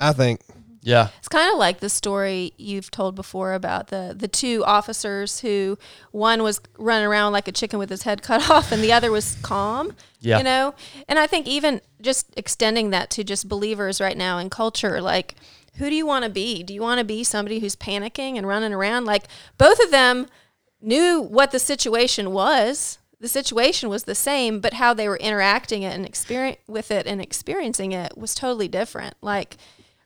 I 0.00 0.12
think. 0.12 0.40
Yeah. 0.82 1.08
It's 1.18 1.28
kind 1.28 1.50
of 1.52 1.58
like 1.58 1.78
the 1.78 1.88
story 1.88 2.52
you've 2.56 2.90
told 2.90 3.14
before 3.14 3.54
about 3.54 3.88
the 3.88 4.14
the 4.16 4.28
two 4.28 4.64
officers 4.64 5.40
who 5.40 5.78
one 6.10 6.42
was 6.42 6.60
running 6.76 7.06
around 7.06 7.32
like 7.32 7.46
a 7.46 7.52
chicken 7.52 7.78
with 7.78 7.88
his 7.88 8.02
head 8.02 8.22
cut 8.22 8.50
off 8.50 8.72
and 8.72 8.82
the 8.82 8.92
other 8.92 9.10
was 9.10 9.36
calm. 9.42 9.94
Yeah. 10.20 10.38
You 10.38 10.44
know? 10.44 10.74
And 11.08 11.18
I 11.18 11.26
think 11.26 11.46
even 11.46 11.80
just 12.00 12.26
extending 12.36 12.90
that 12.90 13.10
to 13.10 13.24
just 13.24 13.48
believers 13.48 14.00
right 14.00 14.16
now 14.16 14.38
in 14.38 14.50
culture, 14.50 15.00
like 15.00 15.36
who 15.76 15.88
do 15.88 15.96
you 15.96 16.04
want 16.04 16.24
to 16.24 16.30
be? 16.30 16.62
Do 16.62 16.74
you 16.74 16.82
want 16.82 16.98
to 16.98 17.04
be 17.04 17.24
somebody 17.24 17.60
who's 17.60 17.76
panicking 17.76 18.36
and 18.36 18.46
running 18.46 18.74
around? 18.74 19.04
Like 19.04 19.24
both 19.58 19.82
of 19.82 19.90
them 19.90 20.26
knew 20.80 21.20
what 21.20 21.52
the 21.52 21.58
situation 21.58 22.32
was. 22.32 22.98
The 23.20 23.28
situation 23.28 23.88
was 23.88 24.02
the 24.02 24.16
same, 24.16 24.58
but 24.58 24.74
how 24.74 24.92
they 24.94 25.08
were 25.08 25.16
interacting 25.16 25.84
it 25.84 25.94
and 25.94 26.04
experience 26.04 26.58
with 26.66 26.90
it 26.90 27.06
and 27.06 27.22
experiencing 27.22 27.92
it 27.92 28.18
was 28.18 28.34
totally 28.34 28.66
different. 28.66 29.14
Like 29.22 29.56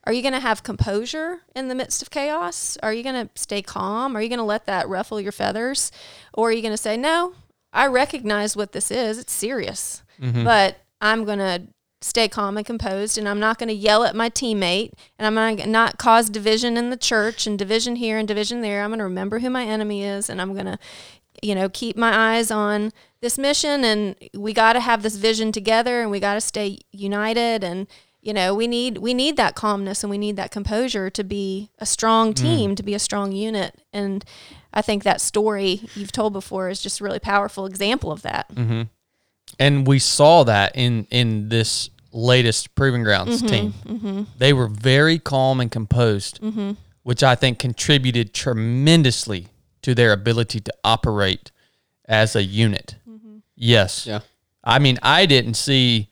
are 0.07 0.13
you 0.13 0.23
going 0.23 0.35
to 0.35 0.41
have 0.41 0.63
composure 0.63 1.41
in 1.55 1.69
the 1.69 1.75
midst 1.75 2.01
of 2.01 2.11
chaos? 2.11 2.79
Are 2.83 2.93
you 2.93 3.03
going 3.03 3.27
to 3.27 3.31
stay 3.35 3.61
calm? 3.61 4.17
Are 4.17 4.23
you 4.23 4.29
going 4.29 4.39
to 4.39 4.45
let 4.45 4.67
that 4.67 4.89
ruffle 4.89 5.21
your 5.21 5.33
feathers? 5.33 5.91
Or 6.33 6.49
are 6.49 6.53
you 6.53 6.63
going 6.63 6.73
to 6.73 6.79
say, 6.79 6.97
no, 6.97 7.35
I 7.73 7.89
recognize 7.89 8.57
what 8.57 8.73
this 8.73 8.91
is. 8.91 9.19
It's 9.19 9.33
serious, 9.33 10.03
mm-hmm. 10.21 10.45
but 10.45 10.79
I'm 11.01 11.25
going 11.25 11.41
to 11.41 11.63
stay 12.03 12.29
calm 12.29 12.57
and 12.57 12.65
composed 12.65 13.19
and 13.19 13.29
I'm 13.29 13.41
not 13.41 13.59
going 13.59 13.69
to 13.69 13.75
yell 13.75 14.05
at 14.05 14.15
my 14.15 14.31
teammate 14.31 14.93
and 15.19 15.27
I'm 15.27 15.35
not 15.35 15.57
going 15.57 15.59
to 15.59 15.69
not 15.69 15.99
cause 15.99 16.31
division 16.31 16.77
in 16.77 16.91
the 16.91 16.97
church 16.97 17.47
and 17.47 17.59
division 17.59 17.97
here 17.97 18.17
and 18.17 18.29
division 18.29 18.61
there. 18.61 18.83
I'm 18.83 18.91
going 18.91 18.99
to 18.99 19.05
remember 19.05 19.41
who 19.41 19.51
my 19.51 19.65
enemy 19.65 20.05
is 20.05 20.31
and 20.31 20.41
I'm 20.41 20.53
going 20.53 20.67
to 20.67 20.79
you 21.43 21.55
know, 21.55 21.69
keep 21.69 21.97
my 21.97 22.37
eyes 22.37 22.51
on 22.51 22.93
this 23.21 23.39
mission 23.39 23.85
and 23.85 24.17
we 24.35 24.53
got 24.53 24.75
to 24.75 24.81
have 24.81 25.03
this 25.03 25.17
vision 25.17 25.53
together 25.53 26.01
and 26.01 26.11
we 26.11 26.21
got 26.21 26.35
to 26.35 26.41
stay 26.41 26.79
united 26.93 27.65
and 27.65 27.87
you 28.27 28.35
know, 28.35 28.55
we 28.55 28.67
need 28.67 28.99
we 28.99 29.15
need 29.15 29.37
that 29.37 29.55
calmness 29.55 30.03
and 30.03 30.11
we 30.11 30.19
need 30.19 30.35
that 30.37 30.51
composure 30.51 31.09
to 31.11 31.23
be 31.23 31.71
a 31.79 31.87
strong 31.87 32.33
mm. 32.33 32.37
team, 32.37 32.75
to 32.75 32.83
be 32.83 32.93
a 32.93 32.99
strong 32.99 33.31
unit. 33.31 33.81
And 33.93 34.25
I 34.75 34.83
think 34.83 35.05
that 35.05 35.21
story 35.21 35.83
you've 35.95 36.11
told 36.11 36.33
before 36.33 36.69
is 36.69 36.83
just 36.83 37.01
a 37.01 37.05
really 37.05 37.21
powerful 37.21 37.67
example 37.67 38.11
of 38.11 38.23
that. 38.23 38.53
Mm-hmm. 38.53 38.83
and 39.61 39.87
we 39.87 40.01
saw 40.01 40.43
that 40.43 40.73
in 40.75 41.07
in 41.11 41.51
this 41.51 41.89
latest 42.13 42.75
proving 42.75 43.05
grounds 43.05 43.43
mm-hmm. 43.43 43.47
team. 43.47 43.75
Mm-hmm. 43.87 44.23
They 44.39 44.53
were 44.53 44.69
very 44.69 45.21
calm 45.21 45.61
and 45.61 45.71
composed, 45.71 46.41
which 47.05 47.23
I 47.23 47.37
think 47.37 47.61
contributed 47.61 48.35
tremendously 48.35 49.49
to 49.83 49.95
their 49.95 50.13
ability 50.13 50.61
to 50.61 50.73
operate 50.83 51.53
as 52.07 52.35
a 52.35 52.43
unit. 52.43 52.97
Yes. 53.55 54.07
Yeah. 54.07 54.21
I 54.65 54.81
mean, 54.81 54.99
I 55.03 55.27
didn't 55.27 55.55
see 55.55 56.09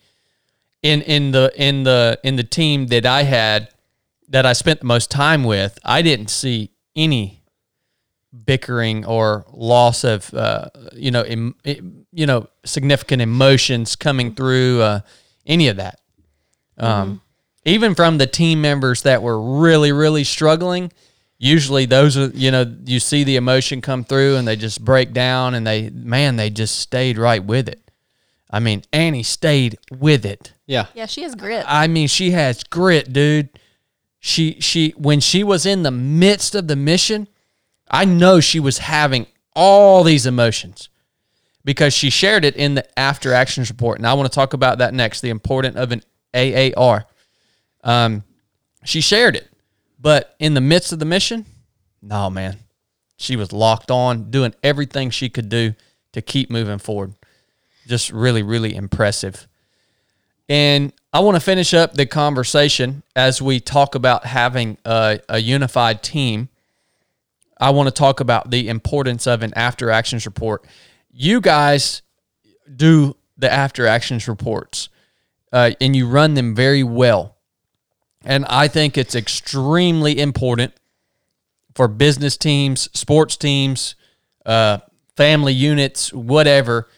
in 0.85 1.01
in 1.03 1.33
the 1.33 1.51
in 1.57 1.83
the 1.83 2.21
in 2.23 2.37
the 2.37 2.45
team 2.45 2.87
that 2.89 3.07
I 3.07 3.23
had 3.25 3.71
that 4.29 4.47
I 4.47 4.53
spent 4.53 4.81
the 4.81 4.87
most 4.87 5.11
time 5.11 5.43
with. 5.43 5.79
I 5.85 6.03
didn't 6.03 6.29
see 6.29 6.71
any 6.95 7.43
bickering 8.45 9.05
or 9.05 9.47
loss 9.53 10.05
of 10.05 10.33
uh, 10.35 10.69
you 10.93 11.11
know 11.11 11.23
em, 11.23 11.55
you 12.13 12.27
know 12.27 12.49
significant 12.65 13.23
emotions 13.23 13.97
coming 13.97 14.35
through 14.35 14.83
uh, 14.83 15.01
any 15.47 15.69
of 15.69 15.77
that. 15.79 16.01
Um, 16.79 17.23
Even 17.65 17.95
from 17.95 18.19
the 18.19 18.27
team 18.27 18.61
members 18.61 19.03
that 19.03 19.23
were 19.23 19.41
really 19.41 19.91
really 19.91 20.25
struggling, 20.25 20.93
usually 21.39 21.87
those 21.87 22.19
are 22.19 22.27
you 22.35 22.51
know 22.51 22.77
you 22.85 23.01
see 23.01 23.25
the 23.25 23.37
emotion 23.37 23.81
come 23.81 24.05
through 24.05 24.37
and 24.37 24.47
they 24.47 24.57
just 24.57 24.85
break 24.85 25.15
down 25.15 25.55
and 25.55 25.67
they 25.67 25.89
man 25.89 26.37
they 26.37 26.51
just 26.51 26.79
stayed 26.79 27.17
right 27.17 27.43
with 27.43 27.69
it. 27.71 27.91
I 28.51 28.61
mean 28.61 28.83
Annie 28.93 29.23
stayed 29.23 29.79
with 29.91 30.27
it. 30.27 30.53
Yeah. 30.67 30.87
Yeah, 30.95 31.07
she 31.07 31.23
has 31.23 31.35
grit. 31.35 31.65
I 31.69 31.87
mean, 31.87 32.09
she 32.09 32.31
has 32.31 32.65
grit, 32.65 33.13
dude. 33.13 33.49
She 34.21 34.59
she 34.61 34.95
when 34.97 35.21
she 35.21 35.45
was 35.45 35.67
in 35.67 35.83
the 35.83 35.91
midst 35.91 36.55
of 36.55 36.67
the 36.67 36.77
mission, 36.77 37.29
I 37.91 38.07
know 38.07 38.41
she 38.41 38.59
was 38.59 38.79
having 38.79 39.27
all 39.55 40.03
these 40.03 40.25
emotions 40.25 40.89
because 41.65 41.93
she 41.93 42.09
shared 42.09 42.45
it 42.45 42.57
in 42.57 42.75
the 42.75 42.99
after 42.99 43.35
actions 43.35 43.69
report, 43.69 43.99
and 43.99 44.07
I 44.07 44.15
want 44.15 44.31
to 44.31 44.35
talk 44.35 44.55
about 44.55 44.79
that 44.79 44.95
next. 44.95 45.21
The 45.21 45.31
importance 45.31 45.77
of 45.77 45.93
an 45.93 46.03
AAR. 46.35 47.05
Um, 47.83 48.25
she 48.85 49.03
shared 49.03 49.37
it, 49.37 49.49
but 50.01 50.35
in 50.39 50.55
the 50.55 50.61
midst 50.63 50.93
of 50.93 50.99
the 50.99 51.05
mission, 51.05 51.45
no 52.01 52.31
man, 52.31 52.57
she 53.17 53.37
was 53.37 53.53
locked 53.53 53.91
on, 53.91 54.31
doing 54.31 54.55
everything 54.63 55.11
she 55.11 55.29
could 55.29 55.51
do 55.51 55.75
to 56.13 56.23
keep 56.23 56.51
moving 56.51 56.79
forward. 56.79 57.15
Just 57.87 58.11
really, 58.11 58.43
really 58.43 58.75
impressive. 58.75 59.47
And 60.49 60.93
I 61.13 61.21
want 61.21 61.37
to 61.37 61.41
finish 61.41 61.73
up 61.73 61.95
the 61.95 62.07
conversation 62.07 63.03
as 63.17 63.41
we 63.41 63.61
talk 63.61 63.95
about 63.95 64.27
having 64.27 64.79
a, 64.85 65.21
a 65.29 65.39
unified 65.39 66.03
team. 66.03 66.49
I 67.59 67.71
want 67.71 67.87
to 67.87 67.95
talk 67.95 68.21
about 68.21 68.51
the 68.51 68.69
importance 68.69 69.27
of 69.27 69.43
an 69.43 69.53
after 69.55 69.91
actions 69.91 70.27
report. 70.27 70.67
You 71.13 71.41
guys 71.41 72.03
do 72.75 73.17
the 73.39 73.51
after 73.51 73.87
actions 73.87 74.29
reports 74.29 74.89
uh, 75.53 75.71
and 75.81 75.95
you 75.95 76.09
run 76.09 76.35
them 76.35 76.55
very 76.55 76.83
well. 76.83 77.37
And 78.25 78.45
I 78.47 78.69
think 78.69 78.99
it's 78.99 79.15
extremely 79.15 80.19
important 80.19 80.73
for 81.75 81.89
business 81.89 82.37
teams, 82.37 82.89
sports 82.99 83.37
teams, 83.37 83.95
uh, 84.45 84.79
family 85.17 85.53
units, 85.53 86.13
whatever. 86.13 86.89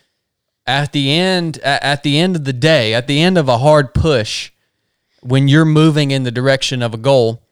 At 0.66 0.92
the 0.92 1.12
end, 1.12 1.58
at 1.58 2.02
the 2.02 2.18
end 2.18 2.34
of 2.36 2.44
the 2.44 2.52
day, 2.52 2.92
at 2.94 3.06
the 3.06 3.22
end 3.22 3.38
of 3.38 3.48
a 3.48 3.58
hard 3.58 3.94
push, 3.94 4.50
when 5.20 5.48
you're 5.48 5.64
moving 5.64 6.10
in 6.10 6.24
the 6.24 6.30
direction 6.30 6.82
of 6.82 6.92
a 6.92 6.96
goal, 6.96 7.42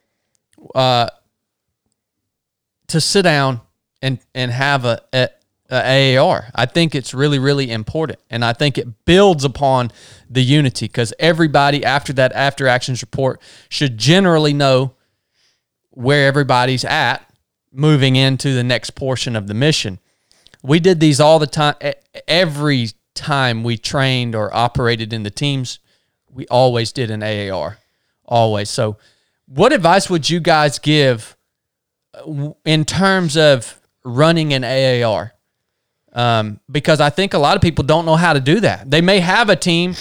uh, 0.75 1.09
to 2.89 3.01
sit 3.01 3.23
down 3.23 3.61
and 4.03 4.19
and 4.35 4.51
have 4.51 4.85
a, 4.85 5.01
a, 5.13 5.29
a 5.71 6.17
AAR. 6.17 6.51
I 6.55 6.67
think 6.67 6.95
it's 6.95 7.15
really 7.15 7.39
really 7.39 7.71
important, 7.71 8.19
and 8.31 8.45
I 8.45 8.53
think 8.53 8.79
it 8.79 9.05
builds 9.05 9.45
upon 9.45 9.91
the 10.29 10.43
unity 10.43 10.87
because 10.87 11.13
everybody 11.19 11.85
after 11.85 12.13
that 12.15 12.33
after 12.33 12.69
actions 12.69 13.03
report 13.03 13.41
should 13.69 13.99
generally 13.99 14.53
know 14.53 14.95
where 15.91 16.27
everybody's 16.27 16.85
at 16.85 17.29
moving 17.73 18.17
into 18.17 18.53
the 18.53 18.65
next 18.65 18.91
portion 18.91 19.35
of 19.35 19.47
the 19.47 19.55
mission. 19.55 19.99
We 20.63 20.81
did 20.81 21.01
these 21.01 21.21
all 21.21 21.39
the 21.39 21.47
time. 21.47 21.75
Every 22.29 22.89
time 23.15 23.65
we 23.65 23.77
trained 23.77 24.35
or 24.35 24.55
operated 24.55 25.13
in 25.13 25.23
the 25.23 25.31
teams, 25.31 25.79
we 26.31 26.47
always 26.49 26.93
did 26.93 27.11
an 27.11 27.23
AAR, 27.23 27.79
always. 28.25 28.69
So, 28.71 28.97
what 29.47 29.73
advice 29.73 30.09
would 30.11 30.29
you 30.29 30.41
guys 30.41 30.79
give 30.79 31.37
uh, 32.15 32.51
in 32.65 32.85
terms 32.85 33.37
of 33.37 33.81
running 34.05 34.53
an 34.53 34.65
AAR? 34.65 35.33
Um, 36.13 36.61
because 36.71 37.01
I 37.01 37.11
think 37.11 37.35
a 37.35 37.39
lot 37.39 37.57
of 37.57 37.63
people 37.63 37.85
don't 37.85 38.07
know 38.07 38.17
how 38.17 38.33
to 38.33 38.41
do 38.41 38.61
that. 38.61 38.91
They 38.91 39.01
may 39.01 39.21
have 39.21 39.49
a 39.49 39.57
team, 39.57 39.95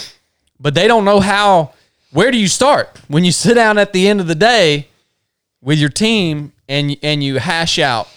but 0.60 0.74
they 0.74 0.86
don't 0.86 1.04
know 1.04 1.20
how. 1.20 1.72
Where 2.12 2.30
do 2.30 2.38
you 2.38 2.46
start 2.46 3.00
when 3.08 3.24
you 3.24 3.32
sit 3.32 3.54
down 3.54 3.76
at 3.76 3.92
the 3.92 4.06
end 4.06 4.20
of 4.20 4.28
the 4.28 4.36
day 4.36 4.86
with 5.60 5.78
your 5.78 5.88
team 5.88 6.52
and 6.68 6.96
and 7.02 7.22
you 7.24 7.38
hash 7.38 7.78
out, 7.80 8.08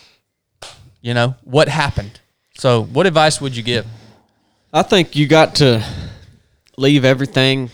you 1.02 1.14
know, 1.15 1.36
what 1.44 1.68
happened? 1.68 2.19
So, 2.57 2.84
what 2.84 3.07
advice 3.07 3.41
would 3.41 3.56
you 3.56 3.64
give? 3.64 3.86
I 4.73 4.84
think 4.84 5.15
you 5.15 5.27
got 5.27 5.56
to 5.56 5.85
leave 6.77 7.06
everything 7.06 7.69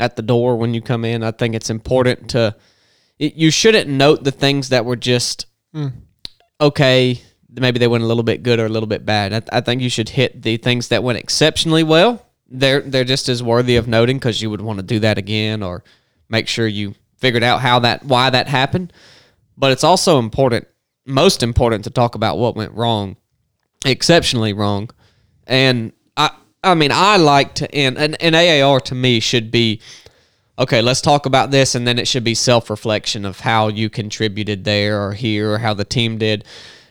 at 0.00 0.16
the 0.16 0.22
door 0.22 0.56
when 0.56 0.74
you 0.74 0.80
come 0.80 1.04
in. 1.04 1.22
I 1.22 1.30
think 1.30 1.54
it's 1.54 1.70
important 1.70 2.30
to. 2.30 2.56
It, 3.18 3.34
you 3.34 3.50
shouldn't 3.50 3.88
note 3.88 4.24
the 4.24 4.30
things 4.30 4.68
that 4.70 4.84
were 4.84 4.96
just 4.96 5.46
mm. 5.74 5.92
okay. 6.60 7.20
Maybe 7.50 7.78
they 7.78 7.88
went 7.88 8.04
a 8.04 8.06
little 8.06 8.22
bit 8.22 8.42
good 8.42 8.60
or 8.60 8.66
a 8.66 8.68
little 8.68 8.86
bit 8.86 9.04
bad. 9.06 9.32
I, 9.32 9.58
I 9.58 9.60
think 9.60 9.82
you 9.82 9.90
should 9.90 10.10
hit 10.10 10.42
the 10.42 10.56
things 10.58 10.88
that 10.88 11.02
went 11.02 11.18
exceptionally 11.18 11.82
well. 11.82 12.26
They're 12.48 12.80
they're 12.80 13.04
just 13.04 13.28
as 13.28 13.42
worthy 13.42 13.76
of 13.76 13.88
noting 13.88 14.18
because 14.18 14.42
you 14.42 14.50
would 14.50 14.60
want 14.60 14.78
to 14.78 14.84
do 14.84 14.98
that 15.00 15.18
again 15.18 15.62
or 15.62 15.84
make 16.28 16.48
sure 16.48 16.66
you 16.66 16.94
figured 17.16 17.42
out 17.42 17.60
how 17.60 17.80
that 17.80 18.04
why 18.04 18.30
that 18.30 18.48
happened. 18.48 18.92
But 19.56 19.72
it's 19.72 19.84
also 19.84 20.18
important, 20.18 20.68
most 21.04 21.42
important, 21.42 21.84
to 21.84 21.90
talk 21.90 22.14
about 22.14 22.38
what 22.38 22.56
went 22.56 22.72
wrong, 22.72 23.16
exceptionally 23.84 24.52
wrong. 24.52 24.90
And 25.48 25.92
I 26.16 26.30
I 26.62 26.74
mean 26.74 26.92
I 26.92 27.16
like 27.16 27.54
to 27.56 27.74
end 27.74 27.98
an, 27.98 28.14
an 28.16 28.34
AAR 28.34 28.80
to 28.80 28.94
me 28.94 29.20
should 29.20 29.50
be 29.50 29.80
okay, 30.58 30.82
let's 30.82 31.00
talk 31.00 31.26
about 31.26 31.50
this 31.50 31.74
and 31.74 31.86
then 31.86 31.98
it 31.98 32.08
should 32.08 32.24
be 32.24 32.34
self-reflection 32.34 33.24
of 33.24 33.40
how 33.40 33.68
you 33.68 33.88
contributed 33.88 34.64
there 34.64 35.00
or 35.02 35.12
here 35.12 35.52
or 35.52 35.58
how 35.58 35.72
the 35.72 35.84
team 35.84 36.18
did. 36.18 36.44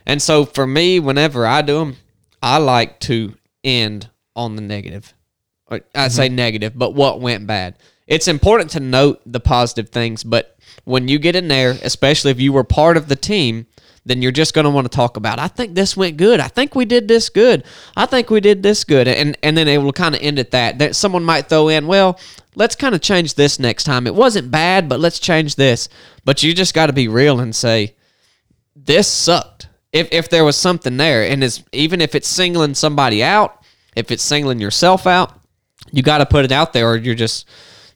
And 0.05 0.21
so 0.21 0.45
for 0.45 0.65
me 0.65 0.99
whenever 0.99 1.45
I 1.45 1.61
do 1.61 1.79
them, 1.79 1.97
I 2.41 2.57
like 2.57 2.99
to 3.01 3.34
end 3.63 4.09
on 4.35 4.55
the 4.55 4.61
negative. 4.61 5.13
I 5.93 6.07
say 6.07 6.27
mm-hmm. 6.27 6.35
negative, 6.35 6.77
but 6.77 6.93
what 6.93 7.19
went 7.19 7.45
bad. 7.45 7.77
It's 8.07 8.29
important 8.29 8.71
to 8.71 8.79
note 8.79 9.21
the 9.25 9.41
positive 9.41 9.89
things, 9.89 10.23
but 10.23 10.57
when 10.85 11.09
you 11.09 11.19
get 11.19 11.35
in 11.35 11.49
there, 11.49 11.71
especially 11.84 12.31
if 12.31 12.39
you 12.39 12.53
were 12.53 12.63
part 12.63 12.95
of 12.95 13.09
the 13.09 13.17
team, 13.17 13.67
then 14.07 14.21
you're 14.21 14.31
just 14.31 14.53
going 14.53 14.65
to 14.65 14.69
want 14.71 14.89
to 14.89 14.95
talk 14.95 15.17
about. 15.17 15.39
I 15.39 15.47
think 15.47 15.75
this 15.75 15.97
went 15.97 16.17
good. 16.17 16.39
I 16.39 16.47
think 16.47 16.75
we 16.75 16.85
did 16.85 17.07
this 17.07 17.29
good. 17.29 17.63
I 17.95 18.05
think 18.05 18.29
we 18.29 18.39
did 18.39 18.63
this 18.63 18.84
good, 18.84 19.07
and 19.07 19.38
and 19.43 19.57
then 19.57 19.67
it 19.67 19.77
will 19.77 19.93
kind 19.93 20.15
of 20.15 20.21
end 20.21 20.39
at 20.39 20.51
that. 20.51 20.79
That 20.79 20.95
someone 20.95 21.23
might 21.23 21.49
throw 21.49 21.67
in, 21.69 21.88
well, 21.88 22.19
let's 22.55 22.75
kind 22.75 22.95
of 22.95 23.01
change 23.01 23.35
this 23.35 23.59
next 23.59 23.84
time. 23.84 24.07
It 24.07 24.15
wasn't 24.15 24.49
bad, 24.51 24.88
but 24.89 24.99
let's 24.99 25.19
change 25.19 25.55
this. 25.55 25.89
But 26.25 26.43
you 26.43 26.53
just 26.53 26.73
got 26.73 26.88
to 26.88 26.93
be 26.93 27.07
real 27.07 27.39
and 27.39 27.55
say, 27.55 27.95
this 28.75 29.07
sucked. 29.07 29.67
If 29.91 30.09
if 30.11 30.29
there 30.29 30.45
was 30.45 30.55
something 30.55 30.97
there, 30.97 31.23
and 31.23 31.43
it's 31.43 31.63
even 31.71 32.01
if 32.01 32.15
it's 32.15 32.27
singling 32.27 32.75
somebody 32.75 33.23
out, 33.23 33.63
if 33.95 34.11
it's 34.11 34.23
singling 34.23 34.59
yourself 34.59 35.07
out, 35.07 35.39
you 35.91 36.03
got 36.03 36.19
to 36.19 36.25
put 36.25 36.45
it 36.45 36.51
out 36.51 36.73
there, 36.73 36.88
or 36.88 36.97
you're 36.97 37.15
just 37.15 37.47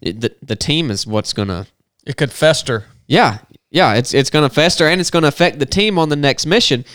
the 0.02 0.34
the 0.42 0.56
team 0.56 0.90
is 0.90 1.06
what's 1.06 1.34
gonna 1.34 1.68
It 2.06 2.18
could 2.18 2.32
fester. 2.32 2.86
yeah, 3.08 3.40
yeah, 3.72 3.94
it's 3.94 4.14
it's 4.14 4.30
going 4.30 4.48
to 4.48 4.54
fester 4.54 4.86
and 4.86 5.02
it's 5.02 5.10
going 5.10 5.24
to 5.24 5.30
affect 5.30 5.58
the 5.58 5.66
team 5.66 5.98
on 5.98 6.10
the 6.10 6.16
next 6.16 6.46
mission. 6.46 6.86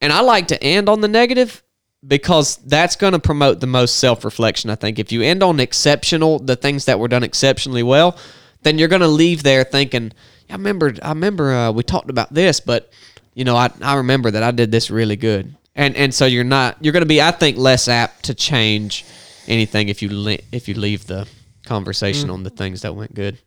And 0.00 0.12
I 0.12 0.20
like 0.20 0.48
to 0.48 0.62
end 0.62 0.88
on 0.88 1.00
the 1.00 1.08
negative 1.08 1.62
because 2.06 2.56
that's 2.56 2.96
going 2.96 3.12
to 3.12 3.18
promote 3.18 3.60
the 3.60 3.66
most 3.66 3.96
self-reflection, 3.98 4.70
I 4.70 4.74
think. 4.74 4.98
If 4.98 5.12
you 5.12 5.22
end 5.22 5.42
on 5.42 5.60
exceptional, 5.60 6.38
the 6.38 6.56
things 6.56 6.86
that 6.86 6.98
were 6.98 7.08
done 7.08 7.22
exceptionally 7.22 7.82
well, 7.82 8.18
then 8.62 8.78
you're 8.78 8.88
going 8.88 9.02
to 9.02 9.08
leave 9.08 9.42
there 9.42 9.62
thinking, 9.64 10.12
I 10.48 10.54
remember 10.54 10.94
I 11.02 11.10
remember 11.10 11.52
uh, 11.52 11.72
we 11.72 11.84
talked 11.84 12.10
about 12.10 12.34
this, 12.34 12.58
but 12.60 12.90
you 13.34 13.44
know, 13.44 13.56
I 13.56 13.70
I 13.80 13.96
remember 13.96 14.30
that 14.32 14.42
I 14.42 14.50
did 14.50 14.72
this 14.72 14.90
really 14.90 15.16
good. 15.16 15.56
And 15.76 15.94
and 15.96 16.12
so 16.12 16.26
you're 16.26 16.42
not 16.44 16.76
you're 16.80 16.92
going 16.92 17.02
to 17.02 17.06
be 17.06 17.22
I 17.22 17.30
think 17.30 17.56
less 17.56 17.86
apt 17.86 18.24
to 18.24 18.34
change 18.34 19.04
anything 19.46 19.88
if 19.88 20.02
you 20.02 20.08
le- 20.12 20.38
if 20.50 20.66
you 20.68 20.74
leave 20.74 21.06
the 21.06 21.28
conversation 21.64 22.30
on 22.30 22.42
the 22.42 22.50
things 22.50 22.82
that 22.82 22.96
went 22.96 23.14
good. 23.14 23.38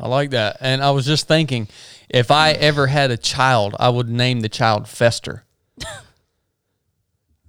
I 0.00 0.08
like 0.08 0.30
that. 0.30 0.56
And 0.60 0.82
I 0.82 0.90
was 0.90 1.06
just 1.06 1.28
thinking, 1.28 1.68
if 2.08 2.30
I 2.30 2.52
ever 2.52 2.86
had 2.88 3.10
a 3.10 3.16
child, 3.16 3.74
I 3.78 3.88
would 3.88 4.08
name 4.08 4.40
the 4.40 4.48
child 4.48 4.88
Fester. 4.88 5.44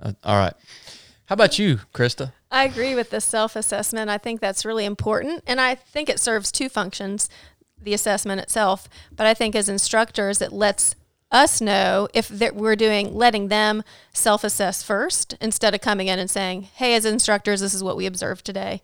Uh, 0.02 0.12
all 0.26 0.36
right. 0.36 0.54
How 1.28 1.34
about 1.34 1.58
you, 1.58 1.80
Krista? 1.94 2.34
I 2.52 2.66
agree 2.66 2.94
with 2.94 3.10
the 3.10 3.22
self 3.22 3.56
assessment. 3.56 4.10
I 4.10 4.18
think 4.18 4.42
that's 4.42 4.66
really 4.66 4.84
important. 4.84 5.44
And 5.48 5.62
I 5.62 5.76
think 5.76 6.10
it 6.10 6.20
serves 6.20 6.52
two 6.52 6.68
functions 6.68 7.30
the 7.84 7.94
assessment 7.94 8.42
itself, 8.42 8.88
but 9.16 9.26
I 9.26 9.34
think 9.34 9.56
as 9.56 9.70
instructors, 9.70 10.42
it 10.42 10.52
lets 10.52 10.96
us 11.32 11.60
know 11.60 12.08
if 12.14 12.28
that 12.28 12.56
we're 12.56 12.76
doing 12.76 13.14
letting 13.14 13.48
them 13.48 13.84
self-assess 14.14 14.84
first 14.84 15.36
instead 15.42 15.74
of 15.74 15.82
coming 15.82 16.08
in 16.08 16.20
and 16.20 16.30
saying, 16.30 16.70
"Hey, 16.76 16.94
as 16.94 17.06
instructors, 17.06 17.60
this 17.60 17.74
is 17.74 17.84
what 17.84 17.98
we 17.98 18.06
observed 18.06 18.46
today." 18.46 18.82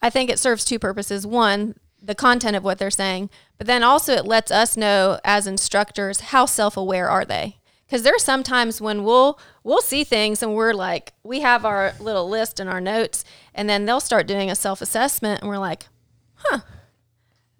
I 0.00 0.08
think 0.08 0.30
it 0.30 0.38
serves 0.38 0.64
two 0.64 0.78
purposes. 0.78 1.26
One, 1.26 1.74
the 2.02 2.14
content 2.14 2.56
of 2.56 2.64
what 2.64 2.78
they're 2.78 2.90
saying, 2.90 3.30
but 3.58 3.66
then 3.66 3.82
also 3.82 4.14
it 4.14 4.26
lets 4.26 4.50
us 4.50 4.76
know 4.76 5.18
as 5.24 5.46
instructors 5.46 6.20
how 6.20 6.46
self-aware 6.46 7.08
are 7.08 7.24
they? 7.24 7.56
Because 7.86 8.02
there's 8.02 8.22
sometimes 8.22 8.80
when 8.80 9.04
we'll 9.04 9.38
we'll 9.64 9.82
see 9.82 10.04
things 10.04 10.42
and 10.42 10.54
we're 10.54 10.72
like, 10.72 11.12
we 11.22 11.40
have 11.40 11.64
our 11.64 11.92
little 11.98 12.28
list 12.28 12.60
and 12.60 12.70
our 12.70 12.80
notes, 12.80 13.24
and 13.54 13.68
then 13.68 13.84
they'll 13.84 14.00
start 14.00 14.26
doing 14.26 14.50
a 14.50 14.54
self-assessment, 14.54 15.40
and 15.40 15.48
we're 15.48 15.58
like, 15.58 15.86
"Huh, 16.34 16.60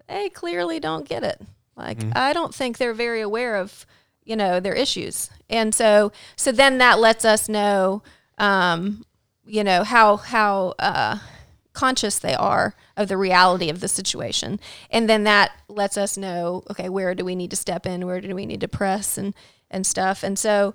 they 0.07 0.29
clearly 0.29 0.79
don't 0.79 1.07
get 1.07 1.23
it." 1.23 1.41
Like 1.75 1.97
I 2.15 2.33
don't 2.33 2.55
think 2.55 2.77
they're 2.77 2.93
very 2.93 3.21
aware 3.21 3.57
of 3.57 3.85
you 4.23 4.35
know 4.35 4.59
their 4.59 4.73
issues, 4.73 5.29
and 5.49 5.75
so 5.75 6.11
so 6.35 6.51
then 6.51 6.77
that 6.77 6.99
lets 6.99 7.25
us 7.25 7.49
know, 7.49 8.01
um, 8.37 9.05
you 9.45 9.63
know 9.63 9.83
how 9.83 10.15
how 10.17 10.75
uh, 10.79 11.17
conscious 11.73 12.17
they 12.19 12.33
are 12.35 12.73
of 12.97 13.07
the 13.07 13.17
reality 13.17 13.69
of 13.69 13.79
the 13.79 13.87
situation, 13.87 14.59
and 14.89 15.09
then 15.09 15.23
that 15.23 15.51
lets 15.67 15.97
us 15.97 16.17
know, 16.17 16.63
okay, 16.69 16.89
where 16.89 17.15
do 17.15 17.25
we 17.25 17.35
need 17.35 17.51
to 17.51 17.55
step 17.55 17.85
in, 17.85 18.05
where 18.05 18.21
do 18.21 18.35
we 18.35 18.45
need 18.45 18.61
to 18.61 18.67
press, 18.67 19.17
and 19.17 19.33
and 19.69 19.85
stuff, 19.85 20.23
and 20.23 20.37
so. 20.37 20.73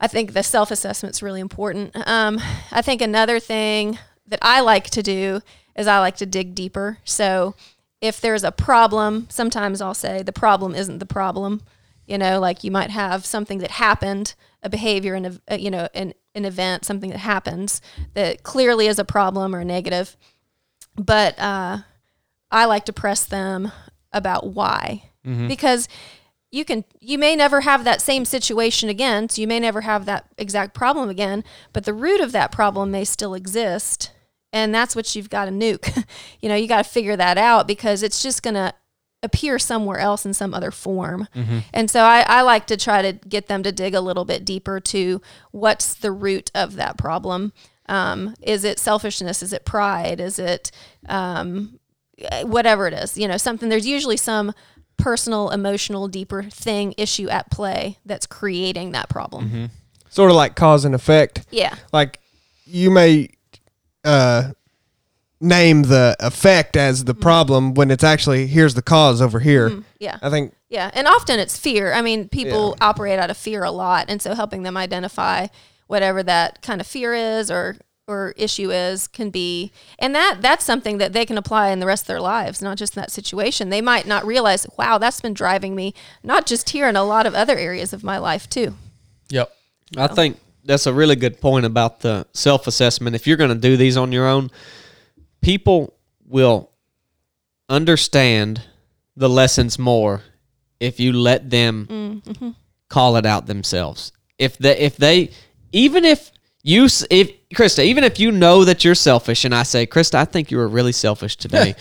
I 0.00 0.06
think 0.06 0.32
the 0.32 0.44
self 0.44 0.70
assessment 0.70 1.16
is 1.16 1.24
really 1.24 1.40
important. 1.40 1.90
Um, 2.06 2.40
I 2.70 2.82
think 2.82 3.02
another 3.02 3.40
thing 3.40 3.98
that 4.28 4.38
I 4.42 4.60
like 4.60 4.90
to 4.90 5.02
do 5.02 5.40
is 5.74 5.86
I 5.86 5.98
like 5.98 6.16
to 6.18 6.26
dig 6.26 6.54
deeper. 6.54 6.98
So 7.04 7.54
if 8.00 8.20
there's 8.20 8.44
a 8.44 8.52
problem, 8.52 9.26
sometimes 9.30 9.80
I'll 9.80 9.94
say 9.94 10.22
the 10.22 10.32
problem 10.32 10.74
isn't 10.74 10.98
the 10.98 11.06
problem. 11.06 11.62
You 12.06 12.18
know, 12.18 12.40
like 12.40 12.64
you 12.64 12.70
might 12.70 12.90
have 12.90 13.26
something 13.26 13.58
that 13.58 13.72
happened, 13.72 14.34
a 14.62 14.68
behavior, 14.68 15.14
and 15.14 15.40
a, 15.48 15.58
you 15.58 15.70
know, 15.70 15.88
an 15.94 16.14
an 16.34 16.44
event, 16.44 16.84
something 16.84 17.10
that 17.10 17.18
happens 17.18 17.80
that 18.14 18.42
clearly 18.42 18.86
is 18.86 18.98
a 18.98 19.04
problem 19.04 19.54
or 19.54 19.60
a 19.60 19.64
negative. 19.64 20.16
But 20.98 21.38
uh, 21.38 21.78
I 22.50 22.64
like 22.64 22.84
to 22.86 22.92
press 22.92 23.24
them 23.24 23.70
about 24.12 24.48
why, 24.48 25.10
because 25.48 25.88
you 26.50 26.64
can 26.64 26.84
you 27.00 27.18
may 27.18 27.36
never 27.36 27.60
have 27.60 27.84
that 27.84 28.00
same 28.00 28.24
situation 28.24 28.88
again 28.88 29.28
so 29.28 29.40
you 29.42 29.46
may 29.46 29.60
never 29.60 29.82
have 29.82 30.06
that 30.06 30.24
exact 30.38 30.72
problem 30.72 31.10
again 31.10 31.44
but 31.74 31.84
the 31.84 31.92
root 31.92 32.22
of 32.22 32.32
that 32.32 32.50
problem 32.50 32.90
may 32.90 33.04
still 33.04 33.34
exist 33.34 34.12
and 34.50 34.74
that's 34.74 34.96
what 34.96 35.14
you've 35.14 35.28
got 35.28 35.44
to 35.44 35.50
nuke. 35.50 36.04
You 36.40 36.48
know 36.48 36.54
you 36.54 36.66
got 36.66 36.82
to 36.84 36.90
figure 36.90 37.16
that 37.16 37.36
out 37.36 37.66
because 37.68 38.02
it's 38.02 38.22
just 38.22 38.42
going 38.42 38.54
to 38.54 38.72
appear 39.22 39.58
somewhere 39.58 39.98
else 39.98 40.24
in 40.24 40.32
some 40.32 40.54
other 40.54 40.70
form. 40.70 41.26
And 41.74 41.90
so 41.90 42.04
I, 42.04 42.20
I 42.26 42.40
like 42.42 42.66
to 42.68 42.76
try 42.76 43.02
to 43.02 43.12
get 43.12 43.48
them 43.48 43.62
to 43.64 43.72
dig 43.72 43.94
a 43.94 44.00
little 44.00 44.24
bit 44.24 44.44
deeper 44.44 44.78
to 44.80 45.20
what's 45.50 45.92
the 45.92 46.12
root 46.12 46.50
of 46.54 46.76
that 46.76 46.96
problem 46.96 47.52
um, 47.88 48.34
is 48.42 48.64
it 48.64 48.78
selfishness 48.78 49.42
is 49.42 49.52
it 49.52 49.64
pride 49.64 50.20
is 50.20 50.38
it 50.38 50.70
um, 51.08 51.78
whatever 52.42 52.86
it 52.86 52.94
is, 52.94 53.16
you 53.16 53.28
know, 53.28 53.36
something, 53.36 53.68
there's 53.68 53.86
usually 53.86 54.16
some 54.16 54.52
personal, 54.96 55.50
emotional, 55.50 56.08
deeper 56.08 56.42
thing, 56.42 56.94
issue 56.96 57.28
at 57.28 57.50
play 57.50 57.98
that's 58.04 58.26
creating 58.26 58.92
that 58.92 59.08
problem. 59.08 59.70
Sort 60.10 60.30
of 60.30 60.36
like 60.36 60.56
cause 60.56 60.84
and 60.84 60.94
effect. 60.94 61.46
Yeah. 61.50 61.74
Like 61.92 62.20
you 62.64 62.90
may 62.90 63.28
uh, 64.04 64.50
name 65.40 65.82
the 65.82 66.16
effect 66.18 66.76
as 66.76 67.04
the 67.04 67.14
problem 67.14 67.74
when 67.74 67.90
it's 67.90 68.04
actually 68.04 68.46
here's 68.46 68.74
the 68.74 68.82
cause 68.82 69.22
over 69.22 69.38
here. 69.38 69.82
Yeah. 70.00 70.18
I 70.20 70.30
think 70.30 70.54
Yeah. 70.68 70.90
And 70.94 71.06
often 71.06 71.38
it's 71.38 71.56
fear. 71.56 71.92
I 71.92 72.02
mean, 72.02 72.28
people 72.28 72.76
operate 72.80 73.18
out 73.18 73.30
of 73.30 73.36
fear 73.36 73.62
a 73.62 73.70
lot. 73.70 74.06
And 74.08 74.20
so 74.20 74.34
helping 74.34 74.62
them 74.64 74.76
identify 74.76 75.46
whatever 75.88 76.22
that 76.22 76.62
kind 76.62 76.80
of 76.80 76.86
fear 76.86 77.12
is 77.12 77.50
or, 77.50 77.76
or 78.06 78.32
issue 78.36 78.70
is 78.70 79.06
can 79.08 79.28
be 79.28 79.72
and 79.98 80.14
that 80.14 80.38
that's 80.40 80.64
something 80.64 80.98
that 80.98 81.12
they 81.12 81.26
can 81.26 81.36
apply 81.36 81.70
in 81.70 81.80
the 81.80 81.86
rest 81.86 82.04
of 82.04 82.06
their 82.06 82.20
lives 82.20 82.62
not 82.62 82.78
just 82.78 82.96
in 82.96 83.00
that 83.00 83.10
situation 83.10 83.68
they 83.68 83.82
might 83.82 84.06
not 84.06 84.24
realize 84.24 84.66
wow 84.78 84.96
that's 84.96 85.20
been 85.20 85.34
driving 85.34 85.74
me 85.74 85.92
not 86.22 86.46
just 86.46 86.70
here 86.70 86.88
in 86.88 86.96
a 86.96 87.04
lot 87.04 87.26
of 87.26 87.34
other 87.34 87.58
areas 87.58 87.92
of 87.92 88.04
my 88.04 88.16
life 88.16 88.48
too 88.48 88.74
Yep. 89.30 89.52
I 89.96 90.06
think 90.08 90.38
that's 90.64 90.86
a 90.86 90.92
really 90.92 91.16
good 91.16 91.40
point 91.40 91.66
about 91.66 92.00
the 92.00 92.26
self 92.32 92.66
assessment. 92.66 93.16
If 93.16 93.26
you're 93.26 93.36
going 93.36 93.50
to 93.50 93.56
do 93.56 93.76
these 93.76 93.96
on 93.96 94.12
your 94.12 94.26
own, 94.26 94.50
people 95.40 95.94
will 96.26 96.70
understand 97.68 98.62
the 99.16 99.28
lessons 99.28 99.78
more 99.78 100.22
if 100.80 101.00
you 101.00 101.12
let 101.12 101.50
them 101.50 101.86
mm, 101.90 102.22
mm-hmm. 102.22 102.50
call 102.88 103.16
it 103.16 103.26
out 103.26 103.46
themselves. 103.46 104.12
If 104.38 104.58
they, 104.58 104.78
if 104.78 104.96
they, 104.96 105.30
even 105.72 106.04
if 106.04 106.32
you, 106.62 106.84
if 107.10 107.48
Krista, 107.50 107.84
even 107.84 108.04
if 108.04 108.18
you 108.18 108.30
know 108.30 108.64
that 108.64 108.84
you're 108.84 108.94
selfish, 108.94 109.44
and 109.44 109.54
I 109.54 109.62
say, 109.62 109.86
Krista, 109.86 110.16
I 110.16 110.24
think 110.24 110.50
you 110.50 110.58
were 110.58 110.68
really 110.68 110.92
selfish 110.92 111.36
today, 111.36 111.74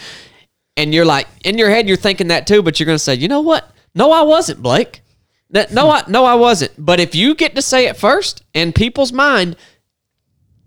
and 0.76 0.94
you're 0.94 1.06
like 1.06 1.28
in 1.44 1.58
your 1.58 1.70
head, 1.70 1.88
you're 1.88 1.98
thinking 1.98 2.28
that 2.28 2.48
too, 2.48 2.62
but 2.62 2.80
you're 2.80 2.86
going 2.86 2.96
to 2.96 3.04
say, 3.04 3.16
you 3.16 3.28
know 3.28 3.42
what? 3.42 3.70
No, 3.96 4.12
I 4.12 4.22
wasn't, 4.22 4.62
Blake. 4.62 5.02
That, 5.50 5.72
no, 5.72 5.90
I 5.90 6.04
no, 6.08 6.26
I 6.26 6.36
wasn't. 6.36 6.74
But 6.78 7.00
if 7.00 7.16
you 7.16 7.34
get 7.34 7.56
to 7.56 7.62
say 7.62 7.88
it 7.88 7.96
first, 7.96 8.44
in 8.54 8.74
people's 8.74 9.14
mind, 9.14 9.56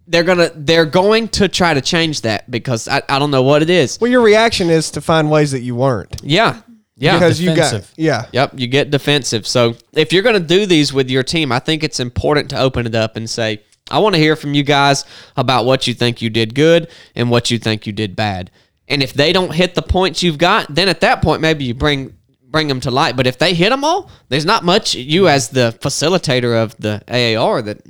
they're 0.06 0.24
gonna 0.24 0.51
they're 0.55 0.86
going 0.86 1.28
to 1.28 1.48
try 1.48 1.74
to 1.74 1.80
change 1.80 2.22
that 2.22 2.51
because 2.51 2.88
I, 2.88 3.02
I 3.09 3.18
don't 3.18 3.30
know 3.30 3.42
what 3.42 3.62
it 3.62 3.70
is. 3.70 4.01
well, 4.01 4.10
your 4.10 4.22
reaction 4.22 4.70
is 4.70 4.90
to 4.92 5.01
find 5.01 5.30
ways 5.30 5.51
that 5.52 5.60
you 5.60 5.76
weren't 5.76 6.20
Yeah, 6.24 6.62
yeah. 7.01 7.14
because 7.14 7.40
you 7.40 7.55
got 7.56 7.90
yeah. 7.97 8.27
Yep, 8.32 8.52
you 8.56 8.66
get 8.66 8.90
defensive. 8.90 9.47
So 9.47 9.74
if 9.93 10.12
you're 10.12 10.22
going 10.22 10.40
to 10.40 10.40
do 10.40 10.66
these 10.66 10.93
with 10.93 11.10
your 11.10 11.22
team, 11.22 11.51
I 11.51 11.59
think 11.59 11.82
it's 11.82 11.98
important 11.98 12.51
to 12.51 12.60
open 12.60 12.86
it 12.86 12.94
up 12.94 13.16
and 13.16 13.28
say, 13.28 13.62
I 13.90 13.98
want 13.98 14.14
to 14.14 14.20
hear 14.20 14.36
from 14.36 14.55
you 14.55 14.62
guys 14.62 15.05
about 15.36 15.64
what 15.64 15.86
you 15.86 15.94
think 15.94 16.22
you 16.22 16.31
did 16.31 16.55
good 16.55 16.89
and 17.14 17.31
what 17.31 17.51
you 17.51 17.59
think 17.59 17.86
you 17.86 17.93
did 17.93 18.14
bad. 18.14 18.51
And 18.86 19.02
if 19.02 19.12
they 19.12 19.32
don't 19.32 19.55
hit 19.55 19.74
the 19.74 19.82
points 19.82 20.22
you've 20.22 20.39
got, 20.39 20.72
then 20.72 20.89
at 20.89 21.01
that 21.01 21.22
point 21.22 21.40
maybe 21.40 21.64
you 21.64 21.74
bring 21.74 22.16
bring 22.51 22.68
them 22.68 22.81
to 22.81 22.90
light. 22.90 23.16
But 23.16 23.27
if 23.27 23.39
they 23.39 23.55
hit 23.55 23.70
them 23.70 23.85
all, 23.85 24.10
there's 24.28 24.44
not 24.44 24.64
much 24.64 24.94
you 24.94 25.28
as 25.28 25.48
the 25.48 25.77
facilitator 25.81 26.60
of 26.60 26.77
the 26.78 27.02
AAR 27.09 27.62
that 27.62 27.81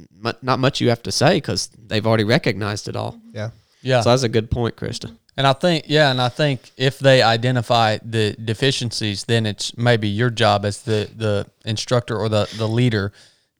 not 0.43 0.59
much 0.59 0.81
you 0.81 0.91
have 0.91 1.03
to 1.05 1.13
say 1.13 1.37
because 1.37 1.69
they've 1.69 2.07
already 2.07 2.25
recognized 2.25 2.89
it 2.89 2.97
all. 2.97 3.19
Yeah. 3.33 3.51
Yeah. 3.83 4.03
So 4.03 4.11
that's 4.11 4.23
a 4.23 4.29
good 4.29 4.51
point, 4.51 4.77
Krista. 4.77 5.17
And 5.41 5.47
I 5.47 5.55
think, 5.55 5.87
yeah, 5.87 6.11
and 6.11 6.21
I 6.21 6.29
think 6.29 6.71
if 6.77 6.99
they 6.99 7.23
identify 7.23 7.97
the 8.05 8.35
deficiencies, 8.35 9.25
then 9.25 9.47
it's 9.47 9.75
maybe 9.75 10.07
your 10.07 10.29
job 10.29 10.67
as 10.67 10.83
the 10.83 11.09
the 11.17 11.47
instructor 11.65 12.15
or 12.15 12.29
the 12.29 12.47
the 12.59 12.69
leader 12.69 13.11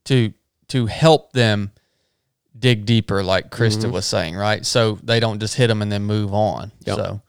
to 0.05 0.35
to 0.69 0.85
help 0.85 1.33
them 1.33 1.73
dig 2.59 2.85
deeper, 2.85 3.23
like 3.23 3.51
Krista 3.51 3.85
mm-hmm. 3.85 3.93
was 3.93 4.05
saying, 4.05 4.37
right? 4.37 4.67
So 4.67 4.99
they 5.03 5.21
don't 5.21 5.41
just 5.41 5.55
hit 5.55 5.69
them 5.69 5.81
and 5.81 5.91
then 5.91 6.03
move 6.03 6.35
on. 6.35 6.71
Yep. 6.85 6.97
So, 6.97 7.23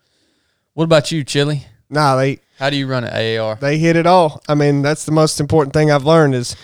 what 0.73 0.83
about 0.83 1.13
you, 1.13 1.23
Chili? 1.23 1.65
Nah, 1.89 2.17
they 2.17 2.39
How 2.59 2.69
do 2.69 2.75
you 2.75 2.87
run 2.87 3.05
an 3.05 3.39
AAR? 3.39 3.55
they 3.55 3.77
hit 3.77 3.95
it 3.95 4.05
all. 4.05 4.41
I 4.49 4.55
mean, 4.55 4.81
that's 4.81 5.05
the 5.05 5.13
most 5.13 5.39
important 5.39 5.71
thing 5.71 5.89
I've 5.89 6.03
learned 6.03 6.35
is 6.35 6.57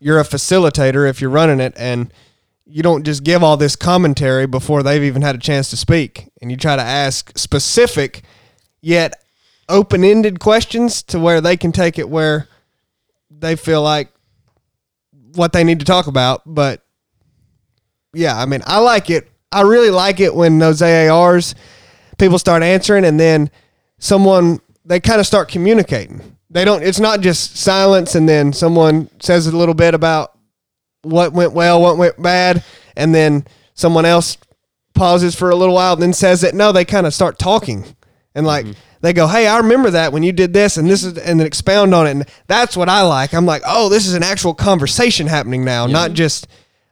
you're 0.00 0.18
a 0.18 0.24
facilitator 0.24 1.08
if 1.08 1.20
you're 1.20 1.30
running 1.30 1.60
it 1.60 1.72
and 1.76 2.12
you 2.64 2.82
don't 2.82 3.04
just 3.04 3.24
give 3.24 3.42
all 3.42 3.56
this 3.56 3.76
commentary 3.76 4.46
before 4.46 4.82
they've 4.82 5.02
even 5.02 5.22
had 5.22 5.34
a 5.34 5.38
chance 5.38 5.70
to 5.70 5.76
speak. 5.76 6.28
And 6.40 6.50
you 6.50 6.56
try 6.56 6.76
to 6.76 6.82
ask 6.82 7.36
specific 7.36 8.22
yet 8.80 9.22
open-ended 9.68 10.40
questions 10.40 11.02
to 11.04 11.18
where 11.18 11.40
they 11.40 11.56
can 11.56 11.72
take 11.72 11.98
it 11.98 12.08
where 12.08 12.48
they 13.30 13.56
feel 13.56 13.82
like 13.82 14.12
what 15.34 15.52
they 15.52 15.64
need 15.64 15.78
to 15.80 15.84
talk 15.84 16.06
about. 16.06 16.42
But 16.46 16.82
yeah 18.14 18.38
i 18.38 18.44
mean 18.44 18.62
i 18.66 18.78
like 18.78 19.08
it. 19.08 19.30
I 19.50 19.62
really 19.62 19.90
like 19.90 20.20
it 20.20 20.34
when 20.34 20.58
those 20.58 20.80
AARs 20.80 21.54
people 22.18 22.38
start 22.38 22.62
answering 22.62 23.04
and 23.04 23.18
then 23.18 23.50
someone 23.98 24.60
they 24.84 24.98
kind 25.00 25.20
of 25.20 25.26
start 25.26 25.48
communicating. 25.48 26.36
They 26.50 26.64
don't 26.64 26.82
it's 26.82 27.00
not 27.00 27.20
just 27.20 27.56
silence 27.56 28.14
and 28.14 28.28
then 28.28 28.52
someone 28.52 29.08
says 29.20 29.46
a 29.46 29.56
little 29.56 29.74
bit 29.74 29.94
about 29.94 30.38
what 31.02 31.32
went 31.32 31.52
well 31.52 31.80
what 31.80 31.98
went 31.98 32.20
bad 32.20 32.64
and 32.96 33.14
then 33.14 33.44
someone 33.74 34.04
else 34.04 34.38
pauses 34.94 35.34
for 35.34 35.50
a 35.50 35.56
little 35.56 35.74
while 35.74 35.94
and 35.94 36.02
then 36.02 36.12
says 36.12 36.44
it. 36.44 36.54
No 36.54 36.72
they 36.72 36.84
kind 36.84 37.06
of 37.06 37.14
start 37.14 37.38
talking. 37.38 37.84
And 38.34 38.46
like 38.46 38.64
mm-hmm. 38.64 38.80
they 39.02 39.12
go 39.12 39.26
hey 39.26 39.46
i 39.46 39.58
remember 39.58 39.90
that 39.90 40.12
when 40.12 40.22
you 40.22 40.32
did 40.32 40.54
this 40.54 40.78
and 40.78 40.88
this 40.88 41.04
is 41.04 41.18
and 41.18 41.38
then 41.38 41.46
expound 41.46 41.94
on 41.94 42.06
it 42.06 42.12
and 42.12 42.28
that's 42.46 42.76
what 42.76 42.88
i 42.88 43.02
like. 43.02 43.34
I'm 43.34 43.46
like 43.46 43.62
oh 43.66 43.88
this 43.88 44.06
is 44.06 44.14
an 44.14 44.22
actual 44.22 44.54
conversation 44.54 45.26
happening 45.26 45.64
now 45.64 45.86
not 45.86 46.12
just 46.12 46.46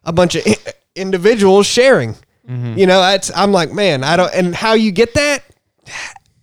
a 0.05 0.13
bunch 0.13 0.35
of 0.35 0.43
i- 0.47 0.73
individuals 0.95 1.67
sharing. 1.67 2.15
Mm-hmm. 2.49 2.79
You 2.79 2.87
know 2.87 3.01
that's 3.01 3.31
i'm 3.35 3.53
like 3.53 3.73
man 3.73 4.03
i 4.03 4.17
don't 4.17 4.35
and 4.35 4.55
how 4.55 4.73
you 4.73 4.91
get 4.91 5.15
that 5.15 5.45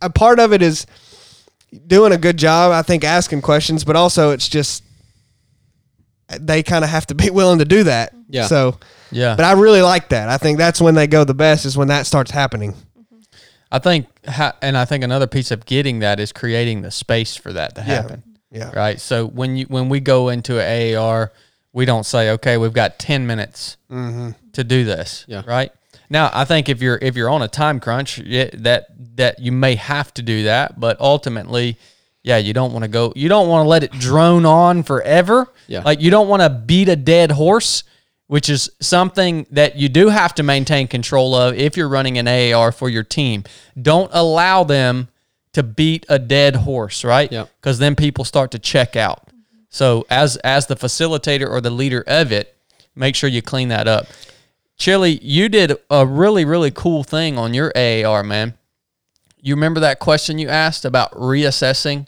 a 0.01 0.09
part 0.09 0.39
of 0.39 0.53
it 0.53 0.61
is 0.61 0.85
doing 1.85 2.13
a 2.13 2.17
good 2.17 2.37
job 2.37 2.71
i 2.71 2.81
think 2.81 3.03
asking 3.03 3.41
questions 3.41 3.83
but 3.83 3.95
also 3.97 4.31
it's 4.31 4.47
just 4.47 4.83
they 6.39 6.63
kind 6.63 6.83
of 6.83 6.89
have 6.89 7.07
to 7.07 7.15
be 7.15 7.29
willing 7.31 7.59
to 7.59 7.65
do 7.65 7.83
that 7.83 8.13
Yeah. 8.29 8.47
so 8.47 8.77
Yeah. 9.11 9.35
but 9.35 9.45
i 9.45 9.53
really 9.53 9.81
like 9.81 10.09
that 10.09 10.29
i 10.29 10.37
think 10.37 10.57
that's 10.57 10.81
when 10.81 10.95
they 10.95 11.07
go 11.07 11.23
the 11.23 11.33
best 11.33 11.65
is 11.65 11.77
when 11.77 11.87
that 11.89 12.05
starts 12.05 12.31
happening 12.31 12.73
mm-hmm. 12.73 13.17
I 13.69 13.79
think, 13.79 14.07
and 14.61 14.77
I 14.77 14.85
think 14.85 15.03
another 15.03 15.27
piece 15.27 15.51
of 15.51 15.65
getting 15.65 15.99
that 15.99 16.19
is 16.19 16.31
creating 16.31 16.83
the 16.83 16.91
space 16.91 17.35
for 17.35 17.51
that 17.53 17.75
to 17.75 17.81
happen. 17.81 18.23
Yeah. 18.49 18.71
Right. 18.73 18.99
So 18.99 19.27
when 19.27 19.57
you 19.57 19.65
when 19.65 19.89
we 19.89 19.99
go 19.99 20.29
into 20.29 20.59
an 20.59 20.95
AAR, 20.95 21.33
we 21.73 21.85
don't 21.85 22.05
say, 22.05 22.31
okay, 22.31 22.57
we've 22.57 22.73
got 22.73 22.97
ten 22.97 23.27
minutes 23.27 23.77
mm-hmm. 23.91 24.31
to 24.53 24.63
do 24.63 24.85
this. 24.85 25.25
Yeah. 25.27 25.43
Right. 25.45 25.71
Now, 26.09 26.31
I 26.33 26.45
think 26.45 26.69
if 26.69 26.81
you're 26.81 26.97
if 27.01 27.15
you're 27.17 27.29
on 27.29 27.41
a 27.41 27.49
time 27.49 27.79
crunch, 27.79 28.19
yeah, 28.19 28.49
that 28.53 28.87
that 29.17 29.39
you 29.39 29.51
may 29.51 29.75
have 29.75 30.13
to 30.13 30.21
do 30.21 30.43
that, 30.43 30.79
but 30.79 30.99
ultimately, 31.01 31.77
yeah, 32.27 32.35
you 32.37 32.51
don't 32.51 32.73
want 32.73 32.83
to 32.83 32.89
go. 32.89 33.13
You 33.15 33.29
don't 33.29 33.47
want 33.47 33.63
to 33.63 33.69
let 33.69 33.83
it 33.83 33.91
drone 33.93 34.45
on 34.45 34.83
forever. 34.83 35.47
Yeah. 35.67 35.83
Like 35.85 36.01
you 36.01 36.11
don't 36.11 36.27
want 36.27 36.41
to 36.41 36.49
beat 36.49 36.89
a 36.89 36.97
dead 36.97 37.31
horse, 37.31 37.85
which 38.27 38.49
is 38.49 38.69
something 38.81 39.47
that 39.51 39.77
you 39.77 39.87
do 39.87 40.09
have 40.09 40.35
to 40.35 40.43
maintain 40.43 40.89
control 40.89 41.33
of 41.33 41.55
if 41.55 41.77
you're 41.77 41.87
running 41.87 42.17
an 42.17 42.27
AAR 42.27 42.73
for 42.73 42.89
your 42.89 43.03
team. 43.03 43.45
Don't 43.81 44.11
allow 44.13 44.65
them 44.65 45.07
to 45.53 45.63
beat 45.63 46.05
a 46.09 46.19
dead 46.19 46.57
horse, 46.57 47.05
right? 47.05 47.31
Yeah. 47.31 47.45
Because 47.61 47.79
then 47.79 47.95
people 47.95 48.25
start 48.25 48.51
to 48.51 48.59
check 48.59 48.97
out. 48.97 49.29
So 49.69 50.05
as 50.09 50.35
as 50.37 50.67
the 50.67 50.75
facilitator 50.75 51.49
or 51.49 51.61
the 51.61 51.69
leader 51.69 52.03
of 52.07 52.33
it, 52.33 52.57
make 52.93 53.15
sure 53.15 53.29
you 53.29 53.41
clean 53.41 53.69
that 53.69 53.87
up. 53.87 54.07
Chili, 54.75 55.17
you 55.21 55.47
did 55.47 55.77
a 55.89 56.05
really 56.05 56.43
really 56.43 56.71
cool 56.71 57.05
thing 57.05 57.37
on 57.37 57.53
your 57.53 57.71
AAR, 57.73 58.21
man. 58.23 58.55
You 59.39 59.55
remember 59.55 59.79
that 59.79 59.99
question 59.99 60.39
you 60.39 60.49
asked 60.49 60.83
about 60.83 61.13
reassessing, 61.13 62.05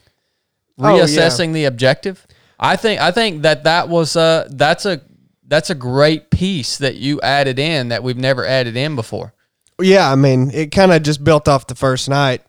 Oh, 0.79 0.95
yeah. 0.95 1.03
reassessing 1.03 1.53
the 1.53 1.65
objective? 1.65 2.25
I 2.59 2.75
think 2.75 2.99
I 3.01 3.11
think 3.11 3.43
that 3.43 3.63
that 3.63 3.89
was 3.89 4.15
uh 4.15 4.47
that's 4.51 4.85
a 4.85 5.01
that's 5.47 5.69
a 5.69 5.75
great 5.75 6.29
piece 6.29 6.77
that 6.77 6.95
you 6.95 7.19
added 7.21 7.57
in 7.59 7.89
that 7.89 8.03
we've 8.03 8.17
never 8.17 8.45
added 8.45 8.77
in 8.77 8.95
before. 8.95 9.33
Yeah, 9.81 10.11
I 10.11 10.15
mean, 10.15 10.51
it 10.51 10.71
kind 10.71 10.91
of 10.91 11.03
just 11.03 11.23
built 11.23 11.47
off 11.47 11.67
the 11.67 11.75
first 11.75 12.09
night 12.09 12.43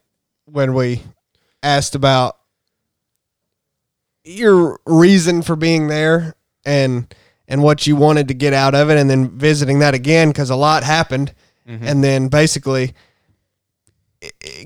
when 0.46 0.74
we 0.74 1.02
asked 1.62 1.94
about 1.94 2.36
your 4.24 4.80
reason 4.84 5.42
for 5.42 5.56
being 5.56 5.86
there 5.88 6.34
and 6.64 7.12
and 7.48 7.62
what 7.62 7.86
you 7.86 7.96
wanted 7.96 8.28
to 8.28 8.34
get 8.34 8.52
out 8.52 8.74
of 8.74 8.90
it, 8.90 8.98
and 8.98 9.08
then 9.08 9.30
visiting 9.30 9.78
that 9.80 9.94
again 9.94 10.28
because 10.28 10.50
a 10.50 10.56
lot 10.56 10.82
happened, 10.84 11.34
and 11.66 12.02
then 12.02 12.28
basically 12.28 12.94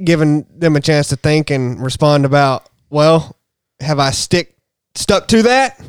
giving 0.03 0.47
them 0.51 0.75
a 0.75 0.81
chance 0.81 1.09
to 1.09 1.17
think 1.17 1.51
and 1.51 1.83
respond 1.83 2.25
about, 2.25 2.69
well, 2.91 3.37
have 3.85 3.99
I 3.99 4.11
stick 4.11 4.57
stuck 4.95 5.29
to 5.29 5.43
that, 5.43 5.81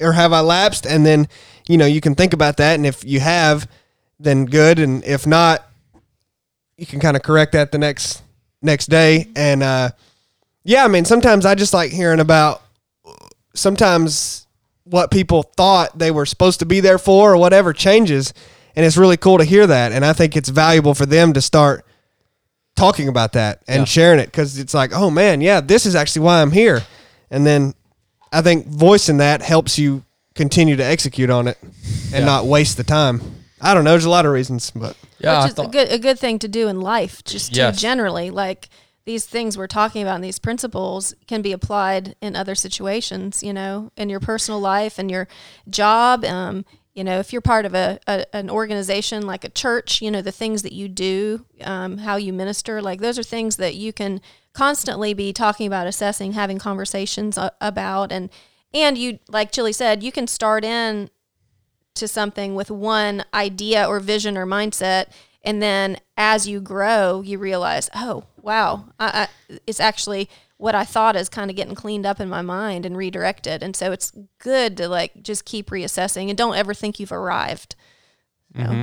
or 0.00 0.12
have 0.12 0.32
I 0.32 0.40
lapsed? 0.40 0.86
And 0.86 1.04
then 1.06 1.28
you 1.68 1.76
know 1.78 1.86
you 1.86 2.00
can 2.00 2.14
think 2.14 2.32
about 2.32 2.56
that, 2.58 2.74
and 2.74 2.84
if 2.86 3.04
you 3.04 3.20
have, 3.20 3.68
then 4.18 4.44
good, 4.46 4.78
and 4.78 5.04
if 5.04 5.26
not, 5.26 5.66
you 6.76 6.86
can 6.86 7.00
kind 7.00 7.16
of 7.16 7.22
correct 7.22 7.52
that 7.52 7.72
the 7.72 7.78
next 7.78 8.22
next 8.62 8.86
day. 8.86 9.28
And 9.36 9.62
uh 9.62 9.90
yeah 10.64 10.84
i 10.84 10.88
mean 10.88 11.04
sometimes 11.04 11.46
i 11.46 11.54
just 11.54 11.72
like 11.72 11.92
hearing 11.92 12.18
about 12.18 12.60
sometimes 13.54 14.46
what 14.84 15.10
people 15.10 15.42
thought 15.42 15.96
they 15.98 16.10
were 16.10 16.26
supposed 16.26 16.60
to 16.60 16.66
be 16.66 16.80
there 16.80 16.98
for 16.98 17.32
or 17.32 17.36
whatever 17.36 17.72
changes. 17.72 18.32
And 18.74 18.84
it's 18.84 18.96
really 18.96 19.16
cool 19.16 19.38
to 19.38 19.44
hear 19.44 19.66
that. 19.66 19.92
And 19.92 20.04
i 20.04 20.12
think 20.12 20.36
it's 20.36 20.48
valuable 20.48 20.94
for 20.94 21.06
them 21.06 21.32
to 21.34 21.40
start 21.40 21.84
talking 22.76 23.08
about 23.08 23.32
that 23.32 23.62
and 23.68 23.80
Yeah. 23.80 23.84
sharing 23.84 24.18
it. 24.20 24.26
Because 24.26 24.58
it's 24.58 24.74
like 24.74 24.92
oh 24.92 25.10
man 25.10 25.40
yeah 25.40 25.60
this 25.60 25.86
is 25.86 25.94
actually 25.94 26.22
why 26.24 26.42
i'm 26.42 26.50
here 26.52 26.82
and 27.30 27.46
then 27.46 27.74
i 28.32 28.40
think 28.42 28.66
voicing 28.66 29.18
that 29.18 29.42
helps 29.42 29.78
you 29.78 30.02
continue 30.34 30.76
to 30.76 30.84
execute 30.84 31.30
on 31.30 31.48
it 31.48 31.58
and 32.12 32.24
not 32.26 32.44
waste 32.46 32.76
the 32.76 32.84
time 32.84 33.20
i 33.60 33.72
don't 33.74 33.84
know 33.84 33.90
there's 33.90 34.04
a 34.04 34.10
lot 34.10 34.26
of 34.26 34.32
reasons 34.32 34.70
but 34.70 34.96
Yeah, 35.18 35.40
I 35.40 35.44
which 35.44 35.52
is 35.52 35.58
a 35.58 35.66
good 35.68 35.90
a 35.90 35.98
good 35.98 36.18
thing 36.18 36.38
to 36.40 36.48
do 36.48 36.68
in 36.68 36.80
life, 36.80 37.24
just 37.24 37.56
Yes. 37.56 37.80
generally 37.80 38.30
like 38.30 38.68
these 39.06 39.24
things 39.24 39.56
we're 39.56 39.66
talking 39.68 40.02
about 40.02 40.16
and 40.16 40.24
these 40.24 40.38
principles 40.40 41.14
can 41.26 41.40
be 41.40 41.52
applied 41.52 42.16
in 42.20 42.34
other 42.36 42.54
situations. 42.54 43.42
You 43.42 43.52
know, 43.54 43.90
in 43.96 44.08
your 44.10 44.20
personal 44.20 44.60
life 44.60 44.98
and 44.98 45.10
your 45.10 45.26
job. 45.70 46.24
Um, 46.24 46.64
you 46.92 47.04
know, 47.04 47.18
if 47.18 47.32
you're 47.32 47.40
part 47.42 47.64
of 47.66 47.74
a, 47.74 47.98
a 48.06 48.26
an 48.34 48.50
organization 48.50 49.26
like 49.26 49.44
a 49.44 49.48
church, 49.48 50.02
you 50.02 50.10
know 50.10 50.22
the 50.22 50.32
things 50.32 50.62
that 50.62 50.72
you 50.72 50.88
do, 50.88 51.46
um, 51.62 51.98
how 51.98 52.16
you 52.16 52.32
minister, 52.32 52.82
like 52.82 53.00
those 53.00 53.18
are 53.18 53.22
things 53.22 53.56
that 53.56 53.74
you 53.74 53.92
can 53.92 54.20
constantly 54.56 55.14
be 55.14 55.32
talking 55.32 55.66
about, 55.66 55.86
assessing, 55.86 56.32
having 56.32 56.58
conversations 56.58 57.36
a- 57.38 57.52
about, 57.60 58.12
and 58.12 58.30
and 58.72 58.98
you 58.98 59.18
like 59.28 59.52
Chili 59.52 59.72
said, 59.72 60.02
you 60.02 60.12
can 60.12 60.26
start 60.26 60.64
in 60.64 61.10
to 61.94 62.08
something 62.08 62.54
with 62.54 62.70
one 62.70 63.24
idea 63.32 63.86
or 63.86 64.00
vision 64.00 64.36
or 64.36 64.46
mindset 64.46 65.06
and 65.42 65.62
then 65.62 65.96
as 66.18 66.46
you 66.46 66.60
grow 66.60 67.22
you 67.22 67.38
realize 67.38 67.88
oh 67.94 68.24
wow 68.42 68.84
I, 69.00 69.28
I, 69.48 69.58
it's 69.66 69.80
actually 69.80 70.28
what 70.58 70.74
i 70.74 70.84
thought 70.84 71.16
is 71.16 71.28
kind 71.28 71.50
of 71.50 71.56
getting 71.56 71.74
cleaned 71.74 72.06
up 72.06 72.20
in 72.20 72.28
my 72.28 72.42
mind 72.42 72.86
and 72.86 72.96
redirected. 72.96 73.62
And 73.62 73.76
so 73.76 73.92
it's 73.92 74.12
good 74.38 74.76
to 74.78 74.88
like 74.88 75.22
just 75.22 75.44
keep 75.44 75.70
reassessing 75.70 76.28
and 76.28 76.38
don't 76.38 76.56
ever 76.56 76.72
think 76.72 76.98
you've 76.98 77.12
arrived. 77.12 77.76
Know? 78.54 78.64
Mm-hmm. 78.64 78.82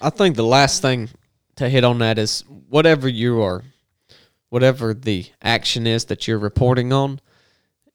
I 0.00 0.10
think 0.10 0.36
the 0.36 0.44
last 0.44 0.82
thing 0.82 1.08
to 1.56 1.68
hit 1.68 1.84
on 1.84 1.98
that 1.98 2.18
is 2.18 2.42
whatever 2.68 3.08
you 3.08 3.40
are, 3.42 3.62
whatever 4.50 4.94
the 4.94 5.26
action 5.42 5.86
is 5.86 6.06
that 6.06 6.26
you're 6.26 6.38
reporting 6.38 6.92
on, 6.92 7.20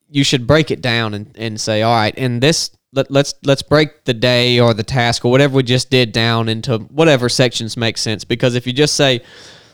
you 0.10 0.24
should 0.24 0.46
break 0.46 0.72
it 0.72 0.82
down 0.82 1.14
and, 1.14 1.32
and 1.36 1.60
say, 1.60 1.82
all 1.82 1.96
right, 1.96 2.16
in 2.16 2.40
this 2.40 2.72
let, 2.94 3.10
let's 3.10 3.34
let's 3.44 3.64
break 3.64 4.06
the 4.06 4.14
day 4.14 4.60
or 4.60 4.74
the 4.74 4.84
task 4.84 5.26
or 5.26 5.32
whatever 5.32 5.56
we 5.56 5.64
just 5.64 5.90
did 5.90 6.12
down 6.12 6.48
into 6.48 6.78
whatever 6.78 7.28
sections 7.28 7.76
make 7.76 7.98
sense. 7.98 8.24
Because 8.24 8.56
if 8.56 8.68
you 8.68 8.74
just 8.74 8.96
say, 8.96 9.22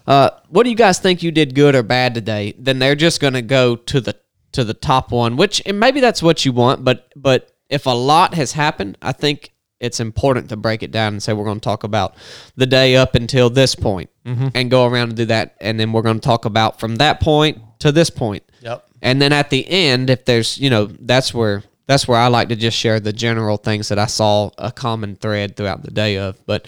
uh, 0.07 0.29
what 0.47 0.63
do 0.63 0.69
you 0.69 0.75
guys 0.75 0.99
think 0.99 1.21
you 1.21 1.31
did 1.31 1.53
good 1.53 1.75
or 1.75 1.83
bad 1.83 2.15
today? 2.15 2.53
Then 2.57 2.79
they're 2.79 2.95
just 2.95 3.19
going 3.19 3.33
to 3.33 3.41
go 3.41 3.75
to 3.75 3.99
the 3.99 4.15
to 4.53 4.63
the 4.63 4.73
top 4.73 5.11
one, 5.11 5.35
which 5.35 5.61
and 5.65 5.79
maybe 5.79 5.99
that's 5.99 6.23
what 6.23 6.45
you 6.45 6.53
want, 6.53 6.83
but 6.83 7.11
but 7.15 7.51
if 7.69 7.85
a 7.85 7.91
lot 7.91 8.33
has 8.33 8.53
happened, 8.53 8.97
I 9.01 9.11
think 9.11 9.53
it's 9.79 9.99
important 9.99 10.49
to 10.49 10.57
break 10.57 10.83
it 10.83 10.91
down 10.91 11.13
and 11.13 11.23
say 11.23 11.33
we're 11.33 11.45
going 11.45 11.59
to 11.59 11.63
talk 11.63 11.83
about 11.83 12.15
the 12.55 12.65
day 12.65 12.95
up 12.95 13.15
until 13.15 13.49
this 13.49 13.75
point 13.75 14.09
and 14.53 14.71
go 14.71 14.85
around 14.85 15.09
and 15.09 15.17
do 15.17 15.25
that, 15.25 15.55
and 15.59 15.79
then 15.79 15.91
we're 15.91 16.01
going 16.01 16.19
to 16.19 16.25
talk 16.25 16.45
about 16.45 16.79
from 16.79 16.97
that 16.97 17.19
point 17.19 17.59
to 17.79 17.91
this 17.91 18.09
point. 18.09 18.43
Yep. 18.61 18.85
And 19.01 19.21
then 19.21 19.33
at 19.33 19.49
the 19.49 19.67
end, 19.67 20.09
if 20.09 20.25
there's, 20.25 20.57
you 20.57 20.69
know, 20.69 20.85
that's 20.85 21.33
where 21.33 21.63
that's 21.87 22.07
where 22.07 22.19
I 22.19 22.27
like 22.27 22.49
to 22.49 22.55
just 22.55 22.77
share 22.77 22.99
the 22.99 23.13
general 23.13 23.57
things 23.57 23.87
that 23.89 23.97
I 23.97 24.05
saw 24.05 24.51
a 24.57 24.71
common 24.71 25.15
thread 25.15 25.55
throughout 25.55 25.81
the 25.81 25.91
day 25.91 26.17
of. 26.17 26.37
But 26.45 26.67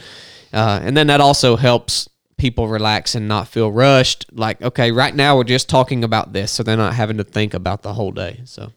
uh, 0.52 0.80
and 0.82 0.98
then 0.98 1.08
that 1.08 1.22
also 1.22 1.56
helps 1.56 2.10
people 2.38 2.68
relax 2.68 3.14
and 3.14 3.28
not 3.28 3.48
feel 3.48 3.72
rushed. 3.72 4.26
Like, 4.32 4.62
okay, 4.62 4.92
right 4.92 5.14
now 5.14 5.38
we're 5.38 5.44
just 5.44 5.70
talking 5.70 6.04
about 6.04 6.34
this, 6.34 6.52
so 6.52 6.64
they're 6.64 6.76
not 6.76 6.96
having 6.96 7.18
to 7.18 7.24
think 7.24 7.54
about 7.54 7.84
the 7.84 7.94
whole 7.94 8.12
day. 8.12 8.42
So 8.46 8.72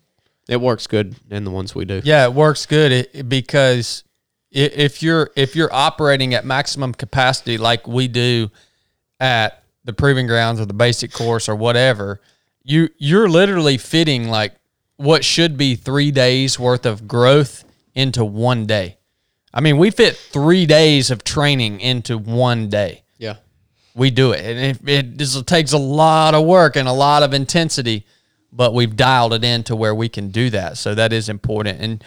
it 0.49 0.61
works 0.61 0.87
good 0.87 1.17
in 1.31 1.45
the 1.45 1.51
ones 1.51 1.75
we 1.75 1.87
do. 1.87 2.03
Yeah, 2.05 2.25
it 2.25 2.35
works 2.35 2.67
good 2.67 3.29
because 3.29 4.05
if 4.51 5.03
you're 5.03 5.31
if 5.37 5.57
you're 5.57 5.73
operating 5.73 6.35
at 6.35 6.45
maximum 6.45 6.95
capacity 6.95 7.59
like 7.59 7.89
we 7.89 8.07
do 8.07 8.51
at 9.25 9.65
the 9.85 9.93
proving 9.95 10.27
grounds 10.27 10.61
or 10.61 10.67
the 10.67 10.75
basic 10.75 11.13
course 11.13 11.49
or 11.49 11.57
whatever, 11.57 12.21
you 12.63 12.91
you're 12.99 13.29
literally 13.29 13.79
fitting 13.79 14.29
like 14.29 14.55
what 14.97 15.25
should 15.25 15.57
be 15.57 15.75
3 15.75 16.11
days 16.11 16.59
worth 16.59 16.87
of 16.87 17.09
growth 17.09 17.65
into 17.95 18.25
one 18.25 18.67
day. 18.67 18.99
I 19.53 19.61
mean, 19.61 19.79
we 19.79 19.91
fit 19.91 20.17
3 20.17 20.67
days 20.67 21.11
of 21.11 21.25
training 21.25 21.81
into 21.81 22.19
one 22.19 22.69
day 22.69 23.03
Yeah. 23.19 23.37
we 23.95 24.11
do 24.11 24.33
it. 24.33 24.41
And 24.45 24.59
it, 24.59 24.89
it 24.89 25.17
just 25.17 25.47
takes 25.47 25.73
a 25.73 25.79
lot 25.79 26.35
of 26.35 26.45
work 26.45 26.77
and 26.77 26.87
a 26.89 26.93
lot 26.93 27.23
of 27.23 27.33
intensity, 27.33 28.05
but 28.53 28.75
we've 28.75 28.95
dialed 28.97 29.33
it 29.33 29.43
in 29.45 29.63
to 29.65 29.75
where 29.77 29.95
we 29.95 30.09
can 30.09 30.29
do 30.31 30.51
that. 30.51 30.77
So 30.77 30.95
that 30.95 31.13
is 31.13 31.29
important. 31.29 31.81
And 31.81 32.05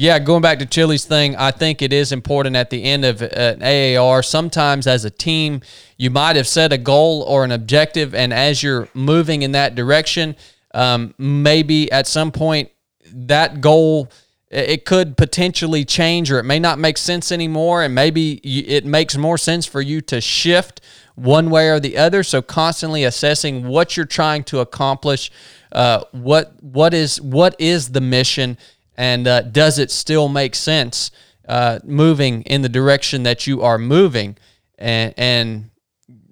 yeah, 0.00 0.18
going 0.18 0.40
back 0.40 0.60
to 0.60 0.64
Chili's 0.64 1.04
thing, 1.04 1.36
I 1.36 1.50
think 1.50 1.82
it 1.82 1.92
is 1.92 2.10
important 2.10 2.56
at 2.56 2.70
the 2.70 2.84
end 2.84 3.04
of 3.04 3.20
an 3.20 3.62
AAR. 3.62 4.22
Sometimes 4.22 4.86
as 4.86 5.04
a 5.04 5.10
team, 5.10 5.60
you 5.98 6.08
might 6.08 6.36
have 6.36 6.48
set 6.48 6.72
a 6.72 6.78
goal 6.78 7.20
or 7.20 7.44
an 7.44 7.52
objective, 7.52 8.14
and 8.14 8.32
as 8.32 8.62
you're 8.62 8.88
moving 8.94 9.42
in 9.42 9.52
that 9.52 9.74
direction, 9.74 10.36
um, 10.72 11.12
maybe 11.18 11.92
at 11.92 12.06
some 12.06 12.32
point 12.32 12.70
that 13.12 13.60
goal 13.60 14.08
it 14.50 14.86
could 14.86 15.18
potentially 15.18 15.84
change 15.84 16.32
or 16.32 16.38
it 16.38 16.44
may 16.44 16.58
not 16.58 16.78
make 16.78 16.96
sense 16.96 17.30
anymore 17.30 17.82
and 17.82 17.94
maybe 17.94 18.34
it 18.42 18.84
makes 18.84 19.16
more 19.16 19.38
sense 19.38 19.64
for 19.64 19.80
you 19.80 20.00
to 20.00 20.20
shift 20.20 20.80
one 21.14 21.50
way 21.50 21.68
or 21.68 21.78
the 21.78 21.96
other 21.96 22.24
so 22.24 22.42
constantly 22.42 23.04
assessing 23.04 23.68
what 23.68 23.96
you're 23.96 24.06
trying 24.06 24.42
to 24.42 24.58
accomplish 24.58 25.30
uh, 25.70 26.02
what 26.10 26.52
what 26.62 26.92
is 26.92 27.20
what 27.20 27.54
is 27.60 27.92
the 27.92 28.00
mission 28.00 28.58
and 28.96 29.26
uh, 29.26 29.42
does 29.42 29.78
it 29.78 29.90
still 29.90 30.28
make 30.28 30.54
sense 30.54 31.10
uh, 31.48 31.80
moving 31.84 32.42
in 32.42 32.62
the 32.62 32.68
direction 32.68 33.22
that 33.24 33.46
you 33.46 33.62
are 33.62 33.78
moving 33.78 34.36
and 34.78 35.12
and 35.16 35.70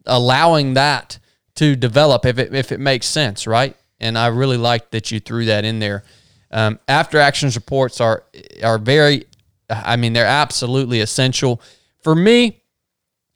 allowing 0.07 0.75
that 0.75 1.19
to 1.55 1.77
develop 1.77 2.25
if 2.25 2.39
it, 2.39 2.55
if 2.55 2.73
it 2.73 2.79
makes 2.79 3.07
sense, 3.07 3.47
right? 3.47 3.77
And 4.01 4.17
I 4.17 4.29
really 4.29 4.57
like 4.57 4.91
that 4.93 5.11
you 5.11 5.19
threw 5.19 5.45
that 5.47 5.65
in 5.65 5.81
there. 5.81 6.05
Um, 6.51 6.79
after 6.89 7.19
actions 7.19 7.57
reports 7.57 8.01
are 8.01 8.25
are 8.63 8.79
very, 8.79 9.27
I 9.69 9.97
mean, 9.97 10.13
they're 10.13 10.25
absolutely 10.25 11.01
essential 11.01 11.61
for 12.03 12.15
me. 12.15 12.63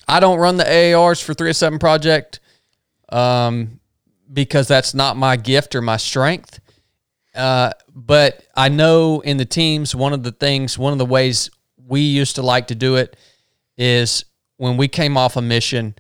I 0.09 0.21
don't 0.21 0.39
run 0.39 0.57
the 0.57 0.65
AARs 0.65 1.23
for 1.23 1.35
307 1.35 1.79
project 1.79 2.41
um, 3.09 3.81
because 4.33 4.69
that's 4.69 4.95
not 4.95 5.17
my 5.17 5.37
gift 5.37 5.75
or 5.75 5.83
my 5.83 5.97
strength. 5.97 6.61
Uh, 7.35 7.71
but 7.95 8.45
I 8.55 8.69
know 8.69 9.21
in 9.21 9.37
the 9.37 9.45
teams, 9.45 9.95
one 9.95 10.13
of 10.13 10.23
the 10.23 10.33
things, 10.33 10.79
one 10.79 10.93
of 10.93 10.99
the 10.99 11.07
ways 11.07 11.51
we 11.87 12.01
used 12.01 12.37
to 12.37 12.43
like 12.43 12.69
to 12.69 12.75
do 12.75 12.97
it 12.97 13.17
is 13.77 14.25
when 14.57 14.77
we 14.77 14.89
came 14.89 15.17
off 15.17 15.37
a 15.37 15.43
mission, 15.43 15.95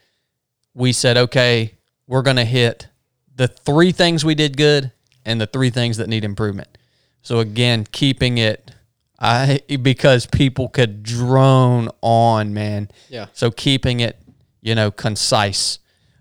we 0.75 0.93
said, 0.93 1.17
okay, 1.17 1.79
we're 2.07 2.23
going 2.23 2.37
to 2.37 2.45
hit 2.45 2.89
the 3.35 3.49
three 3.49 3.93
things 3.93 4.25
we 4.25 4.35
did 4.35 4.57
good 4.57 4.93
and 5.25 5.41
the 5.41 5.47
three 5.47 5.71
things 5.71 5.97
that 5.97 6.09
need 6.09 6.25
improvement. 6.25 6.79
So 7.23 7.39
again, 7.39 7.87
keeping 7.91 8.39
it, 8.39 8.71
I 9.19 9.61
because 9.81 10.27
people 10.27 10.69
could 10.69 11.03
drone 11.03 11.89
on, 12.01 12.53
man. 12.53 12.91
Yeah. 13.09 13.27
So 13.33 13.51
keeping 13.51 14.01
it, 14.01 14.19
you 14.61 14.75
know, 14.75 14.91
concise, 14.91 15.79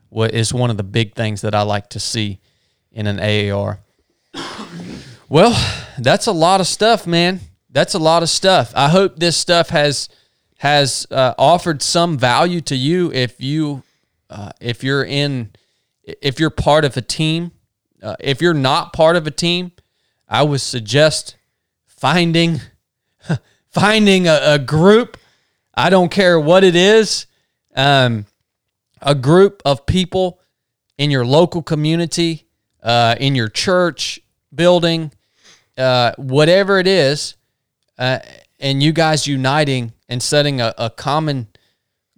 what 0.10 0.34
is 0.34 0.54
one 0.54 0.70
of 0.70 0.78
the 0.78 0.84
big 0.84 1.16
things 1.16 1.42
that 1.42 1.56
I 1.56 1.64
like 1.64 1.90
to 1.90 2.00
see 2.00 2.40
in 2.92 3.08
an 3.08 3.20
AAR. 3.20 3.80
Well, 5.32 5.58
that's 5.98 6.28
a 6.28 6.34
lot 6.34 6.60
of 6.60 6.68
stuff, 6.68 7.08
man. 7.08 7.40
That's 7.70 7.94
a 7.94 7.99
lot 7.99 8.22
of 8.22 8.28
stuff. 8.28 8.74
I 8.76 8.90
hope 8.90 9.16
this 9.16 9.38
stuff 9.38 9.70
has 9.70 10.10
has 10.58 11.08
uh, 11.10 11.36
offered 11.38 11.82
some 11.82 12.18
value 12.18 12.60
to 12.60 12.76
you 12.76 13.14
if 13.14 13.40
you 13.40 13.82
uh, 14.30 14.52
if 14.60 14.84
you're 14.84 15.06
in 15.06 15.52
if 16.03 16.38
you're 16.38 16.49
part 16.49 16.84
of 16.84 16.98
a 16.98 17.02
team. 17.02 17.53
Uh, 18.03 18.18
if 18.20 18.41
you're 18.41 18.53
not 18.53 18.91
part 18.91 19.16
of 19.16 19.26
a 19.26 19.32
team, 19.32 19.72
I 20.28 20.44
would 20.44 20.60
suggest 20.60 21.38
finding 21.86 22.60
finding 23.70 24.28
a, 24.28 24.38
a 24.44 24.60
group. 24.60 25.16
I 25.74 25.90
don't 25.90 26.12
care 26.12 26.41
what 26.41 26.66
it 26.66 26.76
is. 26.76 27.26
Um, 27.74 28.26
a 29.02 29.16
group 29.16 29.62
of 29.64 29.86
people 29.86 30.41
in 30.98 31.10
your 31.10 31.26
local 31.26 31.64
community, 31.64 32.49
uh, 32.84 33.16
in 33.18 33.34
your 33.34 33.48
church 33.48 34.20
building, 34.53 35.14
uh, 35.77 36.14
whatever 36.18 36.80
it 36.80 36.88
is, 36.88 37.35
uh, 37.98 38.19
and 38.60 38.81
you 38.81 38.91
guys 38.91 39.27
uniting 39.27 39.93
and 40.10 40.22
setting 40.22 40.61
a, 40.61 40.73
a 40.77 40.89
common 40.89 41.48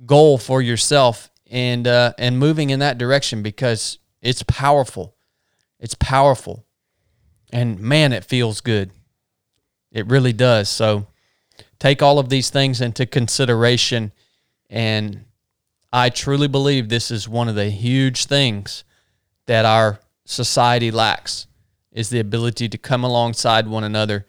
goal 0.05 0.37
for 0.37 0.61
yourself 0.61 1.29
and 1.49 1.87
uh, 1.87 2.13
and 2.17 2.39
moving 2.39 2.69
in 2.69 2.79
that 2.79 2.97
direction 2.97 3.43
because 3.43 3.99
it's 4.21 4.43
powerful. 4.43 5.15
It's 5.79 5.95
powerful, 5.95 6.65
and 7.51 7.79
man, 7.79 8.13
it 8.13 8.25
feels 8.25 8.61
good. 8.61 8.91
It 9.91 10.07
really 10.07 10.33
does. 10.33 10.69
So 10.69 11.07
take 11.77 12.01
all 12.01 12.19
of 12.19 12.29
these 12.29 12.49
things 12.49 12.81
into 12.81 13.05
consideration, 13.05 14.11
and 14.69 15.25
I 15.91 16.09
truly 16.09 16.47
believe 16.47 16.89
this 16.89 17.11
is 17.11 17.29
one 17.29 17.49
of 17.49 17.55
the 17.55 17.69
huge 17.69 18.25
things 18.25 18.83
that 19.45 19.65
our 19.65 19.99
society 20.25 20.89
lacks 20.89 21.47
is 21.93 22.09
the 22.09 22.19
ability 22.19 22.67
to 22.69 22.77
come 22.77 23.03
alongside 23.03 23.67
one 23.67 23.83
another 23.83 24.25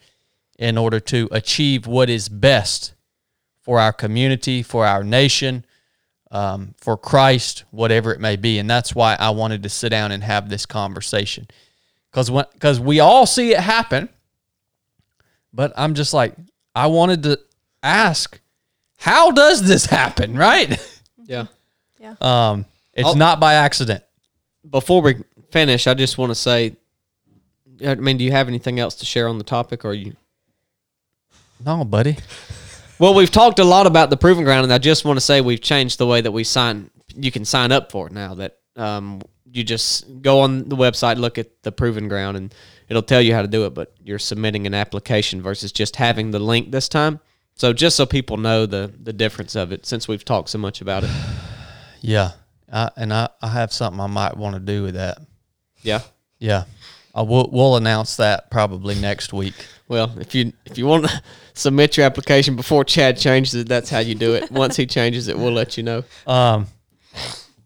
in 0.58 0.78
order 0.78 1.00
to 1.00 1.28
achieve 1.32 1.86
what 1.86 2.08
is 2.08 2.28
best 2.28 2.94
for 3.62 3.80
our 3.80 3.92
community, 3.92 4.62
for 4.62 4.86
our 4.86 5.02
nation, 5.02 5.64
um, 6.30 6.74
for 6.78 6.96
Christ, 6.96 7.64
whatever 7.70 8.12
it 8.12 8.20
may 8.20 8.36
be. 8.36 8.58
And 8.58 8.68
that's 8.68 8.94
why 8.94 9.16
I 9.18 9.30
wanted 9.30 9.62
to 9.62 9.68
sit 9.68 9.88
down 9.88 10.12
and 10.12 10.22
have 10.22 10.48
this 10.48 10.66
conversation. 10.66 11.48
Because 12.10 12.30
because 12.52 12.78
we 12.78 13.00
all 13.00 13.26
see 13.26 13.52
it 13.52 13.60
happen, 13.60 14.08
but 15.52 15.72
I'm 15.76 15.94
just 15.94 16.12
like, 16.14 16.34
I 16.74 16.86
wanted 16.88 17.22
to 17.24 17.40
ask, 17.82 18.40
how 18.98 19.30
does 19.30 19.66
this 19.66 19.86
happen, 19.86 20.34
right? 20.36 20.78
Yeah. 21.24 21.46
Yeah. 21.98 22.14
Um, 22.20 22.66
it's 22.92 23.08
I'll- 23.08 23.14
not 23.16 23.40
by 23.40 23.54
accident. 23.54 24.04
Before 24.68 25.02
we 25.02 25.16
finish, 25.50 25.86
I 25.86 25.94
just 25.94 26.16
want 26.18 26.30
to 26.30 26.34
say, 26.34 26.76
I 27.84 27.94
mean, 27.96 28.16
do 28.16 28.24
you 28.24 28.32
have 28.32 28.48
anything 28.48 28.78
else 28.78 28.94
to 28.96 29.04
share 29.04 29.28
on 29.28 29.38
the 29.38 29.44
topic, 29.44 29.84
or 29.84 29.90
are 29.90 29.94
you? 29.94 30.16
No, 31.64 31.84
buddy. 31.84 32.16
Well, 32.98 33.14
we've 33.14 33.30
talked 33.30 33.58
a 33.58 33.64
lot 33.64 33.86
about 33.86 34.10
the 34.10 34.16
proving 34.16 34.44
ground, 34.44 34.64
and 34.64 34.72
I 34.72 34.78
just 34.78 35.04
want 35.04 35.16
to 35.16 35.20
say 35.20 35.40
we've 35.40 35.60
changed 35.60 35.98
the 35.98 36.06
way 36.06 36.20
that 36.20 36.30
we 36.30 36.44
sign. 36.44 36.90
You 37.14 37.30
can 37.30 37.44
sign 37.44 37.72
up 37.72 37.90
for 37.90 38.06
it 38.06 38.12
now. 38.12 38.34
That 38.34 38.58
um, 38.76 39.22
you 39.50 39.64
just 39.64 40.22
go 40.22 40.40
on 40.40 40.68
the 40.68 40.76
website, 40.76 41.16
look 41.16 41.38
at 41.38 41.62
the 41.62 41.72
proving 41.72 42.08
ground, 42.08 42.36
and 42.36 42.54
it'll 42.88 43.02
tell 43.02 43.20
you 43.20 43.34
how 43.34 43.42
to 43.42 43.48
do 43.48 43.66
it. 43.66 43.74
But 43.74 43.94
you're 44.02 44.18
submitting 44.18 44.66
an 44.66 44.74
application 44.74 45.42
versus 45.42 45.72
just 45.72 45.96
having 45.96 46.30
the 46.30 46.38
link 46.38 46.70
this 46.70 46.88
time. 46.88 47.20
So 47.56 47.72
just 47.72 47.96
so 47.96 48.06
people 48.06 48.36
know 48.36 48.66
the 48.66 48.92
the 49.02 49.12
difference 49.12 49.56
of 49.56 49.72
it, 49.72 49.86
since 49.86 50.06
we've 50.06 50.24
talked 50.24 50.50
so 50.50 50.58
much 50.58 50.80
about 50.80 51.04
it. 51.04 51.10
Yeah. 52.06 52.32
I, 52.70 52.90
and 52.96 53.14
I, 53.14 53.30
I 53.40 53.48
have 53.48 53.72
something 53.72 53.98
I 53.98 54.08
might 54.08 54.36
want 54.36 54.56
to 54.56 54.60
do 54.60 54.82
with 54.82 54.94
that. 54.94 55.18
Yeah. 55.80 56.02
Yeah. 56.38 56.64
I 57.14 57.22
will, 57.22 57.48
we'll 57.52 57.76
announce 57.76 58.16
that 58.16 58.50
probably 58.50 58.96
next 58.96 59.32
week. 59.32 59.54
Well, 59.86 60.12
if 60.18 60.34
you 60.34 60.52
if 60.64 60.78
you 60.78 60.86
want 60.86 61.06
to 61.06 61.22
submit 61.54 61.96
your 61.96 62.06
application 62.06 62.56
before 62.56 62.84
Chad 62.84 63.18
changes 63.18 63.54
it, 63.54 63.68
that's 63.68 63.90
how 63.90 64.00
you 64.00 64.14
do 64.14 64.34
it. 64.34 64.50
Once 64.50 64.76
he 64.76 64.86
changes 64.86 65.28
it, 65.28 65.38
we'll 65.38 65.52
let 65.52 65.76
you 65.76 65.82
know. 65.82 66.04
Um, 66.26 66.66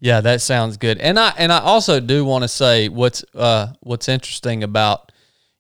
yeah, 0.01 0.21
that 0.21 0.41
sounds 0.41 0.77
good. 0.77 0.99
And 0.99 1.19
I 1.19 1.33
and 1.39 1.53
I 1.53 1.61
also 1.61 2.01
do 2.01 2.25
want 2.25 2.43
to 2.43 2.49
say 2.49 2.89
what's 2.89 3.25
uh 3.35 3.69
what's 3.81 4.09
interesting 4.09 4.63
about 4.63 5.13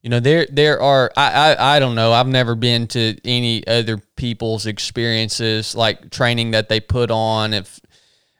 you 0.02 0.10
know 0.10 0.20
there 0.20 0.46
there 0.50 0.80
are 0.80 1.10
I, 1.16 1.54
I 1.54 1.76
I 1.76 1.78
don't 1.78 1.94
know 1.94 2.12
I've 2.12 2.28
never 2.28 2.54
been 2.54 2.86
to 2.88 3.16
any 3.24 3.66
other 3.66 3.98
people's 4.16 4.66
experiences 4.66 5.74
like 5.74 6.10
training 6.10 6.52
that 6.52 6.68
they 6.68 6.80
put 6.80 7.10
on. 7.10 7.54
If 7.54 7.80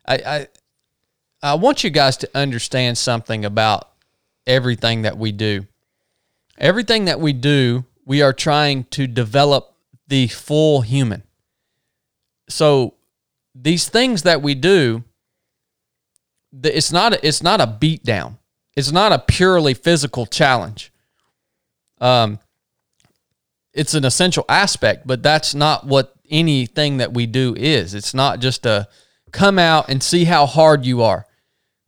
I 0.07 0.15
I 0.15 0.47
I 1.43 1.55
want 1.55 1.85
you 1.85 1.91
guys 1.91 2.17
to 2.19 2.31
understand 2.35 2.99
something 2.99 3.45
about 3.45 3.89
everything 4.49 5.03
that 5.03 5.17
we 5.17 5.31
do. 5.31 5.67
Everything 6.57 7.05
that 7.05 7.21
we 7.21 7.33
do, 7.33 7.85
we 8.05 8.23
are 8.23 8.33
trying 8.33 8.85
to 8.85 9.07
develop 9.07 9.75
the 10.09 10.27
full 10.27 10.81
human. 10.81 11.23
So 12.49 12.95
these 13.55 13.89
things 13.89 14.23
that 14.23 14.43
we 14.43 14.55
do, 14.55 15.05
it's 16.63 16.91
not 16.91 17.13
a, 17.13 17.27
it's 17.27 17.43
not 17.43 17.61
a 17.61 17.67
beat 17.67 18.03
down. 18.03 18.39
It's 18.75 18.91
not 18.91 19.13
a 19.13 19.19
purely 19.19 19.75
physical 19.75 20.25
challenge. 20.25 20.93
Um, 22.01 22.39
it's 23.73 23.95
an 23.95 24.05
essential 24.05 24.45
aspect, 24.49 25.07
but 25.07 25.23
that's 25.23 25.55
not 25.55 25.87
what 25.87 26.15
anything 26.31 26.97
that 26.99 27.13
we 27.13 27.27
do 27.27 27.55
is. 27.57 27.95
It's 27.95 28.15
not 28.15 28.41
just 28.41 28.67
a 28.67 28.89
come 29.31 29.59
out 29.59 29.89
and 29.89 30.03
see 30.03 30.25
how 30.25 30.47
hard 30.47 30.87
you 30.87 31.03
are. 31.03 31.27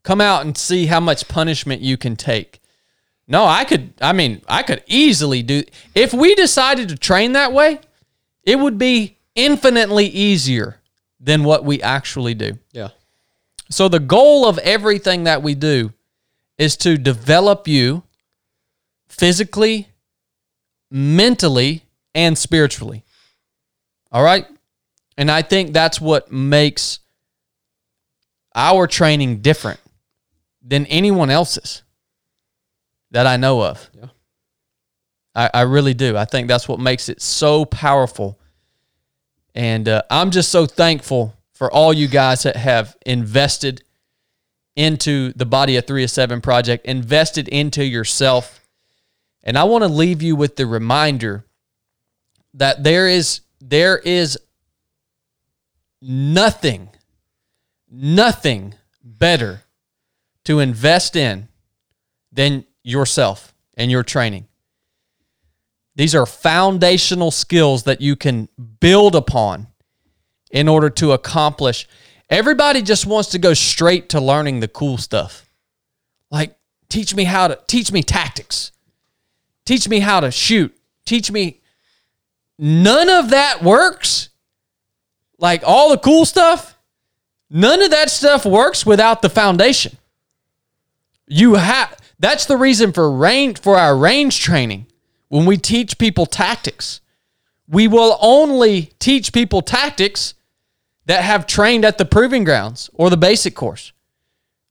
Come 0.02 0.20
out 0.20 0.44
and 0.44 0.56
see 0.56 0.86
how 0.86 1.01
much 1.01 1.28
punishment 1.28 1.82
you 1.82 1.97
can 1.97 2.16
take. 2.16 2.60
No, 3.28 3.44
I 3.44 3.64
could 3.64 3.93
I 4.01 4.12
mean, 4.12 4.43
I 4.48 4.62
could 4.62 4.82
easily 4.86 5.43
do 5.43 5.62
if 5.94 6.12
we 6.12 6.35
decided 6.35 6.89
to 6.89 6.97
train 6.97 7.32
that 7.32 7.52
way, 7.52 7.81
it 8.43 8.59
would 8.59 8.78
be 8.78 9.18
infinitely 9.35 10.06
easier 10.06 10.81
than 11.20 11.44
what 11.44 11.64
we 11.64 11.81
actually 11.82 12.35
do. 12.35 12.59
Yeah. 12.72 12.89
So 13.70 13.89
the 13.89 14.01
goal 14.01 14.47
of 14.47 14.59
everything 14.59 15.24
that 15.24 15.43
we 15.43 15.55
do 15.55 15.93
is 16.59 16.77
to 16.78 16.98
develop 16.98 17.68
you 17.68 18.02
physically, 19.09 19.89
mentally, 20.90 21.85
and 22.14 22.36
spiritually. 22.36 23.05
All 24.10 24.24
right? 24.24 24.47
And 25.16 25.31
I 25.31 25.43
think 25.43 25.72
that's 25.72 26.01
what 26.01 26.32
makes 26.32 26.98
our 28.55 28.86
training 28.86 29.39
different 29.40 29.78
than 30.62 30.87
anyone 30.87 31.31
else's 31.31 31.82
that 33.11 33.27
I 33.27 33.37
know 33.37 33.62
of. 33.62 33.91
Yeah. 33.95 34.07
I, 35.35 35.51
I 35.55 35.61
really 35.62 35.95
do. 35.95 36.16
I 36.16 36.24
think 36.24 36.49
that's 36.49 36.69
what 36.69 36.81
makes 36.81 37.09
it 37.09 37.23
so 37.23 37.65
powerful. 37.65 38.39
And 39.55 39.89
uh, 39.89 40.03
I'm 40.11 40.31
just 40.31 40.51
so 40.51 40.66
thankful 40.66 41.35
for 41.53 41.70
all 41.70 41.93
you 41.93 42.09
guys 42.09 42.43
that 42.45 42.57
have 42.57 42.97
invested 43.05 43.82
into 44.77 45.32
the 45.35 45.47
Body 45.47 45.77
of 45.77 45.87
3 45.87 46.05
of 46.05 46.11
7 46.11 46.41
project, 46.41 46.87
invested 46.87 47.49
into 47.49 47.85
yourself. 47.85 48.61
And 49.43 49.59
I 49.59 49.65
want 49.65 49.82
to 49.82 49.89
leave 49.89 50.23
you 50.23 50.37
with 50.37 50.57
the 50.57 50.66
reminder 50.66 51.45
that 52.55 52.82
there 52.82 53.09
is 53.09 53.41
there 53.61 53.99
is 53.99 54.39
nothing 56.03 56.89
nothing 57.91 58.74
better 59.05 59.62
to 60.51 60.59
invest 60.59 61.14
in 61.14 61.47
than 62.32 62.64
yourself 62.82 63.55
and 63.74 63.89
your 63.89 64.02
training. 64.02 64.48
These 65.94 66.12
are 66.12 66.27
foundational 66.27 67.31
skills 67.31 67.85
that 67.85 68.01
you 68.01 68.16
can 68.16 68.48
build 68.81 69.14
upon 69.14 69.68
in 70.51 70.66
order 70.66 70.90
to 70.90 71.12
accomplish. 71.12 71.86
Everybody 72.28 72.82
just 72.82 73.06
wants 73.06 73.28
to 73.31 73.39
go 73.39 73.55
straight 73.55 74.09
to 74.09 74.20
learning 74.20 74.59
the 74.59 74.66
cool 74.66 74.98
stuff. 74.98 75.48
Like, 76.32 76.56
teach 76.89 77.14
me 77.14 77.22
how 77.22 77.47
to 77.47 77.60
teach 77.68 77.93
me 77.93 78.02
tactics. 78.02 78.72
Teach 79.64 79.89
me 79.89 80.01
how 80.01 80.18
to 80.18 80.32
shoot. 80.32 80.77
Teach 81.06 81.31
me. 81.31 81.60
None 82.59 83.09
of 83.09 83.31
that 83.31 83.62
works. 83.62 84.31
Like 85.39 85.62
all 85.64 85.90
the 85.90 85.98
cool 85.98 86.24
stuff, 86.24 86.77
none 87.51 87.82
of 87.82 87.90
that 87.93 88.10
stuff 88.10 88.44
works 88.44 88.85
without 88.85 89.22
the 89.22 89.31
foundation. 89.31 89.97
You 91.31 91.55
have 91.55 91.97
that's 92.19 92.44
the 92.44 92.57
reason 92.57 92.93
for 92.93 93.11
range 93.11 93.61
for 93.61 93.77
our 93.77 93.97
range 93.97 94.40
training. 94.40 94.86
when 95.28 95.47
we 95.47 95.57
teach 95.57 95.97
people 95.97 96.27
tactics. 96.27 97.01
We 97.69 97.86
will 97.86 98.19
only 98.20 98.90
teach 98.98 99.32
people 99.32 99.62
tactics 99.62 100.35
that 101.07 101.23
have 101.23 101.47
trained 101.47 101.85
at 101.85 101.98
the 101.98 102.05
proving 102.05 102.43
grounds 102.43 102.90
or 102.94 103.11
the 103.11 103.16
basic 103.16 103.55
course. 103.55 103.93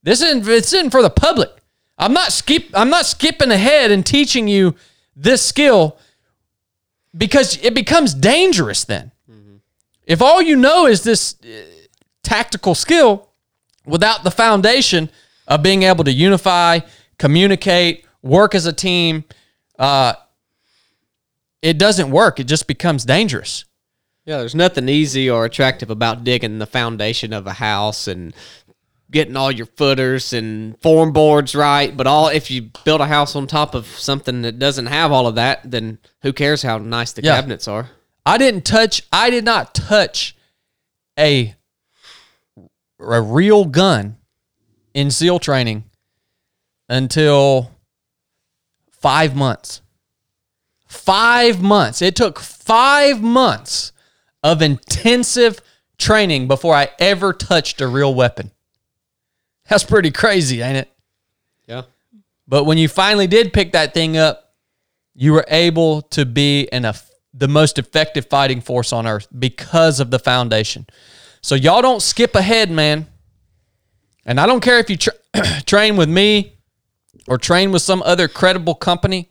This 0.02 0.20
isn't 0.20 0.46
it's 0.46 0.72
isn't 0.72 0.90
for 0.90 1.02
the 1.02 1.10
public. 1.10 1.48
I'm 1.96 2.12
not 2.12 2.30
skip 2.32 2.68
I'm 2.74 2.90
not 2.90 3.06
skipping 3.06 3.50
ahead 3.50 3.90
and 3.90 4.04
teaching 4.04 4.48
you 4.48 4.74
this 5.16 5.42
skill 5.42 5.96
because 7.16 7.56
it 7.62 7.74
becomes 7.74 8.12
dangerous 8.14 8.84
then. 8.84 9.12
If 10.06 10.20
all 10.20 10.42
you 10.42 10.56
know 10.56 10.86
is 10.86 11.02
this 11.04 11.36
uh, 11.42 11.46
tactical 12.22 12.74
skill 12.74 13.28
without 13.86 14.24
the 14.24 14.30
foundation 14.30 15.08
of 15.50 15.62
being 15.62 15.82
able 15.82 16.04
to 16.04 16.12
unify, 16.12 16.80
communicate, 17.18 18.06
work 18.22 18.54
as 18.54 18.64
a 18.64 18.72
team, 18.72 19.24
uh, 19.78 20.14
it 21.60 21.76
doesn't 21.76 22.10
work. 22.10 22.40
It 22.40 22.44
just 22.44 22.66
becomes 22.66 23.04
dangerous. 23.04 23.66
Yeah, 24.24 24.38
there's 24.38 24.54
nothing 24.54 24.88
easy 24.88 25.28
or 25.28 25.44
attractive 25.44 25.90
about 25.90 26.24
digging 26.24 26.58
the 26.58 26.66
foundation 26.66 27.32
of 27.32 27.46
a 27.46 27.54
house 27.54 28.06
and 28.06 28.34
getting 29.10 29.36
all 29.36 29.50
your 29.50 29.66
footers 29.66 30.32
and 30.32 30.80
form 30.80 31.12
boards 31.12 31.54
right. 31.54 31.94
But 31.96 32.06
all 32.06 32.28
if 32.28 32.50
you 32.50 32.70
build 32.84 33.00
a 33.00 33.06
house 33.06 33.34
on 33.34 33.46
top 33.48 33.74
of 33.74 33.86
something 33.86 34.42
that 34.42 34.58
doesn't 34.60 34.86
have 34.86 35.10
all 35.10 35.26
of 35.26 35.34
that, 35.34 35.68
then 35.68 35.98
who 36.22 36.32
cares 36.32 36.62
how 36.62 36.78
nice 36.78 37.12
the 37.12 37.22
Yeah. 37.24 37.34
cabinets 37.34 37.66
are? 37.66 37.90
I 38.24 38.38
didn't 38.38 38.64
touch. 38.64 39.02
I 39.12 39.30
did 39.30 39.44
not 39.44 39.74
touch 39.74 40.36
a 41.18 41.56
a 43.00 43.20
real 43.20 43.64
gun 43.64 44.16
in 44.94 45.10
SEAL 45.10 45.38
training 45.38 45.84
until 46.88 47.70
five 48.90 49.34
months. 49.34 49.82
Five 50.86 51.62
months. 51.62 52.02
It 52.02 52.16
took 52.16 52.40
five 52.40 53.22
months 53.22 53.92
of 54.42 54.62
intensive 54.62 55.60
training 55.98 56.48
before 56.48 56.74
I 56.74 56.88
ever 56.98 57.32
touched 57.32 57.80
a 57.80 57.86
real 57.86 58.14
weapon. 58.14 58.50
That's 59.68 59.84
pretty 59.84 60.10
crazy, 60.10 60.62
ain't 60.62 60.78
it? 60.78 60.90
Yeah. 61.66 61.82
But 62.48 62.64
when 62.64 62.78
you 62.78 62.88
finally 62.88 63.28
did 63.28 63.52
pick 63.52 63.72
that 63.72 63.94
thing 63.94 64.16
up, 64.16 64.54
you 65.14 65.32
were 65.32 65.44
able 65.48 66.02
to 66.02 66.24
be 66.26 66.62
in 66.72 66.84
a 66.84 66.94
the 67.32 67.48
most 67.48 67.78
effective 67.78 68.26
fighting 68.26 68.60
force 68.60 68.92
on 68.92 69.06
earth 69.06 69.28
because 69.38 70.00
of 70.00 70.10
the 70.10 70.18
foundation. 70.18 70.86
So 71.42 71.54
y'all 71.54 71.82
don't 71.82 72.02
skip 72.02 72.34
ahead, 72.34 72.70
man. 72.70 73.06
And 74.24 74.40
I 74.40 74.46
don't 74.46 74.60
care 74.60 74.78
if 74.78 74.90
you 74.90 74.96
tra- 74.96 75.14
train 75.66 75.96
with 75.96 76.08
me 76.08 76.54
or 77.26 77.38
train 77.38 77.72
with 77.72 77.82
some 77.82 78.02
other 78.02 78.28
credible 78.28 78.74
company, 78.74 79.30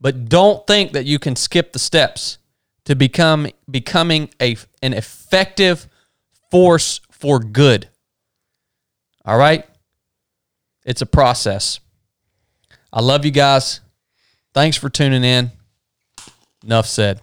but 0.00 0.28
don't 0.28 0.66
think 0.66 0.92
that 0.92 1.04
you 1.04 1.18
can 1.18 1.36
skip 1.36 1.72
the 1.72 1.78
steps 1.78 2.38
to 2.84 2.94
become 2.94 3.46
becoming 3.70 4.30
a 4.40 4.56
an 4.82 4.92
effective 4.92 5.88
force 6.50 7.00
for 7.10 7.38
good. 7.38 7.88
All 9.24 9.38
right? 9.38 9.64
It's 10.84 11.00
a 11.00 11.06
process. 11.06 11.78
I 12.92 13.00
love 13.00 13.24
you 13.24 13.30
guys. 13.30 13.80
Thanks 14.52 14.76
for 14.76 14.90
tuning 14.90 15.24
in. 15.24 15.52
Enough 16.64 16.86
said. 16.86 17.20